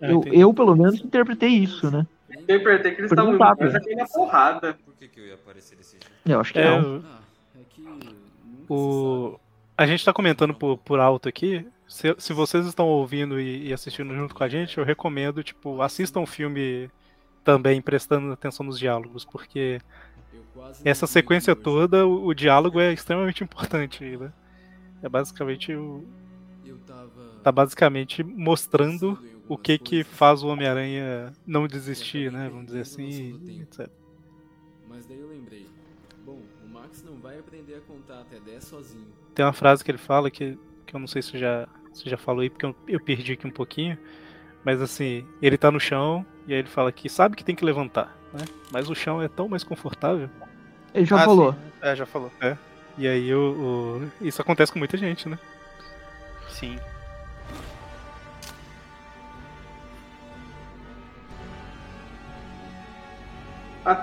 É, 0.01 0.13
Eu, 0.13 0.23
eu, 0.27 0.55
pelo 0.55 0.75
menos, 0.77 1.01
interpretei 1.01 1.51
isso, 1.51 1.91
né? 1.91 2.07
Interpretei 2.31 2.93
que 2.95 3.01
eles 3.01 3.11
estavam 3.11 3.35
aqui 3.43 3.95
na 3.95 4.07
porrada. 4.07 4.75
Por 4.85 4.95
que, 4.95 5.09
que 5.09 5.21
eu 5.21 5.27
ia 5.27 5.35
aparecer 5.35 5.77
desse 5.77 5.93
jeito? 5.93 6.07
Eu 6.27 6.41
acho 6.41 6.53
que 6.53 6.59
É, 6.59 6.81
não. 6.81 7.03
o- 8.69 8.75
o... 9.35 9.41
A 9.77 9.87
gente 9.87 10.05
tá 10.05 10.13
comentando 10.13 10.53
por, 10.55 10.79
por 10.79 10.99
alto 11.01 11.29
aqui. 11.29 11.67
Se, 11.87 12.15
se 12.19 12.33
vocês 12.33 12.67
estão 12.67 12.87
ouvindo 12.87 13.41
e, 13.41 13.69
e 13.69 13.73
assistindo 13.73 14.15
junto 14.15 14.35
com 14.35 14.45
a 14.45 14.49
gente, 14.49 14.77
eu 14.79 14.85
recomendo, 14.85 15.43
tipo, 15.43 15.81
assistam 15.81 16.21
o 16.21 16.27
filme 16.27 16.91
também 17.45 17.81
prestando 17.81 18.33
atenção 18.33 18.67
nos 18.67 18.79
diálogos, 18.79 19.25
porque 19.25 19.81
essa 20.85 21.07
sequência 21.07 21.57
toda, 21.57 22.07
o, 22.07 22.27
o 22.27 22.35
diálogo 22.35 22.79
é 22.81 22.93
extremamente 22.93 23.43
importante, 23.45 24.05
né? 24.05 24.31
É 25.03 25.09
basicamente 25.09 25.73
o. 25.75 26.05
Tá 27.43 27.53
basicamente 27.53 28.23
mostrando 28.23 29.19
o 29.49 29.57
que 29.59 29.79
que 29.79 30.05
faz 30.05 30.43
o 30.43 30.49
Homem-Aranha 30.49 31.33
não 31.47 31.67
desistir, 31.67 32.31
né? 32.31 32.49
Vamos 32.49 32.67
dizer 32.67 32.81
assim, 32.83 33.61
etc. 33.63 33.89
Mas 34.89 35.07
daí 35.07 35.19
eu 35.19 35.29
lembrei. 35.29 35.67
Bom, 36.25 36.41
o 36.65 36.69
Max 36.69 37.03
não 37.03 37.17
vai 37.21 37.39
aprender 37.39 37.77
a 37.77 37.81
contar 37.81 38.21
até 38.21 38.39
10 38.41 38.65
sozinho. 38.65 39.07
Tem 39.35 39.45
uma 39.45 39.53
frase 39.53 39.83
que 39.85 39.91
ele 39.91 39.99
fala 39.99 40.31
que, 40.31 40.59
que 40.87 40.95
eu 40.95 41.01
não 41.01 41.07
sei 41.07 41.23
se 41.23 41.39
já, 41.39 41.67
se 41.93 42.09
já 42.09 42.17
falou 42.17 42.43
aí, 42.43 42.51
porque 42.51 42.67
eu, 42.67 42.75
eu 42.87 43.01
perdi 43.01 43.33
aqui 43.33 43.47
um 43.47 43.51
pouquinho. 43.51 43.97
Mas 44.65 44.83
assim, 44.83 45.25
ele 45.41 45.57
tá 45.57 45.71
no 45.71 45.81
chão 45.81 46.27
e 46.47 46.53
aí 46.53 46.59
ele 46.59 46.69
fala 46.69 46.91
que 46.93 47.09
sabe 47.09 47.37
que 47.37 47.45
tem 47.45 47.55
que 47.55 47.65
levantar, 47.65 48.15
né? 48.33 48.45
Mas 48.73 48.91
o 48.91 48.95
chão 48.95 49.23
é 49.23 49.29
tão 49.29 49.49
mais 49.49 49.63
confortável. 49.65 50.29
Ele 50.93 51.07
já 51.07 51.17
Ah, 51.23 51.25
falou. 51.25 51.53
sim. 51.53 51.59
É, 51.81 51.97
já 51.97 52.05
falou. 52.05 52.31
É. 52.41 52.57
E 52.99 53.07
aí 53.07 53.33
o, 53.33 54.01
o- 54.21 54.27
isso 54.27 54.43
acontece 54.43 54.73
com 54.73 54.79
muita 54.81 54.97
gente, 54.97 55.29
né? 55.29 55.39
Sim. 56.49 56.77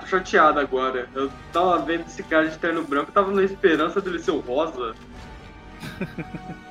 Chateado 0.06 0.60
agora. 0.60 1.08
Eu 1.14 1.30
tava 1.52 1.78
vendo 1.78 2.06
esse 2.06 2.22
cara 2.22 2.48
de 2.48 2.58
terno 2.58 2.84
branco, 2.84 3.12
tava 3.12 3.30
na 3.30 3.42
esperança 3.42 4.00
dele 4.00 4.18
ser 4.18 4.32
o 4.32 4.40
rosa. 4.40 4.94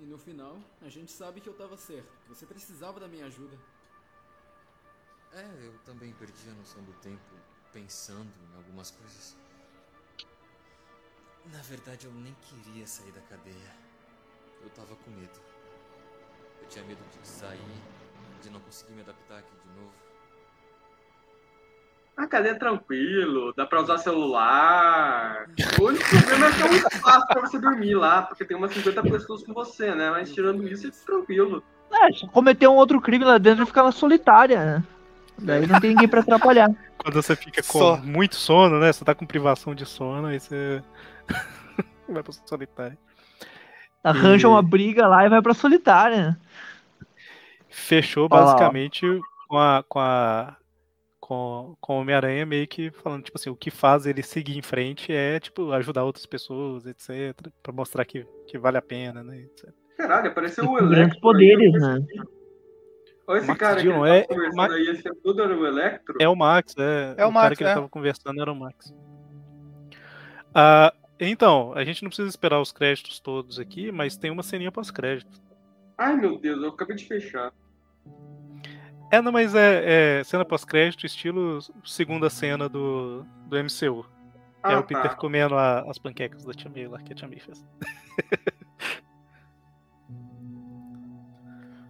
E 0.00 0.06
no 0.06 0.18
final, 0.18 0.58
a 0.82 0.88
gente 0.90 1.10
sabe 1.10 1.40
que 1.40 1.48
eu 1.48 1.54
tava 1.54 1.78
certo. 1.78 2.12
Você 2.28 2.44
precisava 2.44 3.00
da 3.00 3.08
minha 3.08 3.24
ajuda. 3.24 3.56
É, 5.32 5.66
eu 5.66 5.72
também 5.86 6.12
perdi 6.12 6.50
a 6.50 6.52
noção 6.52 6.82
do 6.82 6.92
tempo 7.00 7.53
pensando 7.74 8.30
em 8.52 8.56
algumas 8.56 8.92
coisas. 8.92 9.36
Na 11.52 11.60
verdade, 11.62 12.06
eu 12.06 12.12
nem 12.12 12.34
queria 12.40 12.86
sair 12.86 13.10
da 13.10 13.20
cadeia. 13.22 13.74
Eu 14.62 14.70
tava 14.70 14.94
com 14.94 15.10
medo. 15.10 15.40
Eu 16.62 16.68
tinha 16.68 16.84
medo 16.84 17.00
de 17.10 17.28
sair, 17.28 17.60
de 18.40 18.48
não 18.48 18.60
conseguir 18.60 18.92
me 18.92 19.02
adaptar 19.02 19.38
aqui 19.38 19.50
de 19.50 19.80
novo. 19.80 19.92
A 22.16 22.28
cadeia 22.28 22.52
é 22.52 22.58
tranquilo, 22.58 23.52
dá 23.54 23.66
pra 23.66 23.82
usar 23.82 23.98
celular. 23.98 25.50
O 25.80 25.86
único 25.86 26.08
problema 26.08 26.46
é 26.46 26.52
que 26.52 26.62
é 26.62 26.66
um 26.66 26.74
espaço 26.74 27.26
pra 27.26 27.40
você 27.40 27.58
dormir 27.58 27.96
lá, 27.96 28.22
porque 28.22 28.44
tem 28.44 28.56
umas 28.56 28.72
50 28.72 29.02
pessoas 29.02 29.42
com 29.42 29.52
você, 29.52 29.92
né? 29.94 30.10
Mas 30.10 30.32
tirando 30.32 30.66
isso, 30.66 30.86
é 30.86 30.90
tranquilo. 31.04 31.62
É, 31.92 32.12
se 32.12 32.26
cometer 32.28 32.68
um 32.68 32.76
outro 32.76 33.00
crime 33.00 33.24
lá 33.24 33.36
dentro, 33.36 33.66
fica 33.66 33.82
na 33.82 33.92
solitária, 33.92 34.64
né? 34.64 34.84
Daí 35.38 35.66
não 35.66 35.80
tem 35.80 35.90
ninguém 35.90 36.08
pra 36.08 36.20
atrapalhar. 36.20 36.70
Quando 36.98 37.14
você 37.14 37.34
fica 37.36 37.62
com 37.62 37.78
Só. 37.78 37.96
muito 37.98 38.36
sono, 38.36 38.78
né? 38.78 38.92
Você 38.92 39.04
tá 39.04 39.14
com 39.14 39.26
privação 39.26 39.74
de 39.74 39.84
sono, 39.84 40.28
aí 40.28 40.40
você 40.40 40.82
vai 42.08 42.22
pro 42.22 42.32
solitário. 42.46 42.96
Arranja 44.02 44.46
E 44.46 44.50
uma 44.50 44.62
briga 44.62 45.06
lá 45.06 45.24
e 45.24 45.28
vai 45.28 45.42
pra 45.42 45.54
solitária. 45.54 46.38
Fechou 47.68 48.28
Olha 48.30 48.40
lá, 48.40 48.52
basicamente 48.52 49.06
com 49.48 49.58
a. 49.58 49.84
Com 49.88 49.98
a 49.98 50.56
com, 51.26 51.74
com 51.80 51.96
o 51.96 52.00
Homem-Aranha 52.02 52.44
meio 52.44 52.68
que 52.68 52.90
falando, 52.90 53.22
tipo 53.24 53.38
assim, 53.38 53.48
o 53.48 53.56
que 53.56 53.70
faz 53.70 54.04
ele 54.04 54.22
seguir 54.22 54.58
em 54.58 54.62
frente 54.62 55.10
é, 55.10 55.40
tipo, 55.40 55.72
ajudar 55.72 56.04
outras 56.04 56.26
pessoas, 56.26 56.84
etc. 56.84 57.34
Pra 57.62 57.72
mostrar 57.72 58.04
que, 58.04 58.26
que 58.46 58.58
vale 58.58 58.76
a 58.76 58.82
pena, 58.82 59.24
né? 59.24 59.38
Etc. 59.38 59.70
Caralho, 59.96 60.28
apareceu 60.28 60.64
o 60.64 60.68
Com 60.68 60.74
grandes 60.74 60.98
Electro. 60.98 61.20
poderes, 61.22 61.72
né? 61.72 61.98
Olha 63.26 63.38
esse 63.38 63.46
Max 63.48 63.58
cara 63.60 63.76
que 63.76 63.82
Dillon 63.82 64.06
ele 64.06 64.16
é- 64.18 64.22
tá 64.22 64.34
conversando 64.34 64.72
aí, 64.74 64.86
esse 64.88 65.14
todo 65.22 65.42
era 65.42 65.56
o 65.56 65.66
Electro. 65.66 66.16
É 66.20 66.28
o 66.28 66.36
Max, 66.36 66.74
é. 66.78 67.14
É 67.16 67.26
o 67.26 67.30
o 67.30 67.32
cara 67.32 67.48
Max, 67.48 67.56
que 67.58 67.62
ele 67.64 67.70
é. 67.70 67.74
tava 67.74 67.88
conversando 67.88 68.40
era 68.40 68.52
o 68.52 68.54
Max. 68.56 68.94
Ah, 70.54 70.92
então, 71.18 71.72
a 71.74 71.84
gente 71.84 72.02
não 72.02 72.10
precisa 72.10 72.28
esperar 72.28 72.60
os 72.60 72.70
créditos 72.72 73.18
todos 73.20 73.58
aqui, 73.58 73.90
mas 73.90 74.16
tem 74.16 74.30
uma 74.30 74.42
ceninha 74.42 74.70
pós-crédito. 74.70 75.40
Ai 75.96 76.16
meu 76.16 76.38
Deus, 76.38 76.62
eu 76.62 76.68
acabei 76.70 76.96
de 76.96 77.04
fechar. 77.06 77.52
É, 79.10 79.20
não, 79.22 79.30
mas 79.30 79.54
é, 79.54 80.18
é 80.20 80.24
cena 80.24 80.44
pós-crédito, 80.44 81.06
estilo 81.06 81.60
segunda 81.84 82.28
cena 82.28 82.68
do, 82.68 83.24
do 83.46 83.56
MCU. 83.56 84.04
é 84.64 84.74
Ah, 84.74 84.80
o 84.80 84.82
Peter 84.82 85.10
tá. 85.10 85.14
comendo 85.14 85.54
a- 85.54 85.80
as 85.88 85.98
panquecas 85.98 86.44
da 86.44 86.52
Tia 86.52 86.70
May 86.70 86.88
lá, 86.88 86.98
que 87.00 87.12
a 87.12 87.16
Tia 87.16 87.28
May 87.28 87.38
fez. 87.38 87.64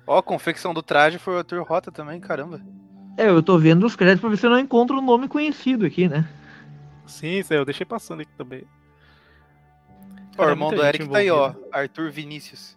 Ó, 0.06 0.18
a 0.18 0.22
confecção 0.22 0.74
do 0.74 0.82
traje 0.82 1.18
foi 1.18 1.34
o 1.34 1.38
Arthur 1.38 1.62
Rota 1.62 1.90
também, 1.90 2.20
caramba. 2.20 2.60
É, 3.16 3.28
eu 3.28 3.42
tô 3.42 3.58
vendo 3.58 3.86
os 3.86 3.94
créditos 3.96 4.20
pra 4.20 4.30
ver 4.30 4.36
se 4.36 4.46
eu 4.46 4.50
não 4.50 4.58
encontro 4.58 4.98
um 4.98 5.02
nome 5.02 5.28
conhecido 5.28 5.86
aqui, 5.86 6.08
né? 6.08 6.28
Sim, 7.06 7.42
eu 7.50 7.64
deixei 7.64 7.86
passando 7.86 8.20
aqui 8.22 8.32
também. 8.36 8.64
Cara, 10.36 10.48
o 10.48 10.50
é 10.50 10.52
irmão 10.52 10.70
do 10.70 10.84
Eric 10.84 11.08
tá 11.08 11.18
aí, 11.18 11.30
ó. 11.30 11.54
Arthur 11.72 12.10
Vinícius. 12.10 12.76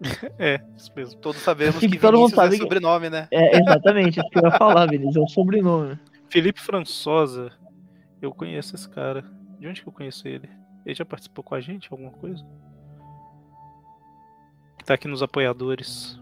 É, 0.38 0.60
isso 0.76 0.90
mesmo. 0.96 1.20
Todos 1.20 1.40
sabemos 1.42 1.76
Que 1.78 1.88
que 1.88 1.96
Vinícius 1.96 2.36
é 2.38 2.48
que- 2.50 2.56
sobrenome, 2.56 3.08
né? 3.08 3.28
É, 3.30 3.56
exatamente, 3.58 4.18
isso 4.18 4.28
que 4.30 4.38
eu 4.38 4.42
ia 4.44 4.50
falar, 4.58 4.86
Vinícius, 4.86 5.16
é 5.16 5.20
um 5.20 5.28
sobrenome. 5.28 5.96
Felipe 6.28 6.60
Françosa, 6.60 7.52
eu 8.20 8.32
conheço 8.34 8.74
esse 8.74 8.88
cara. 8.88 9.24
De 9.60 9.68
onde 9.68 9.80
que 9.80 9.88
eu 9.88 9.92
conheço 9.92 10.26
ele? 10.26 10.50
Ele 10.84 10.94
já 10.94 11.04
participou 11.04 11.44
com 11.44 11.54
a 11.54 11.60
gente, 11.60 11.88
alguma 11.90 12.10
coisa? 12.10 12.44
Que 14.78 14.84
tá 14.84 14.94
aqui 14.94 15.06
nos 15.06 15.22
apoiadores. 15.22 16.18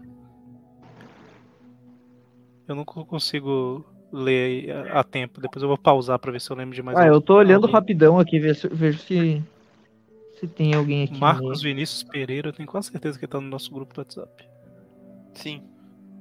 Eu 2.71 2.75
não 2.75 2.85
co- 2.85 3.05
consigo 3.05 3.85
ler 4.11 4.71
a, 4.91 5.03
tempo. 5.03 5.39
Depois 5.41 5.61
eu 5.61 5.67
vou 5.67 5.77
pausar 5.77 6.17
pra 6.19 6.31
ver 6.31 6.39
se 6.41 6.49
eu 6.49 6.55
lembro 6.55 6.73
de 6.75 6.81
mais 6.81 6.97
Ah, 6.97 7.05
eu 7.07 7.21
tô 7.21 7.35
olhando 7.35 7.65
alguém. 7.65 7.73
rapidão 7.73 8.19
aqui, 8.19 8.39
ver 8.39 8.55
se, 8.55 8.67
vejo 8.67 8.99
se, 8.99 9.41
se 10.39 10.47
tem 10.47 10.73
alguém 10.73 11.03
aqui. 11.03 11.19
Marcos 11.19 11.61
né? 11.61 11.69
Vinícius 11.69 12.03
Pereira, 12.03 12.49
eu 12.49 12.53
tenho 12.53 12.67
quase 12.67 12.89
certeza 12.89 13.19
que 13.19 13.27
tá 13.27 13.39
no 13.39 13.47
nosso 13.47 13.71
grupo 13.73 13.93
do 13.93 13.99
WhatsApp. 13.99 14.47
Sim. 15.33 15.63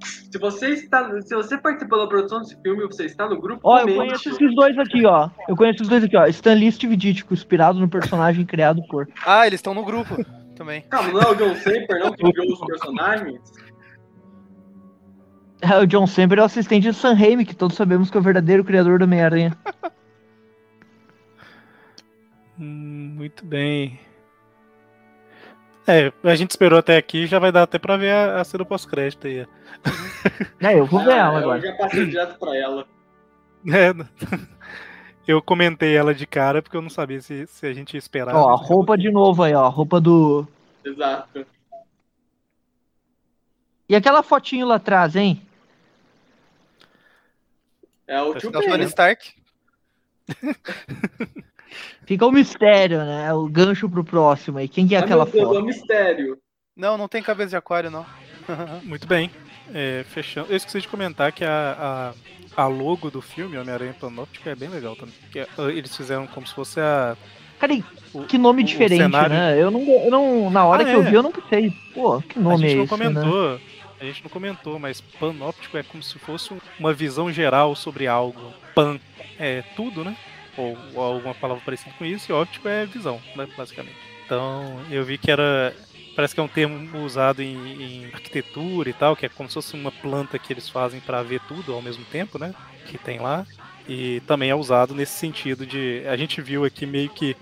Se 0.04 0.38
você 0.38 0.68
está, 0.70 1.20
se 1.20 1.34
você 1.34 1.58
participou 1.58 1.98
da 1.98 2.06
produção 2.06 2.40
desse 2.40 2.56
filme, 2.62 2.86
você 2.86 3.04
está 3.04 3.28
no 3.28 3.38
grupo, 3.40 3.60
Ó, 3.62 3.78
eu 3.80 3.94
conheço 3.96 4.30
esses 4.30 4.54
dois 4.54 4.78
aqui, 4.78 5.04
ó. 5.04 5.28
Eu 5.48 5.54
conheço 5.56 5.76
esses 5.82 5.88
dois 5.88 6.02
aqui, 6.04 6.16
ó. 6.16 6.26
Stan 6.26 6.54
Lee 6.54 6.68
e 6.68 6.72
Steve 6.72 6.96
Ditko, 6.96 7.34
inspirado 7.34 7.78
no 7.78 7.88
personagem 7.88 8.46
criado 8.46 8.80
por. 8.88 9.08
Ah, 9.26 9.46
eles 9.46 9.58
estão 9.58 9.74
no 9.74 9.84
grupo 9.84 10.16
também. 10.56 10.82
Calma, 10.82 11.12
não 11.12 11.20
é 11.20 11.30
o 11.30 11.34
John 11.34 11.54
Semper, 11.56 11.98
não, 12.00 12.12
que 12.12 12.32
criou 12.32 12.52
os 12.54 12.60
personagens? 12.60 13.40
É, 15.62 15.76
o 15.78 15.86
John 15.86 16.06
Semper 16.06 16.38
é 16.38 16.42
o 16.42 16.44
assistente 16.44 16.84
de 16.90 16.94
Sam 16.94 17.14
Raimi, 17.14 17.44
que 17.44 17.54
todos 17.54 17.76
sabemos 17.76 18.10
que 18.10 18.16
é 18.16 18.20
o 18.20 18.22
verdadeiro 18.22 18.64
criador 18.64 18.98
do 18.98 19.04
Homem-Aranha. 19.04 19.56
Hum, 22.58 23.14
muito 23.16 23.44
bem. 23.44 23.98
É, 25.86 26.12
a 26.22 26.34
gente 26.36 26.50
esperou 26.50 26.78
até 26.78 26.96
aqui, 26.96 27.26
já 27.26 27.38
vai 27.38 27.50
dar 27.50 27.62
até 27.62 27.78
pra 27.78 27.96
ver 27.96 28.12
a, 28.12 28.40
a 28.40 28.44
cena 28.44 28.64
pós-crédito 28.64 29.26
aí. 29.26 29.46
É, 30.60 30.78
eu 30.78 30.84
vou 30.84 31.02
ver 31.02 31.12
Ah, 31.12 31.16
ela 31.16 31.32
eu 31.40 31.50
agora. 31.50 31.60
já 31.62 31.72
passei 31.72 32.06
direto 32.06 32.38
pra 32.38 32.54
ela. 32.56 32.86
É, 33.66 33.92
eu 35.26 35.40
comentei 35.42 35.94
ela 35.96 36.14
de 36.14 36.26
cara 36.26 36.62
porque 36.62 36.76
eu 36.76 36.82
não 36.82 36.88
sabia 36.90 37.20
se, 37.20 37.46
se 37.46 37.66
a 37.66 37.72
gente 37.74 37.92
ia 37.94 37.98
esperar. 37.98 38.34
Ó, 38.34 38.48
a 38.50 38.56
roupa 38.56 38.96
de 38.96 39.10
novo 39.10 39.42
aí, 39.42 39.54
ó. 39.54 39.64
A 39.64 39.68
roupa 39.68 40.00
do. 40.00 40.46
Exato. 40.84 41.46
E 43.88 43.94
aquela 43.94 44.22
fotinho 44.22 44.66
lá 44.66 44.76
atrás, 44.76 45.14
hein? 45.16 45.42
É 48.10 48.20
o 48.22 48.30
Esse 48.32 48.40
tio 48.40 48.50
é 48.54 48.58
o 48.58 48.62
Tony 48.62 48.78
Ben. 48.78 48.86
Stark. 48.88 49.30
Fica 52.04 52.26
o 52.26 52.32
mistério, 52.32 52.98
né? 53.04 53.32
O 53.32 53.46
gancho 53.48 53.88
pro 53.88 54.02
próximo 54.02 54.58
aí. 54.58 54.68
Quem 54.68 54.86
que 54.88 54.94
é 54.94 54.98
Ai, 54.98 55.04
aquela 55.04 55.22
é 55.22 55.26
foto? 55.26 55.58
um 55.60 55.62
mistério. 55.64 56.36
Não, 56.76 56.98
não 56.98 57.06
tem 57.08 57.22
cabeça 57.22 57.50
de 57.50 57.56
aquário, 57.56 57.90
não. 57.90 58.04
Muito 58.82 59.06
bem. 59.06 59.30
É, 59.72 60.04
fechando. 60.08 60.48
Eu 60.50 60.56
esqueci 60.56 60.80
de 60.80 60.88
comentar 60.88 61.30
que 61.30 61.44
a, 61.44 62.12
a, 62.56 62.62
a 62.64 62.66
logo 62.66 63.10
do 63.10 63.22
filme, 63.22 63.56
Homem-Aranha 63.56 63.94
Panóptico, 63.98 64.48
é 64.48 64.56
bem 64.56 64.68
legal 64.68 64.96
também. 64.96 65.14
Que 65.30 65.38
é- 65.40 65.46
eles 65.68 65.96
fizeram 65.96 66.26
como 66.26 66.46
se 66.46 66.54
fosse 66.54 66.80
a. 66.80 67.16
Cara, 67.60 67.74
que 68.26 68.38
nome 68.38 68.62
o 68.62 68.64
diferente, 68.64 69.02
cenário- 69.02 69.28
né? 69.34 69.62
Eu 69.62 69.70
não, 69.70 69.82
eu 69.82 70.10
não. 70.10 70.50
Na 70.50 70.64
hora 70.64 70.82
Ah, 70.82 70.86
que 70.86 70.92
eu 70.92 71.02
é. 71.02 71.10
vi, 71.10 71.14
eu 71.14 71.22
não 71.22 71.30
pensei. 71.30 71.72
Pô, 71.94 72.20
que 72.20 72.38
A 72.38 72.42
nome 72.42 72.68
gente 72.68 72.72
é 72.72 72.76
não 72.76 72.84
esse? 72.84 73.14
Né? 73.14 73.20
A 74.00 74.04
gente 74.04 74.22
não 74.22 74.30
comentou, 74.30 74.78
mas 74.78 75.00
panóptico 75.00 75.76
é 75.76 75.82
como 75.82 76.02
se 76.02 76.18
fosse 76.18 76.54
um- 76.54 76.60
uma 76.78 76.92
visão 76.92 77.30
geral 77.30 77.76
sobre 77.76 78.06
algo. 78.06 78.52
Pan 78.74 78.98
é 79.38 79.62
tudo, 79.76 80.02
né? 80.04 80.16
Ou, 80.56 80.76
ou 80.94 81.02
alguma 81.02 81.34
palavra 81.34 81.62
parecida 81.64 81.94
com 81.98 82.04
isso, 82.04 82.30
e 82.30 82.34
óptico 82.34 82.66
é 82.66 82.86
visão, 82.86 83.20
né, 83.36 83.46
basicamente. 83.56 83.96
Então, 84.24 84.80
eu 84.90 85.04
vi 85.04 85.18
que 85.18 85.30
era. 85.30 85.74
Parece 86.16 86.34
que 86.34 86.40
é 86.40 86.42
um 86.42 86.48
termo 86.48 86.98
usado 87.04 87.40
em, 87.42 87.54
em 87.54 88.06
arquitetura 88.06 88.88
e 88.90 88.92
tal, 88.92 89.14
que 89.14 89.26
é 89.26 89.28
como 89.28 89.48
se 89.48 89.54
fosse 89.54 89.74
uma 89.74 89.92
planta 89.92 90.38
que 90.38 90.52
eles 90.52 90.68
fazem 90.68 91.00
para 91.00 91.22
ver 91.22 91.40
tudo 91.46 91.72
ao 91.72 91.82
mesmo 91.82 92.04
tempo, 92.06 92.38
né? 92.38 92.54
Que 92.86 92.98
tem 92.98 93.18
lá. 93.18 93.46
E 93.88 94.20
também 94.26 94.50
é 94.50 94.54
usado 94.54 94.94
nesse 94.94 95.12
sentido 95.18 95.66
de. 95.66 96.02
A 96.08 96.16
gente 96.16 96.40
viu 96.40 96.64
aqui 96.64 96.84
meio 96.86 97.10
que 97.10 97.36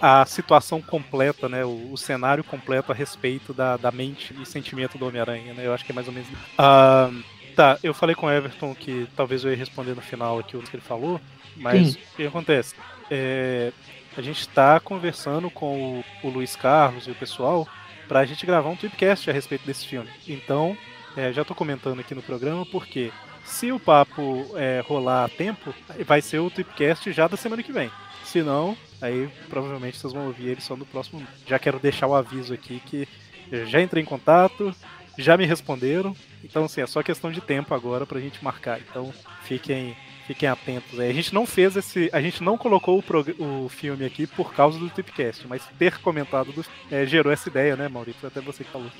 a, 0.00 0.22
a 0.22 0.26
situação 0.26 0.80
completa, 0.80 1.48
né? 1.48 1.64
O, 1.64 1.92
o 1.92 1.96
cenário 1.96 2.42
completo 2.42 2.92
a 2.92 2.94
respeito 2.94 3.52
da, 3.52 3.76
da 3.76 3.90
mente 3.90 4.34
e 4.40 4.46
sentimento 4.46 4.96
do 4.96 5.06
Homem-Aranha, 5.06 5.54
né? 5.54 5.66
Eu 5.66 5.74
acho 5.74 5.84
que 5.84 5.92
é 5.92 5.94
mais 5.94 6.06
ou 6.06 6.12
menos. 6.12 6.28
Ah, 6.56 7.10
tá, 7.54 7.78
eu 7.82 7.92
falei 7.92 8.14
com 8.14 8.26
o 8.26 8.30
Everton 8.30 8.74
que 8.74 9.06
talvez 9.16 9.44
eu 9.44 9.50
ia 9.50 9.56
responder 9.56 9.94
no 9.94 10.02
final 10.02 10.38
aqui 10.38 10.56
o 10.56 10.62
que 10.62 10.76
ele 10.76 10.82
falou, 10.82 11.20
mas 11.56 11.92
Sim. 11.92 11.98
o 12.12 12.16
que 12.16 12.26
acontece? 12.26 12.74
É, 13.10 13.72
a 14.16 14.22
gente 14.22 14.40
está 14.40 14.78
conversando 14.80 15.50
com 15.50 16.00
o, 16.22 16.26
o 16.26 16.30
Luiz 16.30 16.56
Carlos 16.56 17.06
e 17.06 17.10
o 17.10 17.14
pessoal 17.14 17.68
para 18.08 18.20
a 18.20 18.24
gente 18.24 18.46
gravar 18.46 18.68
um 18.68 18.76
tweetcast 18.76 19.28
a 19.28 19.32
respeito 19.32 19.66
desse 19.66 19.86
filme. 19.86 20.08
Então, 20.26 20.76
é, 21.16 21.32
já 21.32 21.42
estou 21.42 21.56
comentando 21.56 22.00
aqui 22.00 22.14
no 22.14 22.22
programa 22.22 22.64
porque 22.66 23.12
se 23.44 23.70
o 23.70 23.78
papo 23.78 24.46
é, 24.56 24.82
rolar 24.86 25.24
a 25.24 25.28
tempo, 25.28 25.74
vai 26.06 26.20
ser 26.20 26.38
o 26.38 26.50
tweetcast 26.50 27.12
já 27.12 27.28
da 27.28 27.36
semana 27.36 27.62
que 27.62 27.72
vem. 27.72 27.90
Se 28.34 28.42
não, 28.42 28.76
aí 29.00 29.28
provavelmente 29.48 29.96
vocês 29.96 30.12
vão 30.12 30.26
ouvir 30.26 30.48
ele 30.48 30.60
só 30.60 30.74
no 30.74 30.84
próximo. 30.84 31.24
Já 31.46 31.56
quero 31.56 31.78
deixar 31.78 32.08
o 32.08 32.16
aviso 32.16 32.52
aqui 32.52 32.82
que 32.84 33.06
eu 33.48 33.64
já 33.64 33.80
entrei 33.80 34.02
em 34.02 34.06
contato, 34.06 34.74
já 35.16 35.36
me 35.36 35.46
responderam. 35.46 36.16
Então, 36.42 36.64
assim, 36.64 36.80
é 36.80 36.86
só 36.88 37.00
questão 37.00 37.30
de 37.30 37.40
tempo 37.40 37.72
agora 37.74 38.04
pra 38.04 38.18
gente 38.18 38.42
marcar. 38.42 38.80
Então, 38.80 39.14
fiquem, 39.44 39.96
fiquem 40.26 40.48
atentos. 40.48 40.98
aí. 40.98 41.10
A 41.10 41.12
gente 41.14 41.32
não 41.32 41.46
fez 41.46 41.76
esse. 41.76 42.10
A 42.12 42.20
gente 42.20 42.42
não 42.42 42.58
colocou 42.58 42.98
o, 43.38 43.64
o 43.64 43.68
filme 43.68 44.04
aqui 44.04 44.26
por 44.26 44.52
causa 44.52 44.80
do 44.80 44.88
Tipcast, 44.90 45.46
mas 45.46 45.64
ter 45.78 45.98
comentado 46.00 46.50
do, 46.52 46.66
é, 46.90 47.06
gerou 47.06 47.32
essa 47.32 47.48
ideia, 47.48 47.76
né, 47.76 47.86
Maurício? 47.86 48.26
Até 48.26 48.40
você 48.40 48.64
que 48.64 48.70
falou. 48.72 48.90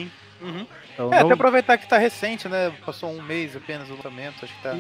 Uhum. 0.41 0.65
Então, 0.93 1.13
é, 1.13 1.19
não- 1.19 1.27
até 1.27 1.35
aproveitar 1.35 1.77
que 1.77 1.89
tá 1.89 1.99
recente, 1.99 2.49
né? 2.49 2.73
Passou 2.87 3.11
um 3.11 3.21
mês 3.21 3.57
apenas 3.57 3.91
o 3.91 3.97
lançamento, 3.97 4.45
acho 4.45 4.55
que 4.55 4.63
tá, 4.63 4.71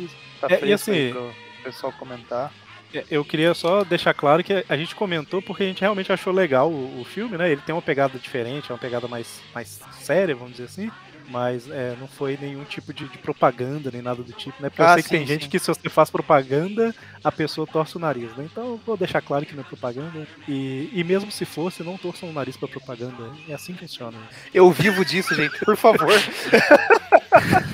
tá 0.40 0.55
É, 0.55 0.55
e 0.55 0.59
fresco 0.60 0.64
aí 0.64 0.72
assim- 0.72 1.10
pro 1.12 1.35
pessoal 1.64 1.93
comentar. 1.94 2.52
É, 2.94 3.04
Eu 3.10 3.24
queria 3.24 3.52
só 3.54 3.84
deixar 3.84 4.14
claro 4.14 4.42
que 4.44 4.64
a 4.68 4.76
gente 4.76 4.94
comentou 4.94 5.42
porque 5.42 5.62
a 5.62 5.66
gente 5.66 5.80
realmente 5.80 6.12
achou 6.12 6.32
legal 6.32 6.70
o, 6.70 7.00
o 7.00 7.04
filme, 7.04 7.36
né? 7.36 7.50
Ele 7.50 7.60
tem 7.60 7.74
uma 7.74 7.82
pegada 7.82 8.18
diferente, 8.18 8.70
é 8.70 8.72
uma 8.74 8.78
pegada 8.78 9.08
mais, 9.08 9.40
mais 9.54 9.80
séria, 10.00 10.34
vamos 10.34 10.52
dizer 10.52 10.64
assim. 10.64 10.90
Mas 11.26 11.70
é, 11.70 11.96
não 11.98 12.06
foi 12.06 12.36
nenhum 12.38 12.64
tipo 12.64 12.92
de, 12.92 13.08
de 13.08 13.16
propaganda, 13.16 13.90
nem 13.90 14.02
nada 14.02 14.22
do 14.22 14.30
tipo, 14.34 14.62
né? 14.62 14.68
Porque 14.68 14.82
eu 14.82 14.86
Ah, 14.86 14.92
sei 14.92 15.02
que 15.02 15.08
sim, 15.08 15.16
tem 15.16 15.26
gente 15.26 15.44
sim. 15.44 15.50
que 15.50 15.58
se 15.58 15.68
você 15.68 15.88
faz 15.88 16.10
propaganda, 16.10 16.94
a 17.24 17.32
pessoa 17.32 17.66
torce 17.66 17.96
o 17.96 17.98
nariz, 17.98 18.30
né? 18.36 18.46
Então 18.52 18.64
eu 18.72 18.80
vou 18.84 18.94
deixar 18.94 19.22
claro 19.22 19.46
que 19.46 19.54
não 19.54 19.62
é 19.62 19.66
propaganda. 19.66 20.28
E, 20.46 20.90
e 20.92 21.02
mesmo 21.02 21.30
se 21.32 21.46
fosse, 21.46 21.82
não 21.82 21.96
torçam 21.96 22.28
o 22.28 22.32
nariz 22.32 22.58
pra 22.58 22.68
propaganda. 22.68 23.30
É 23.48 23.54
assim 23.54 23.72
que 23.72 23.80
funciona. 23.80 24.18
Eu 24.52 24.70
vivo 24.70 25.02
disso, 25.02 25.34
gente, 25.34 25.58
por 25.64 25.78
favor. 25.78 26.12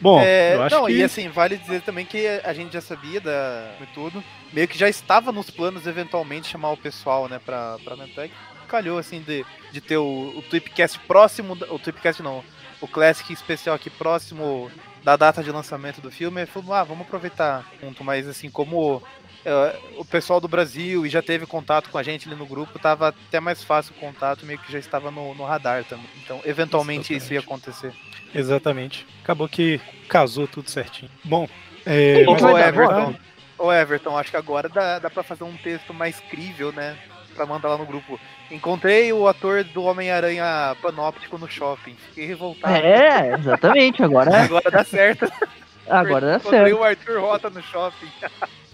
Bom, 0.00 0.20
É, 0.20 0.54
eu 0.54 0.62
acho 0.62 0.76
não, 0.76 0.86
que... 0.86 0.92
e 0.92 1.02
assim, 1.02 1.28
vale 1.28 1.56
dizer 1.56 1.82
também 1.82 2.06
que 2.06 2.26
a 2.44 2.52
gente 2.52 2.72
já 2.72 2.80
sabia 2.80 3.20
da 3.20 3.74
tudo, 3.94 4.22
meio 4.52 4.68
que 4.68 4.78
já 4.78 4.88
estava 4.88 5.32
nos 5.32 5.50
planos 5.50 5.86
eventualmente 5.86 6.48
chamar 6.48 6.70
o 6.70 6.76
pessoal, 6.76 7.28
né, 7.28 7.40
pra, 7.44 7.78
pra 7.84 7.96
Mentec. 7.96 8.32
Calhou, 8.68 8.98
assim, 8.98 9.20
de, 9.22 9.44
de 9.72 9.80
ter 9.80 9.96
o, 9.96 10.34
o 10.36 10.42
Tweepcast 10.42 10.98
próximo, 11.00 11.54
o 11.70 11.78
Tweepcast 11.78 12.22
não, 12.22 12.44
o 12.80 12.86
Classic 12.86 13.32
especial 13.32 13.74
aqui 13.74 13.90
próximo 13.90 14.70
da 15.02 15.16
data 15.16 15.42
de 15.42 15.50
lançamento 15.50 16.00
do 16.00 16.10
filme. 16.10 16.46
Falou, 16.46 16.74
ah, 16.74 16.84
vamos 16.84 17.06
aproveitar 17.06 17.66
junto, 17.80 18.04
mas 18.04 18.28
assim, 18.28 18.50
como 18.50 19.02
o 19.96 20.04
pessoal 20.04 20.40
do 20.40 20.48
Brasil 20.48 21.04
e 21.04 21.08
já 21.08 21.22
teve 21.22 21.46
contato 21.46 21.90
com 21.90 21.98
a 21.98 22.02
gente 22.02 22.28
ali 22.28 22.36
no 22.36 22.46
grupo, 22.46 22.78
tava 22.78 23.08
até 23.08 23.40
mais 23.40 23.62
fácil 23.62 23.94
o 23.96 24.00
contato, 24.00 24.46
meio 24.46 24.58
que 24.58 24.72
já 24.72 24.78
estava 24.78 25.10
no, 25.10 25.34
no 25.34 25.44
radar 25.44 25.84
também. 25.84 26.06
Então, 26.24 26.40
eventualmente 26.44 27.14
isso 27.14 27.32
ia 27.32 27.40
acontecer. 27.40 27.92
Exatamente. 28.34 29.06
Acabou 29.22 29.48
que 29.48 29.80
casou 30.08 30.46
tudo 30.46 30.70
certinho. 30.70 31.10
Bom, 31.24 31.48
é, 31.86 32.24
Ô, 32.26 32.58
Everton, 32.58 33.14
ô 33.58 33.72
Everton, 33.72 34.18
acho 34.18 34.30
que 34.30 34.36
agora 34.36 34.68
dá, 34.68 34.98
dá 34.98 35.08
pra 35.10 35.22
fazer 35.22 35.44
um 35.44 35.56
texto 35.56 35.94
mais 35.94 36.20
crível, 36.20 36.72
né? 36.72 36.96
Pra 37.34 37.46
mandar 37.46 37.68
lá 37.68 37.78
no 37.78 37.86
grupo. 37.86 38.18
Encontrei 38.50 39.12
o 39.12 39.28
ator 39.28 39.62
do 39.64 39.84
Homem-Aranha 39.84 40.76
Panóptico 40.82 41.38
no 41.38 41.48
shopping. 41.48 41.94
Fiquei 42.08 42.26
revoltado. 42.26 42.74
É, 42.74 43.34
exatamente. 43.34 44.02
Agora, 44.02 44.42
Agora 44.42 44.70
dá 44.70 44.84
certo. 44.84 45.30
agora 45.88 46.26
dá 46.26 46.36
Encontrei 46.36 46.60
certo. 46.60 46.78
o 46.78 46.84
Arthur 46.84 47.20
Rota 47.20 47.48
no 47.50 47.62
shopping. 47.62 48.10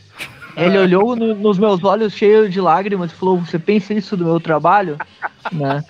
Ele 0.57 0.79
olhou 0.79 1.17
no- 1.17 1.35
nos 1.35 1.59
meus 1.59 1.83
olhos 1.83 2.13
cheios 2.13 2.53
de 2.53 2.61
lágrimas 2.61 3.11
e 3.11 3.15
falou: 3.15 3.39
Você 3.39 3.59
pensa 3.59 3.93
isso 3.95 4.17
do 4.17 4.25
meu 4.25 4.39
trabalho? 4.41 4.97
né? 5.53 5.85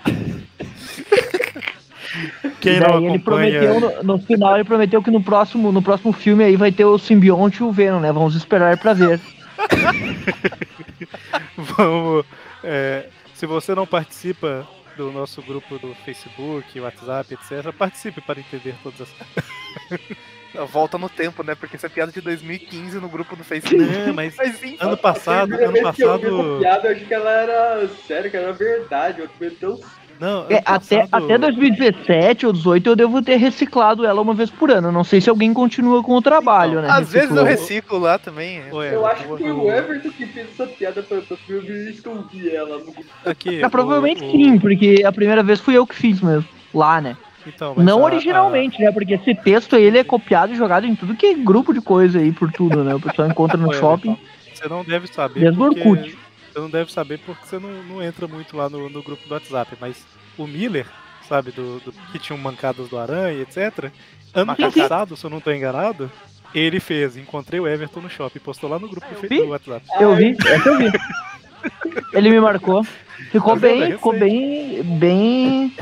Quem 2.60 2.78
não 2.80 2.88
daí 2.88 3.04
ele 3.04 3.14
acompanha- 3.16 3.60
prometeu, 3.60 3.80
no, 3.80 4.02
no 4.02 4.18
final, 4.24 4.54
ele 4.54 4.64
prometeu 4.64 5.02
que 5.02 5.10
no 5.10 5.22
próximo, 5.22 5.72
no 5.72 5.82
próximo 5.82 6.12
filme 6.12 6.44
aí 6.44 6.56
vai 6.56 6.70
ter 6.72 6.84
o 6.84 6.98
simbionte 6.98 7.58
e 7.60 7.64
o 7.64 7.72
Venom, 7.72 8.00
né? 8.00 8.12
Vamos 8.12 8.34
esperar 8.36 8.78
pra 8.78 8.92
ver. 8.92 9.20
Vamos. 11.56 12.24
é, 12.62 13.06
se 13.34 13.46
você 13.46 13.74
não 13.74 13.86
participa 13.86 14.66
do 14.96 15.10
nosso 15.10 15.42
grupo 15.42 15.78
do 15.78 15.94
Facebook, 16.04 16.78
WhatsApp, 16.80 17.34
etc., 17.34 17.72
participe 17.72 18.20
para 18.20 18.38
entender 18.40 18.74
todas 18.82 19.00
as. 19.02 19.98
Volta 20.70 20.96
no 20.98 21.08
tempo, 21.08 21.42
né? 21.42 21.54
Porque 21.54 21.76
essa 21.76 21.88
piada 21.90 22.12
de 22.12 22.20
2015 22.20 22.98
no 23.00 23.08
grupo 23.08 23.34
do 23.34 23.42
Facebook. 23.44 23.84
Não, 23.84 24.14
mas 24.14 24.38
enfim. 24.38 24.76
ano 24.80 24.96
passado, 24.96 25.52
ano 25.54 25.72
vez 25.72 25.90
que 25.96 26.02
eu 26.02 26.16
vi 26.18 26.26
passado. 26.26 26.26
essa 26.26 26.58
piada, 26.60 26.88
eu 26.88 26.92
achei 26.92 27.06
que 27.06 27.14
ela 27.14 27.30
era 27.30 27.88
séria, 28.06 28.30
que 28.30 28.36
era 28.36 28.52
verdade. 28.52 29.20
Eu 29.20 29.28
tomei 29.28 29.50
tão 29.50 29.80
Não, 30.20 30.46
É, 30.48 30.62
até, 30.64 31.08
até 31.10 31.36
2017 31.38 32.46
ou 32.46 32.52
2018 32.52 32.88
eu 32.88 32.96
devo 32.96 33.20
ter 33.22 33.36
reciclado 33.36 34.06
ela 34.06 34.20
uma 34.20 34.32
vez 34.34 34.48
por 34.48 34.70
ano. 34.70 34.92
Não 34.92 35.02
sei 35.02 35.20
se 35.20 35.28
alguém 35.28 35.52
continua 35.52 36.02
com 36.02 36.12
o 36.12 36.22
trabalho, 36.22 36.80
né? 36.80 36.88
Às 36.90 37.10
vezes 37.10 37.34
eu 37.34 37.42
Reciclou. 37.42 37.44
reciclo 37.44 37.98
lá 37.98 38.18
também. 38.18 38.62
Eu 38.70 39.04
acho 39.06 39.22
que 39.22 39.28
foi 39.28 39.50
o 39.50 39.70
Everton 39.70 40.10
que 40.10 40.26
fez 40.26 40.48
essa 40.52 40.66
piada 40.66 41.02
pra, 41.02 41.16
eu 41.48 41.60
vi 41.60 42.54
ela 42.54 42.78
no 42.78 42.84
grupo. 42.84 43.04
Aqui, 43.24 43.62
Ah, 43.62 43.68
provavelmente 43.68 44.20
sim, 44.20 44.58
porque 44.58 45.02
a 45.04 45.10
primeira 45.12 45.42
vez 45.42 45.58
fui 45.60 45.76
eu 45.76 45.86
que 45.86 45.94
fiz 45.94 46.20
mesmo. 46.20 46.48
Lá, 46.72 47.00
né? 47.00 47.16
Então, 47.46 47.74
mas 47.76 47.84
Não 47.84 48.00
a- 48.00 48.04
originalmente, 48.04 48.80
né? 48.82 48.90
Porque 48.92 49.14
esse 49.14 49.34
texto 49.34 49.76
ele 49.76 49.98
é 49.98 50.04
copiado 50.04 50.52
e 50.52 50.56
jogado 50.56 50.86
em 50.86 50.94
tudo 50.94 51.14
que 51.14 51.26
é 51.26 51.34
grupo 51.34 51.72
de 51.74 51.80
coisa 51.80 52.18
aí, 52.18 52.32
por 52.32 52.50
tudo, 52.52 52.82
né? 52.84 52.94
O 52.94 53.00
pessoal 53.00 53.28
encontra 53.28 53.56
no 53.58 53.72
shopping. 53.72 54.16
Você 54.52 54.68
não 54.68 54.82
deve 54.84 55.06
saber. 55.08 55.40
Desde 55.40 55.60
o 55.60 55.64
porque... 55.66 55.88
Orkut. 55.88 56.18
Você 56.52 56.58
não 56.60 56.70
deve 56.70 56.92
saber 56.92 57.18
porque 57.18 57.44
você 57.46 57.58
não, 57.58 57.68
não 57.82 58.02
entra 58.02 58.28
muito 58.28 58.56
lá 58.56 58.68
no, 58.68 58.88
no 58.88 59.02
grupo 59.02 59.26
do 59.28 59.34
WhatsApp. 59.34 59.76
Mas 59.80 60.06
o 60.38 60.46
Miller, 60.46 60.86
sabe, 61.28 61.50
do, 61.50 61.80
do- 61.80 61.92
que 62.12 62.18
tinha 62.18 62.36
um 62.36 62.40
mancadas 62.40 62.88
do 62.88 62.96
Aranha, 62.98 63.42
etc. 63.42 63.90
Ano 64.32 64.54
Sim, 64.56 64.70
sim. 64.70 64.80
passado, 64.80 65.16
se 65.16 65.24
eu 65.24 65.30
não 65.30 65.40
tô 65.40 65.50
enganado, 65.50 66.10
ele 66.54 66.78
fez. 66.80 67.16
Encontrei 67.16 67.58
o 67.60 67.66
Everton 67.66 68.00
no 68.00 68.08
shopping, 68.08 68.38
postou 68.38 68.70
lá 68.70 68.78
no 68.78 68.88
grupo 68.88 69.06
vi. 69.28 69.38
do 69.42 69.48
WhatsApp. 69.48 69.84
Eu 70.00 70.14
vi, 70.14 70.36
essa 70.46 70.68
eu 70.68 70.78
vi. 70.78 70.90
Ele 72.12 72.30
me 72.30 72.40
marcou. 72.40 72.84
Ficou? 73.32 73.56
É 73.56 73.58
bem, 73.58 73.92
ficou 73.92 74.12
bem, 74.18 74.82
bem, 74.82 75.72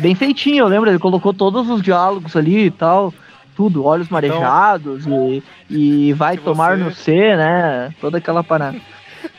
bem 0.00 0.14
feitinho, 0.14 0.64
eu 0.64 0.68
lembro. 0.68 0.90
Ele 0.90 0.98
colocou 0.98 1.32
todos 1.34 1.68
os 1.68 1.82
diálogos 1.82 2.34
ali 2.36 2.66
e 2.66 2.70
tal, 2.70 3.12
tudo, 3.56 3.84
olhos 3.84 4.08
marejados 4.08 5.04
e, 5.06 5.42
e 5.70 6.12
vai 6.12 6.36
tomar 6.36 6.76
você- 6.78 6.84
no 6.84 6.94
C, 6.94 7.36
né? 7.36 7.94
Toda 8.00 8.18
aquela 8.18 8.42
parada. 8.44 8.78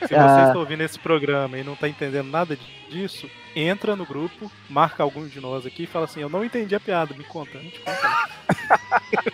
Se 0.02 0.08
você 0.10 0.16
Ah. 0.16 0.46
está 0.48 0.60
ouvindo 0.60 0.82
esse 0.82 1.00
programa 1.00 1.58
e 1.58 1.64
não 1.64 1.74
tá 1.76 1.88
entendendo 1.88 2.30
nada 2.30 2.58
disso, 2.90 3.28
entra 3.56 3.96
no 3.96 4.06
grupo, 4.06 4.52
marca 4.70 5.02
alguns 5.04 5.32
de 5.32 5.40
nós 5.40 5.66
aqui 5.66 5.84
e 5.84 5.88
fala 5.88 6.04
assim: 6.06 6.20
Eu 6.22 6.30
não 6.30 6.44
entendi 6.44 6.76
a 6.76 6.80
piada, 6.80 7.14
me 7.18 7.24
conta. 7.24 7.58
A 7.58 7.62
gente 7.62 7.80
conta. 7.80 8.80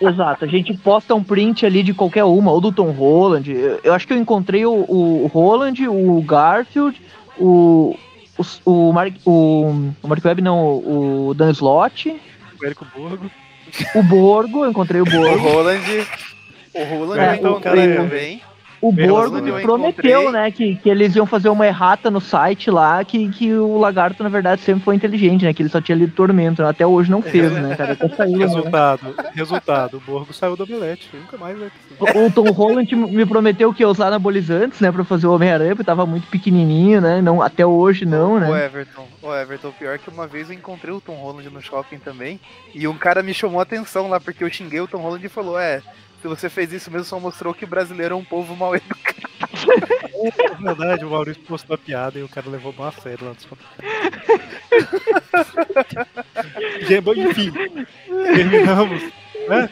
Exato, 0.00 0.44
a 0.44 0.48
gente 0.48 0.72
posta 0.76 1.14
um 1.14 1.22
print 1.22 1.66
ali 1.66 1.82
de 1.82 1.92
qualquer 1.92 2.24
uma, 2.24 2.50
ou 2.52 2.60
do 2.60 2.70
Tom 2.72 2.90
Holland. 2.90 3.50
Eu, 3.52 3.80
eu 3.82 3.92
acho 3.94 4.06
que 4.06 4.12
eu 4.12 4.18
encontrei 4.18 4.64
o, 4.64 4.72
o 4.72 5.26
Holland, 5.32 5.86
o 5.88 6.22
Garfield, 6.22 7.00
o. 7.38 7.96
O, 8.64 8.88
o, 8.88 8.92
Mark, 8.92 9.14
o, 9.24 9.92
o 10.02 10.08
Mark 10.08 10.24
Webb, 10.24 10.42
não, 10.42 10.58
o 10.76 11.34
Dan 11.34 11.50
Slott, 11.52 12.08
O 12.60 12.64
Érico 12.66 12.86
Borgo. 12.96 13.30
o 13.94 14.02
Borgo, 14.02 14.64
eu 14.64 14.70
encontrei 14.70 15.00
o 15.00 15.04
O 15.04 15.10
Borgo. 15.10 15.48
Roland. 15.48 15.80
O 16.74 16.84
Roland 16.84 17.20
É, 17.20 17.40
eu 17.42 17.52
o 17.52 17.60
cara- 17.60 17.96
também. 17.96 18.42
O 18.80 18.92
Borgo 18.92 19.40
prometeu, 19.62 20.22
encontrei- 20.22 20.32
né, 20.32 20.50
que, 20.50 20.76
que 20.76 20.88
eles 20.88 21.16
iam 21.16 21.24
fazer 21.26 21.48
uma 21.48 21.66
errata 21.66 22.10
no 22.10 22.20
site 22.20 22.70
lá, 22.70 23.02
que, 23.04 23.28
que 23.30 23.52
o 23.54 23.78
lagarto, 23.78 24.22
na 24.22 24.28
verdade, 24.28 24.60
sempre 24.60 24.84
foi 24.84 24.94
inteligente, 24.94 25.44
né? 25.44 25.52
Que 25.54 25.62
ele 25.62 25.68
só 25.68 25.80
tinha 25.80 25.96
lido 25.96 26.12
Tormento, 26.12 26.62
né, 26.62 26.68
até 26.68 26.86
hoje 26.86 27.10
não 27.10 27.22
fez, 27.22 27.50
né, 27.52 27.74
cara? 27.74 27.92
Até 27.92 28.08
saiu, 28.14 28.38
né? 28.38 28.44
Resultado, 28.46 29.14
resultado, 29.34 29.96
o 29.96 30.00
Borgo 30.00 30.32
saiu 30.32 30.56
do 30.56 30.64
Omelete, 30.64 31.08
nunca 31.14 31.36
mais 31.38 31.58
vai 31.58 31.70
O, 32.00 32.26
o 32.26 32.30
Tom 32.30 32.50
Holland 32.50 32.94
me 32.94 33.24
prometeu 33.26 33.72
que 33.72 33.82
ia 33.82 33.88
usar 33.88 34.08
anabolizantes, 34.08 34.80
né, 34.80 34.92
pra 34.92 35.04
fazer 35.04 35.26
o 35.26 35.34
Homem-Aranha, 35.34 35.74
porque 35.74 35.84
tava 35.84 36.04
muito 36.06 36.26
pequenininho, 36.28 37.00
né? 37.00 37.20
Não, 37.22 37.40
até 37.40 37.64
hoje 37.64 38.04
não, 38.04 38.34
O 38.34 38.40
né? 38.40 38.64
Everton, 38.66 39.06
o 39.22 39.34
Everton, 39.34 39.72
pior 39.78 39.98
que 39.98 40.10
uma 40.10 40.26
vez 40.26 40.50
eu 40.50 40.54
encontrei 40.56 40.92
o 40.92 41.00
Tom 41.00 41.14
Holland 41.14 41.48
no 41.50 41.62
shopping 41.62 41.98
também, 41.98 42.38
e 42.74 42.86
um 42.86 42.96
cara 42.96 43.22
me 43.22 43.32
chamou 43.32 43.60
a 43.60 43.62
atenção 43.62 44.08
lá, 44.08 44.20
porque 44.20 44.44
eu 44.44 44.50
xinguei 44.50 44.80
o 44.80 44.86
Tom 44.86 44.98
Holland 44.98 45.24
e 45.24 45.28
falou, 45.30 45.58
é, 45.58 45.80
se 46.26 46.28
você 46.28 46.50
fez 46.50 46.72
isso 46.72 46.90
mesmo, 46.90 47.04
só 47.04 47.20
mostrou 47.20 47.54
que 47.54 47.64
o 47.64 47.68
brasileiro 47.68 48.14
é 48.14 48.18
um 48.18 48.24
povo 48.24 48.56
mal 48.56 48.74
educado. 48.74 49.16
É 50.24 50.64
verdade, 50.64 51.04
o 51.04 51.10
Maurício 51.10 51.42
postou 51.44 51.74
a 51.74 51.78
piada 51.78 52.18
e 52.18 52.22
o 52.22 52.28
cara 52.28 52.48
levou 52.50 52.74
mal 52.76 52.88
a 52.88 52.92
sério 52.92 53.26
lá 53.26 53.32
comentários. 53.48 53.96
Enfim, 57.18 57.52
terminamos, 58.34 59.02
né? 59.48 59.70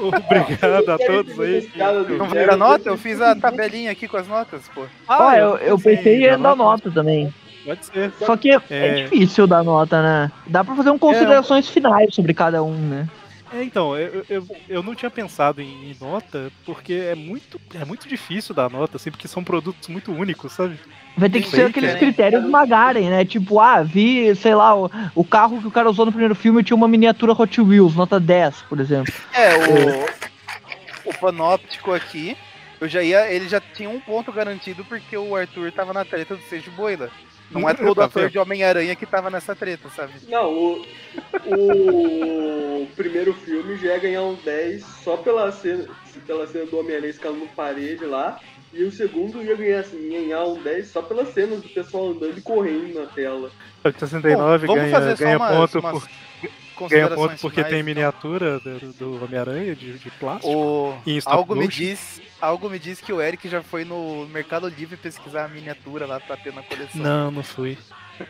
Obrigado 0.00 0.90
a 0.90 0.98
todos 0.98 1.38
aí. 1.40 1.70
Não 2.18 2.26
vai 2.26 2.46
dar 2.46 2.56
nota? 2.56 2.88
Eu 2.88 2.96
fiz 2.96 3.20
a 3.20 3.36
tabelinha 3.36 3.92
aqui 3.92 4.08
com 4.08 4.16
as 4.16 4.26
notas, 4.26 4.62
pô. 4.74 4.86
Ah, 5.08 5.36
eu, 5.38 5.56
eu 5.58 5.78
pensei 5.78 6.28
em 6.28 6.38
dar 6.38 6.56
nota 6.56 6.90
também. 6.90 7.32
Pode 7.64 7.86
ser. 7.86 8.12
Só 8.18 8.36
que 8.36 8.50
é, 8.50 8.60
É. 8.70 8.88
é 8.88 8.94
difícil 9.02 9.46
dar 9.46 9.62
nota, 9.62 10.02
né? 10.02 10.32
Dá 10.46 10.64
pra 10.64 10.74
fazer 10.74 10.90
um 10.90 10.98
considerações 10.98 11.68
finais 11.68 12.14
sobre 12.14 12.32
cada 12.34 12.62
um, 12.62 12.74
né? 12.74 13.08
É, 13.52 13.62
então, 13.64 13.96
eu, 13.96 14.24
eu, 14.28 14.46
eu 14.68 14.82
não 14.82 14.94
tinha 14.94 15.10
pensado 15.10 15.60
em, 15.60 15.90
em 15.90 15.96
nota, 16.00 16.52
porque 16.64 16.92
é 16.92 17.14
muito, 17.14 17.60
é 17.74 17.84
muito 17.84 18.08
difícil 18.08 18.54
dar 18.54 18.70
nota, 18.70 18.96
assim, 18.96 19.10
porque 19.10 19.26
são 19.26 19.42
produtos 19.42 19.88
muito 19.88 20.12
únicos, 20.12 20.52
sabe? 20.52 20.78
Vai 21.16 21.28
ter 21.28 21.42
que 21.42 21.50
ser 21.50 21.66
aqueles 21.66 21.90
é. 21.90 21.98
critérios 21.98 22.44
magarem, 22.44 23.10
né? 23.10 23.24
Tipo, 23.24 23.58
ah, 23.58 23.82
vi, 23.82 24.34
sei 24.36 24.54
lá, 24.54 24.76
o, 24.76 24.90
o 25.14 25.24
carro 25.24 25.60
que 25.60 25.66
o 25.66 25.70
cara 25.70 25.90
usou 25.90 26.06
no 26.06 26.12
primeiro 26.12 26.34
filme 26.34 26.62
tinha 26.62 26.76
uma 26.76 26.86
miniatura 26.86 27.32
Hot 27.32 27.60
Wheels, 27.60 27.96
nota 27.96 28.20
10, 28.20 28.62
por 28.62 28.78
exemplo. 28.78 29.12
É, 29.32 29.56
o, 29.56 31.10
o 31.10 31.14
panóptico 31.18 31.92
aqui, 31.92 32.36
eu 32.80 32.88
já 32.88 33.02
ia, 33.02 33.30
ele 33.32 33.48
já 33.48 33.60
tinha 33.60 33.90
um 33.90 34.00
ponto 34.00 34.32
garantido 34.32 34.84
porque 34.84 35.16
o 35.16 35.34
Arthur 35.34 35.72
tava 35.72 35.92
na 35.92 36.04
treta 36.04 36.36
do 36.36 36.42
Sérgio 36.42 36.72
Boila. 36.72 37.10
Não 37.50 37.68
é 37.68 37.74
todo 37.74 38.00
ator 38.00 38.30
de 38.30 38.38
Homem-Aranha 38.38 38.94
que 38.94 39.04
tava 39.06 39.28
nessa 39.30 39.54
treta, 39.56 39.88
sabe? 39.90 40.12
Não, 40.28 40.52
o, 40.52 40.86
o 41.46 42.86
primeiro 42.96 43.34
filme 43.34 43.76
já 43.76 43.94
ia 43.94 43.98
ganhar 43.98 44.22
um 44.22 44.34
10 44.34 44.84
só 44.84 45.16
pela 45.16 45.50
cena, 45.50 45.86
pela 46.26 46.46
cena 46.46 46.66
do 46.66 46.78
Homem-Aranha 46.78 47.10
escalando 47.10 47.46
parede 47.56 48.04
lá. 48.04 48.38
E 48.72 48.84
o 48.84 48.92
segundo 48.92 49.42
ia 49.42 49.56
ganhar, 49.56 49.80
assim, 49.80 50.08
ganhar 50.08 50.44
um 50.44 50.62
10 50.62 50.86
só 50.88 51.02
pelas 51.02 51.34
cenas 51.34 51.60
do 51.60 51.68
pessoal 51.70 52.10
andando 52.10 52.38
e 52.38 52.40
correndo 52.40 53.00
na 53.00 53.06
tela. 53.06 53.50
O 53.84 53.90
69 53.98 54.66
Bom, 54.66 54.74
vamos 54.74 54.90
ganha, 54.90 55.00
fazer 55.00 55.16
só 55.16 55.24
ganha 55.24 55.36
umas- 55.36 55.56
ponto 55.56 55.78
umas 55.80 55.92
por. 56.04 56.10
Ganha 56.88 57.08
ponto 57.08 57.36
porque 57.40 57.62
tem 57.62 57.80
então. 57.80 57.84
miniatura 57.84 58.58
do, 58.60 58.92
do 58.92 59.24
Homem-Aranha 59.24 59.74
de, 59.74 59.98
de 59.98 60.10
plástico. 60.12 60.52
O, 60.52 60.94
algo, 61.26 61.54
me 61.54 61.64
motion. 61.64 61.78
diz, 61.78 62.22
algo 62.40 62.70
me 62.70 62.78
diz 62.78 63.00
que 63.00 63.12
o 63.12 63.20
Eric 63.20 63.48
já 63.48 63.62
foi 63.62 63.84
no 63.84 64.26
Mercado 64.28 64.68
Livre 64.68 64.96
pesquisar 64.96 65.44
a 65.44 65.48
miniatura 65.48 66.06
lá 66.06 66.20
pra 66.20 66.36
ter 66.36 66.52
na 66.52 66.62
coleção. 66.62 67.00
Não, 67.00 67.30
não 67.30 67.42
fui. 67.42 67.76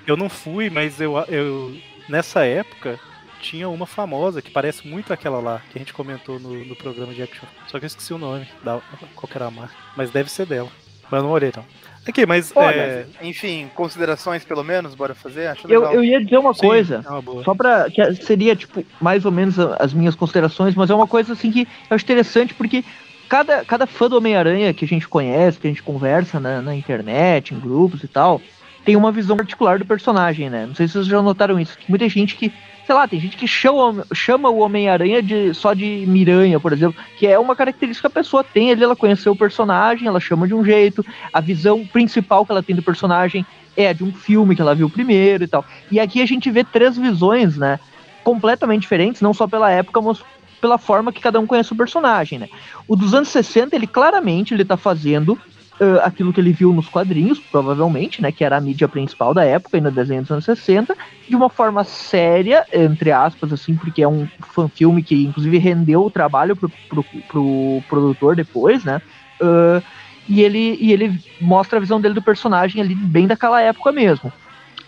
Eu 0.07 0.17
não 0.17 0.29
fui, 0.29 0.71
mas 0.71 1.01
eu, 1.01 1.17
eu 1.29 1.77
nessa 2.09 2.45
época 2.45 2.99
tinha 3.41 3.69
uma 3.69 3.87
famosa 3.87 4.43
que 4.43 4.51
parece 4.51 4.87
muito 4.87 5.13
aquela 5.13 5.41
lá, 5.41 5.63
que 5.71 5.79
a 5.79 5.81
gente 5.81 5.95
comentou 5.95 6.39
no, 6.39 6.65
no 6.65 6.77
programa 6.77 7.15
de 7.15 7.23
action. 7.23 7.49
Só 7.67 7.79
que 7.79 7.85
eu 7.85 7.89
esqueci 7.89 8.13
o 8.13 8.19
nome, 8.19 8.47
da, 8.63 8.81
qual 9.15 9.29
que 9.29 9.37
era 9.37 9.47
a 9.47 9.51
marca. 9.51 9.75
Mas 9.97 10.11
deve 10.11 10.31
ser 10.31 10.47
dela. 10.47 10.71
Mas 11.11 11.23
não 11.23 11.31
olhei 11.31 11.53
não. 11.57 11.65
Aqui, 12.11 12.27
mas. 12.27 12.53
Olha, 12.55 12.75
é, 12.75 13.07
enfim, 13.23 13.71
considerações 13.75 14.45
pelo 14.45 14.63
menos, 14.63 14.95
bora 14.95 15.15
fazer? 15.15 15.47
Acho 15.47 15.67
Eu, 15.67 15.81
legal. 15.81 15.95
eu 15.95 16.05
ia 16.05 16.23
dizer 16.23 16.39
uma 16.39 16.53
Sim, 16.53 16.61
coisa, 16.61 17.05
é 17.05 17.43
só 17.45 17.55
pra. 17.55 17.91
que 17.91 18.15
seria, 18.17 18.55
tipo, 18.55 18.85
mais 19.01 19.25
ou 19.25 19.33
menos 19.33 19.59
as 19.59 19.93
minhas 19.95 20.15
considerações, 20.15 20.75
mas 20.75 20.91
é 20.91 20.95
uma 20.95 21.07
coisa 21.07 21.33
assim 21.33 21.51
que 21.51 21.63
eu 21.89 21.95
acho 21.95 22.05
interessante 22.05 22.55
porque 22.55 22.85
cada, 23.29 23.65
cada 23.65 23.87
fã 23.87 24.09
do 24.09 24.17
Homem-Aranha 24.17 24.75
que 24.75 24.85
a 24.85 24.89
gente 24.89 25.09
conhece, 25.09 25.59
que 25.59 25.67
a 25.67 25.71
gente 25.71 25.83
conversa 25.83 26.41
na, 26.41 26.61
na 26.61 26.75
internet, 26.75 27.55
em 27.55 27.61
grupos 27.61 28.03
e 28.03 28.09
tal, 28.09 28.43
tem 28.85 28.97
uma 28.97 29.13
visão 29.13 29.37
particular 29.37 29.79
do 29.79 29.87
personagem, 29.87 30.51
né? 30.51 30.67
Não 30.67 30.75
sei 30.75 30.89
se 30.89 30.95
vocês 30.95 31.07
já 31.07 31.23
notaram 31.23 31.59
isso. 31.61 31.79
que 31.79 31.89
Muita 31.89 32.09
gente 32.09 32.35
que. 32.37 32.53
Sei 32.91 32.97
lá, 32.97 33.07
tem 33.07 33.21
gente 33.21 33.37
que 33.37 33.47
chama, 33.47 34.05
chama 34.13 34.51
o 34.51 34.59
Homem-Aranha 34.59 35.23
de, 35.23 35.55
só 35.55 35.75
de 35.75 36.05
Miranha, 36.09 36.59
por 36.59 36.73
exemplo, 36.73 37.01
que 37.17 37.25
é 37.25 37.39
uma 37.39 37.55
característica 37.55 38.09
que 38.09 38.19
a 38.19 38.21
pessoa 38.21 38.43
tem 38.43 38.73
ali, 38.73 38.83
ela 38.83 38.97
conheceu 38.97 39.31
o 39.31 39.37
personagem, 39.37 40.09
ela 40.09 40.19
chama 40.19 40.49
de 40.49 40.55
um 40.55 40.65
jeito, 40.65 41.07
a 41.33 41.41
visão 41.41 41.87
principal 41.87 42.45
que 42.45 42.51
ela 42.51 42.65
tem 42.65 42.75
do 42.75 42.83
personagem 42.83 43.47
é 43.77 43.87
a 43.87 43.93
de 43.93 44.03
um 44.03 44.13
filme 44.13 44.57
que 44.57 44.61
ela 44.61 44.75
viu 44.75 44.91
primeiro 44.91 45.45
e 45.45 45.47
tal. 45.47 45.65
E 45.89 46.01
aqui 46.01 46.21
a 46.21 46.27
gente 46.27 46.51
vê 46.51 46.65
três 46.65 46.97
visões, 46.97 47.57
né? 47.57 47.79
Completamente 48.25 48.81
diferentes, 48.81 49.23
não 49.23 49.33
só 49.33 49.47
pela 49.47 49.71
época, 49.71 50.01
mas 50.01 50.19
pela 50.61 50.77
forma 50.77 51.13
que 51.13 51.21
cada 51.21 51.39
um 51.39 51.47
conhece 51.47 51.73
o 51.73 51.77
personagem, 51.77 52.41
né? 52.41 52.49
O 52.89 52.97
dos 52.97 53.15
anos 53.15 53.29
60, 53.29 53.77
ele 53.77 53.87
claramente 53.87 54.53
ele 54.53 54.65
tá 54.65 54.77
fazendo 54.77 55.39
ah, 55.81 56.05
aquilo 56.05 56.33
que 56.33 56.41
ele 56.41 56.53
viu 56.53 56.73
nos 56.73 56.89
quadrinhos, 56.89 57.39
provavelmente, 57.39 58.21
né? 58.21 58.31
Que 58.31 58.45
era 58.45 58.57
a 58.57 58.61
mídia 58.61 58.87
principal 58.87 59.33
da 59.33 59.45
época 59.45 59.81
no 59.81 59.91
desenho 59.91 60.23
dos 60.23 60.31
anos 60.31 60.45
60, 60.45 60.97
de 61.29 61.35
uma 61.35 61.49
forma 61.49 61.85
séria, 61.85 62.67
entre 62.73 63.11
aspas, 63.11 63.53
assim, 63.53 63.75
porque 63.75 64.03
é 64.03 64.09
um 64.09 64.29
fanfilme 64.41 65.03
que 65.03 65.25
inclusive 65.25 65.59
rendeu 65.59 66.05
o 66.05 66.11
trabalho 66.11 66.55
pro, 66.55 66.69
pro, 66.89 67.05
pro 67.29 67.83
produtor 67.89 68.37
depois, 68.37 68.85
né? 68.85 69.01
Ah, 69.41 69.83
e 70.29 70.43
ele, 70.43 70.77
e 70.81 70.93
ele 70.93 71.19
mostra 71.41 71.79
a 71.79 71.81
visão 71.81 72.01
dele 72.01 72.15
do 72.15 72.23
personagem 72.23 72.81
ali 72.81 72.95
bem 72.95 73.27
daquela 73.27 73.61
época 73.61 73.91
mesmo. 73.91 74.33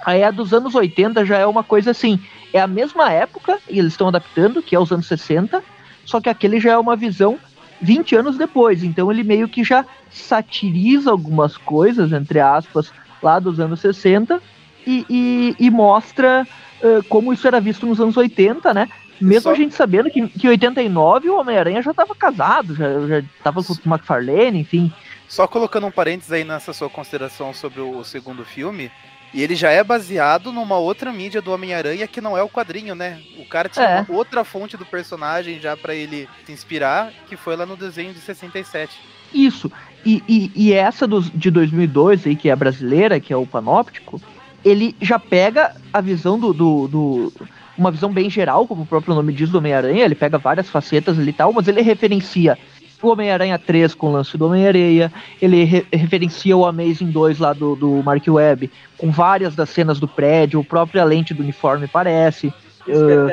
Aí 0.04 0.22
a 0.22 0.30
dos 0.30 0.52
anos 0.52 0.74
80 0.74 1.24
já 1.24 1.38
é 1.38 1.46
uma 1.46 1.64
coisa 1.64 1.90
assim, 1.90 2.20
é 2.52 2.60
a 2.60 2.66
mesma 2.66 3.10
época, 3.10 3.58
e 3.68 3.78
eles 3.78 3.92
estão 3.92 4.08
adaptando, 4.08 4.62
que 4.62 4.76
é 4.76 4.78
os 4.78 4.92
anos 4.92 5.06
60, 5.06 5.62
só 6.04 6.20
que 6.20 6.28
aquele 6.28 6.60
já 6.60 6.72
é 6.72 6.78
uma 6.78 6.96
visão 6.96 7.38
20 7.82 8.16
anos 8.16 8.38
depois. 8.38 8.82
Então 8.82 9.10
ele 9.10 9.22
meio 9.22 9.48
que 9.48 9.62
já 9.62 9.84
satiriza 10.10 11.10
algumas 11.10 11.56
coisas, 11.56 12.12
entre 12.12 12.40
aspas, 12.40 12.92
lá 13.22 13.38
dos 13.38 13.60
anos 13.60 13.80
60, 13.80 14.40
e, 14.86 15.04
e, 15.10 15.66
e 15.66 15.70
mostra 15.70 16.46
eh, 16.82 17.00
como 17.08 17.32
isso 17.32 17.46
era 17.46 17.60
visto 17.60 17.86
nos 17.86 18.00
anos 18.00 18.16
80, 18.16 18.72
né? 18.72 18.88
Mesmo 19.20 19.50
a 19.52 19.54
gente 19.54 19.74
sabendo 19.74 20.10
que, 20.10 20.26
que 20.28 20.46
em 20.48 20.50
89 20.50 21.28
o 21.28 21.38
Homem-Aranha 21.38 21.80
já 21.82 21.92
estava 21.92 22.14
casado, 22.14 22.74
já, 22.74 23.06
já 23.06 23.22
tava 23.44 23.62
com 23.62 23.72
o 23.72 23.76
McFarlane, 23.86 24.58
enfim. 24.58 24.92
Só 25.28 25.46
colocando 25.46 25.86
um 25.86 25.92
parênteses 25.92 26.32
aí 26.32 26.44
nessa 26.44 26.72
sua 26.72 26.90
consideração 26.90 27.54
sobre 27.54 27.80
o 27.80 28.02
segundo 28.02 28.44
filme, 28.44 28.90
e 29.34 29.42
ele 29.42 29.54
já 29.54 29.70
é 29.70 29.82
baseado 29.82 30.52
numa 30.52 30.76
outra 30.78 31.12
mídia 31.12 31.40
do 31.42 31.52
Homem-Aranha 31.52 32.06
que 32.06 32.20
não 32.20 32.36
é 32.36 32.42
o 32.42 32.48
quadrinho, 32.48 32.94
né? 32.94 33.20
O 33.38 33.46
cara 33.46 33.68
tinha 33.68 33.84
É. 33.86 34.00
uma 34.02 34.16
outra 34.18 34.44
fonte 34.44 34.76
do 34.76 34.84
personagem 34.84 35.58
já 35.60 35.76
pra 35.76 35.94
ele 35.94 36.28
se 36.44 36.52
inspirar, 36.52 37.12
que 37.28 37.36
foi 37.36 37.56
lá 37.56 37.64
no 37.66 37.76
desenho 37.76 38.12
de 38.12 38.20
67. 38.20 38.92
Isso. 39.32 39.70
E, 40.04 40.22
e, 40.28 40.52
e 40.54 40.72
essa 40.72 41.06
dos, 41.06 41.30
de 41.30 41.50
2002 41.50 42.26
aí, 42.26 42.36
que 42.36 42.48
é 42.48 42.52
a 42.52 42.56
brasileira, 42.56 43.18
que 43.20 43.32
é 43.32 43.36
o 43.36 43.46
Panóptico, 43.46 44.20
ele 44.64 44.94
já 45.00 45.18
pega 45.18 45.74
a 45.92 46.00
visão 46.00 46.38
do, 46.38 46.52
do, 46.52 46.88
do- 46.88 47.32
Uma 47.78 47.90
visão 47.90 48.12
bem 48.12 48.28
geral, 48.28 48.66
como 48.66 48.82
o 48.82 48.86
próprio 48.86 49.14
nome 49.14 49.32
diz, 49.32 49.48
do 49.48 49.58
Homem-Aranha. 49.58 50.04
Ele 50.04 50.14
pega 50.14 50.36
várias 50.38 50.68
facetas 50.68 51.18
ali 51.18 51.30
e 51.30 51.32
tal, 51.32 51.52
mas 51.52 51.66
ele 51.68 51.80
referencia 51.80 52.58
o 53.06 53.12
Homem-Aranha 53.12 53.58
3 53.58 53.94
com 53.94 54.08
o 54.08 54.12
lance 54.12 54.36
do 54.36 54.46
Homem-Areia. 54.46 55.12
Ele 55.40 55.64
re- 55.64 55.86
referencia 55.92 56.56
o 56.56 56.64
Amazing 56.66 57.10
2 57.10 57.38
lá 57.38 57.52
do, 57.52 57.74
do 57.76 58.02
Mark 58.02 58.24
Webb, 58.26 58.70
com 58.98 59.10
várias 59.10 59.54
das 59.54 59.70
cenas 59.70 59.98
do 60.00 60.08
prédio. 60.08 60.60
O 60.60 60.64
próprio 60.64 61.04
lente 61.04 61.34
do 61.34 61.42
uniforme 61.42 61.86
parece. 61.86 62.48
Uh, 62.86 63.28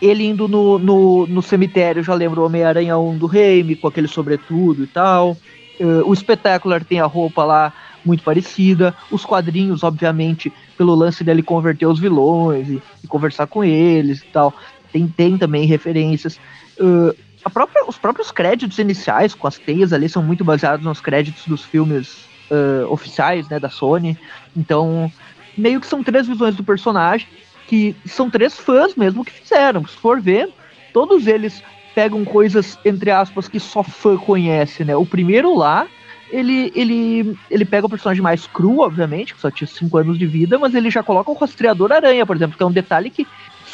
ele 0.00 0.24
indo 0.24 0.46
no, 0.46 0.78
no, 0.78 1.26
no 1.26 1.42
cemitério 1.42 2.02
já 2.02 2.14
lembra 2.14 2.40
o 2.40 2.44
Homem-Aranha 2.46 2.98
1 2.98 3.18
do 3.18 3.26
Raimi, 3.26 3.76
com 3.76 3.88
aquele 3.88 4.08
sobretudo 4.08 4.84
e 4.84 4.86
tal. 4.86 5.36
Eh, 5.80 6.02
o 6.04 6.14
Spectacular 6.14 6.84
tem 6.84 7.00
a 7.00 7.06
roupa 7.06 7.44
lá 7.44 7.72
muito 8.04 8.22
parecida. 8.22 8.94
Os 9.10 9.24
quadrinhos, 9.24 9.82
obviamente, 9.82 10.52
pelo 10.76 10.94
lance 10.94 11.24
dele 11.24 11.42
converter 11.42 11.86
os 11.86 11.98
vilões 11.98 12.68
e, 12.68 12.82
e 13.02 13.06
conversar 13.06 13.46
com 13.46 13.64
eles 13.64 14.20
e 14.20 14.26
tal. 14.26 14.52
Tem, 14.92 15.06
tem 15.08 15.36
também 15.38 15.66
referências. 15.66 16.38
A 16.78 17.14
própria, 17.50 17.84
os 17.86 17.96
próprios 17.96 18.30
créditos 18.30 18.78
iniciais, 18.78 19.34
com 19.34 19.46
as 19.46 19.58
teias 19.58 19.92
ali, 19.92 20.08
são 20.08 20.22
muito 20.22 20.44
baseados 20.44 20.84
nos 20.84 21.00
créditos 21.00 21.46
dos 21.46 21.64
filmes 21.64 22.26
eh, 22.50 22.86
oficiais 22.88 23.48
né, 23.48 23.58
da 23.58 23.68
Sony. 23.68 24.18
Então, 24.56 25.10
meio 25.56 25.80
que 25.80 25.86
são 25.86 26.02
três 26.02 26.26
visões 26.26 26.54
do 26.54 26.64
personagem 26.64 27.26
que 27.66 27.96
são 28.04 28.30
três 28.30 28.58
fãs 28.58 28.94
mesmo 28.94 29.24
que 29.24 29.32
fizeram. 29.32 29.84
Se 29.86 29.96
for 29.96 30.20
ver, 30.20 30.48
todos 30.92 31.26
eles 31.26 31.62
pegam 31.94 32.24
coisas, 32.24 32.78
entre 32.84 33.10
aspas, 33.10 33.48
que 33.48 33.58
só 33.58 33.82
fã 33.82 34.16
conhece, 34.16 34.84
né? 34.84 34.94
O 34.94 35.06
primeiro 35.06 35.56
lá, 35.56 35.86
ele, 36.30 36.70
ele, 36.74 37.36
ele 37.50 37.64
pega 37.64 37.86
o 37.86 37.90
personagem 37.90 38.22
mais 38.22 38.46
cru, 38.46 38.80
obviamente, 38.80 39.34
que 39.34 39.40
só 39.40 39.50
tinha 39.50 39.66
cinco 39.66 39.98
anos 39.98 40.18
de 40.18 40.26
vida, 40.26 40.58
mas 40.58 40.74
ele 40.74 40.90
já 40.90 41.02
coloca 41.02 41.30
o 41.30 41.34
rastreador 41.34 41.92
aranha, 41.92 42.26
por 42.26 42.36
exemplo, 42.36 42.56
que 42.56 42.62
é 42.62 42.66
um 42.66 42.72
detalhe 42.72 43.10
que 43.10 43.26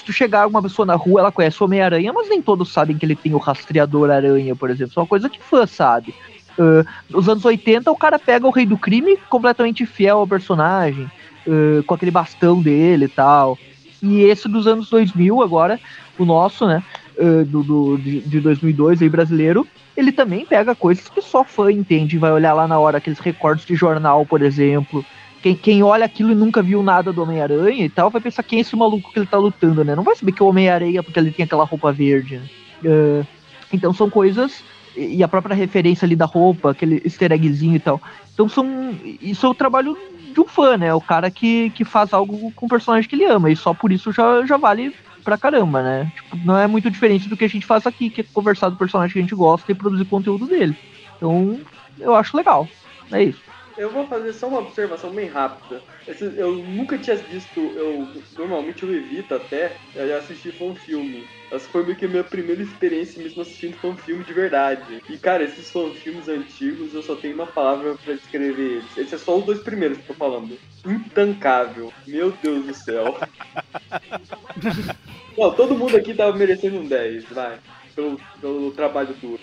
se 0.02 0.06
tu 0.06 0.12
chegar 0.12 0.48
uma 0.48 0.60
pessoa 0.60 0.84
na 0.84 0.96
rua, 0.96 1.20
ela 1.20 1.32
conhece 1.32 1.62
o 1.62 1.64
Homem-Aranha, 1.64 2.12
mas 2.12 2.28
nem 2.28 2.42
todos 2.42 2.72
sabem 2.72 2.98
que 2.98 3.06
ele 3.06 3.14
tem 3.14 3.32
o 3.32 3.38
rastreador 3.38 4.10
aranha, 4.10 4.54
por 4.56 4.68
exemplo. 4.68 4.90
Isso 4.90 4.98
é 4.98 5.02
uma 5.02 5.08
coisa 5.08 5.28
que 5.28 5.40
fã 5.40 5.64
sabe. 5.64 6.12
Uh, 6.58 6.84
nos 7.08 7.28
anos 7.28 7.44
80, 7.44 7.90
o 7.90 7.96
cara 7.96 8.18
pega 8.18 8.46
o 8.46 8.50
Rei 8.50 8.66
do 8.66 8.76
Crime 8.76 9.16
completamente 9.28 9.86
fiel 9.86 10.18
ao 10.18 10.26
personagem, 10.26 11.08
uh, 11.46 11.82
com 11.84 11.94
aquele 11.94 12.10
bastão 12.10 12.60
dele 12.60 13.04
e 13.04 13.08
tal. 13.08 13.56
E 14.02 14.22
esse 14.24 14.48
dos 14.48 14.66
anos 14.66 14.90
2000, 14.90 15.40
agora, 15.40 15.78
o 16.18 16.24
nosso, 16.24 16.66
né, 16.66 16.82
uh, 17.16 17.44
do, 17.44 17.62
do, 17.62 17.96
de, 17.96 18.20
de 18.20 18.40
2002, 18.40 19.02
aí, 19.02 19.08
brasileiro, 19.08 19.66
ele 19.96 20.10
também 20.10 20.44
pega 20.44 20.74
coisas 20.74 21.08
que 21.08 21.22
só 21.22 21.44
fã 21.44 21.70
entende, 21.70 22.18
vai 22.18 22.32
olhar 22.32 22.54
lá 22.54 22.66
na 22.66 22.78
hora, 22.78 22.98
aqueles 22.98 23.20
recortes 23.20 23.64
de 23.64 23.76
jornal, 23.76 24.26
por 24.26 24.42
exemplo. 24.42 25.04
Quem, 25.42 25.56
quem 25.56 25.82
olha 25.82 26.04
aquilo 26.04 26.30
e 26.30 26.36
nunca 26.36 26.62
viu 26.62 26.82
nada 26.82 27.12
do 27.12 27.22
Homem-Aranha 27.22 27.84
e 27.84 27.88
tal, 27.88 28.10
vai 28.10 28.20
pensar 28.20 28.42
quem 28.44 28.58
é 28.58 28.62
esse 28.62 28.76
maluco 28.76 29.12
que 29.12 29.18
ele 29.18 29.26
tá 29.26 29.36
lutando, 29.36 29.84
né? 29.84 29.96
Não 29.96 30.04
vai 30.04 30.14
saber 30.14 30.32
que 30.32 30.40
é 30.40 30.44
o 30.44 30.48
Homem-Aranha 30.48 31.02
porque 31.02 31.18
ele 31.18 31.32
tem 31.32 31.44
aquela 31.44 31.64
roupa 31.64 31.92
verde. 31.92 32.40
Uh, 32.84 33.26
então 33.72 33.92
são 33.92 34.08
coisas 34.08 34.62
e 34.96 35.22
a 35.22 35.28
própria 35.28 35.56
referência 35.56 36.04
ali 36.06 36.14
da 36.14 36.26
roupa, 36.26 36.70
aquele 36.70 37.02
easter 37.04 37.32
eggzinho 37.32 37.76
e 37.76 37.80
tal. 37.80 38.00
Então 38.32 38.48
são. 38.48 38.94
Isso 39.20 39.46
é 39.46 39.48
o 39.48 39.54
trabalho 39.54 39.96
de 40.32 40.40
um 40.40 40.46
fã, 40.46 40.76
né? 40.76 40.94
O 40.94 41.00
cara 41.00 41.30
que, 41.30 41.70
que 41.70 41.84
faz 41.84 42.12
algo 42.12 42.52
com 42.52 42.66
o 42.66 42.68
personagem 42.68 43.08
que 43.08 43.16
ele 43.16 43.24
ama. 43.24 43.50
E 43.50 43.56
só 43.56 43.74
por 43.74 43.90
isso 43.90 44.12
já, 44.12 44.44
já 44.46 44.56
vale 44.56 44.94
pra 45.24 45.38
caramba, 45.38 45.82
né? 45.82 46.12
Tipo, 46.14 46.36
não 46.44 46.58
é 46.58 46.66
muito 46.66 46.90
diferente 46.90 47.28
do 47.28 47.36
que 47.36 47.44
a 47.44 47.48
gente 47.48 47.66
faz 47.66 47.86
aqui, 47.86 48.10
que 48.10 48.20
é 48.20 48.24
conversar 48.32 48.68
do 48.68 48.76
personagem 48.76 49.12
que 49.12 49.18
a 49.18 49.22
gente 49.22 49.34
gosta 49.34 49.70
e 49.70 49.74
produzir 49.74 50.04
conteúdo 50.04 50.46
dele. 50.46 50.76
Então, 51.16 51.60
eu 51.98 52.14
acho 52.14 52.36
legal. 52.36 52.68
É 53.10 53.22
isso. 53.24 53.40
Eu 53.76 53.90
vou 53.90 54.06
fazer 54.06 54.32
só 54.32 54.48
uma 54.48 54.60
observação 54.60 55.10
bem 55.10 55.28
rápida. 55.28 55.82
Esse- 56.06 56.32
eu 56.36 56.52
nunca 56.56 56.98
tinha 56.98 57.16
visto, 57.16 57.58
eu 57.60 58.08
normalmente 58.36 58.82
eu 58.82 58.94
evito 58.94 59.34
até 59.34 59.72
eu 59.94 60.16
assistir 60.18 60.52
fanfilme. 60.52 61.26
Essa 61.50 61.68
foi 61.68 61.84
meio 61.84 61.96
que 61.96 62.04
a 62.04 62.08
minha 62.08 62.24
primeira 62.24 62.62
experiência 62.62 63.22
mesmo 63.22 63.42
assistindo 63.42 63.76
fanfilme 63.76 64.24
de 64.24 64.32
verdade. 64.32 65.02
E 65.08 65.16
cara, 65.18 65.42
esses 65.44 65.70
fanfilmes 65.70 66.28
antigos 66.28 66.94
eu 66.94 67.02
só 67.02 67.14
tenho 67.16 67.34
uma 67.34 67.46
palavra 67.46 67.94
pra 68.04 68.14
descrever 68.14 68.62
eles. 68.62 68.96
Esses 68.96 69.12
é 69.14 69.18
só 69.18 69.36
os 69.38 69.44
dois 69.44 69.60
primeiros 69.60 69.98
que 69.98 70.04
eu 70.04 70.08
tô 70.08 70.14
falando. 70.14 70.56
Intancável. 70.86 71.92
Meu 72.06 72.32
Deus 72.42 72.66
do 72.66 72.74
céu. 72.74 73.18
Não, 75.36 75.52
todo 75.54 75.76
mundo 75.76 75.96
aqui 75.96 76.14
tava 76.14 76.36
merecendo 76.36 76.78
um 76.78 76.86
10, 76.86 77.24
vai. 77.30 77.58
Pelo, 77.94 78.20
pelo 78.40 78.70
trabalho 78.72 79.14
duro. 79.20 79.40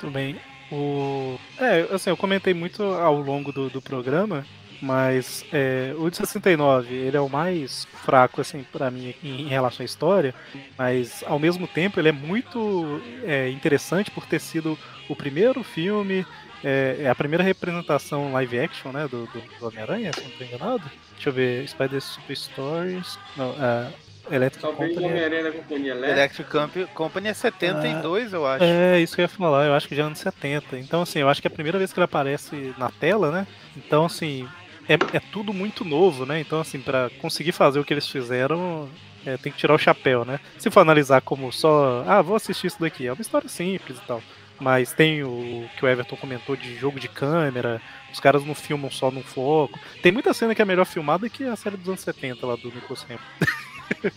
Tudo 0.00 0.12
bem. 0.12 0.36
O... 0.70 1.38
É, 1.58 1.86
assim, 1.94 2.10
eu 2.10 2.16
comentei 2.16 2.52
muito 2.52 2.82
ao 2.82 3.20
longo 3.20 3.52
do, 3.52 3.68
do 3.70 3.80
programa, 3.80 4.44
mas 4.80 5.44
é, 5.52 5.94
o 5.98 6.10
de 6.10 6.16
69, 6.16 6.94
ele 6.94 7.16
é 7.16 7.20
o 7.20 7.28
mais 7.28 7.86
fraco, 8.04 8.40
assim, 8.40 8.64
para 8.72 8.90
mim, 8.90 9.14
em, 9.22 9.42
em 9.42 9.48
relação 9.48 9.82
à 9.82 9.86
história, 9.86 10.34
mas 10.76 11.22
ao 11.26 11.38
mesmo 11.38 11.66
tempo 11.66 12.00
ele 12.00 12.08
é 12.08 12.12
muito 12.12 13.00
é, 13.24 13.48
interessante 13.50 14.10
por 14.10 14.26
ter 14.26 14.40
sido 14.40 14.78
o 15.08 15.16
primeiro 15.16 15.62
filme, 15.62 16.26
é, 16.64 16.96
é 17.00 17.08
a 17.08 17.14
primeira 17.14 17.44
representação 17.44 18.32
live 18.32 18.58
action, 18.58 18.90
né, 18.90 19.06
do, 19.08 19.26
do, 19.26 19.66
Homem-Aranha, 19.66 20.12
se 20.12 20.20
não 20.20 20.30
estou 20.30 20.46
enganado. 20.46 20.90
Deixa 21.14 21.28
eu 21.28 21.32
ver, 21.32 21.68
Spider 21.68 22.00
Super 22.00 22.36
Stories, 22.36 23.18
não, 23.36 23.50
é, 23.52 23.92
Electric 24.30 24.60
Talvez 24.62 24.90
o 24.90 24.94
Company. 24.94 25.12
Homem-Aranha 25.12 25.42
da 25.44 25.52
Companhia 25.52 25.90
Elétrica. 25.92 26.12
Electric 26.20 26.50
Camp- 26.50 26.88
Company 26.94 27.28
é 27.28 27.34
72, 27.34 28.32
eu 28.32 28.46
acho. 28.46 28.64
É, 28.64 29.00
isso 29.00 29.14
que 29.14 29.20
eu 29.20 29.24
ia 29.24 29.28
falar, 29.28 29.66
eu 29.66 29.74
acho 29.74 29.86
que 29.88 29.94
já 29.94 30.02
é 30.02 30.06
anos 30.06 30.18
70. 30.18 30.78
Então, 30.78 31.02
assim, 31.02 31.20
eu 31.20 31.28
acho 31.28 31.40
que 31.40 31.46
é 31.46 31.50
a 31.50 31.54
primeira 31.54 31.78
vez 31.78 31.92
que 31.92 31.98
ele 31.98 32.04
aparece 32.04 32.74
na 32.78 32.90
tela, 32.90 33.30
né? 33.30 33.46
Então, 33.76 34.04
assim, 34.06 34.48
é, 34.88 34.94
é 35.16 35.20
tudo 35.32 35.52
muito 35.52 35.84
novo, 35.84 36.24
né? 36.26 36.40
Então, 36.40 36.60
assim, 36.60 36.80
pra 36.80 37.10
conseguir 37.20 37.52
fazer 37.52 37.78
o 37.80 37.84
que 37.84 37.92
eles 37.94 38.08
fizeram, 38.08 38.88
é, 39.24 39.36
tem 39.36 39.50
que 39.52 39.58
tirar 39.58 39.74
o 39.74 39.78
chapéu, 39.78 40.24
né? 40.24 40.40
Se 40.58 40.70
for 40.70 40.80
analisar 40.80 41.20
como 41.20 41.52
só, 41.52 42.04
ah, 42.06 42.22
vou 42.22 42.36
assistir 42.36 42.66
isso 42.68 42.80
daqui, 42.80 43.06
é 43.06 43.12
uma 43.12 43.20
história 43.22 43.48
simples 43.48 43.98
e 43.98 44.06
tal. 44.06 44.22
Mas 44.58 44.92
tem 44.94 45.22
o 45.22 45.68
que 45.76 45.84
o 45.84 45.88
Everton 45.88 46.16
comentou 46.16 46.56
de 46.56 46.76
jogo 46.76 46.98
de 46.98 47.08
câmera, 47.08 47.78
os 48.10 48.18
caras 48.18 48.42
não 48.42 48.54
filmam 48.54 48.90
só 48.90 49.10
num 49.10 49.22
foco. 49.22 49.78
Tem 50.02 50.10
muita 50.10 50.32
cena 50.32 50.54
que 50.54 50.62
é 50.62 50.64
melhor 50.64 50.86
filmada 50.86 51.28
que 51.28 51.44
a 51.44 51.54
série 51.56 51.76
dos 51.76 51.86
anos 51.88 52.00
70 52.00 52.46
lá 52.46 52.56
do 52.56 52.72
Nicolas 52.72 53.04
Hammond. 53.04 53.22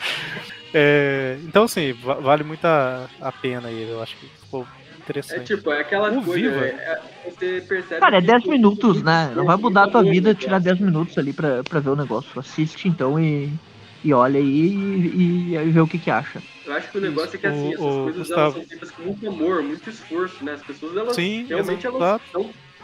É, 0.74 1.38
então, 1.46 1.64
assim, 1.64 1.94
va- 1.94 2.14
vale 2.16 2.44
muito 2.44 2.64
a, 2.66 3.08
a 3.20 3.32
pena 3.32 3.70
aí. 3.70 3.90
Eu 3.90 4.04
acho 4.04 4.16
que 4.18 4.28
ficou 4.28 4.62
É 4.62 5.00
interessante. 5.02 5.56
tipo, 5.56 5.72
é 5.72 5.82
aquela 5.82 6.12
O 6.12 6.24
coisa. 6.24 6.48
Viva- 6.52 6.64
é- 6.64 6.70
é- 6.70 7.02
você 7.32 7.64
percebe. 7.68 8.00
Cara, 8.02 8.18
é 8.18 8.22
que 8.22 8.28
10 8.28 8.44
tudo- 8.44 8.52
minutos, 8.52 9.02
né? 9.02 9.32
Não 9.36 9.46
vai 9.46 9.58
mudar 9.58 9.86
a 9.86 9.88
tua 9.88 10.04
vida 10.04 10.36
tirar 10.36 10.60
10 10.60 10.80
minutos 10.80 11.18
ali 11.18 11.34
pra, 11.34 11.64
pra 11.64 11.80
ver 11.80 11.90
o 11.90 11.96
negócio. 11.96 12.40
Assiste 12.40 12.88
então 12.88 13.20
e, 13.20 13.52
e 14.04 14.14
olha 14.14 14.40
aí 14.40 14.46
e, 14.46 15.54
e, 15.54 15.56
e 15.56 15.70
vê 15.72 15.80
o 15.80 15.88
que 15.88 15.98
que 15.98 16.12
acha. 16.12 16.40
Eu 16.68 16.74
acho 16.76 16.92
que 16.92 17.00
o 17.00 17.02
negócio 17.02 17.36
é 17.36 17.40
que 17.40 17.48
assim, 17.48 17.70
O- 17.70 17.74
essas 17.74 17.80
o 17.82 18.04
coisas 18.04 18.18
Gustavo. 18.28 18.42
elas 18.42 18.54
são 18.54 18.64
feitas 18.66 18.92
com 18.92 19.02
muito 19.02 19.28
amor, 19.28 19.64
muito 19.64 19.90
esforço, 19.90 20.46
né? 20.46 20.54
As 20.54 20.62
pessoas 20.62 20.96
elas 20.96 21.16
Sim, 21.16 21.48
realmente 21.50 21.88
elas. 21.88 22.22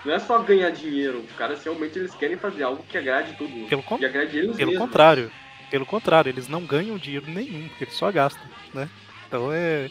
Não 0.04 0.14
é 0.14 0.18
só 0.20 0.40
ganhar 0.40 0.72
dinheiro, 0.72 1.20
os 1.20 1.32
caras 1.36 1.64
realmente 1.64 1.98
eles 2.00 2.14
querem 2.16 2.38
fazer 2.38 2.64
algo 2.64 2.84
que 2.90 2.98
agrade 2.98 3.34
todo 3.38 3.48
mundo. 3.50 3.68
Pelo, 3.70 3.84
con- 3.84 3.98
que 4.00 4.06
agrade 4.06 4.38
eles 4.38 4.56
pelo 4.56 4.72
mesmos. 4.72 4.88
contrário. 4.88 5.32
Pelo 5.76 5.86
contrário, 5.86 6.30
eles 6.30 6.48
não 6.48 6.62
ganham 6.62 6.98
dinheiro 6.98 7.26
nenhum, 7.28 7.68
porque 7.68 7.84
eles 7.84 7.96
só 7.96 8.10
gastam, 8.10 8.42
né? 8.74 8.88
Então 9.28 9.50
é. 9.52 9.90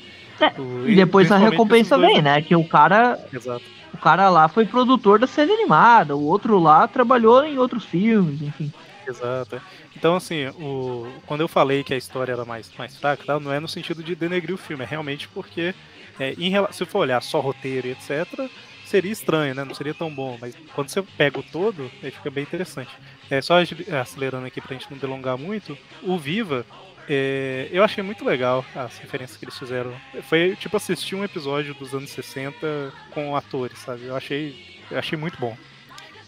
o- 0.59 0.89
E 0.89 0.95
depois 0.97 1.31
a 1.31 1.37
recompensa 1.37 1.99
vem, 1.99 2.23
né? 2.23 2.41
Que 2.41 2.57
o 2.57 2.67
cara, 2.67 3.23
Exato. 3.31 3.63
o 3.93 3.99
cara 3.99 4.31
lá 4.31 4.49
foi 4.49 4.65
produtor 4.65 5.19
da 5.19 5.27
série 5.27 5.53
animada, 5.53 6.17
o 6.17 6.25
outro 6.25 6.59
lá 6.59 6.89
trabalhou 6.89 7.45
em 7.45 7.59
outros 7.59 7.85
filmes, 7.85 8.41
enfim. 8.41 8.73
Exato. 9.07 9.61
Então, 9.95 10.17
assim, 10.17 10.47
o... 10.59 11.07
quando 11.27 11.43
eu 11.43 11.49
falei 11.49 11.85
que 11.85 11.93
a 11.93 11.99
história 11.99 12.33
era 12.33 12.47
mais, 12.47 12.71
mais 12.79 12.97
fraca, 12.97 13.23
tal, 13.27 13.39
não 13.39 13.53
é 13.53 13.61
no 13.61 13.69
sentido 13.69 14.03
de 14.03 14.15
denegrir 14.15 14.55
o 14.55 14.59
filme, 14.59 14.85
é 14.85 14.87
realmente 14.87 15.29
porque, 15.29 15.75
é, 16.19 16.33
em 16.39 16.51
se 16.73 16.87
for 16.87 17.01
olhar 17.01 17.23
só 17.23 17.41
roteiro 17.41 17.89
e 17.89 17.91
etc., 17.91 18.49
seria 18.95 19.11
estranho, 19.11 19.57
né? 19.57 19.65
Não 19.65 19.75
seria 19.75 19.93
tão 19.93 20.09
bom, 20.09 20.39
mas 20.41 20.55
quando 20.73 20.89
você 20.89 21.03
pega 21.03 21.41
o 21.41 21.43
todo, 21.43 21.91
aí 22.01 22.13
fica 22.13 22.31
bem 22.31 22.45
interessante. 22.45 22.91
É, 23.29 23.43
só 23.43 23.57
acelerando 24.01 24.47
aqui 24.47 24.61
pra 24.61 24.73
gente 24.73 24.89
não 24.89 24.97
delongar 24.97 25.37
muito, 25.37 25.77
o 26.01 26.17
Viva, 26.17 26.65
é, 27.09 27.69
eu 27.73 27.83
achei 27.83 28.05
muito 28.05 28.25
legal 28.25 28.65
as 28.73 28.97
referências 28.99 29.37
que 29.37 29.45
eles 29.45 29.59
fizeram. 29.59 29.93
Foi 30.29 30.55
tipo 30.55 30.77
assistir 30.77 31.17
um 31.17 31.25
episódio 31.25 31.75
dos 31.75 31.93
anos 31.93 32.11
60 32.11 32.93
com 33.11 33.35
atores, 33.35 33.79
sabe? 33.79 34.05
Eu 34.05 34.15
achei, 34.15 34.81
eu 34.89 34.99
achei 34.99 35.19
muito 35.19 35.39
bom. 35.41 35.57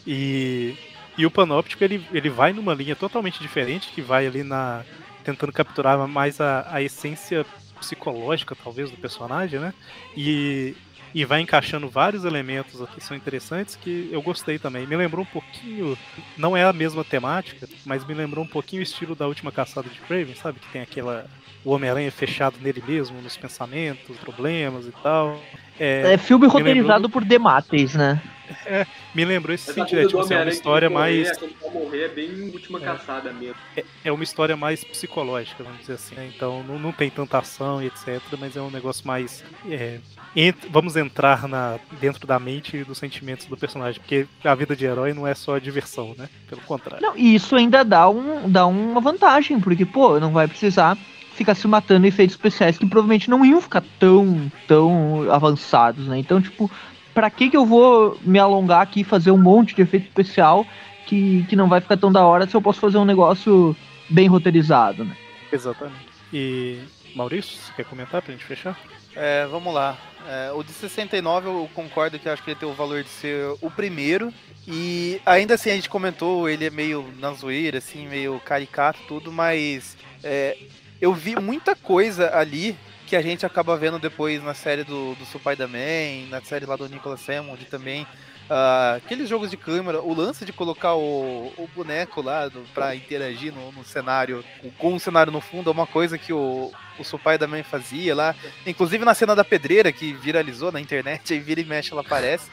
E, 0.05 0.77
e 1.17 1.25
o 1.25 1.31
Panóptico 1.31 1.85
ele, 1.85 2.05
ele 2.13 2.29
vai 2.29 2.53
numa 2.53 2.75
linha 2.75 2.97
totalmente 2.97 3.41
diferente, 3.41 3.93
que 3.93 4.03
vai 4.03 4.27
ali 4.27 4.43
na. 4.43 4.85
tentando 5.23 5.53
capturar 5.53 5.97
mais 6.09 6.41
a, 6.41 6.67
a 6.69 6.83
essência 6.83 7.47
psicológica, 7.79 8.57
talvez, 8.57 8.91
do 8.91 8.97
personagem, 8.97 9.61
né? 9.61 9.73
E, 10.17 10.75
e 11.17 11.25
vai 11.25 11.41
encaixando 11.41 11.89
vários 11.89 12.27
elementos 12.27 12.83
aqui 12.83 12.97
que 12.97 13.05
são 13.05 13.17
interessantes 13.17 13.75
que 13.75 14.11
eu 14.13 14.21
gostei 14.21 14.59
também. 14.59 14.87
Me 14.87 14.95
lembrou 14.95 15.23
um 15.23 15.27
pouquinho, 15.27 15.97
não 16.37 16.55
é 16.55 16.63
a 16.63 16.75
mesma 16.75 17.03
temática, 17.03 17.67
mas 17.87 18.07
me 18.07 18.13
lembrou 18.13 18.45
um 18.45 18.47
pouquinho 18.47 18.81
o 18.81 18.83
estilo 18.83 19.15
da 19.15 19.27
última 19.27 19.51
caçada 19.51 19.89
de 19.89 19.99
Craven, 20.01 20.35
sabe? 20.35 20.61
Que 20.61 20.69
tem 20.69 20.83
aquela. 20.83 21.25
o 21.65 21.71
Homem-Aranha 21.71 22.13
fechado 22.13 22.59
nele 22.61 22.85
mesmo, 22.87 23.19
nos 23.23 23.35
pensamentos, 23.35 24.15
problemas 24.19 24.87
e 24.87 24.93
tal. 25.03 25.41
É, 25.81 26.03
filme 26.19 26.47
me 26.47 26.53
lembrou 26.53 26.53
roteirizado 26.53 27.09
por 27.09 27.25
Demates, 27.25 27.95
né? 27.95 28.21
é, 28.67 28.87
me 29.15 29.25
lembrou 29.25 29.55
esse 29.55 29.71
Essa 29.71 29.81
sentido, 29.81 30.01
é, 30.01 30.07
tipo 30.07 30.21
assim, 30.21 30.35
é 30.35 30.39
uma 30.39 30.51
história 30.51 30.89
morrer, 30.91 31.25
mais. 31.25 31.39
vai 31.39 31.71
morrer 31.73 32.03
é 32.05 32.09
bem 32.09 32.51
última 32.53 32.81
caçada 32.81 33.33
mesmo. 33.33 33.57
é- 33.77 33.85
é 34.05 34.13
uma 34.13 34.23
história 34.25 34.57
mais 34.57 34.85
psicológica, 34.85 35.63
vamos 35.65 35.81
dizer 35.81 35.95
assim. 35.95 36.15
né? 36.15 36.31
Então 36.35 36.63
não, 36.63 36.79
não 36.79 36.93
tem 36.93 37.11
tanta 37.11 37.39
ação 37.39 37.83
e 37.83 37.87
etc, 37.87 38.21
mas 38.39 38.57
é 38.57 38.61
um 38.61 38.71
negócio 38.71 39.07
mais. 39.07 39.45
é, 39.69 39.99
ent- 40.35 40.67
vamos 40.71 40.97
entrar 40.97 41.49
na, 41.49 41.79
dentro 42.01 42.27
da 42.27 42.39
mente 42.39 42.77
e 42.77 42.85
dos 42.85 42.99
sentimentos 42.99 43.47
do 43.47 43.57
personagem, 43.57 44.01
porque 44.01 44.27
a 44.45 44.55
vida 44.55 44.77
de 44.77 44.85
herói 44.85 45.13
não 45.13 45.27
é 45.27 45.35
só 45.35 45.59
diversão, 45.59 46.15
né? 46.17 46.29
Pelo 46.49 46.61
contrário. 46.63 47.03
Não, 47.05 47.17
e 47.17 47.35
isso 47.35 47.57
ainda 47.57 47.85
dá, 47.85 48.09
um, 48.09 48.49
dá 48.51 48.67
uma 48.67 49.01
vantagem, 49.01 49.59
porque, 49.61 49.85
pô, 49.85 50.19
não 50.21 50.33
vai 50.33 50.47
precisar 50.47 50.97
ficar 51.35 51.55
se 51.55 51.69
matando 51.69 52.07
em 52.07 52.09
efeitos 52.09 52.35
especiais 52.35 52.79
que 52.79 52.87
provavelmente 52.87 53.29
não 53.29 53.45
iam 53.45 53.61
ficar 53.61 53.83
tão, 53.99 54.51
tão 54.67 55.31
avançados, 55.31 56.07
né? 56.07 56.19
Então, 56.19 56.41
tipo, 56.41 56.71
pra 57.17 57.31
que 57.31 57.49
que 57.49 57.57
eu 57.57 57.65
vou 57.65 58.19
me 58.21 58.39
alongar 58.39 58.83
aqui 58.83 59.01
e 59.01 59.05
fazer 59.05 59.31
um 59.31 59.39
monte 59.39 59.75
de 59.75 59.81
efeito 59.81 60.07
especial 60.07 60.67
que, 61.07 61.47
que 61.49 61.57
não 61.57 61.67
vai 61.67 61.81
ficar 61.81 61.97
tão 61.97 62.13
da 62.13 62.23
hora 62.23 62.47
se 62.47 62.55
eu 62.55 62.61
posso 62.61 62.79
fazer 62.79 62.99
um 62.99 63.07
negócio 63.07 63.75
bem 64.11 64.29
roteirizado, 64.29 65.03
né? 65.03 65.17
Exatamente. 65.51 66.11
E. 66.31 66.79
Maurício, 67.15 67.57
você 67.57 67.73
quer 67.73 67.87
comentar 67.87 68.21
pra 68.21 68.33
gente 68.33 68.45
fechar? 68.45 68.79
É, 69.15 69.47
vamos 69.47 69.73
lá. 69.73 69.97
É, 70.29 70.53
o 70.53 70.63
de 70.63 70.71
69 70.71 71.49
eu 71.49 71.71
concordo 71.75 72.19
que 72.19 72.29
eu 72.29 72.33
acho 72.35 72.43
que 72.43 72.51
ele 72.51 72.61
tem 72.61 72.69
o 72.69 72.75
valor 72.75 73.03
de 73.03 73.09
ser 73.09 73.57
o 73.63 73.71
primeiro. 73.71 74.31
E 74.69 75.19
ainda 75.25 75.55
assim 75.55 75.71
a 75.71 75.75
gente 75.75 75.89
comentou, 75.89 76.47
ele 76.47 76.67
é 76.67 76.71
meio 76.71 77.11
na 77.19 77.33
zoeira, 77.33 77.79
assim, 77.79 78.07
meio 78.07 78.39
caricato 78.41 78.99
tudo, 79.09 79.33
mas 79.33 79.97
é, 80.23 80.59
eu 81.01 81.15
vi 81.15 81.35
muita 81.37 81.75
coisa 81.75 82.37
ali 82.37 82.77
que 83.07 83.15
a 83.17 83.23
gente 83.23 83.47
acaba 83.47 83.77
vendo 83.77 83.99
depois 83.99 84.43
na 84.43 84.53
série 84.55 84.83
do, 84.85 85.15
do 85.15 85.25
Spider-Man, 85.27 86.29
na 86.29 86.43
série 86.43 86.67
lá 86.67 86.77
do 86.77 86.89
Nicholas 86.89 87.27
Hammond 87.29 87.65
também. 87.67 88.07
ah, 88.51 88.95
aqueles 88.97 89.29
jogos 89.29 89.51
de 89.51 89.57
câmera, 89.57 90.01
o 90.03 90.13
lance 90.15 90.45
de 90.45 90.53
colocar 90.53 90.95
o, 90.95 91.53
o 91.57 91.69
boneco 91.75 92.21
lá 92.21 92.51
pra 92.75 92.95
interagir 92.95 93.53
no, 93.53 93.73
no 93.73 93.85
cenário, 93.85 94.45
com- 94.79 94.95
o 94.95 95.01
cenário 95.01 95.33
no 95.33 95.41
fundo, 95.41 95.71
é 95.71 95.73
uma 95.73 95.87
coisa 95.87 96.19
que 96.19 96.33
o, 96.33 96.73
o 96.99 97.05
Supai 97.05 97.39
também 97.39 97.63
fazia 97.63 98.15
lá. 98.15 98.35
Inclusive 98.67 99.05
na 99.05 99.15
cena 99.15 99.35
da 99.37 99.45
pedreira, 99.45 99.93
que 99.93 100.13
viralizou 100.13 100.71
na 100.73 100.81
internet, 100.81 101.33
aí 101.35 101.41
vira 101.41 101.61
e 101.61 101.65
mexe, 101.65 101.93
ela 101.93 102.03
aparece. 102.03 102.51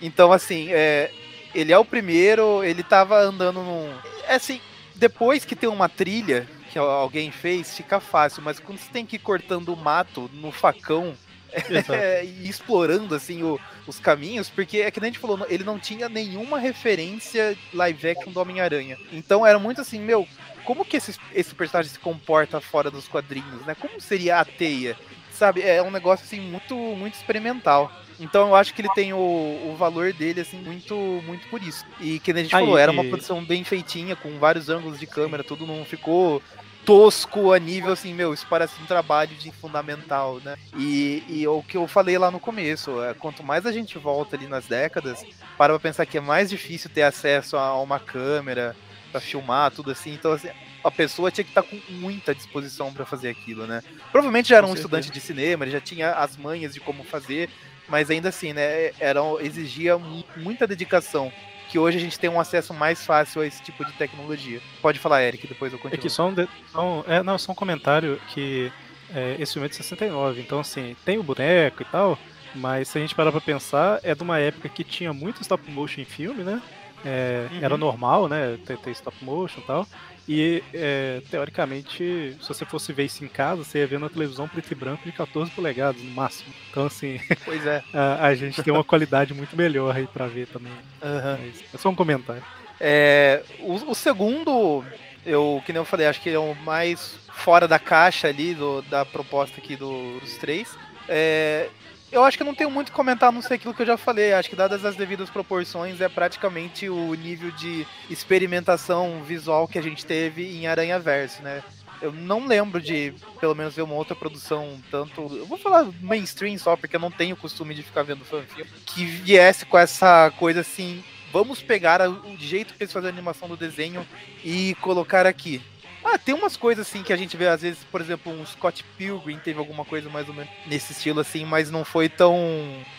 Então, 0.00 0.32
assim, 0.32 0.68
é, 0.70 1.10
ele 1.54 1.72
é 1.72 1.78
o 1.78 1.84
primeiro, 1.84 2.62
ele 2.64 2.82
tava 2.82 3.18
andando 3.18 3.60
num. 3.62 3.92
É 4.28 4.34
assim, 4.34 4.60
depois 4.94 5.44
que 5.44 5.54
tem 5.56 5.68
uma 5.68 5.88
trilha 5.88 6.48
que 6.76 6.78
alguém 6.78 7.30
fez, 7.30 7.74
fica 7.74 7.98
fácil, 7.98 8.42
mas 8.42 8.60
quando 8.60 8.78
você 8.78 8.90
tem 8.92 9.06
que 9.06 9.16
ir 9.16 9.20
cortando 9.20 9.72
o 9.72 9.76
mato 9.76 10.30
no 10.34 10.52
facão 10.52 11.14
Exato. 11.70 11.94
e 12.22 12.46
explorando 12.46 13.14
assim 13.14 13.42
o- 13.42 13.58
os 13.86 13.98
caminhos, 13.98 14.50
porque 14.50 14.78
é 14.78 14.90
que 14.90 15.00
nem 15.00 15.08
a 15.08 15.12
gente 15.12 15.20
falou, 15.20 15.46
ele 15.48 15.64
não 15.64 15.78
tinha 15.78 16.06
nenhuma 16.06 16.58
referência 16.58 17.56
live 17.72 18.10
action 18.10 18.30
do 18.30 18.40
Homem-Aranha. 18.40 18.98
Então 19.10 19.46
era 19.46 19.58
muito 19.58 19.80
assim, 19.80 19.98
meu, 19.98 20.28
como 20.64 20.84
que 20.84 20.98
esse, 20.98 21.14
esse 21.32 21.54
personagem 21.54 21.90
se 21.90 21.98
comporta 21.98 22.60
fora 22.60 22.90
dos 22.90 23.08
quadrinhos, 23.08 23.64
né? 23.64 23.74
Como 23.74 23.98
seria 23.98 24.38
a 24.40 24.44
teia? 24.44 24.98
Sabe, 25.32 25.62
é 25.62 25.82
um 25.82 25.90
negócio 25.90 26.24
assim 26.26 26.40
muito 26.40 26.74
muito 26.74 27.14
experimental. 27.14 27.90
Então 28.18 28.48
eu 28.48 28.56
acho 28.56 28.72
que 28.74 28.80
ele 28.80 28.88
tem 28.94 29.12
o, 29.12 29.18
o 29.18 29.76
valor 29.78 30.12
dele 30.12 30.40
assim 30.40 30.56
muito 30.58 30.94
muito 31.26 31.46
por 31.48 31.62
isso. 31.62 31.84
E 32.00 32.18
que 32.18 32.32
nem 32.32 32.40
a 32.40 32.44
gente 32.44 32.56
Aí, 32.56 32.62
falou, 32.62 32.78
era 32.78 32.90
uma 32.90 33.04
produção 33.04 33.44
bem 33.44 33.62
feitinha 33.62 34.16
com 34.16 34.38
vários 34.38 34.68
ângulos 34.70 34.98
de 34.98 35.06
câmera, 35.06 35.44
tudo 35.44 35.66
não 35.66 35.84
ficou 35.84 36.42
tosco 36.86 37.52
a 37.52 37.58
nível 37.58 37.92
assim, 37.92 38.14
meu, 38.14 38.32
isso 38.32 38.46
parece 38.48 38.80
um 38.82 38.86
trabalho 38.86 39.36
de 39.36 39.52
fundamental, 39.52 40.40
né? 40.40 40.54
E, 40.72 41.24
e 41.28 41.48
o 41.48 41.62
que 41.64 41.76
eu 41.76 41.88
falei 41.88 42.16
lá 42.18 42.30
no 42.30 42.40
começo, 42.40 43.02
é, 43.02 43.14
quanto 43.14 43.42
mais 43.44 43.66
a 43.66 43.72
gente 43.72 43.98
volta 43.98 44.36
ali 44.36 44.46
nas 44.48 44.68
décadas, 44.68 45.26
para 45.56 45.74
pra 45.74 45.80
pensar 45.80 46.06
que 46.06 46.18
é 46.18 46.20
mais 46.20 46.48
difícil 46.50 46.90
ter 46.90 47.02
acesso 47.02 47.56
a 47.56 47.80
uma 47.82 48.00
câmera 48.00 48.76
pra 49.12 49.20
filmar, 49.20 49.72
tudo 49.72 49.90
assim. 49.90 50.12
Então, 50.14 50.32
assim, 50.32 50.48
a 50.84 50.90
pessoa 50.92 51.30
tinha 51.32 51.44
que 51.44 51.50
estar 51.50 51.64
com 51.64 51.82
muita 51.88 52.34
disposição 52.34 52.92
para 52.94 53.04
fazer 53.06 53.28
aquilo, 53.30 53.66
né? 53.66 53.82
Provavelmente 54.12 54.48
já 54.50 54.56
era 54.58 54.66
Com 54.66 54.72
um 54.72 54.76
certeza. 54.76 54.80
estudante 55.00 55.10
de 55.10 55.20
cinema, 55.20 55.64
ele 55.64 55.72
já 55.72 55.80
tinha 55.80 56.12
as 56.12 56.36
manhas 56.36 56.72
de 56.72 56.80
como 56.80 57.04
fazer, 57.04 57.50
mas 57.88 58.10
ainda 58.10 58.28
assim, 58.28 58.52
né, 58.52 58.90
era, 58.98 59.20
exigia 59.40 59.98
mu- 59.98 60.24
muita 60.36 60.66
dedicação. 60.66 61.32
Que 61.68 61.78
hoje 61.78 61.98
a 61.98 62.00
gente 62.00 62.18
tem 62.18 62.30
um 62.30 62.38
acesso 62.40 62.72
mais 62.72 63.04
fácil 63.04 63.42
a 63.42 63.46
esse 63.46 63.62
tipo 63.62 63.84
de 63.84 63.92
tecnologia. 63.94 64.60
Pode 64.80 64.98
falar, 64.98 65.22
Eric, 65.24 65.46
depois 65.46 65.72
eu 65.72 65.78
É 65.78 65.82
continuo. 65.82 66.00
que 66.02 66.08
só 66.10 66.28
um, 66.28 66.32
de- 66.34 66.48
só 66.70 66.82
um- 67.00 67.04
é, 67.06 67.22
não, 67.22 67.36
só 67.38 67.52
um 67.52 67.54
comentário 67.56 68.20
que 68.28 68.70
é, 69.14 69.36
esse 69.38 69.52
filme 69.54 69.66
é 69.66 69.68
de 69.68 69.76
69, 69.76 70.40
então 70.40 70.60
assim, 70.60 70.96
tem 71.04 71.18
o 71.18 71.22
boneco 71.22 71.82
e 71.82 71.84
tal, 71.86 72.18
mas 72.54 72.88
se 72.88 72.98
a 72.98 73.00
gente 73.00 73.14
parar 73.14 73.30
pra 73.32 73.40
pensar, 73.40 74.00
é 74.02 74.14
de 74.14 74.22
uma 74.22 74.38
época 74.38 74.68
que 74.68 74.82
tinha 74.84 75.12
muito 75.12 75.42
stop 75.42 75.68
motion 75.70 76.00
em 76.00 76.04
filme, 76.04 76.42
né? 76.42 76.60
É, 77.04 77.46
Uhum. 77.52 77.58
Era 77.62 77.76
normal, 77.76 78.28
né? 78.28 78.58
Ter, 78.66 78.78
ter 78.78 78.90
stop 78.92 79.16
motion 79.24 79.60
e 79.60 79.64
tal. 79.64 79.86
E 80.28 80.62
é, 80.74 81.20
teoricamente, 81.30 82.36
se 82.40 82.48
você 82.48 82.64
fosse 82.64 82.92
ver 82.92 83.04
isso 83.04 83.24
em 83.24 83.28
casa, 83.28 83.62
você 83.62 83.78
ia 83.78 83.86
ver 83.86 84.00
na 84.00 84.08
televisão 84.08 84.48
preto 84.48 84.70
e 84.72 84.74
branco 84.74 85.04
de 85.04 85.12
14 85.12 85.50
polegadas 85.52 86.02
no 86.02 86.10
máximo. 86.10 86.52
Então 86.70 86.86
assim, 86.86 87.20
Pois 87.44 87.64
é. 87.64 87.82
a, 87.94 88.26
a 88.26 88.34
gente 88.34 88.62
tem 88.62 88.72
uma 88.72 88.82
qualidade 88.84 89.32
muito 89.32 89.56
melhor 89.56 89.94
aí 89.96 90.06
pra 90.06 90.26
ver 90.26 90.46
também. 90.48 90.72
Mas 91.00 91.62
é 91.74 91.78
só 91.78 91.88
um 91.88 91.94
comentário. 91.94 92.42
É, 92.80 93.42
o, 93.60 93.74
o 93.90 93.94
segundo, 93.94 94.84
eu, 95.24 95.62
que 95.64 95.72
nem 95.72 95.80
eu 95.80 95.84
falei, 95.84 96.06
acho 96.06 96.20
que 96.20 96.28
ele 96.28 96.36
é 96.36 96.40
o 96.40 96.54
mais 96.56 97.18
fora 97.32 97.68
da 97.68 97.78
caixa 97.78 98.28
ali 98.28 98.54
do- 98.54 98.82
da 98.82 99.04
proposta 99.04 99.58
aqui 99.60 99.76
do- 99.76 100.18
dos 100.20 100.36
três. 100.38 100.76
É, 101.08 101.68
eu 102.16 102.24
acho 102.24 102.38
que 102.38 102.44
não 102.44 102.54
tenho 102.54 102.70
muito 102.70 102.90
a 102.90 102.94
comentar, 102.94 103.30
não 103.30 103.42
sei 103.42 103.56
aquilo 103.56 103.74
que 103.74 103.82
eu 103.82 103.86
já 103.86 103.96
falei. 103.96 104.32
Acho 104.32 104.48
que 104.48 104.56
dadas 104.56 104.84
as 104.84 104.96
devidas 104.96 105.30
proporções, 105.30 106.00
é 106.00 106.08
praticamente 106.08 106.88
o 106.88 107.14
nível 107.14 107.50
de 107.50 107.86
experimentação 108.08 109.22
visual 109.22 109.68
que 109.68 109.78
a 109.78 109.82
gente 109.82 110.04
teve 110.04 110.56
em 110.56 110.66
Aranha 110.66 110.98
Verso, 110.98 111.42
né? 111.42 111.62
Eu 112.00 112.12
não 112.12 112.46
lembro 112.46 112.80
de, 112.80 113.14
pelo 113.40 113.54
menos, 113.54 113.74
ver 113.74 113.82
uma 113.82 113.94
outra 113.94 114.14
produção 114.14 114.78
tanto. 114.90 115.34
Eu 115.34 115.46
vou 115.46 115.56
falar 115.56 115.86
mainstream 116.00 116.58
só, 116.58 116.76
porque 116.76 116.96
eu 116.96 117.00
não 117.00 117.10
tenho 117.10 117.36
costume 117.36 117.74
de 117.74 117.82
ficar 117.82 118.02
vendo 118.02 118.24
fanfilm. 118.24 118.66
Que 118.84 119.04
viesse 119.04 119.64
com 119.64 119.78
essa 119.78 120.30
coisa 120.36 120.60
assim. 120.60 121.02
Vamos 121.32 121.62
pegar 121.62 122.00
o 122.08 122.36
jeito 122.38 122.74
que 122.74 122.82
eles 122.82 122.92
fazem 122.92 123.10
a 123.10 123.12
animação 123.12 123.48
do 123.48 123.56
desenho 123.56 124.06
e 124.44 124.74
colocar 124.80 125.26
aqui. 125.26 125.62
Ah, 126.08 126.16
tem 126.16 126.34
umas 126.34 126.56
coisas 126.56 126.86
assim 126.86 127.02
que 127.02 127.12
a 127.12 127.16
gente 127.16 127.36
vê, 127.36 127.48
às 127.48 127.62
vezes, 127.62 127.80
por 127.90 128.00
exemplo, 128.00 128.32
um 128.32 128.46
Scott 128.46 128.84
Pilgrim 128.96 129.38
teve 129.38 129.58
alguma 129.58 129.84
coisa 129.84 130.08
mais 130.08 130.28
ou 130.28 130.34
menos 130.34 130.48
nesse 130.64 130.92
estilo 130.92 131.18
assim, 131.18 131.44
mas 131.44 131.68
não 131.68 131.84
foi 131.84 132.08
tão. 132.08 132.38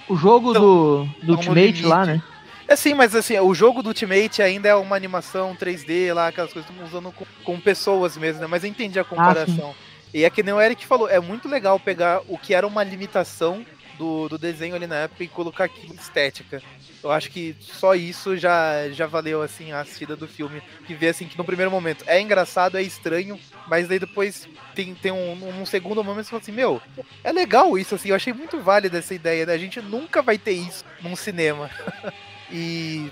O 0.10 0.18
jogo 0.18 0.52
do, 0.52 1.06
do 1.24 1.28
no 1.28 1.34
Ultimate 1.36 1.84
lá, 1.84 2.06
né? 2.06 2.22
É 2.68 2.76
sim, 2.76 2.94
mas 2.94 3.16
assim, 3.16 3.40
o 3.40 3.54
jogo 3.54 3.82
do 3.82 3.88
Ultimate 3.88 4.42
ainda 4.42 4.68
é 4.68 4.76
uma 4.76 4.98
animação 4.98 5.56
3D 5.56 6.14
lá, 6.14 6.28
aquelas 6.28 6.52
coisas 6.52 6.70
que 6.70 6.78
estão 6.78 6.86
usando 6.86 7.14
com, 7.14 7.26
com 7.46 7.60
pessoas 7.62 8.18
mesmo, 8.18 8.42
né? 8.42 8.48
Mas 8.48 8.66
eu 8.66 8.70
entendi 8.70 9.00
a 9.00 9.06
comparação. 9.06 9.74
e 10.14 10.26
é 10.26 10.30
que 10.30 10.44
nem 10.44 10.54
o 10.54 10.60
Eric 10.60 10.86
falou, 10.86 11.08
é 11.08 11.22
muito 11.22 11.48
legal 11.48 11.80
pegar 11.80 12.22
o 12.28 12.38
que 12.38 12.54
era 12.54 12.68
uma 12.68 12.84
limitação 12.84 13.66
do, 13.98 14.28
do 14.28 14.38
desenho 14.38 14.76
ali 14.76 14.86
na 14.86 14.96
época 14.96 15.24
e 15.24 15.30
colocar 15.30 15.64
aqui 15.64 15.90
estética. 15.96 16.62
Eu 17.08 17.14
acho 17.14 17.32
que 17.32 17.56
só 17.62 17.96
isso 17.96 18.36
já, 18.36 18.90
já 18.90 19.08
valeu 19.08 19.42
assim 19.42 19.72
a 19.72 19.80
assistida 19.80 20.14
do 20.14 20.28
filme. 20.28 20.62
Que 20.86 20.94
vê 20.94 21.08
assim 21.08 21.26
que 21.26 21.38
no 21.38 21.46
primeiro 21.46 21.72
momento 21.72 22.04
é 22.06 22.20
engraçado, 22.20 22.78
é 22.78 22.82
estranho, 22.82 23.40
mas 23.68 23.88
daí 23.88 23.98
depois 23.98 24.48
tem, 24.76 24.94
tem 24.94 25.12
um, 25.12 25.62
um 25.62 25.66
segundo 25.66 26.04
momento 26.04 26.26
que 26.26 26.26
você 26.26 26.32
fala 26.32 26.42
assim, 26.42 26.52
meu, 26.52 26.82
é 27.24 27.32
legal 27.32 27.78
isso, 27.78 27.96
assim, 27.96 28.10
eu 28.10 28.16
achei 28.16 28.34
muito 28.34 28.60
válida 28.60 28.98
essa 28.98 29.14
ideia, 29.14 29.46
né? 29.46 29.54
A 29.54 29.58
gente 29.58 29.82
nunca 29.82 30.22
vai 30.22 30.38
ter 30.38 30.52
isso 30.52 30.84
num 31.02 31.16
cinema. 31.16 31.70
e. 32.52 33.10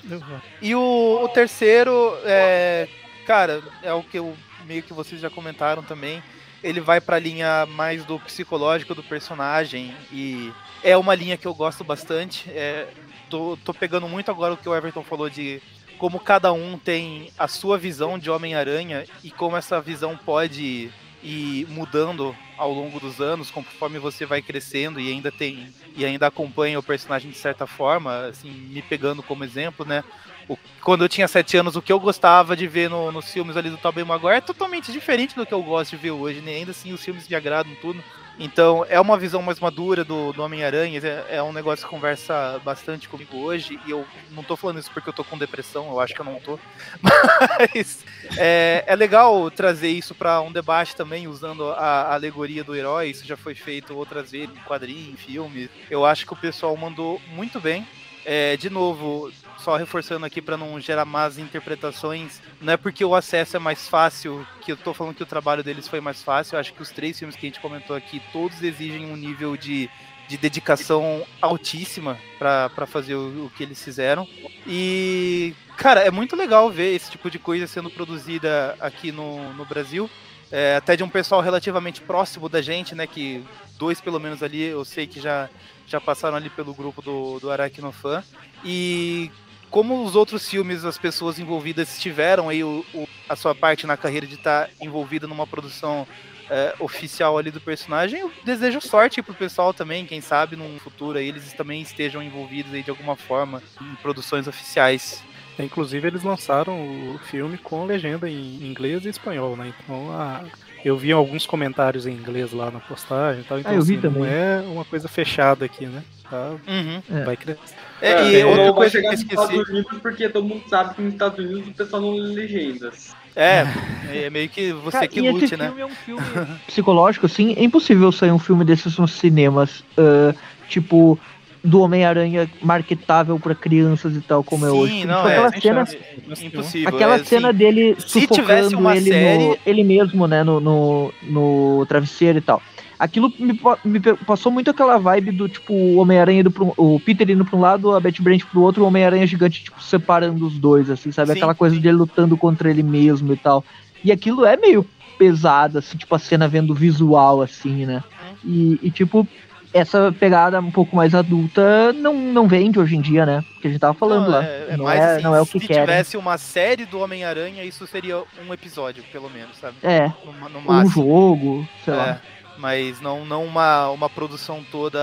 E 0.61 0.75
o, 0.75 1.21
o 1.23 1.29
terceiro, 1.29 2.17
é, 2.25 2.89
cara, 3.25 3.63
é 3.81 3.93
o 3.93 4.03
que 4.03 4.19
eu 4.19 4.35
meio 4.65 4.83
que 4.83 4.93
vocês 4.93 5.21
já 5.21 5.29
comentaram 5.29 5.83
também. 5.83 6.21
Ele 6.61 6.81
vai 6.81 6.99
pra 6.99 7.17
linha 7.17 7.65
mais 7.67 8.03
do 8.03 8.19
psicológico 8.19 8.93
do 8.93 9.03
personagem 9.03 9.95
e 10.11 10.51
é 10.83 10.97
uma 10.97 11.15
linha 11.15 11.37
que 11.37 11.47
eu 11.47 11.53
gosto 11.53 11.83
bastante. 11.83 12.49
É, 12.49 12.87
tô, 13.25 13.57
tô 13.63 13.73
pegando 13.73 14.07
muito 14.07 14.29
agora 14.31 14.53
o 14.53 14.57
que 14.57 14.67
o 14.69 14.75
Everton 14.75 15.03
falou 15.03 15.29
de 15.29 15.61
como 15.97 16.19
cada 16.19 16.51
um 16.53 16.77
tem 16.77 17.31
a 17.37 17.47
sua 17.47 17.77
visão 17.77 18.19
de 18.19 18.29
Homem-Aranha 18.29 19.07
e 19.23 19.31
como 19.31 19.55
essa 19.57 19.81
visão 19.81 20.17
pode 20.17 20.93
ir 21.21 21.65
mudando 21.67 22.37
ao 22.55 22.71
longo 22.71 22.99
dos 22.99 23.19
anos, 23.19 23.49
conforme 23.51 23.97
você 23.99 24.25
vai 24.25 24.41
crescendo 24.41 24.99
e 24.99 25.09
ainda 25.11 25.31
tem 25.31 25.73
e 25.95 26.05
ainda 26.05 26.27
acompanha 26.27 26.77
o 26.79 26.83
personagem 26.83 27.31
de 27.31 27.37
certa 27.37 27.65
forma, 27.65 28.27
assim, 28.27 28.51
me 28.51 28.81
pegando 28.81 29.23
como 29.23 29.43
exemplo, 29.43 29.85
né? 29.85 30.03
O- 30.47 30.57
quando 30.81 31.03
eu 31.03 31.09
tinha 31.09 31.27
sete 31.27 31.57
anos, 31.57 31.75
o 31.75 31.81
que 31.81 31.91
eu 31.91 31.99
gostava 31.99 32.55
de 32.55 32.67
ver 32.67 32.89
no- 32.89 33.11
nos 33.11 33.31
filmes 33.31 33.57
ali 33.57 33.69
do 33.69 33.77
Tobey 33.77 34.03
Maguire 34.03 34.37
é 34.37 34.41
totalmente 34.41 34.91
diferente 34.91 35.35
do 35.35 35.45
que 35.45 35.53
eu 35.53 35.63
gosto 35.63 35.91
de 35.91 35.97
ver 35.97 36.11
hoje, 36.11 36.41
né? 36.41 36.55
Ainda 36.55 36.71
assim, 36.71 36.93
os 36.93 37.03
filmes 37.03 37.27
me 37.27 37.35
agradam 37.35 37.75
tudo. 37.75 38.03
Então, 38.37 38.85
é 38.89 38.99
uma 38.99 39.17
visão 39.17 39.41
mais 39.41 39.59
madura 39.59 40.03
do, 40.03 40.33
do 40.33 40.43
Homem-Aranha, 40.43 40.99
é, 41.03 41.37
é 41.37 41.43
um 41.43 41.53
negócio 41.53 41.85
que 41.85 41.89
conversa 41.89 42.59
bastante 42.63 43.07
comigo 43.07 43.37
hoje, 43.37 43.79
e 43.85 43.91
eu 43.91 44.05
não 44.31 44.43
tô 44.43 44.57
falando 44.57 44.79
isso 44.79 44.91
porque 44.91 45.07
eu 45.07 45.13
tô 45.13 45.23
com 45.23 45.37
depressão, 45.37 45.87
eu 45.87 45.99
acho 45.99 46.13
que 46.13 46.19
eu 46.19 46.25
não 46.25 46.39
tô. 46.39 46.59
Mas 47.01 48.03
é, 48.37 48.83
é 48.85 48.95
legal 48.95 49.49
trazer 49.49 49.89
isso 49.89 50.13
para 50.13 50.41
um 50.41 50.51
debate 50.51 50.95
também, 50.95 51.27
usando 51.27 51.69
a, 51.71 51.75
a 51.75 52.13
alegoria 52.13 52.63
do 52.63 52.75
herói, 52.75 53.09
isso 53.09 53.25
já 53.25 53.37
foi 53.37 53.55
feito 53.55 53.95
outras 53.95 54.31
vezes 54.31 54.49
em 54.49 54.63
quadrinhos, 54.63 55.13
em 55.13 55.15
filmes. 55.17 55.69
Eu 55.89 56.05
acho 56.05 56.25
que 56.25 56.33
o 56.33 56.37
pessoal 56.37 56.75
mandou 56.75 57.21
muito 57.29 57.59
bem. 57.61 57.87
É, 58.25 58.57
de 58.57 58.71
novo, 58.71 59.31
só 59.65 59.75
reforçando 59.75 60.27
aqui 60.27 60.43
para 60.43 60.55
não 60.55 60.79
gerar 60.79 61.05
más 61.05 61.39
interpretações, 61.39 62.39
não 62.61 62.73
é 62.73 62.77
porque 62.77 63.03
o 63.03 63.15
acesso 63.15 63.57
é 63.57 63.59
mais 63.59 63.87
fácil 63.87 64.45
que 64.61 64.71
eu 64.71 64.77
tô 64.77 64.93
falando 64.93 65.15
que 65.15 65.23
o 65.23 65.25
trabalho 65.25 65.63
deles 65.63 65.87
foi 65.87 65.99
mais 65.99 66.21
fácil. 66.21 66.55
Eu 66.55 66.59
acho 66.59 66.71
que 66.71 66.83
os 66.83 66.91
três 66.91 67.17
filmes 67.17 67.35
que 67.35 67.47
a 67.47 67.49
gente 67.49 67.59
comentou 67.59 67.95
aqui, 67.95 68.21
todos 68.31 68.61
exigem 68.61 69.11
um 69.11 69.15
nível 69.15 69.57
de, 69.57 69.89
de 70.27 70.37
dedicação 70.37 71.25
altíssima 71.41 72.15
para 72.37 72.85
fazer 72.85 73.15
o, 73.15 73.47
o 73.47 73.49
que 73.57 73.63
eles 73.63 73.83
fizeram. 73.83 74.27
E, 74.67 75.55
cara, 75.77 76.01
é 76.01 76.11
muito 76.11 76.35
legal 76.35 76.69
ver 76.69 76.93
esse 76.93 77.09
tipo 77.09 77.31
de 77.31 77.39
coisa 77.39 77.65
sendo 77.65 77.89
produzida 77.89 78.75
aqui 78.79 79.11
no, 79.11 79.51
no 79.53 79.65
Brasil. 79.65 80.07
É, 80.51 80.75
até 80.75 80.95
de 80.95 81.03
um 81.03 81.09
pessoal 81.09 81.41
relativamente 81.41 82.01
próximo 82.01 82.47
da 82.47 82.61
gente, 82.61 82.93
né? 82.93 83.07
Que 83.07 83.43
dois 83.79 83.99
pelo 83.99 84.19
menos 84.19 84.43
ali 84.43 84.61
eu 84.61 84.85
sei 84.85 85.07
que 85.07 85.19
já, 85.19 85.49
já 85.87 85.99
passaram 85.99 86.37
ali 86.37 86.51
pelo 86.51 86.71
grupo 86.71 87.01
do, 87.01 87.39
do 87.39 87.49
Aracnofan. 87.49 88.23
E 88.63 89.31
como 89.69 90.03
os 90.03 90.15
outros 90.15 90.47
filmes, 90.47 90.85
as 90.85 90.97
pessoas 90.97 91.39
envolvidas 91.39 91.99
tiveram 91.99 92.49
aí 92.49 92.63
o, 92.63 92.85
o- 92.93 93.07
a 93.27 93.35
sua 93.35 93.53
parte 93.55 93.85
na 93.87 93.97
carreira 93.97 94.27
de 94.27 94.35
estar 94.35 94.69
envolvida 94.79 95.27
numa 95.27 95.47
produção 95.47 96.07
é, 96.49 96.75
oficial 96.79 97.37
ali 97.39 97.49
do 97.49 97.59
personagem, 97.59 98.19
eu 98.19 98.31
desejo 98.43 98.79
sorte 98.79 99.21
pro 99.23 99.33
pessoal 99.33 99.73
também, 99.73 100.05
quem 100.05 100.21
sabe 100.21 100.55
num 100.55 100.77
futuro 100.79 101.17
aí 101.17 101.27
eles 101.27 101.51
também 101.53 101.81
estejam 101.81 102.21
envolvidos 102.21 102.71
aí 102.71 102.83
de 102.83 102.91
alguma 102.91 103.15
forma 103.15 103.63
em 103.81 103.95
produções 103.95 104.47
oficiais. 104.47 105.23
É, 105.57 105.63
Inclusive 105.63 106.07
eles 106.07 106.21
lançaram 106.21 107.15
o 107.15 107.17
filme 107.17 107.57
com 107.57 107.85
legenda 107.85 108.29
em 108.29 108.63
inglês 108.63 109.05
e 109.05 109.09
espanhol, 109.09 109.55
né? 109.57 109.73
Então 109.79 110.11
a 110.11 110.43
Eu 110.85 110.95
vi 110.95 111.11
alguns 111.11 111.45
comentários 111.47 112.05
em 112.05 112.11
inglês 112.11 112.53
lá 112.53 112.69
na 112.69 112.79
postagem 112.79 113.41
e 113.41 113.43
tal, 113.43 113.59
então 113.59 113.71
Ah, 113.71 113.75
eu 113.75 113.81
vi 113.81 113.95
assim, 113.95 114.03
não 114.07 114.13
também. 114.13 114.29
é 114.31 114.63
uma 114.67 114.85
coisa 114.85 115.07
fechada 115.07 115.65
aqui, 115.65 115.87
né? 115.87 116.03
Tá, 116.29 116.51
Uhum. 116.67 117.23
Vai 117.25 117.35
crescer. 117.35 117.59
É, 118.01 118.11
É, 118.11 118.39
e 118.39 118.43
não 118.43 118.49
outra 118.51 118.73
coisa 118.73 118.91
que 118.91 118.97
chegar 118.97 119.09
eu 119.09 119.13
esqueci. 119.13 119.41
Estados 119.43 119.69
Unidos 119.69 119.97
porque 120.01 120.29
todo 120.29 120.47
mundo 120.47 120.63
sabe 120.69 120.93
que 120.95 121.01
nos 121.01 121.13
Estados 121.13 121.39
Unidos 121.43 121.69
o 121.69 121.73
pessoal 121.73 122.01
não 122.01 122.11
lê 122.13 122.33
legendas. 122.33 123.15
É, 123.35 123.65
é 124.13 124.29
meio 124.29 124.47
que 124.47 124.71
você 124.73 124.91
Cara, 124.91 125.07
que 125.07 125.19
esse 125.19 125.29
lute, 125.31 125.57
né? 125.57 125.65
filme 125.67 125.81
é 125.81 125.85
um 125.85 125.89
filme 125.89 126.21
psicológico, 126.67 127.25
assim, 127.25 127.53
é 127.57 127.63
impossível 127.63 128.11
sair 128.11 128.31
um 128.31 128.39
filme 128.39 128.63
desses 128.63 128.97
nos 128.97 129.11
cinemas, 129.11 129.83
ah, 129.97 130.33
tipo, 130.69 131.19
do 131.65 131.81
Homem-Aranha 131.81 132.49
marketável 132.61 133.39
pra 133.39 133.55
crianças 133.55 134.15
e 134.15 134.21
tal, 134.21 134.43
como 134.43 134.65
é 134.65 134.69
Sim, 134.69 134.77
hoje. 134.77 135.05
não, 135.05 135.15
Tipo, 135.17 135.27
é, 135.27 135.31
aquela 135.33 135.51
cena, 135.61 135.85
chance. 135.85 136.45
Impossível. 136.45 136.89
aquela 136.89 137.13
é, 137.13 137.15
assim, 137.15 137.25
cena 137.25 137.51
dele 137.53 137.95
se 137.99 138.21
sufocando 138.21 138.89
ele, 138.91 139.09
série- 139.09 139.37
no, 139.47 139.57
ele 139.65 139.83
mesmo, 139.83 140.27
né, 140.27 140.43
no, 140.43 140.59
no, 140.59 141.13
no 141.23 141.85
travesseiro 141.87 142.37
e 142.37 142.41
tal. 142.41 142.61
Aquilo 142.97 143.33
me, 143.37 143.59
me 143.83 143.99
passou 144.25 144.51
muito 144.51 144.69
aquela 144.69 144.97
vibe 144.97 145.31
do, 145.31 145.49
tipo, 145.49 145.73
o 145.73 145.97
Homem-Aranha 145.97 146.39
indo 146.39 146.53
um, 146.77 146.95
o 146.95 146.99
Peter 146.99 147.29
indo 147.29 147.43
pra 147.43 147.57
um 147.57 147.61
lado, 147.61 147.93
a 147.93 147.99
Betty 147.99 148.21
Brant 148.21 148.43
pro 148.45 148.61
outro, 148.61 148.83
o 148.83 148.87
Homem-Aranha 148.87 149.27
gigante, 149.27 149.63
tipo, 149.65 149.81
separando 149.83 150.45
os 150.47 150.57
dois, 150.57 150.89
assim, 150.89 151.11
sabe? 151.11 151.31
Sim, 151.31 151.37
aquela 151.39 151.53
coisa 151.55 151.75
dele 151.77 151.97
lutando 151.97 152.37
contra 152.37 152.69
ele 152.69 152.83
mesmo 152.83 153.33
e 153.33 153.37
tal. 153.37 153.65
E 154.03 154.11
aquilo 154.13 154.45
é 154.45 154.55
meio 154.55 154.85
pesado, 155.17 155.79
assim, 155.79 155.97
tipo, 155.97 156.13
a 156.15 156.19
cena 156.19 156.47
vendo 156.47 156.71
o 156.71 156.75
visual, 156.75 157.41
assim, 157.41 157.85
né? 157.85 158.01
E, 158.43 158.79
e, 158.81 158.91
tipo, 158.91 159.27
essa 159.75 160.11
pegada 160.19 160.59
um 160.59 160.71
pouco 160.71 160.95
mais 160.95 161.13
adulta 161.13 161.93
não, 161.93 162.13
não 162.15 162.47
vende 162.47 162.79
hoje 162.79 162.95
em 162.95 163.01
dia, 163.01 163.25
né? 163.25 163.43
Porque 163.53 163.67
a 163.67 163.71
gente 163.71 163.79
tava 163.79 163.93
falando 163.93 164.29
Não, 164.29 164.31
lá. 164.31 164.43
é, 164.43 164.67
é 164.69 164.77
não, 164.77 164.85
mais 164.85 164.99
é, 165.01 165.13
assim, 165.15 165.23
não 165.23 165.35
é 165.35 165.41
o 165.41 165.45
que 165.45 165.59
se 165.59 165.67
querem. 165.67 165.81
tivesse 165.83 166.17
uma 166.17 166.37
série 166.37 166.85
do 166.85 166.99
Homem-Aranha, 166.99 167.63
isso 167.63 167.85
seria 167.87 168.23
um 168.47 168.53
episódio, 168.53 169.03
pelo 169.11 169.29
menos, 169.29 169.57
sabe? 169.57 169.77
É. 169.83 170.13
No, 170.23 170.49
no 170.49 170.71
Um 170.71 170.85
jogo, 170.89 171.67
sei 171.83 171.93
É, 171.93 171.97
lá. 171.97 172.21
Mas 172.57 173.01
não, 173.01 173.25
não 173.25 173.43
uma, 173.45 173.89
uma 173.89 174.09
produção 174.09 174.63
toda 174.71 174.99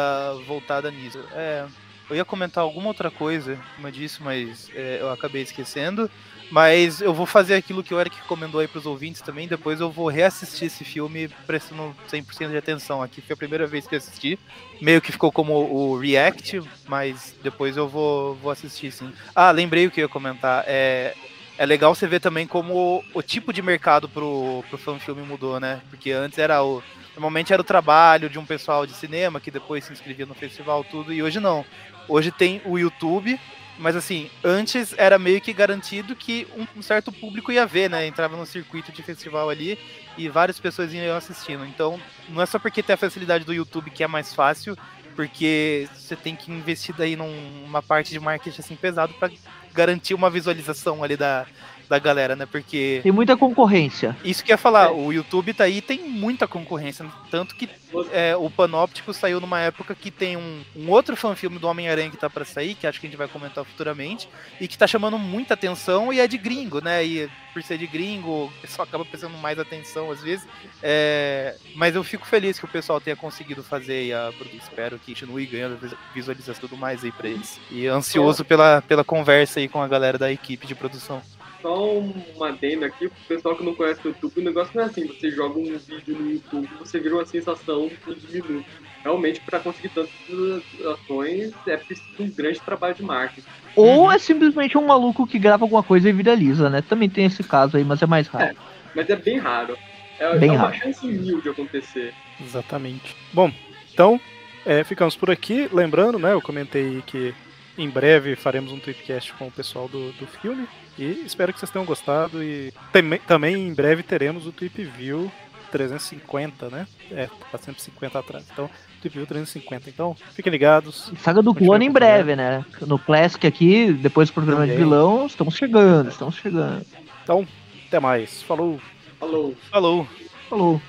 voltada 0.47 0.91
nisso. 0.91 1.19
É, 1.33 1.67
eu 2.09 2.17
ia 2.17 2.25
comentar 2.25 2.65
alguma 2.65 2.89
outra 2.89 3.11
coisa, 3.11 3.59
como 3.77 3.89
eu 3.89 3.93
disse, 3.93 4.23
mas 4.23 4.71
é, 4.75 4.99
eu 5.01 5.11
acabei 5.13 5.43
esquecendo. 5.43 6.11
Mas 6.53 7.01
eu 7.01 7.15
vou 7.15 7.25
fazer 7.25 7.55
aquilo 7.55 7.83
que 7.83 7.95
o 7.95 7.99
Eric 7.99 8.15
recomendou 8.15 8.61
aí 8.61 8.69
pros 8.69 8.85
ouvintes 8.85 9.23
também. 9.23 9.49
Depois 9.49 9.81
eu 9.81 9.91
vou 9.91 10.09
reassistir 10.09 10.67
esse 10.67 10.85
filme 10.85 11.27
prestando 11.47 11.97
100% 12.11 12.51
de 12.51 12.59
atenção. 12.59 13.03
Aqui 13.03 13.23
foi 13.23 13.33
a 13.33 13.37
primeira 13.39 13.67
vez 13.67 13.87
que 13.87 13.95
eu 13.95 13.97
assisti. 13.97 14.39
Meio 14.79 15.01
que 15.01 15.11
ficou 15.11 15.33
como 15.33 15.55
o 15.55 15.99
React, 15.99 16.61
mas 16.87 17.35
depois 17.43 17.75
eu 17.79 17.89
vou, 17.89 18.35
vou 18.35 18.53
assistir 18.53 18.93
sim. 18.93 19.11
Ah, 19.35 19.51
lembrei 19.51 19.87
o 19.87 19.91
que 19.91 20.03
eu 20.03 20.05
ia 20.05 20.09
comentar. 20.11 20.63
É, 20.67 21.15
é 21.57 21.65
legal 21.65 21.95
você 21.95 22.07
ver 22.07 22.21
também 22.21 22.47
como 22.47 23.03
o 23.15 23.23
tipo 23.23 23.51
de 23.51 23.63
mercado 23.63 24.07
pro, 24.07 24.63
pro 24.69 24.77
fanfilme 24.77 25.23
mudou, 25.23 25.59
né? 25.59 25.81
Porque 25.89 26.13
antes 26.13 26.39
era 26.39 26.63
o. 26.63 26.83
Normalmente 27.15 27.55
era 27.55 27.63
o 27.63 27.65
trabalho 27.65 28.29
de 28.29 28.39
um 28.39 28.45
pessoal 28.45 28.87
de 28.87 28.93
cinema 28.93 29.41
que 29.41 29.51
depois 29.51 29.85
se 29.85 29.93
inscrevia 29.95 30.27
no 30.27 30.35
festival, 30.35 30.85
tudo, 30.85 31.15
e 31.15 31.23
hoje 31.23 31.41
não. 31.41 31.65
Hoje 32.07 32.31
tem 32.31 32.61
o 32.67 32.79
YouTube, 32.79 33.41
mas 33.83 33.97
assim, 33.97 34.31
antes 34.45 34.95
era 34.97 35.19
meio 35.19 35.41
que 35.41 35.53
garantido 35.53 36.15
que 36.15 36.47
um, 36.77 36.81
certo 36.81 37.11
público 37.13 37.51
ia 37.53 37.67
ver, 37.67 37.91
né? 37.91 38.07
Entrava 38.07 38.37
no 38.37 38.47
circuito 38.47 38.93
de 38.93 39.03
festival 39.03 39.51
ali 39.51 39.79
e 40.17 40.29
várias 40.29 40.59
pessoas 40.61 40.93
iam 40.93 41.17
assistindo. 41.17 41.67
Então, 41.67 42.01
não 42.29 42.41
é 42.41 42.47
só 42.47 42.59
porque 42.59 42.83
tem 42.83 42.95
a 42.95 42.97
facilidade 42.97 43.45
do 43.45 43.53
YouTube 43.53 43.91
que 43.91 44.05
é 44.05 44.07
mais 44.07 44.33
fácil, 44.33 44.77
porque 45.17 45.89
você 45.93 46.17
tem 46.17 46.37
que 46.37 46.51
investir 46.51 46.95
daí 46.97 47.17
num- 47.17 47.63
numa 47.63 47.83
parte 47.83 48.11
de 48.11 48.21
marketing 48.21 48.61
assim 48.61 48.77
pesado 48.77 49.15
para 49.15 49.31
garantir 49.73 50.15
uma 50.15 50.31
visualização 50.31 51.03
ali 51.03 51.17
da, 51.17 51.47
da 51.93 51.99
galera, 51.99 52.35
né? 52.35 52.47
Porque 52.47 53.01
Tem 53.03 53.13
muita 53.13 53.37
concorrência. 53.37 54.17
isso 54.25 54.43
que 54.43 54.51
eu 54.51 54.55
ia 54.55 54.59
falar, 54.59 54.91
o 54.93 55.13
YouTube 55.13 55.53
tá 55.53 55.65
aí 55.65 55.83
tem 55.83 56.09
muita 56.09 56.49
concorrência. 56.49 57.05
Tanto 57.31 57.55
que 57.55 57.69
é, 58.11 58.35
o 58.35 58.49
Panóptico 58.49 59.13
saiu 59.13 59.39
numa 59.41 59.61
época 59.61 59.95
que 59.95 60.11
tem 60.11 60.39
um, 60.39 60.63
um 60.75 60.89
outro 60.91 61.15
fanfilme 61.15 61.59
do 61.59 61.69
Homem-Aranha 61.69 62.09
que 62.11 62.17
tá 62.17 62.31
pra 62.31 62.47
sair, 62.47 62.75
que 62.75 62.87
acho 62.87 62.99
que 62.99 63.07
a 63.07 63.11
gente 63.11 63.19
vai 63.19 63.29
comentar 63.29 63.63
futuramente, 63.65 64.27
e 64.59 64.67
que 64.67 64.79
tá 64.79 64.87
chamando 64.87 65.19
muita 65.19 65.53
atenção 65.53 66.11
e 66.11 66.19
é 66.19 66.27
de 66.27 66.39
gringo, 66.39 66.81
né? 66.83 67.05
E 67.05 67.29
por 67.53 67.63
ser 67.63 67.77
de 67.77 67.87
gringo, 67.87 68.47
o 68.47 68.53
pessoal 68.63 68.89
acaba 68.89 69.05
prestando 69.05 69.37
mais 69.37 69.59
atenção 69.59 70.11
às 70.11 70.23
vezes. 70.23 70.47
É, 70.83 71.55
mas 71.77 71.95
eu 71.95 72.03
fico 72.03 72.27
feliz 72.27 72.59
que 72.59 72.65
o 72.65 72.69
pessoal 72.69 72.99
tenha 73.01 73.15
conseguido 73.15 73.63
fazer 73.63 74.07
e 74.07 74.13
a 74.15 74.33
produção. 74.39 74.63
Espero 74.63 74.99
que 74.99 75.13
continue 75.13 75.45
ganhando 75.45 75.77
vis- 75.79 75.95
visualização 76.15 76.55
e 76.65 76.69
tudo 76.69 76.79
mais 76.79 77.05
aí 77.05 77.13
pra 77.13 77.29
eles. 77.29 77.61
E 77.71 77.87
ansioso 77.87 78.43
pela, 78.45 78.81
pela 78.83 79.05
conversa 79.05 79.61
aí 79.61 79.69
com 79.69 79.83
a 79.83 79.87
galera 79.89 80.17
da 80.17 80.33
equipe 80.33 80.67
de 80.67 80.75
produção. 80.75 81.21
Só 81.63 81.99
uma 82.37 82.49
adenda 82.49 82.87
aqui, 82.87 83.09
pro 83.09 83.17
pessoal 83.29 83.57
que 83.57 83.65
não 83.65 83.75
conhece 83.75 84.01
o 84.05 84.09
YouTube, 84.09 84.41
o 84.41 84.45
negócio 84.45 84.73
não 84.75 84.83
é 84.83 84.87
assim, 84.87 85.07
você 85.07 85.31
joga 85.31 85.59
um 85.59 85.65
vídeo 85.65 86.19
no 86.19 86.31
YouTube, 86.33 86.69
você 86.81 86.99
vira 86.99 87.15
uma 87.15 87.25
sensação 87.25 87.87
em 87.87 88.15
15 88.15 88.43
minutos. 88.43 88.73
Realmente, 89.05 89.41
para 89.41 89.59
conseguir 89.61 89.89
tantas 89.91 90.11
visualizações, 90.29 91.53
é 91.67 91.77
preciso 91.77 92.09
um 92.21 92.31
grande 92.31 92.61
trabalho 92.61 92.95
de 92.95 93.03
marketing. 93.03 93.47
Ou 93.77 94.05
Uhum. 94.05 94.13
é 94.13 94.19
simplesmente 94.19 94.77
um 94.77 94.87
maluco 94.87 95.27
que 95.27 95.39
grava 95.39 95.65
alguma 95.65 95.83
coisa 95.83 96.09
e 96.09 96.13
viraliza, 96.13 96.69
né? 96.69 96.83
Também 96.83 97.09
tem 97.09 97.25
esse 97.27 97.43
caso 97.43 97.77
aí, 97.77 97.85
mas 97.85 98.03
é 98.03 98.07
mais 98.07 98.29
raro. 98.29 98.57
Mas 98.95 99.09
é 99.09 99.17
bem 99.17 99.39
raro. 99.39 99.77
É, 100.19 100.39
Bem 100.39 100.51
é 100.51 100.53
uma 100.53 100.69
raro. 100.69 100.75
chance 100.77 101.05
mil 101.07 101.41
de 101.41 101.49
acontecer. 101.49 102.15
Exatamente. 102.41 103.17
Bom, 103.33 103.51
então, 103.93 104.21
é, 104.65 104.85
ficamos 104.85 105.17
por 105.17 105.31
aqui. 105.31 105.69
Lembrando, 105.73 106.19
né? 106.19 106.33
Eu 106.33 106.41
comentei 106.43 107.03
que 107.07 107.35
em 107.77 107.89
breve 107.89 108.37
faremos 108.37 108.71
um 108.71 108.79
tripcast 108.79 109.33
com 109.35 109.49
o 109.49 109.51
pessoal 109.51 109.89
do, 109.89 110.13
do 110.13 110.27
filme. 110.27 110.69
E 110.99 111.23
espero 111.25 111.53
que 111.53 111.59
vocês 111.59 111.71
tenham 111.71 111.85
gostado. 111.85 112.43
E 112.43 112.73
também, 112.93 113.19
também 113.21 113.55
em 113.55 113.75
breve 113.75 114.03
teremos 114.03 114.47
o 114.47 114.53
Trip 114.53 114.85
View 114.85 115.31
350, 115.71 116.69
né? 116.69 116.87
É, 117.11 117.29
tá 117.51 117.59
sempre 117.59 117.81
50 117.81 118.19
atrás. 118.19 118.45
Então, 118.53 118.69
Trip 119.01 119.15
View 119.15 119.27
350. 119.27 119.89
Então, 119.89 120.15
fiquem 120.33 120.53
ligados. 120.53 121.11
Saga 121.19 121.43
do 121.43 121.55
clone 121.55 121.87
em 121.87 121.91
breve, 121.91 122.37
né? 122.37 122.65
No 122.83 122.99
Classic 122.99 123.47
aqui, 123.47 123.93
depois 123.93 124.29
do 124.29 124.35
programa 124.35 124.67
de 124.67 124.77
vilão, 124.77 125.27
estamos 125.27 125.57
chegando, 125.57 126.11
estamos 126.11 126.37
chegando. 126.37 126.85
Então, 127.23 127.47
até 127.89 127.99
mais. 127.99 128.43
Falou. 128.43 128.79
Falou. 129.19 129.57
Falou. 129.71 130.07
Falou. 130.49 130.83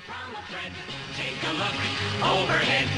Overhead, 2.22 2.88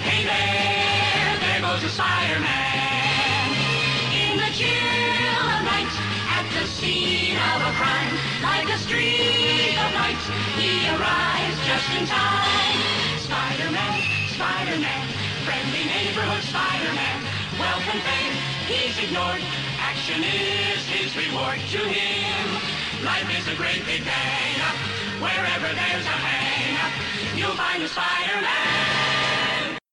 the 6.61 6.67
scene 6.67 7.37
of 7.37 7.61
a 7.69 7.73
crime, 7.77 8.15
like 8.43 8.69
a 8.73 8.79
streak 8.79 9.77
of 9.77 9.91
light, 9.93 10.23
he 10.57 10.89
arrives 10.89 11.59
just 11.69 11.89
in 11.93 12.07
time. 12.07 12.79
Spider-Man, 13.21 13.97
Spider-Man, 14.33 15.05
friendly 15.45 15.85
neighborhood 15.85 16.43
Spider-Man, 16.45 17.19
and 17.87 18.03
fame, 18.03 18.35
he's 18.67 18.99
ignored. 18.99 19.43
Action 19.79 20.25
is 20.25 20.83
his 20.89 21.15
reward 21.17 21.61
to 21.71 21.79
him. 21.79 22.47
Life 23.05 23.29
is 23.39 23.47
a 23.49 23.55
great 23.55 23.85
big 23.85 24.05
bang. 24.05 24.59
Wherever 25.21 25.69
there's 25.73 26.07
a 26.07 26.19
hang 26.27 27.39
you'll 27.39 27.55
find 27.55 27.83
a 27.83 27.89
Spider-Man. 27.89 28.96